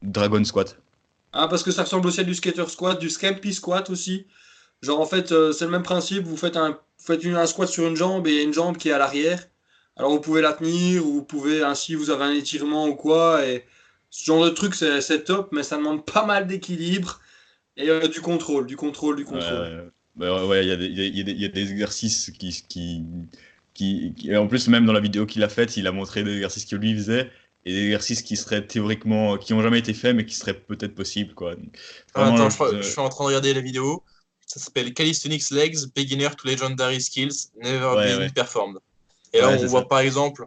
Dragon 0.00 0.42
squat. 0.42 0.78
Ah, 1.34 1.46
parce 1.46 1.62
que 1.62 1.70
ça 1.70 1.82
ressemble 1.82 2.06
aussi 2.06 2.20
à 2.20 2.24
du 2.24 2.34
skater 2.34 2.68
squat, 2.68 2.98
du 2.98 3.10
scampy 3.10 3.52
squat 3.52 3.90
aussi. 3.90 4.26
Genre, 4.80 4.98
en 4.98 5.06
fait, 5.06 5.28
c'est 5.52 5.66
le 5.66 5.70
même 5.70 5.82
principe. 5.82 6.24
Vous 6.24 6.38
faites, 6.38 6.56
un, 6.56 6.78
faites 6.96 7.22
un 7.26 7.46
squat 7.46 7.68
sur 7.68 7.86
une 7.86 7.96
jambe 7.96 8.26
et 8.26 8.42
une 8.42 8.54
jambe 8.54 8.78
qui 8.78 8.88
est 8.88 8.92
à 8.92 8.98
l'arrière. 8.98 9.46
Alors, 10.00 10.12
vous 10.12 10.20
pouvez 10.20 10.40
la 10.40 10.54
tenir 10.54 11.06
ou 11.06 11.12
vous 11.12 11.22
pouvez, 11.22 11.62
ainsi, 11.62 11.94
vous 11.94 12.08
avez 12.08 12.24
un 12.24 12.32
étirement 12.32 12.88
ou 12.88 12.94
quoi. 12.94 13.46
Et 13.46 13.66
ce 14.08 14.24
genre 14.24 14.42
de 14.42 14.48
truc, 14.48 14.74
c'est 14.74 15.24
top, 15.24 15.50
mais 15.52 15.62
ça 15.62 15.76
demande 15.76 16.06
pas 16.06 16.24
mal 16.24 16.46
d'équilibre 16.46 17.20
et 17.76 17.90
euh, 17.90 18.08
du 18.08 18.22
contrôle, 18.22 18.66
du 18.66 18.78
contrôle, 18.78 19.16
du 19.16 19.26
contrôle. 19.26 19.92
Ouais, 20.16 20.64
il 20.64 21.38
y, 21.38 21.44
a 21.44 21.48
des 21.48 21.70
exercices 21.70 22.30
qui, 22.30 22.64
qui, 22.66 23.04
qui, 23.74 24.34
En 24.34 24.46
plus, 24.46 24.68
même 24.68 24.86
dans 24.86 24.94
la 24.94 25.00
vidéo 25.00 25.26
qu'il 25.26 25.44
a 25.44 25.50
faite, 25.50 25.76
il 25.76 25.86
a 25.86 25.92
montré 25.92 26.24
des 26.24 26.32
exercices 26.32 26.64
que 26.64 26.76
lui 26.76 26.94
faisait 26.94 27.30
et 27.66 27.72
des 27.74 27.84
exercices 27.84 28.22
qui 28.22 28.38
seraient 28.38 28.66
théoriquement. 28.66 29.36
qui 29.36 29.52
n'ont 29.52 29.60
jamais 29.60 29.80
été 29.80 29.92
faits, 29.92 30.16
mais 30.16 30.24
qui 30.24 30.34
seraient 30.34 30.58
peut-être 30.58 30.94
possibles. 30.94 31.34
Quoi. 31.34 31.56
Ah, 32.14 32.32
attends, 32.32 32.48
je, 32.48 32.80
suis 32.80 33.00
en 33.00 33.10
train 33.10 33.24
de 33.24 33.28
regarder 33.28 33.52
la 33.52 33.60
vidéo. 33.60 34.02
Ça 34.46 34.60
s'appelle 34.60 34.94
Calisthenics 34.94 35.50
Legs, 35.50 35.76
Beginner 35.94 36.30
to 36.38 36.48
Legendary 36.48 37.02
Skills, 37.02 37.50
Never 37.62 37.96
Ouais, 37.96 38.06
Been 38.06 38.18
ouais. 38.20 38.30
Performed. 38.30 38.78
Et 39.32 39.40
là, 39.40 39.48
Ouais, 39.48 39.58
on 39.62 39.66
voit 39.66 39.80
ça. 39.80 39.86
par 39.86 40.00
exemple 40.00 40.46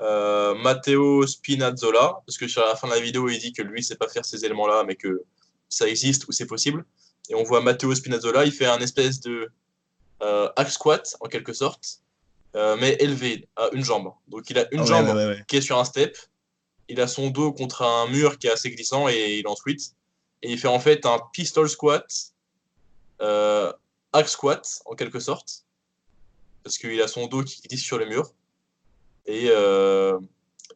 euh, 0.00 0.54
Matteo 0.54 1.26
Spinazzola, 1.26 2.20
parce 2.24 2.38
que 2.38 2.46
sur 2.46 2.62
la 2.64 2.76
fin 2.76 2.86
de 2.88 2.92
la 2.92 3.00
vidéo, 3.00 3.28
il 3.28 3.38
dit 3.38 3.52
que 3.52 3.62
lui, 3.62 3.82
sait 3.82 3.96
pas 3.96 4.08
faire 4.08 4.24
ces 4.24 4.44
éléments-là, 4.44 4.84
mais 4.84 4.94
que 4.94 5.24
ça 5.68 5.88
existe 5.88 6.28
ou 6.28 6.32
c'est 6.32 6.46
possible. 6.46 6.84
Et 7.30 7.34
on 7.34 7.42
voit 7.42 7.60
Matteo 7.60 7.94
Spinazzola, 7.94 8.44
il 8.44 8.52
fait 8.52 8.66
un 8.66 8.78
espèce 8.78 9.20
de 9.20 9.50
euh, 10.22 10.48
hack 10.56 10.70
squat, 10.70 11.16
en 11.20 11.26
quelque 11.28 11.52
sorte, 11.52 12.00
euh, 12.54 12.76
mais 12.80 12.96
élevé 13.00 13.48
à 13.56 13.68
une 13.72 13.84
jambe. 13.84 14.12
Donc 14.28 14.48
il 14.50 14.58
a 14.58 14.66
une 14.72 14.80
Ah 14.80 14.84
jambe 14.86 15.06
ouais, 15.08 15.12
ouais, 15.14 15.26
ouais. 15.26 15.44
qui 15.48 15.56
est 15.56 15.60
sur 15.60 15.78
un 15.78 15.84
step, 15.84 16.16
il 16.88 17.00
a 17.00 17.06
son 17.08 17.28
dos 17.30 17.52
contre 17.52 17.82
un 17.82 18.06
mur 18.08 18.38
qui 18.38 18.46
est 18.46 18.50
assez 18.50 18.70
glissant 18.70 19.08
et 19.08 19.38
il 19.38 19.46
en 19.48 19.54
tweet. 19.54 19.80
Et 20.42 20.52
il 20.52 20.58
fait 20.58 20.68
en 20.68 20.78
fait 20.80 21.04
un 21.06 21.18
pistol 21.32 21.68
squat, 21.68 22.06
euh, 23.20 23.72
hack 24.12 24.28
squat 24.28 24.80
en 24.86 24.94
quelque 24.94 25.18
sorte, 25.20 25.64
parce 26.68 26.76
qu'il 26.76 27.00
a 27.00 27.08
son 27.08 27.26
dos 27.28 27.42
qui 27.44 27.62
glisse 27.62 27.82
sur 27.82 27.96
le 27.98 28.04
mur. 28.04 28.30
Et 29.24 29.46
euh, 29.48 30.18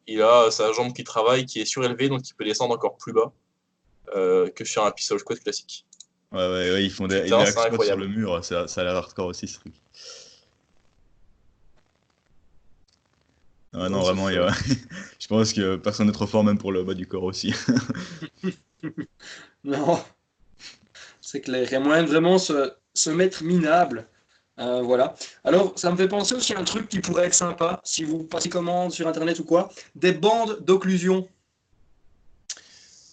il 0.07 0.23
a 0.23 0.51
sa 0.51 0.73
jambe 0.73 0.95
qui 0.95 1.05
travaille, 1.05 1.45
qui 1.45 1.61
est 1.61 1.67
surélevée, 1.67 2.09
donc 2.09 2.27
il 2.27 2.33
peut 2.35 2.47
descendre 2.47 2.75
encore 2.75 2.97
plus 2.97 3.13
bas 3.13 3.31
euh, 4.17 4.49
que 4.51 4.65
sur 4.65 4.87
un 4.87 4.91
pistol 4.91 5.19
squat 5.21 5.39
classique. 5.39 5.85
Ouais, 6.33 6.39
ouais, 6.39 6.73
ouais, 6.73 6.85
ils 6.85 6.91
font 6.91 7.07
des, 7.07 7.21
des 7.25 7.47
squats 7.47 7.79
sur 7.85 7.97
le 7.97 8.09
mur, 8.09 8.43
ça, 8.43 8.67
ça 8.69 8.81
a 8.81 8.85
l'air 8.85 8.97
hardcore 8.97 9.27
aussi 9.27 9.47
ce 9.47 9.61
truc. 9.61 9.75
Ouais, 13.75 13.91
non, 13.91 14.01
vraiment, 14.01 14.31
il 14.31 14.37
y 14.37 14.39
a- 14.39 14.51
je 15.21 15.27
pense 15.29 15.53
que 15.53 15.77
personne 15.77 16.07
n'est 16.07 16.13
trop 16.15 16.27
fort, 16.27 16.43
même 16.43 16.57
pour 16.59 16.73
le 16.73 16.85
bas 16.85 16.95
du 16.95 17.07
corps 17.07 17.25
aussi. 17.25 17.53
Non, 19.65 20.03
c'est 21.21 21.41
clair. 21.41 21.69
Il 21.69 21.73
y 21.73 21.77
a 21.77 21.81
moyen 21.81 22.03
de 22.03 22.09
vraiment 22.09 22.39
se, 22.39 22.73
se 22.95 23.11
mettre 23.11 23.45
minable. 23.45 24.09
Euh, 24.63 24.83
voilà. 24.83 25.15
Alors, 25.45 25.73
ça 25.77 25.91
me 25.91 25.97
fait 25.97 26.09
penser 26.09 26.35
aussi 26.35 26.55
à 26.55 26.61
un 26.61 26.65
truc 26.65 26.89
qui 26.89 27.01
pourrait 27.01 27.27
être 27.27 27.35
sympa, 27.35 27.81
si 27.85 28.05
vous 28.05 28.23
passez 28.23 28.49
commande 28.49 28.93
sur 28.93 29.09
Internet 29.09 29.39
ou 29.41 29.45
quoi, 29.45 29.71
des 29.97 30.13
bandes 30.13 30.61
d'occlusion. 30.61 31.29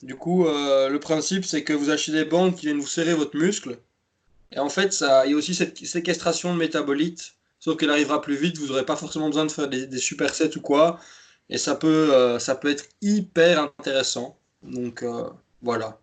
Du 0.03 0.15
coup, 0.15 0.45
euh, 0.47 0.89
le 0.89 0.99
principe, 0.99 1.43
c'est 1.45 1.63
que 1.63 1.73
vous 1.73 1.89
achetez 1.89 2.11
des 2.11 2.25
bandes 2.25 2.55
qui 2.55 2.67
viennent 2.67 2.79
vous 2.79 2.87
serrer 2.87 3.13
votre 3.13 3.35
muscle. 3.37 3.79
Et 4.51 4.59
en 4.59 4.69
fait, 4.69 4.93
ça, 4.93 5.25
il 5.25 5.31
y 5.31 5.33
a 5.33 5.37
aussi 5.37 5.55
cette 5.55 5.77
séquestration 5.85 6.53
de 6.53 6.59
métabolites, 6.59 7.33
sauf 7.59 7.77
qu'elle 7.77 7.89
arrivera 7.89 8.21
plus 8.21 8.35
vite, 8.35 8.57
vous 8.57 8.67
n'aurez 8.67 8.85
pas 8.85 8.95
forcément 8.95 9.27
besoin 9.27 9.45
de 9.45 9.51
faire 9.51 9.67
des, 9.67 9.87
des 9.87 9.97
supersets 9.97 10.55
ou 10.57 10.61
quoi. 10.61 10.99
Et 11.49 11.57
ça 11.57 11.75
peut, 11.75 12.13
euh, 12.13 12.39
ça 12.39 12.55
peut 12.55 12.69
être 12.69 12.85
hyper 13.01 13.63
intéressant. 13.79 14.37
Donc, 14.61 15.03
voilà. 15.61 15.99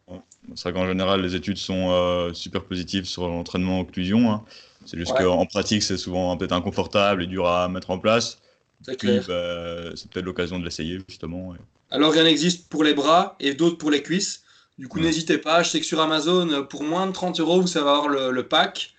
C'est 0.54 0.70
vrai 0.70 0.72
qu'en 0.72 0.86
général, 0.86 1.22
les 1.22 1.34
études 1.34 1.56
sont 1.58 1.90
euh, 1.90 2.32
super 2.32 2.64
positives 2.64 3.04
sur 3.04 3.26
l'entraînement 3.28 3.80
occlusion. 3.80 4.30
hein. 4.30 4.44
C'est 4.84 4.98
juste 4.98 5.12
Ouais. 5.12 5.24
qu'en 5.24 5.44
pratique, 5.46 5.82
c'est 5.82 5.96
souvent 5.96 6.36
peut-être 6.36 6.52
inconfortable 6.52 7.24
et 7.24 7.26
dur 7.26 7.46
à 7.48 7.68
mettre 7.68 7.90
en 7.90 7.98
place. 7.98 8.38
C'est 8.82 8.96
Puis, 8.96 9.08
bah, 9.26 9.96
c'est 9.96 10.08
peut-être 10.10 10.24
l'occasion 10.24 10.58
de 10.58 10.64
l'essayer, 10.64 11.00
justement. 11.08 11.54
Alors, 11.90 12.14
il 12.14 12.18
y 12.18 12.22
en 12.22 12.26
existe 12.26 12.68
pour 12.68 12.84
les 12.84 12.94
bras 12.94 13.36
et 13.40 13.54
d'autres 13.54 13.78
pour 13.78 13.90
les 13.90 14.02
cuisses. 14.02 14.42
Du 14.78 14.86
coup, 14.88 14.98
Ouais. 14.98 15.06
n'hésitez 15.06 15.38
pas. 15.38 15.62
Je 15.62 15.70
sais 15.70 15.80
que 15.80 15.86
sur 15.86 16.00
Amazon, 16.00 16.64
pour 16.70 16.84
moins 16.84 17.06
de 17.06 17.12
30 17.12 17.40
euros, 17.40 17.60
vous 17.60 17.66
savez 17.66 17.88
avoir 17.88 18.08
le, 18.08 18.30
le 18.30 18.46
pack. 18.46 18.92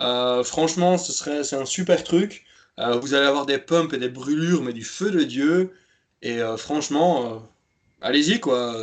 Euh, 0.00 0.44
franchement, 0.44 0.98
ce 0.98 1.12
serait, 1.12 1.44
c'est 1.44 1.56
un 1.56 1.64
super 1.66 2.04
truc. 2.04 2.44
Euh, 2.78 2.98
vous 2.98 3.14
allez 3.14 3.26
avoir 3.26 3.46
des 3.46 3.58
pumps 3.58 3.92
et 3.94 3.98
des 3.98 4.08
brûlures, 4.10 4.62
mais 4.62 4.72
du 4.72 4.84
feu 4.84 5.10
de 5.10 5.22
Dieu. 5.22 5.72
Et 6.22 6.40
euh, 6.40 6.56
franchement, 6.56 7.42
allez-y, 8.00 8.40
quoi. 8.40 8.76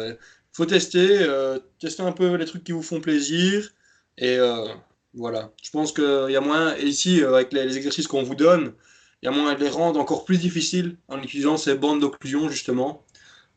Faut 0.53 0.65
tester, 0.65 1.19
euh, 1.21 1.59
tester 1.79 2.03
un 2.03 2.11
peu 2.11 2.35
les 2.35 2.45
trucs 2.45 2.63
qui 2.63 2.71
vous 2.71 2.83
font 2.83 3.01
plaisir. 3.01 3.69
Et 4.17 4.37
euh, 4.37 4.65
voilà. 5.13 5.51
Je 5.61 5.71
pense 5.71 5.91
qu'il 5.91 6.29
y 6.29 6.35
a 6.35 6.41
moyen, 6.41 6.75
et 6.77 6.85
ici, 6.85 7.21
euh, 7.21 7.33
avec 7.35 7.51
les, 7.51 7.65
les 7.65 7.77
exercices 7.77 8.07
qu'on 8.07 8.23
vous 8.23 8.35
donne, 8.35 8.73
il 9.21 9.25
y 9.25 9.29
a 9.29 9.31
moyen 9.31 9.55
de 9.55 9.63
les 9.63 9.69
rendre 9.69 9.99
encore 9.99 10.25
plus 10.25 10.37
difficiles 10.37 10.95
en 11.07 11.21
utilisant 11.21 11.57
ces 11.57 11.75
bandes 11.75 11.99
d'occlusion, 11.99 12.49
justement. 12.49 13.03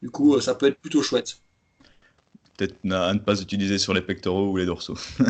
Du 0.02 0.10
coup, 0.10 0.40
ça 0.40 0.54
peut 0.54 0.66
être 0.66 0.78
plutôt 0.78 1.02
chouette. 1.02 1.38
Peut-être 2.56 2.76
à 2.90 3.12
ne 3.12 3.18
pas 3.18 3.40
utiliser 3.40 3.78
sur 3.78 3.92
les 3.92 4.00
pectoraux 4.00 4.50
ou 4.50 4.56
les 4.56 4.66
dorsaux. 4.66 4.96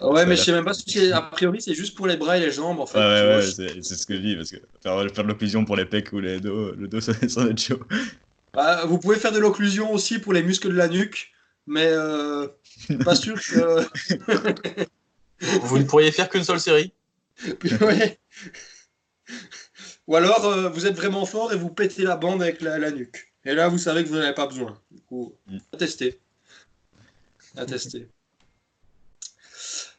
Ouais, 0.00 0.26
mais 0.26 0.36
je 0.36 0.42
sais 0.42 0.52
même 0.52 0.64
pas 0.64 0.74
si 0.74 0.84
c'est, 0.86 1.10
a 1.10 1.22
priori, 1.22 1.60
c'est 1.60 1.74
juste 1.74 1.96
pour 1.96 2.06
les 2.06 2.16
bras 2.16 2.36
et 2.36 2.40
les 2.40 2.52
jambes, 2.52 2.78
en 2.78 2.86
fait. 2.86 2.98
Ouais, 2.98 3.36
ouais, 3.36 3.42
c'est 3.82 3.96
ce 3.96 4.06
que 4.06 4.14
je 4.14 4.20
dis, 4.20 4.36
parce 4.36 4.50
que 4.50 4.58
faire, 4.80 5.10
faire 5.12 5.24
de 5.24 5.28
l'occlusion 5.28 5.64
pour 5.64 5.74
les 5.74 5.86
pecs 5.86 6.12
ou 6.12 6.20
les 6.20 6.38
dos, 6.38 6.72
le 6.72 6.86
dos, 6.86 7.00
ça, 7.00 7.14
ça 7.28 7.44
va 7.44 7.50
être 7.50 7.60
chaud. 7.60 7.80
Bah, 8.54 8.84
vous 8.86 8.98
pouvez 8.98 9.16
faire 9.16 9.32
de 9.32 9.38
l'occlusion 9.38 9.92
aussi 9.92 10.18
pour 10.18 10.32
les 10.32 10.42
muscles 10.42 10.68
de 10.68 10.74
la 10.76 10.88
nuque, 10.88 11.32
mais 11.66 11.86
euh, 11.86 12.46
pas 13.04 13.14
sûr 13.14 13.40
que. 13.40 13.86
Vous 15.62 15.78
ne 15.78 15.84
pourriez 15.84 16.10
faire 16.12 16.28
qu'une 16.28 16.44
seule 16.44 16.60
série. 16.60 16.92
Ouais. 17.80 18.18
Ou 20.08 20.16
alors, 20.16 20.44
euh, 20.46 20.68
vous 20.70 20.86
êtes 20.86 20.96
vraiment 20.96 21.26
fort 21.26 21.52
et 21.52 21.56
vous 21.56 21.68
pétez 21.70 22.02
la 22.02 22.16
bande 22.16 22.42
avec 22.42 22.60
la, 22.62 22.78
la 22.78 22.90
nuque. 22.90 23.32
Et 23.44 23.54
là, 23.54 23.68
vous 23.68 23.78
savez 23.78 24.02
que 24.02 24.08
vous 24.08 24.16
n'en 24.16 24.22
avez 24.22 24.34
pas 24.34 24.46
besoin. 24.46 24.80
Du 24.90 25.00
coup, 25.02 25.34
Mm. 25.46 25.58
à 25.72 25.76
tester. 25.76 26.18
À 27.56 27.66
tester. 27.66 28.08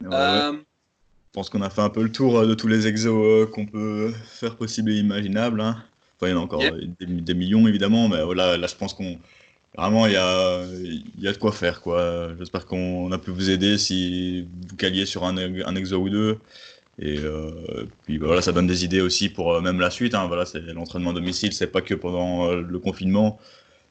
Ouais, 0.01 0.07
ouais. 0.07 0.13
Euh, 0.15 0.53
Je 0.53 1.31
pense 1.33 1.49
qu'on 1.49 1.61
a 1.61 1.69
fait 1.69 1.81
un 1.81 1.89
peu 1.89 2.03
le 2.03 2.11
tour 2.11 2.39
euh, 2.39 2.47
de 2.47 2.55
tous 2.55 2.67
les 2.67 2.87
exos 2.87 3.49
qu'on 3.51 3.65
peut 3.67 4.11
faire 4.25 4.55
possible 4.57 4.91
et 4.91 4.95
imaginable. 4.95 5.61
hein. 5.61 5.83
Enfin, 6.19 6.27
il 6.29 6.31
y 6.31 6.33
en 6.37 6.39
a 6.41 6.43
encore 6.43 6.69
des, 6.99 7.05
des 7.07 7.33
millions, 7.33 7.67
évidemment, 7.67 8.09
mais 8.09 8.23
voilà, 8.23 8.57
là, 8.57 8.67
je 8.67 8.75
pense 8.75 8.93
qu'on. 8.93 9.19
Vraiment, 9.77 10.07
il 10.07 10.13
y 10.13 10.17
a, 10.17 10.65
y 11.17 11.27
a 11.27 11.33
de 11.33 11.37
quoi 11.37 11.51
faire, 11.53 11.81
quoi. 11.81 12.35
J'espère 12.39 12.65
qu'on 12.65 13.11
a 13.11 13.19
pu 13.19 13.31
vous 13.31 13.49
aider 13.51 13.77
si 13.77 14.43
vous 14.69 14.75
caliez 14.77 15.05
sur 15.05 15.25
un, 15.25 15.37
un 15.37 15.75
exo 15.75 15.97
ou 15.97 16.09
deux. 16.09 16.39
Et 16.99 17.19
euh, 17.19 17.87
puis 18.03 18.19
bah, 18.19 18.27
voilà, 18.27 18.41
ça 18.41 18.51
donne 18.53 18.67
des 18.67 18.85
idées 18.85 19.01
aussi 19.01 19.29
pour 19.29 19.53
euh, 19.53 19.61
même 19.61 19.79
la 19.79 19.91
suite. 19.91 20.15
hein. 20.15 20.27
Voilà, 20.27 20.45
c'est 20.45 20.61
l'entraînement 20.73 21.11
à 21.11 21.13
domicile, 21.13 21.53
c'est 21.53 21.67
pas 21.67 21.81
que 21.81 21.95
pendant 21.95 22.47
euh, 22.51 22.61
le 22.61 22.79
confinement. 22.79 23.39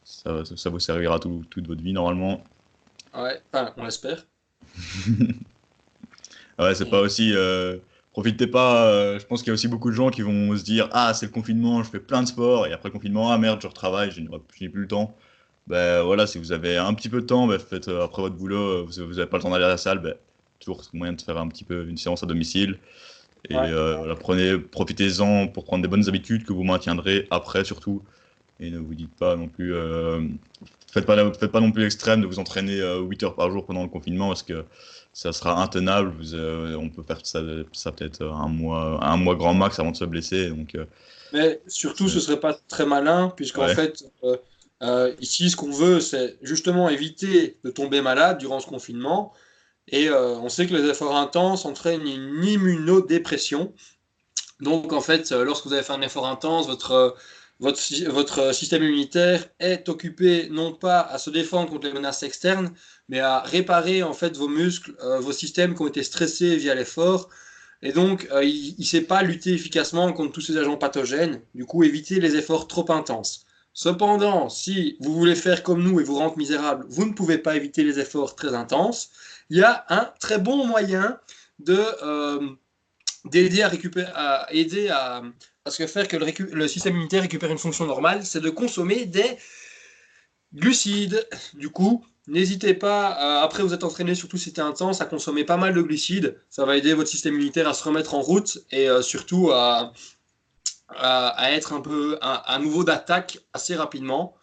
Ça, 0.04 0.44
ça, 0.44 0.56
ça 0.56 0.70
vous 0.70 0.80
servira 0.80 1.20
tout- 1.20 1.44
toute 1.50 1.66
votre 1.68 1.82
vie 1.82 1.92
normalement. 1.94 2.44
ouais, 3.14 3.42
enfin, 3.52 3.74
on 3.76 3.84
l'espère. 3.84 4.26
Ouais, 6.58 6.74
c'est 6.74 6.88
pas 6.88 7.00
aussi. 7.00 7.32
Profitez 8.22 8.46
pas. 8.46 8.86
euh, 8.90 9.18
je 9.18 9.26
pense 9.26 9.40
qu'il 9.42 9.48
y 9.48 9.50
a 9.50 9.54
aussi 9.54 9.68
beaucoup 9.68 9.90
de 9.90 9.94
gens 9.94 10.10
qui 10.10 10.22
vont 10.22 10.56
se 10.56 10.64
dire 10.64 10.88
Ah, 10.92 11.14
c'est 11.14 11.26
le 11.26 11.32
confinement, 11.32 11.82
je 11.82 11.90
fais 11.90 12.00
plein 12.00 12.22
de 12.22 12.28
sport. 12.28 12.66
Et 12.66 12.72
après 12.72 12.88
le 12.88 12.92
confinement, 12.94 13.30
ah 13.32 13.38
merde, 13.38 13.60
je 13.62 13.66
retravaille, 13.68 14.10
je 14.10 14.20
n'ai 14.20 14.68
plus 14.68 14.82
le 14.82 14.88
temps. 14.88 15.16
Ben 15.66 16.02
voilà, 16.02 16.26
si 16.26 16.38
vous 16.38 16.52
avez 16.52 16.76
un 16.78 16.94
petit 16.94 17.08
peu 17.10 17.20
de 17.20 17.26
temps, 17.26 17.46
ben, 17.46 17.58
faites 17.58 17.88
euh, 17.88 18.02
après 18.04 18.22
votre 18.22 18.36
boulot, 18.36 18.56
euh, 18.58 18.84
vous 18.86 19.14
n'avez 19.14 19.26
pas 19.26 19.36
le 19.38 19.42
temps 19.42 19.50
d'aller 19.50 19.64
à 19.64 19.68
la 19.68 19.76
salle, 19.76 19.98
ben, 20.00 20.14
toujours 20.60 20.82
moyen 20.94 21.12
de 21.12 21.20
faire 21.22 21.36
un 21.38 21.48
petit 21.48 21.64
peu 21.64 21.86
une 21.88 21.96
séance 21.98 22.22
à 22.22 22.26
domicile. 22.26 22.80
Et 23.48 23.54
Ouais. 23.56 23.70
euh, 23.72 23.96
voilà, 23.96 24.16
prenez, 24.16 24.58
profitez-en 24.58 25.48
pour 25.48 25.64
prendre 25.64 25.82
des 25.82 25.88
bonnes 25.88 26.08
habitudes 26.08 26.44
que 26.44 26.52
vous 26.52 26.64
maintiendrez 26.64 27.26
après 27.30 27.64
surtout. 27.64 28.04
Et 28.60 28.70
ne 28.70 28.78
vous 28.78 28.94
dites 28.94 29.16
pas 29.16 29.36
non 29.36 29.48
plus. 29.48 29.74
euh, 29.74 30.28
faites, 30.92 31.06
pas, 31.06 31.16
faites 31.34 31.52
pas 31.52 31.60
non 31.60 31.72
plus 31.72 31.82
l'extrême 31.82 32.20
de 32.22 32.26
vous 32.26 32.38
entraîner 32.38 32.80
euh, 32.80 33.00
8 33.02 33.22
heures 33.22 33.36
par 33.36 33.50
jour 33.50 33.66
pendant 33.66 33.82
le 33.82 33.88
confinement 33.88 34.28
parce 34.28 34.42
que 34.42 34.66
ça 35.18 35.32
sera 35.32 35.60
intenable. 35.60 36.12
Vous, 36.16 36.34
euh, 36.34 36.76
on 36.76 36.88
peut 36.88 37.02
faire 37.02 37.18
ça, 37.24 37.40
ça 37.72 37.90
peut-être 37.90 38.22
un 38.22 38.46
mois, 38.46 39.04
un 39.04 39.16
mois 39.16 39.34
grand 39.34 39.52
max 39.52 39.80
avant 39.80 39.90
de 39.90 39.96
se 39.96 40.04
blesser. 40.04 40.48
Donc, 40.50 40.76
euh, 40.76 40.84
Mais 41.32 41.60
surtout, 41.66 42.08
ce 42.08 42.20
serait 42.20 42.38
pas 42.38 42.54
très 42.68 42.86
malin, 42.86 43.32
puisqu'en 43.36 43.66
Ouais. 43.66 43.74
fait, 43.74 44.04
euh, 44.82 45.12
ici, 45.20 45.50
ce 45.50 45.56
qu'on 45.56 45.72
veut, 45.72 45.98
c'est 45.98 46.38
justement 46.40 46.88
éviter 46.88 47.58
de 47.64 47.70
tomber 47.70 48.00
malade 48.00 48.38
durant 48.38 48.60
ce 48.60 48.68
confinement. 48.68 49.32
Et 49.88 50.10
on 50.10 50.48
sait 50.50 50.66
que 50.66 50.74
les 50.74 50.88
efforts 50.88 51.16
intenses 51.16 51.64
entraînent 51.64 52.06
une 52.06 52.44
immunodépression. 52.44 53.72
Donc, 54.60 54.92
en 54.92 55.00
fait, 55.00 55.32
lorsque 55.32 55.66
vous 55.66 55.72
avez 55.72 55.82
fait 55.82 55.94
un 55.94 56.02
effort 56.02 56.26
intense, 56.28 56.66
votre, 56.68 57.16
votre, 57.60 57.78
sy- 57.78 58.04
votre 58.04 58.54
système 58.54 58.82
immunitaire 58.82 59.44
est 59.58 59.88
occupé 59.88 60.48
non 60.50 60.72
pas 60.72 61.00
à 61.00 61.18
se 61.18 61.30
défendre 61.30 61.70
contre 61.70 61.86
les 61.86 61.92
menaces 61.92 62.22
externes, 62.22 62.72
mais 63.08 63.20
à 63.20 63.40
réparer 63.40 64.02
en 64.02 64.12
fait 64.12 64.36
vos 64.36 64.48
muscles, 64.48 64.94
euh, 65.02 65.18
vos 65.20 65.32
systèmes 65.32 65.74
qui 65.74 65.82
ont 65.82 65.88
été 65.88 66.02
stressés 66.02 66.56
via 66.56 66.74
l'effort. 66.74 67.28
Et 67.82 67.92
donc, 67.92 68.28
euh, 68.32 68.44
il 68.44 68.74
ne 68.78 68.84
sait 68.84 69.02
pas 69.02 69.22
lutter 69.22 69.52
efficacement 69.52 70.12
contre 70.12 70.32
tous 70.32 70.40
ces 70.40 70.56
agents 70.56 70.76
pathogènes. 70.76 71.40
Du 71.54 71.64
coup, 71.64 71.84
éviter 71.84 72.20
les 72.20 72.34
efforts 72.36 72.66
trop 72.68 72.90
intenses. 72.90 73.46
Cependant, 73.72 74.48
si 74.48 74.96
vous 75.00 75.14
voulez 75.14 75.36
faire 75.36 75.62
comme 75.62 75.82
nous 75.82 76.00
et 76.00 76.04
vous 76.04 76.16
rendre 76.16 76.36
misérable, 76.36 76.86
vous 76.88 77.04
ne 77.06 77.12
pouvez 77.12 77.38
pas 77.38 77.54
éviter 77.56 77.84
les 77.84 78.00
efforts 78.00 78.34
très 78.34 78.54
intenses. 78.54 79.10
Il 79.50 79.58
y 79.58 79.62
a 79.62 79.84
un 79.88 80.12
très 80.18 80.38
bon 80.38 80.66
moyen 80.66 81.18
de 81.60 81.78
euh, 82.02 82.40
d'aider 83.24 83.62
à 83.62 83.68
récupérer, 83.68 84.10
à 84.14 84.48
aider 84.52 84.88
à, 84.88 85.22
à 85.68 85.70
ce 85.70 85.78
que 85.78 85.86
faire 85.86 86.08
que 86.08 86.16
le, 86.16 86.68
système 86.68 86.94
immunitaire 86.94 87.22
récupère 87.22 87.50
une 87.50 87.58
fonction 87.58 87.86
normale, 87.86 88.24
c'est 88.24 88.40
de 88.40 88.50
consommer 88.50 89.04
des 89.04 89.36
glucides. 90.54 91.28
Du 91.54 91.68
coup, 91.68 92.04
n'hésitez 92.26 92.72
pas, 92.74 93.42
après 93.42 93.62
vous 93.62 93.74
êtes 93.74 93.84
entraîné, 93.84 94.14
surtout 94.14 94.38
si 94.38 94.44
c'était 94.44 94.62
intense, 94.62 95.00
à 95.00 95.04
consommer 95.04 95.44
pas 95.44 95.58
mal 95.58 95.74
de 95.74 95.82
glucides. 95.82 96.40
Ça 96.48 96.64
va 96.64 96.76
aider 96.76 96.94
votre 96.94 97.10
système 97.10 97.34
immunitaire 97.34 97.68
à 97.68 97.74
se 97.74 97.84
remettre 97.84 98.14
en 98.14 98.20
route 98.22 98.64
et 98.70 98.88
euh, 98.88 99.02
surtout 99.02 99.50
à, 99.52 99.92
à, 100.88 101.52
être 101.52 101.74
un 101.74 101.82
peu 101.82 102.18
à, 102.22 102.58
nouveau 102.58 102.82
d'attaque 102.82 103.38
assez 103.52 103.76
rapidement. 103.76 104.34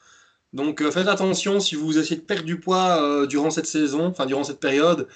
Donc 0.54 0.82
euh, 0.82 0.92
faites 0.92 1.08
attention 1.08 1.60
si 1.60 1.76
vous 1.76 1.98
essayez 1.98 2.18
de 2.18 2.26
perdre 2.26 2.46
du 2.46 2.60
poids 2.60 3.02
euh, 3.02 3.26
durant 3.26 3.50
cette 3.50 3.68
saison, 3.68 4.06
enfin 4.06 4.28
durant 4.28 4.44
cette 4.44 4.60
période. 4.60 5.08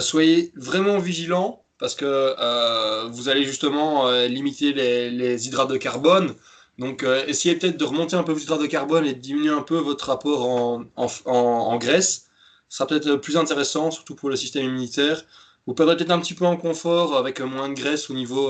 Soyez 0.00 0.52
vraiment 0.56 0.98
vigilants 0.98 1.59
parce 1.80 1.94
que 1.94 2.04
euh, 2.04 3.08
vous 3.08 3.28
allez 3.28 3.44
justement 3.44 4.06
euh, 4.06 4.28
limiter 4.28 4.72
les, 4.72 5.10
les, 5.10 5.48
hydrates 5.48 5.70
de 5.70 5.76
carbone. 5.76 6.34
Donc, 6.78 7.04
essayez 7.26 7.56
peut-être 7.56 7.76
de 7.76 7.84
remonter 7.84 8.16
un 8.16 8.22
peu 8.22 8.32
vos 8.32 8.38
hydrates 8.38 8.62
de 8.62 8.66
carbone 8.66 9.04
et 9.04 9.12
de 9.12 9.18
diminuer 9.18 9.50
un 9.50 9.62
peu 9.62 9.76
votre 9.76 10.06
rapport 10.06 10.48
en, 10.48 10.84
en, 10.96 11.06
en, 11.26 11.34
en 11.34 11.76
graisse. 11.76 12.28
Ce 12.68 12.78
sera 12.78 12.86
peut-être 12.86 13.16
plus 13.16 13.36
intéressant, 13.36 13.90
surtout 13.90 14.14
pour 14.14 14.30
le 14.30 14.36
système 14.36 14.64
immunitaire. 14.64 15.22
Vous 15.66 15.74
perdrez 15.74 15.96
peut-être 15.96 16.10
un 16.10 16.20
petit 16.20 16.34
peu 16.34 16.46
en 16.46 16.56
confort 16.56 17.16
avec 17.18 17.40
moins 17.40 17.68
de 17.68 17.74
graisse 17.74 18.08
au 18.08 18.14
niveau 18.14 18.48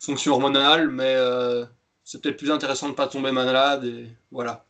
fonction 0.00 0.32
hormonale, 0.32 0.88
mais 0.88 1.14
c'est 2.04 2.20
peut-être 2.20 2.36
plus 2.36 2.50
intéressant 2.50 2.86
de 2.86 2.92
ne 2.92 2.96
pas 2.96 3.06
tomber 3.06 3.30
malade. 3.30 3.84
Et 3.84 4.08
voilà. 4.32 4.64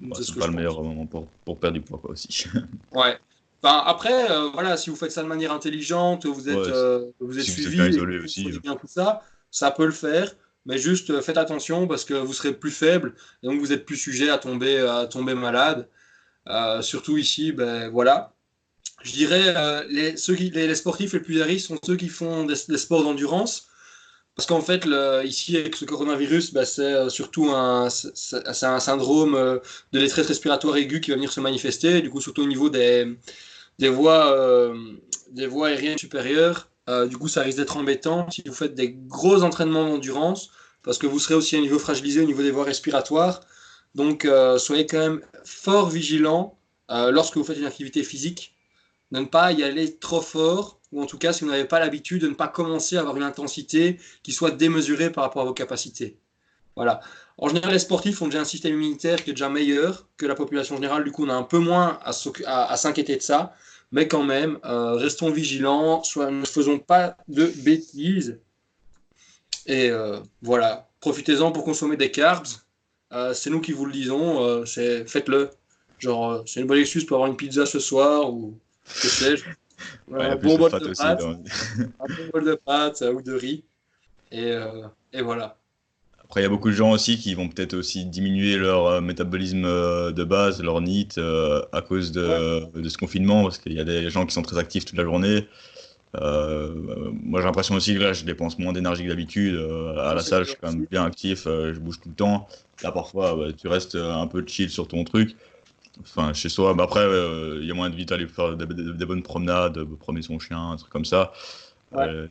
Bah, 0.00 0.16
c'est 0.20 0.38
pas 0.38 0.46
le 0.46 0.52
meilleur 0.52 0.82
moment 0.82 1.06
pour, 1.06 1.26
pour, 1.44 1.58
perdre 1.58 1.74
du 1.74 1.80
poids 1.80 1.98
quoi, 1.98 2.12
aussi. 2.12 2.46
ouais. 2.92 3.18
Enfin, 3.64 3.82
après, 3.86 4.30
euh, 4.30 4.50
voilà, 4.52 4.76
si 4.76 4.90
vous 4.90 4.96
faites 4.96 5.10
ça 5.10 5.22
de 5.22 5.28
manière 5.28 5.50
intelligente, 5.50 6.26
vous 6.26 6.50
êtes, 6.50 6.56
ouais, 6.56 6.68
euh, 6.68 7.06
vous 7.18 7.38
êtes 7.38 7.44
si 7.44 7.52
suivi, 7.52 7.76
vous 7.76 7.82
êtes 7.82 7.88
bien 7.88 7.96
isolé 7.96 8.18
aussi. 8.18 8.44
Bien 8.62 8.76
tout 8.76 8.86
ça, 8.86 9.22
ça 9.50 9.70
peut 9.70 9.86
le 9.86 9.92
faire. 9.92 10.30
Mais 10.66 10.76
juste 10.76 11.08
euh, 11.08 11.22
faites 11.22 11.38
attention 11.38 11.86
parce 11.86 12.04
que 12.04 12.12
vous 12.12 12.34
serez 12.34 12.52
plus 12.52 12.70
faible 12.70 13.14
et 13.42 13.46
donc 13.46 13.60
vous 13.60 13.72
êtes 13.72 13.86
plus 13.86 13.96
sujet 13.96 14.28
à 14.28 14.36
tomber, 14.36 14.78
à 14.80 15.06
tomber 15.06 15.34
malade. 15.34 15.88
Euh, 16.48 16.82
surtout 16.82 17.16
ici, 17.16 17.52
ben 17.52 17.88
voilà. 17.88 18.34
Je 19.02 19.12
dirais 19.12 19.86
les, 19.88 20.18
ceux 20.18 20.34
qui, 20.34 20.50
les, 20.50 20.66
les, 20.66 20.74
sportifs 20.74 21.14
les 21.14 21.20
plus 21.20 21.40
à 21.40 21.46
risque 21.46 21.68
sont 21.68 21.78
ceux 21.84 21.96
qui 21.96 22.08
font 22.08 22.44
des, 22.44 22.54
des 22.68 22.78
sports 22.78 23.02
d'endurance 23.02 23.68
parce 24.36 24.46
qu'en 24.46 24.62
fait, 24.62 24.84
le, 24.84 25.24
ici, 25.24 25.56
avec 25.56 25.76
ce 25.76 25.84
coronavirus, 25.84 26.52
bah, 26.52 26.64
c'est 26.64 27.08
surtout 27.08 27.50
un, 27.50 27.88
c'est 27.88 28.66
un 28.66 28.80
syndrome 28.80 29.60
de 29.92 30.00
détresse 30.00 30.26
respiratoire 30.26 30.76
aiguë 30.76 31.00
qui 31.00 31.10
va 31.10 31.16
venir 31.16 31.32
se 31.32 31.40
manifester, 31.40 32.02
du 32.02 32.10
coup, 32.10 32.20
surtout 32.20 32.42
au 32.42 32.46
niveau 32.46 32.68
des, 32.68 33.16
des, 33.78 33.88
voies, 33.88 34.32
euh, 34.32 34.74
des 35.30 35.46
voies 35.46 35.68
aériennes 35.68 35.98
supérieures. 35.98 36.68
Euh, 36.88 37.06
du 37.06 37.16
coup, 37.16 37.28
ça 37.28 37.42
risque 37.42 37.58
d'être 37.58 37.76
embêtant 37.76 38.30
si 38.30 38.42
vous 38.46 38.52
faites 38.52 38.74
des 38.74 38.92
gros 38.92 39.42
entraînements 39.42 39.88
d'endurance, 39.88 40.50
parce 40.82 40.98
que 40.98 41.06
vous 41.06 41.18
serez 41.18 41.34
aussi 41.34 41.56
à 41.56 41.58
un 41.58 41.62
niveau 41.62 41.78
fragilisé 41.78 42.20
au 42.20 42.24
niveau 42.24 42.42
des 42.42 42.50
voies 42.50 42.64
respiratoires. 42.64 43.40
Donc, 43.94 44.24
euh, 44.24 44.58
soyez 44.58 44.86
quand 44.86 44.98
même 44.98 45.20
fort 45.44 45.88
vigilant 45.88 46.58
lorsque 46.88 47.38
vous 47.38 47.44
faites 47.44 47.58
une 47.58 47.64
activité 47.64 48.02
physique, 48.04 48.54
de 49.10 49.20
ne 49.20 49.24
pas 49.24 49.52
y 49.52 49.62
aller 49.62 49.96
trop 49.96 50.20
fort 50.20 50.80
ou 50.92 51.02
en 51.02 51.06
tout 51.06 51.18
cas 51.18 51.32
si 51.32 51.44
vous 51.44 51.50
n'avez 51.50 51.64
pas 51.64 51.80
l'habitude 51.80 52.22
de 52.22 52.28
ne 52.28 52.34
pas 52.34 52.48
commencer 52.48 52.96
à 52.96 53.00
avoir 53.00 53.16
une 53.16 53.22
intensité 53.22 53.98
qui 54.22 54.32
soit 54.32 54.52
démesurée 54.52 55.10
par 55.10 55.24
rapport 55.24 55.42
à 55.42 55.44
vos 55.44 55.54
capacités. 55.54 56.18
Voilà. 56.76 57.00
En 57.38 57.48
général, 57.48 57.72
les 57.72 57.78
sportifs 57.78 58.20
ont 58.22 58.26
déjà 58.26 58.40
un 58.40 58.44
système 58.44 58.74
immunitaire 58.74 59.22
qui 59.22 59.30
est 59.30 59.32
déjà 59.32 59.48
meilleur 59.48 60.08
que 60.16 60.26
la 60.26 60.34
population 60.34 60.76
générale. 60.76 61.04
Du 61.04 61.12
coup, 61.12 61.24
on 61.24 61.28
a 61.28 61.34
un 61.34 61.42
peu 61.42 61.58
moins 61.58 61.98
à, 62.04 62.12
à, 62.46 62.72
à 62.72 62.76
s'inquiéter 62.76 63.16
de 63.16 63.22
ça. 63.22 63.54
Mais 63.92 64.08
quand 64.08 64.24
même, 64.24 64.58
euh, 64.64 64.94
restons 64.94 65.30
vigilants, 65.30 66.02
soit, 66.02 66.30
ne 66.30 66.44
faisons 66.44 66.78
pas 66.78 67.16
de 67.28 67.46
bêtises. 67.62 68.40
Et 69.66 69.90
euh, 69.90 70.18
voilà, 70.42 70.88
profitez-en 71.00 71.52
pour 71.52 71.64
consommer 71.64 71.96
des 71.96 72.10
carbs. 72.10 72.48
Euh, 73.12 73.34
c'est 73.34 73.50
nous 73.50 73.60
qui 73.60 73.72
vous 73.72 73.86
le 73.86 73.92
disons, 73.92 74.64
faites-le. 74.66 75.50
Genre, 75.98 76.42
c'est 76.46 76.60
une 76.60 76.66
bonne 76.66 76.78
excuse 76.78 77.04
pour 77.04 77.16
avoir 77.16 77.30
une 77.30 77.36
pizza 77.36 77.66
ce 77.66 77.78
soir 77.78 78.32
ou 78.32 78.58
que 78.84 79.08
sais-je. 79.08 79.44
Ouais, 80.08 80.24
un, 80.24 80.36
bon 80.36 80.56
bol 80.56 80.70
de 80.70 80.90
aussi, 80.90 81.02
pâtes, 81.02 81.22
un 81.22 82.06
bon 82.08 82.28
bol 82.32 82.44
de 82.44 82.54
pâtes 82.54 83.04
ou 83.12 83.22
de 83.22 83.34
riz. 83.34 83.64
Et, 84.30 84.50
euh, 84.50 84.86
et 85.12 85.22
voilà. 85.22 85.56
Après, 86.34 86.40
il 86.40 86.46
y 86.46 86.48
a 86.48 86.50
beaucoup 86.50 86.70
de 86.70 86.74
gens 86.74 86.90
aussi 86.90 87.16
qui 87.16 87.32
vont 87.34 87.48
peut-être 87.48 87.74
aussi 87.74 88.06
diminuer 88.06 88.56
leur 88.56 88.86
euh, 88.88 89.00
métabolisme 89.00 89.64
euh, 89.64 90.10
de 90.10 90.24
base, 90.24 90.60
leur 90.60 90.80
NEAT, 90.80 91.16
euh, 91.16 91.62
à 91.70 91.80
cause 91.80 92.10
de, 92.10 92.26
ouais. 92.74 92.82
de, 92.82 92.88
ce 92.88 92.98
confinement, 92.98 93.44
parce 93.44 93.58
qu'il 93.58 93.72
y 93.72 93.78
a 93.78 93.84
des 93.84 94.10
gens 94.10 94.26
qui 94.26 94.34
sont 94.34 94.42
très 94.42 94.58
actifs 94.58 94.84
toute 94.84 94.98
la 94.98 95.04
journée. 95.04 95.46
moi, 96.20 97.40
j'ai 97.40 97.46
l'impression 97.46 97.76
aussi 97.76 97.94
que 97.94 98.00
là, 98.00 98.12
je 98.12 98.24
dépense 98.24 98.58
moins 98.58 98.72
d'énergie 98.72 99.04
que 99.04 99.10
d'habitude. 99.10 99.54
à 99.96 100.12
la 100.12 100.22
salle, 100.22 100.42
je 100.42 100.48
suis 100.48 100.58
quand 100.60 100.72
même 100.72 100.86
bien 100.90 101.04
actif, 101.04 101.44
je 101.44 101.78
bouge 101.78 102.00
tout 102.00 102.08
le 102.08 102.16
temps. 102.16 102.48
Là, 102.82 102.90
parfois, 102.90 103.36
bah, 103.36 103.52
tu 103.56 103.68
restes 103.68 103.94
un 103.94 104.26
peu 104.26 104.44
chill 104.44 104.70
sur 104.70 104.88
ton 104.88 105.04
truc 105.04 105.36
enfin 106.00 106.32
chez 106.32 106.48
soi. 106.48 106.74
Mais 106.74 106.82
après, 106.82 107.02
il 107.02 107.12
euh, 107.12 107.64
y 107.64 107.70
a 107.70 107.74
moyen 107.74 107.90
de 107.90 107.96
vite 107.96 108.10
aller 108.10 108.26
faire 108.26 108.56
des, 108.56 108.66
des, 108.66 108.92
des, 108.92 109.06
bonnes 109.06 109.22
promenades, 109.22 109.84
promener 110.00 110.22
son 110.22 110.40
chien, 110.40 110.72
un 110.72 110.76
truc 110.76 110.90
comme 110.90 111.04
ça. 111.04 111.32
Ouais. 111.92 112.26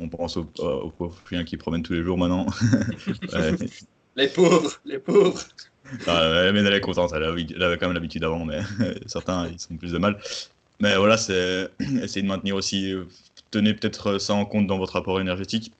Euh, 0.00 0.04
on 0.04 0.08
pense 0.08 0.36
aux, 0.36 0.46
aux, 0.58 0.90
pauvres 0.90 1.18
chiens 1.28 1.44
qui 1.44 1.56
promènent 1.56 1.82
tous 1.82 1.92
les 1.92 2.02
jours 2.02 2.18
maintenant. 2.18 2.46
ouais. 3.32 3.56
Les 4.16 4.28
pauvres, 4.28 4.72
les 4.84 4.98
pauvres. 4.98 5.42
Ah, 6.06 6.50
mais 6.52 6.60
elle 6.60 6.72
est 6.72 6.80
contente, 6.80 7.12
elle 7.14 7.24
avait, 7.24 7.46
elle 7.54 7.62
avait 7.62 7.78
quand 7.78 7.86
même 7.86 7.94
l'habitude 7.94 8.24
avant, 8.24 8.44
mais 8.44 8.60
certains 9.06 9.48
ils 9.48 9.58
sont 9.60 9.76
plus 9.76 9.92
de 9.92 9.98
mal. 9.98 10.18
Mais 10.80 10.96
voilà, 10.96 11.16
c'est 11.16 11.68
essayer 12.02 12.22
de 12.22 12.28
maintenir 12.28 12.56
aussi, 12.56 12.94
tenez 13.50 13.74
peut-être 13.74 14.18
ça 14.18 14.34
en 14.34 14.44
compte 14.46 14.66
dans 14.66 14.78
votre 14.78 14.94
rapport 14.94 15.20
énergétique 15.20 15.72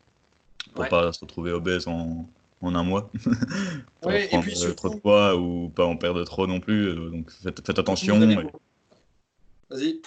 pour 0.74 0.82
Ouais. 0.82 0.88
pas 0.88 1.12
se 1.12 1.20
retrouver 1.20 1.52
obèse 1.52 1.86
en, 1.86 2.28
en 2.60 2.74
un 2.74 2.82
mois. 2.82 3.10
Pas 4.00 4.08
Ouais, 4.08 4.24
et 4.24 4.28
prendre, 4.28 4.42
puis 4.44 4.52
euh, 4.54 4.56
surtout- 4.56 4.74
trop 4.74 4.88
de 4.94 5.00
poids 5.00 5.36
ou 5.36 5.68
pas 5.68 5.84
en 5.86 5.96
perdre 5.96 6.24
trop 6.24 6.46
non 6.48 6.58
plus. 6.60 6.88
euh, 6.88 7.10
Donc 7.10 7.30
faites, 7.30 7.64
faites 7.64 7.78
attention. 7.78 8.20
Et- 8.28 8.36
Vas-y. 9.70 10.00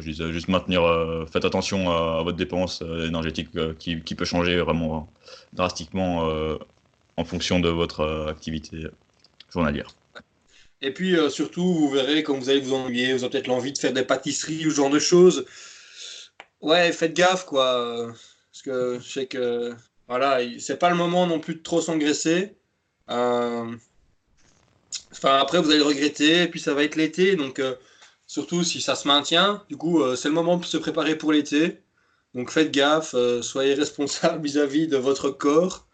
Je 0.00 0.10
disais 0.10 0.32
juste 0.32 0.48
maintenir, 0.48 0.84
euh, 0.84 1.26
faites 1.26 1.44
attention 1.44 1.90
à, 1.90 2.22
votre 2.22 2.36
dépense 2.36 2.82
euh, 2.82 3.08
énergétique 3.08 3.48
euh, 3.56 3.74
qui, 3.78 4.14
peut 4.14 4.24
changer 4.24 4.56
vraiment 4.58 4.96
euh, 4.96 5.00
drastiquement 5.52 6.28
en 7.16 7.24
fonction 7.24 7.60
de 7.60 7.68
votre 7.68 8.26
activité 8.28 8.86
journalière. 9.52 9.88
Et 10.82 10.92
puis 10.92 11.16
surtout, 11.30 11.74
vous 11.74 11.90
verrez 11.90 12.22
quand 12.22 12.36
vous 12.38 12.50
allez 12.50 12.60
vous 12.60 12.74
ennuyer, 12.74 13.14
vous 13.14 13.24
avez 13.24 13.30
peut-être 13.30 13.46
l'envie 13.46 13.72
de 13.72 13.78
faire 13.78 13.92
des 13.92 14.04
pâtisseries 14.04 14.66
ou 14.66 14.70
ce 14.70 14.76
genre 14.76 14.90
de 14.90 14.98
choses. 14.98 15.46
Ouais, 16.60 16.92
faites 16.92 17.14
gaffe 17.14 17.46
quoi. 17.46 18.12
Parce 18.52 18.62
que 18.62 18.98
je 19.02 19.08
sais 19.08 19.26
que 19.26 19.74
voilà, 20.08 20.42
il- 20.42 20.60
c'est 20.60 20.78
pas 20.78 20.90
le 20.90 20.96
moment 20.96 21.26
non 21.26 21.40
plus 21.40 21.54
de 21.54 21.62
trop 21.62 21.80
s'engraisser. 21.80 22.54
Enfin, 23.08 23.78
après, 25.38 25.60
vous 25.60 25.70
allez 25.70 25.78
le 25.78 25.84
regretter, 25.84 26.42
et 26.42 26.48
puis 26.48 26.60
ça 26.60 26.74
va 26.74 26.84
être 26.84 26.96
l'été, 26.96 27.36
donc 27.36 27.60
surtout 28.26 28.64
si 28.64 28.80
ça 28.80 28.94
se 28.96 29.06
maintient, 29.08 29.64
du 29.68 29.76
coup, 29.76 30.02
euh, 30.02 30.16
c'est 30.16 30.28
le 30.28 30.34
moment 30.34 30.56
de 30.56 30.64
se 30.64 30.76
préparer 30.76 31.16
pour 31.16 31.32
l'été. 31.32 31.82
Donc 32.34 32.50
faites 32.50 32.70
gaffe, 32.70 33.14
euh, 33.14 33.40
soyez 33.42 33.74
responsable 33.74 34.42
vis-à-vis 34.44 34.88
de 34.88 34.96
votre 34.98 35.30
corps 35.30 35.86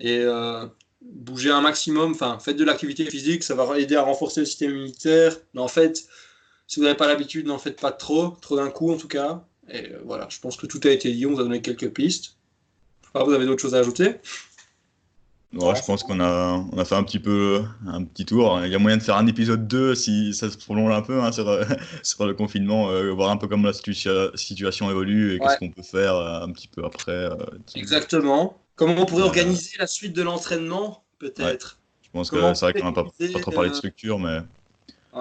et 0.00 0.20
euh, 0.20 0.66
bougez 1.02 1.50
un 1.50 1.60
maximum. 1.60 2.12
Enfin, 2.12 2.38
faites 2.38 2.56
de 2.56 2.64
l'activité 2.64 3.04
physique, 3.10 3.42
ça 3.42 3.54
va 3.54 3.78
aider 3.78 3.96
à 3.96 4.02
renforcer 4.02 4.40
le 4.40 4.46
système 4.46 4.70
immunitaire. 4.70 5.36
Mais 5.54 5.60
en 5.60 5.68
fait, 5.68 6.06
si 6.66 6.80
vous 6.80 6.84
n'avez 6.84 6.96
pas 6.96 7.06
l'habitude, 7.06 7.46
n'en 7.46 7.58
faites 7.58 7.80
pas 7.80 7.92
trop, 7.92 8.30
trop 8.40 8.56
d'un 8.56 8.70
coup 8.70 8.90
en 8.92 8.96
tout 8.96 9.08
cas. 9.08 9.44
Et 9.68 9.92
euh, 9.92 10.00
voilà, 10.04 10.26
je 10.30 10.38
pense 10.40 10.56
que 10.56 10.66
tout 10.66 10.80
a 10.84 10.90
été 10.90 11.12
dit, 11.12 11.26
on 11.26 11.34
vous 11.34 11.40
a 11.40 11.44
donné 11.44 11.60
quelques 11.62 11.92
pistes. 11.92 12.36
Je 13.02 13.06
sais 13.08 13.12
pas, 13.12 13.24
vous 13.24 13.32
avez 13.32 13.46
d'autres 13.46 13.62
choses 13.62 13.74
à 13.74 13.78
ajouter? 13.78 14.16
Ouais, 15.52 15.74
je 15.76 15.82
pense 15.84 16.02
qu'on 16.02 16.20
a, 16.20 16.54
on 16.72 16.76
a 16.78 16.84
fait 16.84 16.96
un 16.96 17.04
petit 17.04 17.18
peu 17.20 17.64
un 17.86 18.04
petit 18.04 18.26
tour. 18.26 18.60
Il 18.64 18.70
y 18.70 18.74
a 18.74 18.78
moyen 18.78 18.96
de 18.98 19.02
faire 19.02 19.16
un 19.16 19.26
épisode 19.26 19.66
2 19.66 19.94
si 19.94 20.34
ça 20.34 20.50
se 20.50 20.58
prolonge 20.58 20.92
un 20.92 21.00
peu 21.02 21.22
hein, 21.22 21.32
sur, 21.32 21.48
euh, 21.48 21.64
sur 22.02 22.26
le 22.26 22.34
confinement, 22.34 22.90
euh, 22.90 23.12
voir 23.12 23.30
un 23.30 23.36
peu 23.38 23.48
comment 23.48 23.68
la 23.68 23.72
situa- 23.72 24.36
situation 24.36 24.90
évolue 24.90 25.34
et 25.34 25.40
Ouais. 25.40 25.46
qu'est-ce 25.46 25.56
qu'on 25.56 25.70
peut 25.70 25.82
faire 25.82 26.14
euh, 26.16 26.42
un 26.42 26.52
petit 26.52 26.68
peu 26.68 26.84
après. 26.84 27.12
euh, 27.12 27.36
Exactement. 27.74 28.66
Comment 28.74 29.02
on 29.02 29.06
pourrait 29.06 29.22
organiser 29.22 29.76
la 29.78 29.86
suite 29.86 30.12
de 30.14 30.22
l'entraînement, 30.22 31.06
peut-être? 31.18 31.80
Je 32.02 32.08
pense 32.10 32.30
Comment 32.30 32.52
que 32.52 32.54
c'est 32.54 32.64
vrai 32.66 32.74
qu'on 32.74 32.84
n'a 32.84 32.92
pas, 32.92 33.04
pas 33.32 33.40
trop 33.40 33.52
parlé 33.52 33.70
de 33.70 33.74
structure, 33.74 34.18
mais 34.18 34.38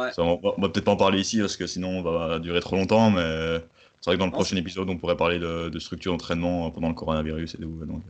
ça, 0.09 0.23
on 0.23 0.37
va, 0.41 0.51
va 0.57 0.69
peut-être 0.69 0.85
pas 0.85 0.93
en 0.93 0.97
parler 0.97 1.21
ici 1.21 1.39
parce 1.39 1.57
que 1.57 1.67
sinon 1.67 1.99
on 1.99 2.03
va 2.03 2.39
durer 2.39 2.61
trop 2.61 2.75
longtemps. 2.77 3.11
Mais 3.11 3.59
c'est 4.01 4.11
vrai 4.11 4.15
que 4.17 4.19
dans 4.21 4.27
le 4.27 4.31
Non, 4.31 4.31
prochain 4.33 4.57
épisode, 4.57 4.89
on 4.89 4.97
pourrait 4.97 5.17
parler 5.17 5.39
de, 5.39 5.69
de 5.69 5.79
structure 5.79 6.13
d'entraînement 6.13 6.71
pendant 6.71 6.89
le 6.89 6.95
coronavirus 6.95 7.55
et 7.55 7.59
tout. 7.59 7.85
Donc, 7.85 8.03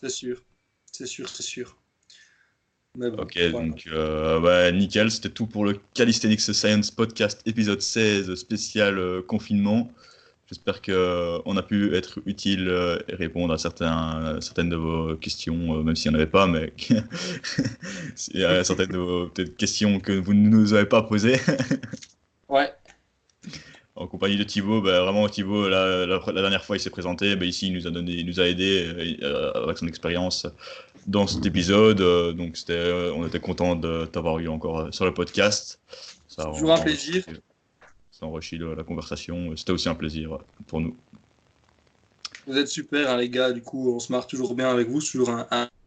C'est 0.00 0.08
sûr. 0.10 0.42
C'est 0.98 1.06
sûr, 1.06 1.28
c'est 1.28 1.44
sûr. 1.44 1.76
Bon, 2.96 3.14
Ok, 3.18 3.38
voilà. 3.38 3.52
donc 3.52 3.84
euh, 3.86 4.72
nickel, 4.72 5.12
c'était 5.12 5.28
tout 5.28 5.46
pour 5.46 5.64
le 5.64 5.78
Calisthenics 5.94 6.40
Science 6.40 6.90
Podcast 6.90 7.40
épisode 7.46 7.80
16 7.80 8.34
spécial 8.34 8.98
euh, 8.98 9.22
confinement. 9.22 9.92
J'espère 10.48 10.82
qu'on 10.82 11.56
a 11.56 11.62
pu 11.62 11.94
être 11.94 12.18
utile 12.26 12.66
euh, 12.68 12.98
et 13.06 13.14
répondre 13.14 13.54
à 13.54 13.58
certains, 13.58 14.40
certaines 14.40 14.70
de 14.70 14.76
vos 14.76 15.14
questions, 15.16 15.78
euh, 15.78 15.82
même 15.84 15.94
s'il 15.94 16.10
n'y 16.10 16.16
en 16.16 16.18
avait 16.20 16.28
pas, 16.28 16.48
mais 16.48 16.72
il 18.34 18.40
y 18.40 18.44
a 18.44 18.64
certaines 18.64 18.90
de 18.90 18.98
vos 18.98 19.28
questions 19.56 20.00
que 20.00 20.10
vous 20.12 20.34
ne 20.34 20.48
nous 20.48 20.72
avez 20.74 20.86
pas 20.86 21.02
posées. 21.02 21.36
Ouais, 22.48 22.72
En 23.94 24.06
compagnie 24.06 24.36
de 24.38 24.44
Thibaut, 24.44 24.80
bah, 24.80 25.02
vraiment 25.02 25.28
Thibaut, 25.28 25.68
la, 25.68 26.06
la- 26.06 26.22
la 26.32 26.40
dernière 26.40 26.64
fois 26.64 26.76
il 26.76 26.80
s'est 26.80 26.88
présenté, 26.88 27.36
bah, 27.36 27.44
ici 27.44 27.66
il 27.66 27.74
nous 27.74 27.86
a 27.86 27.90
donné, 27.90 28.12
il 28.12 28.26
nous 28.26 28.40
a 28.40 28.46
aidé 28.48 29.18
euh, 29.22 29.52
avec 29.64 29.76
son 29.76 29.86
expérience 29.86 30.46
dans 31.06 31.26
cet 31.26 31.44
épisode, 31.46 32.00
euh, 32.00 32.32
donc 32.32 32.56
c'était, 32.56 32.72
euh, 32.72 33.12
on 33.14 33.26
était 33.26 33.40
content 33.40 33.76
de 33.76 34.06
t'avoir 34.06 34.38
eu 34.38 34.48
encore 34.48 34.80
euh, 34.80 34.90
sur 34.90 35.04
le 35.04 35.14
podcast. 35.14 35.80
Ça 36.28 36.44
C'est 36.44 36.52
toujours 36.52 36.72
un 36.72 36.80
plaisir. 36.80 37.24
Ça 38.10 38.26
enrichit 38.26 38.58
la 38.58 38.82
conversation, 38.82 39.56
c'était 39.56 39.72
aussi 39.72 39.88
un 39.88 39.94
plaisir 39.94 40.38
pour 40.66 40.80
nous. 40.80 40.96
vous 42.46 42.56
êtes 42.58 42.68
super, 42.68 43.10
hein, 43.10 43.16
les 43.16 43.28
gars. 43.30 43.52
Du 43.52 43.62
coup, 43.62 43.94
on 43.94 44.00
se 44.00 44.10
marre 44.10 44.26
toujours 44.26 44.54
bien 44.54 44.68
avec 44.68 44.88
vous. 44.88 45.00
Toujours 45.00 45.30
un, 45.30 45.46
un 45.52 45.68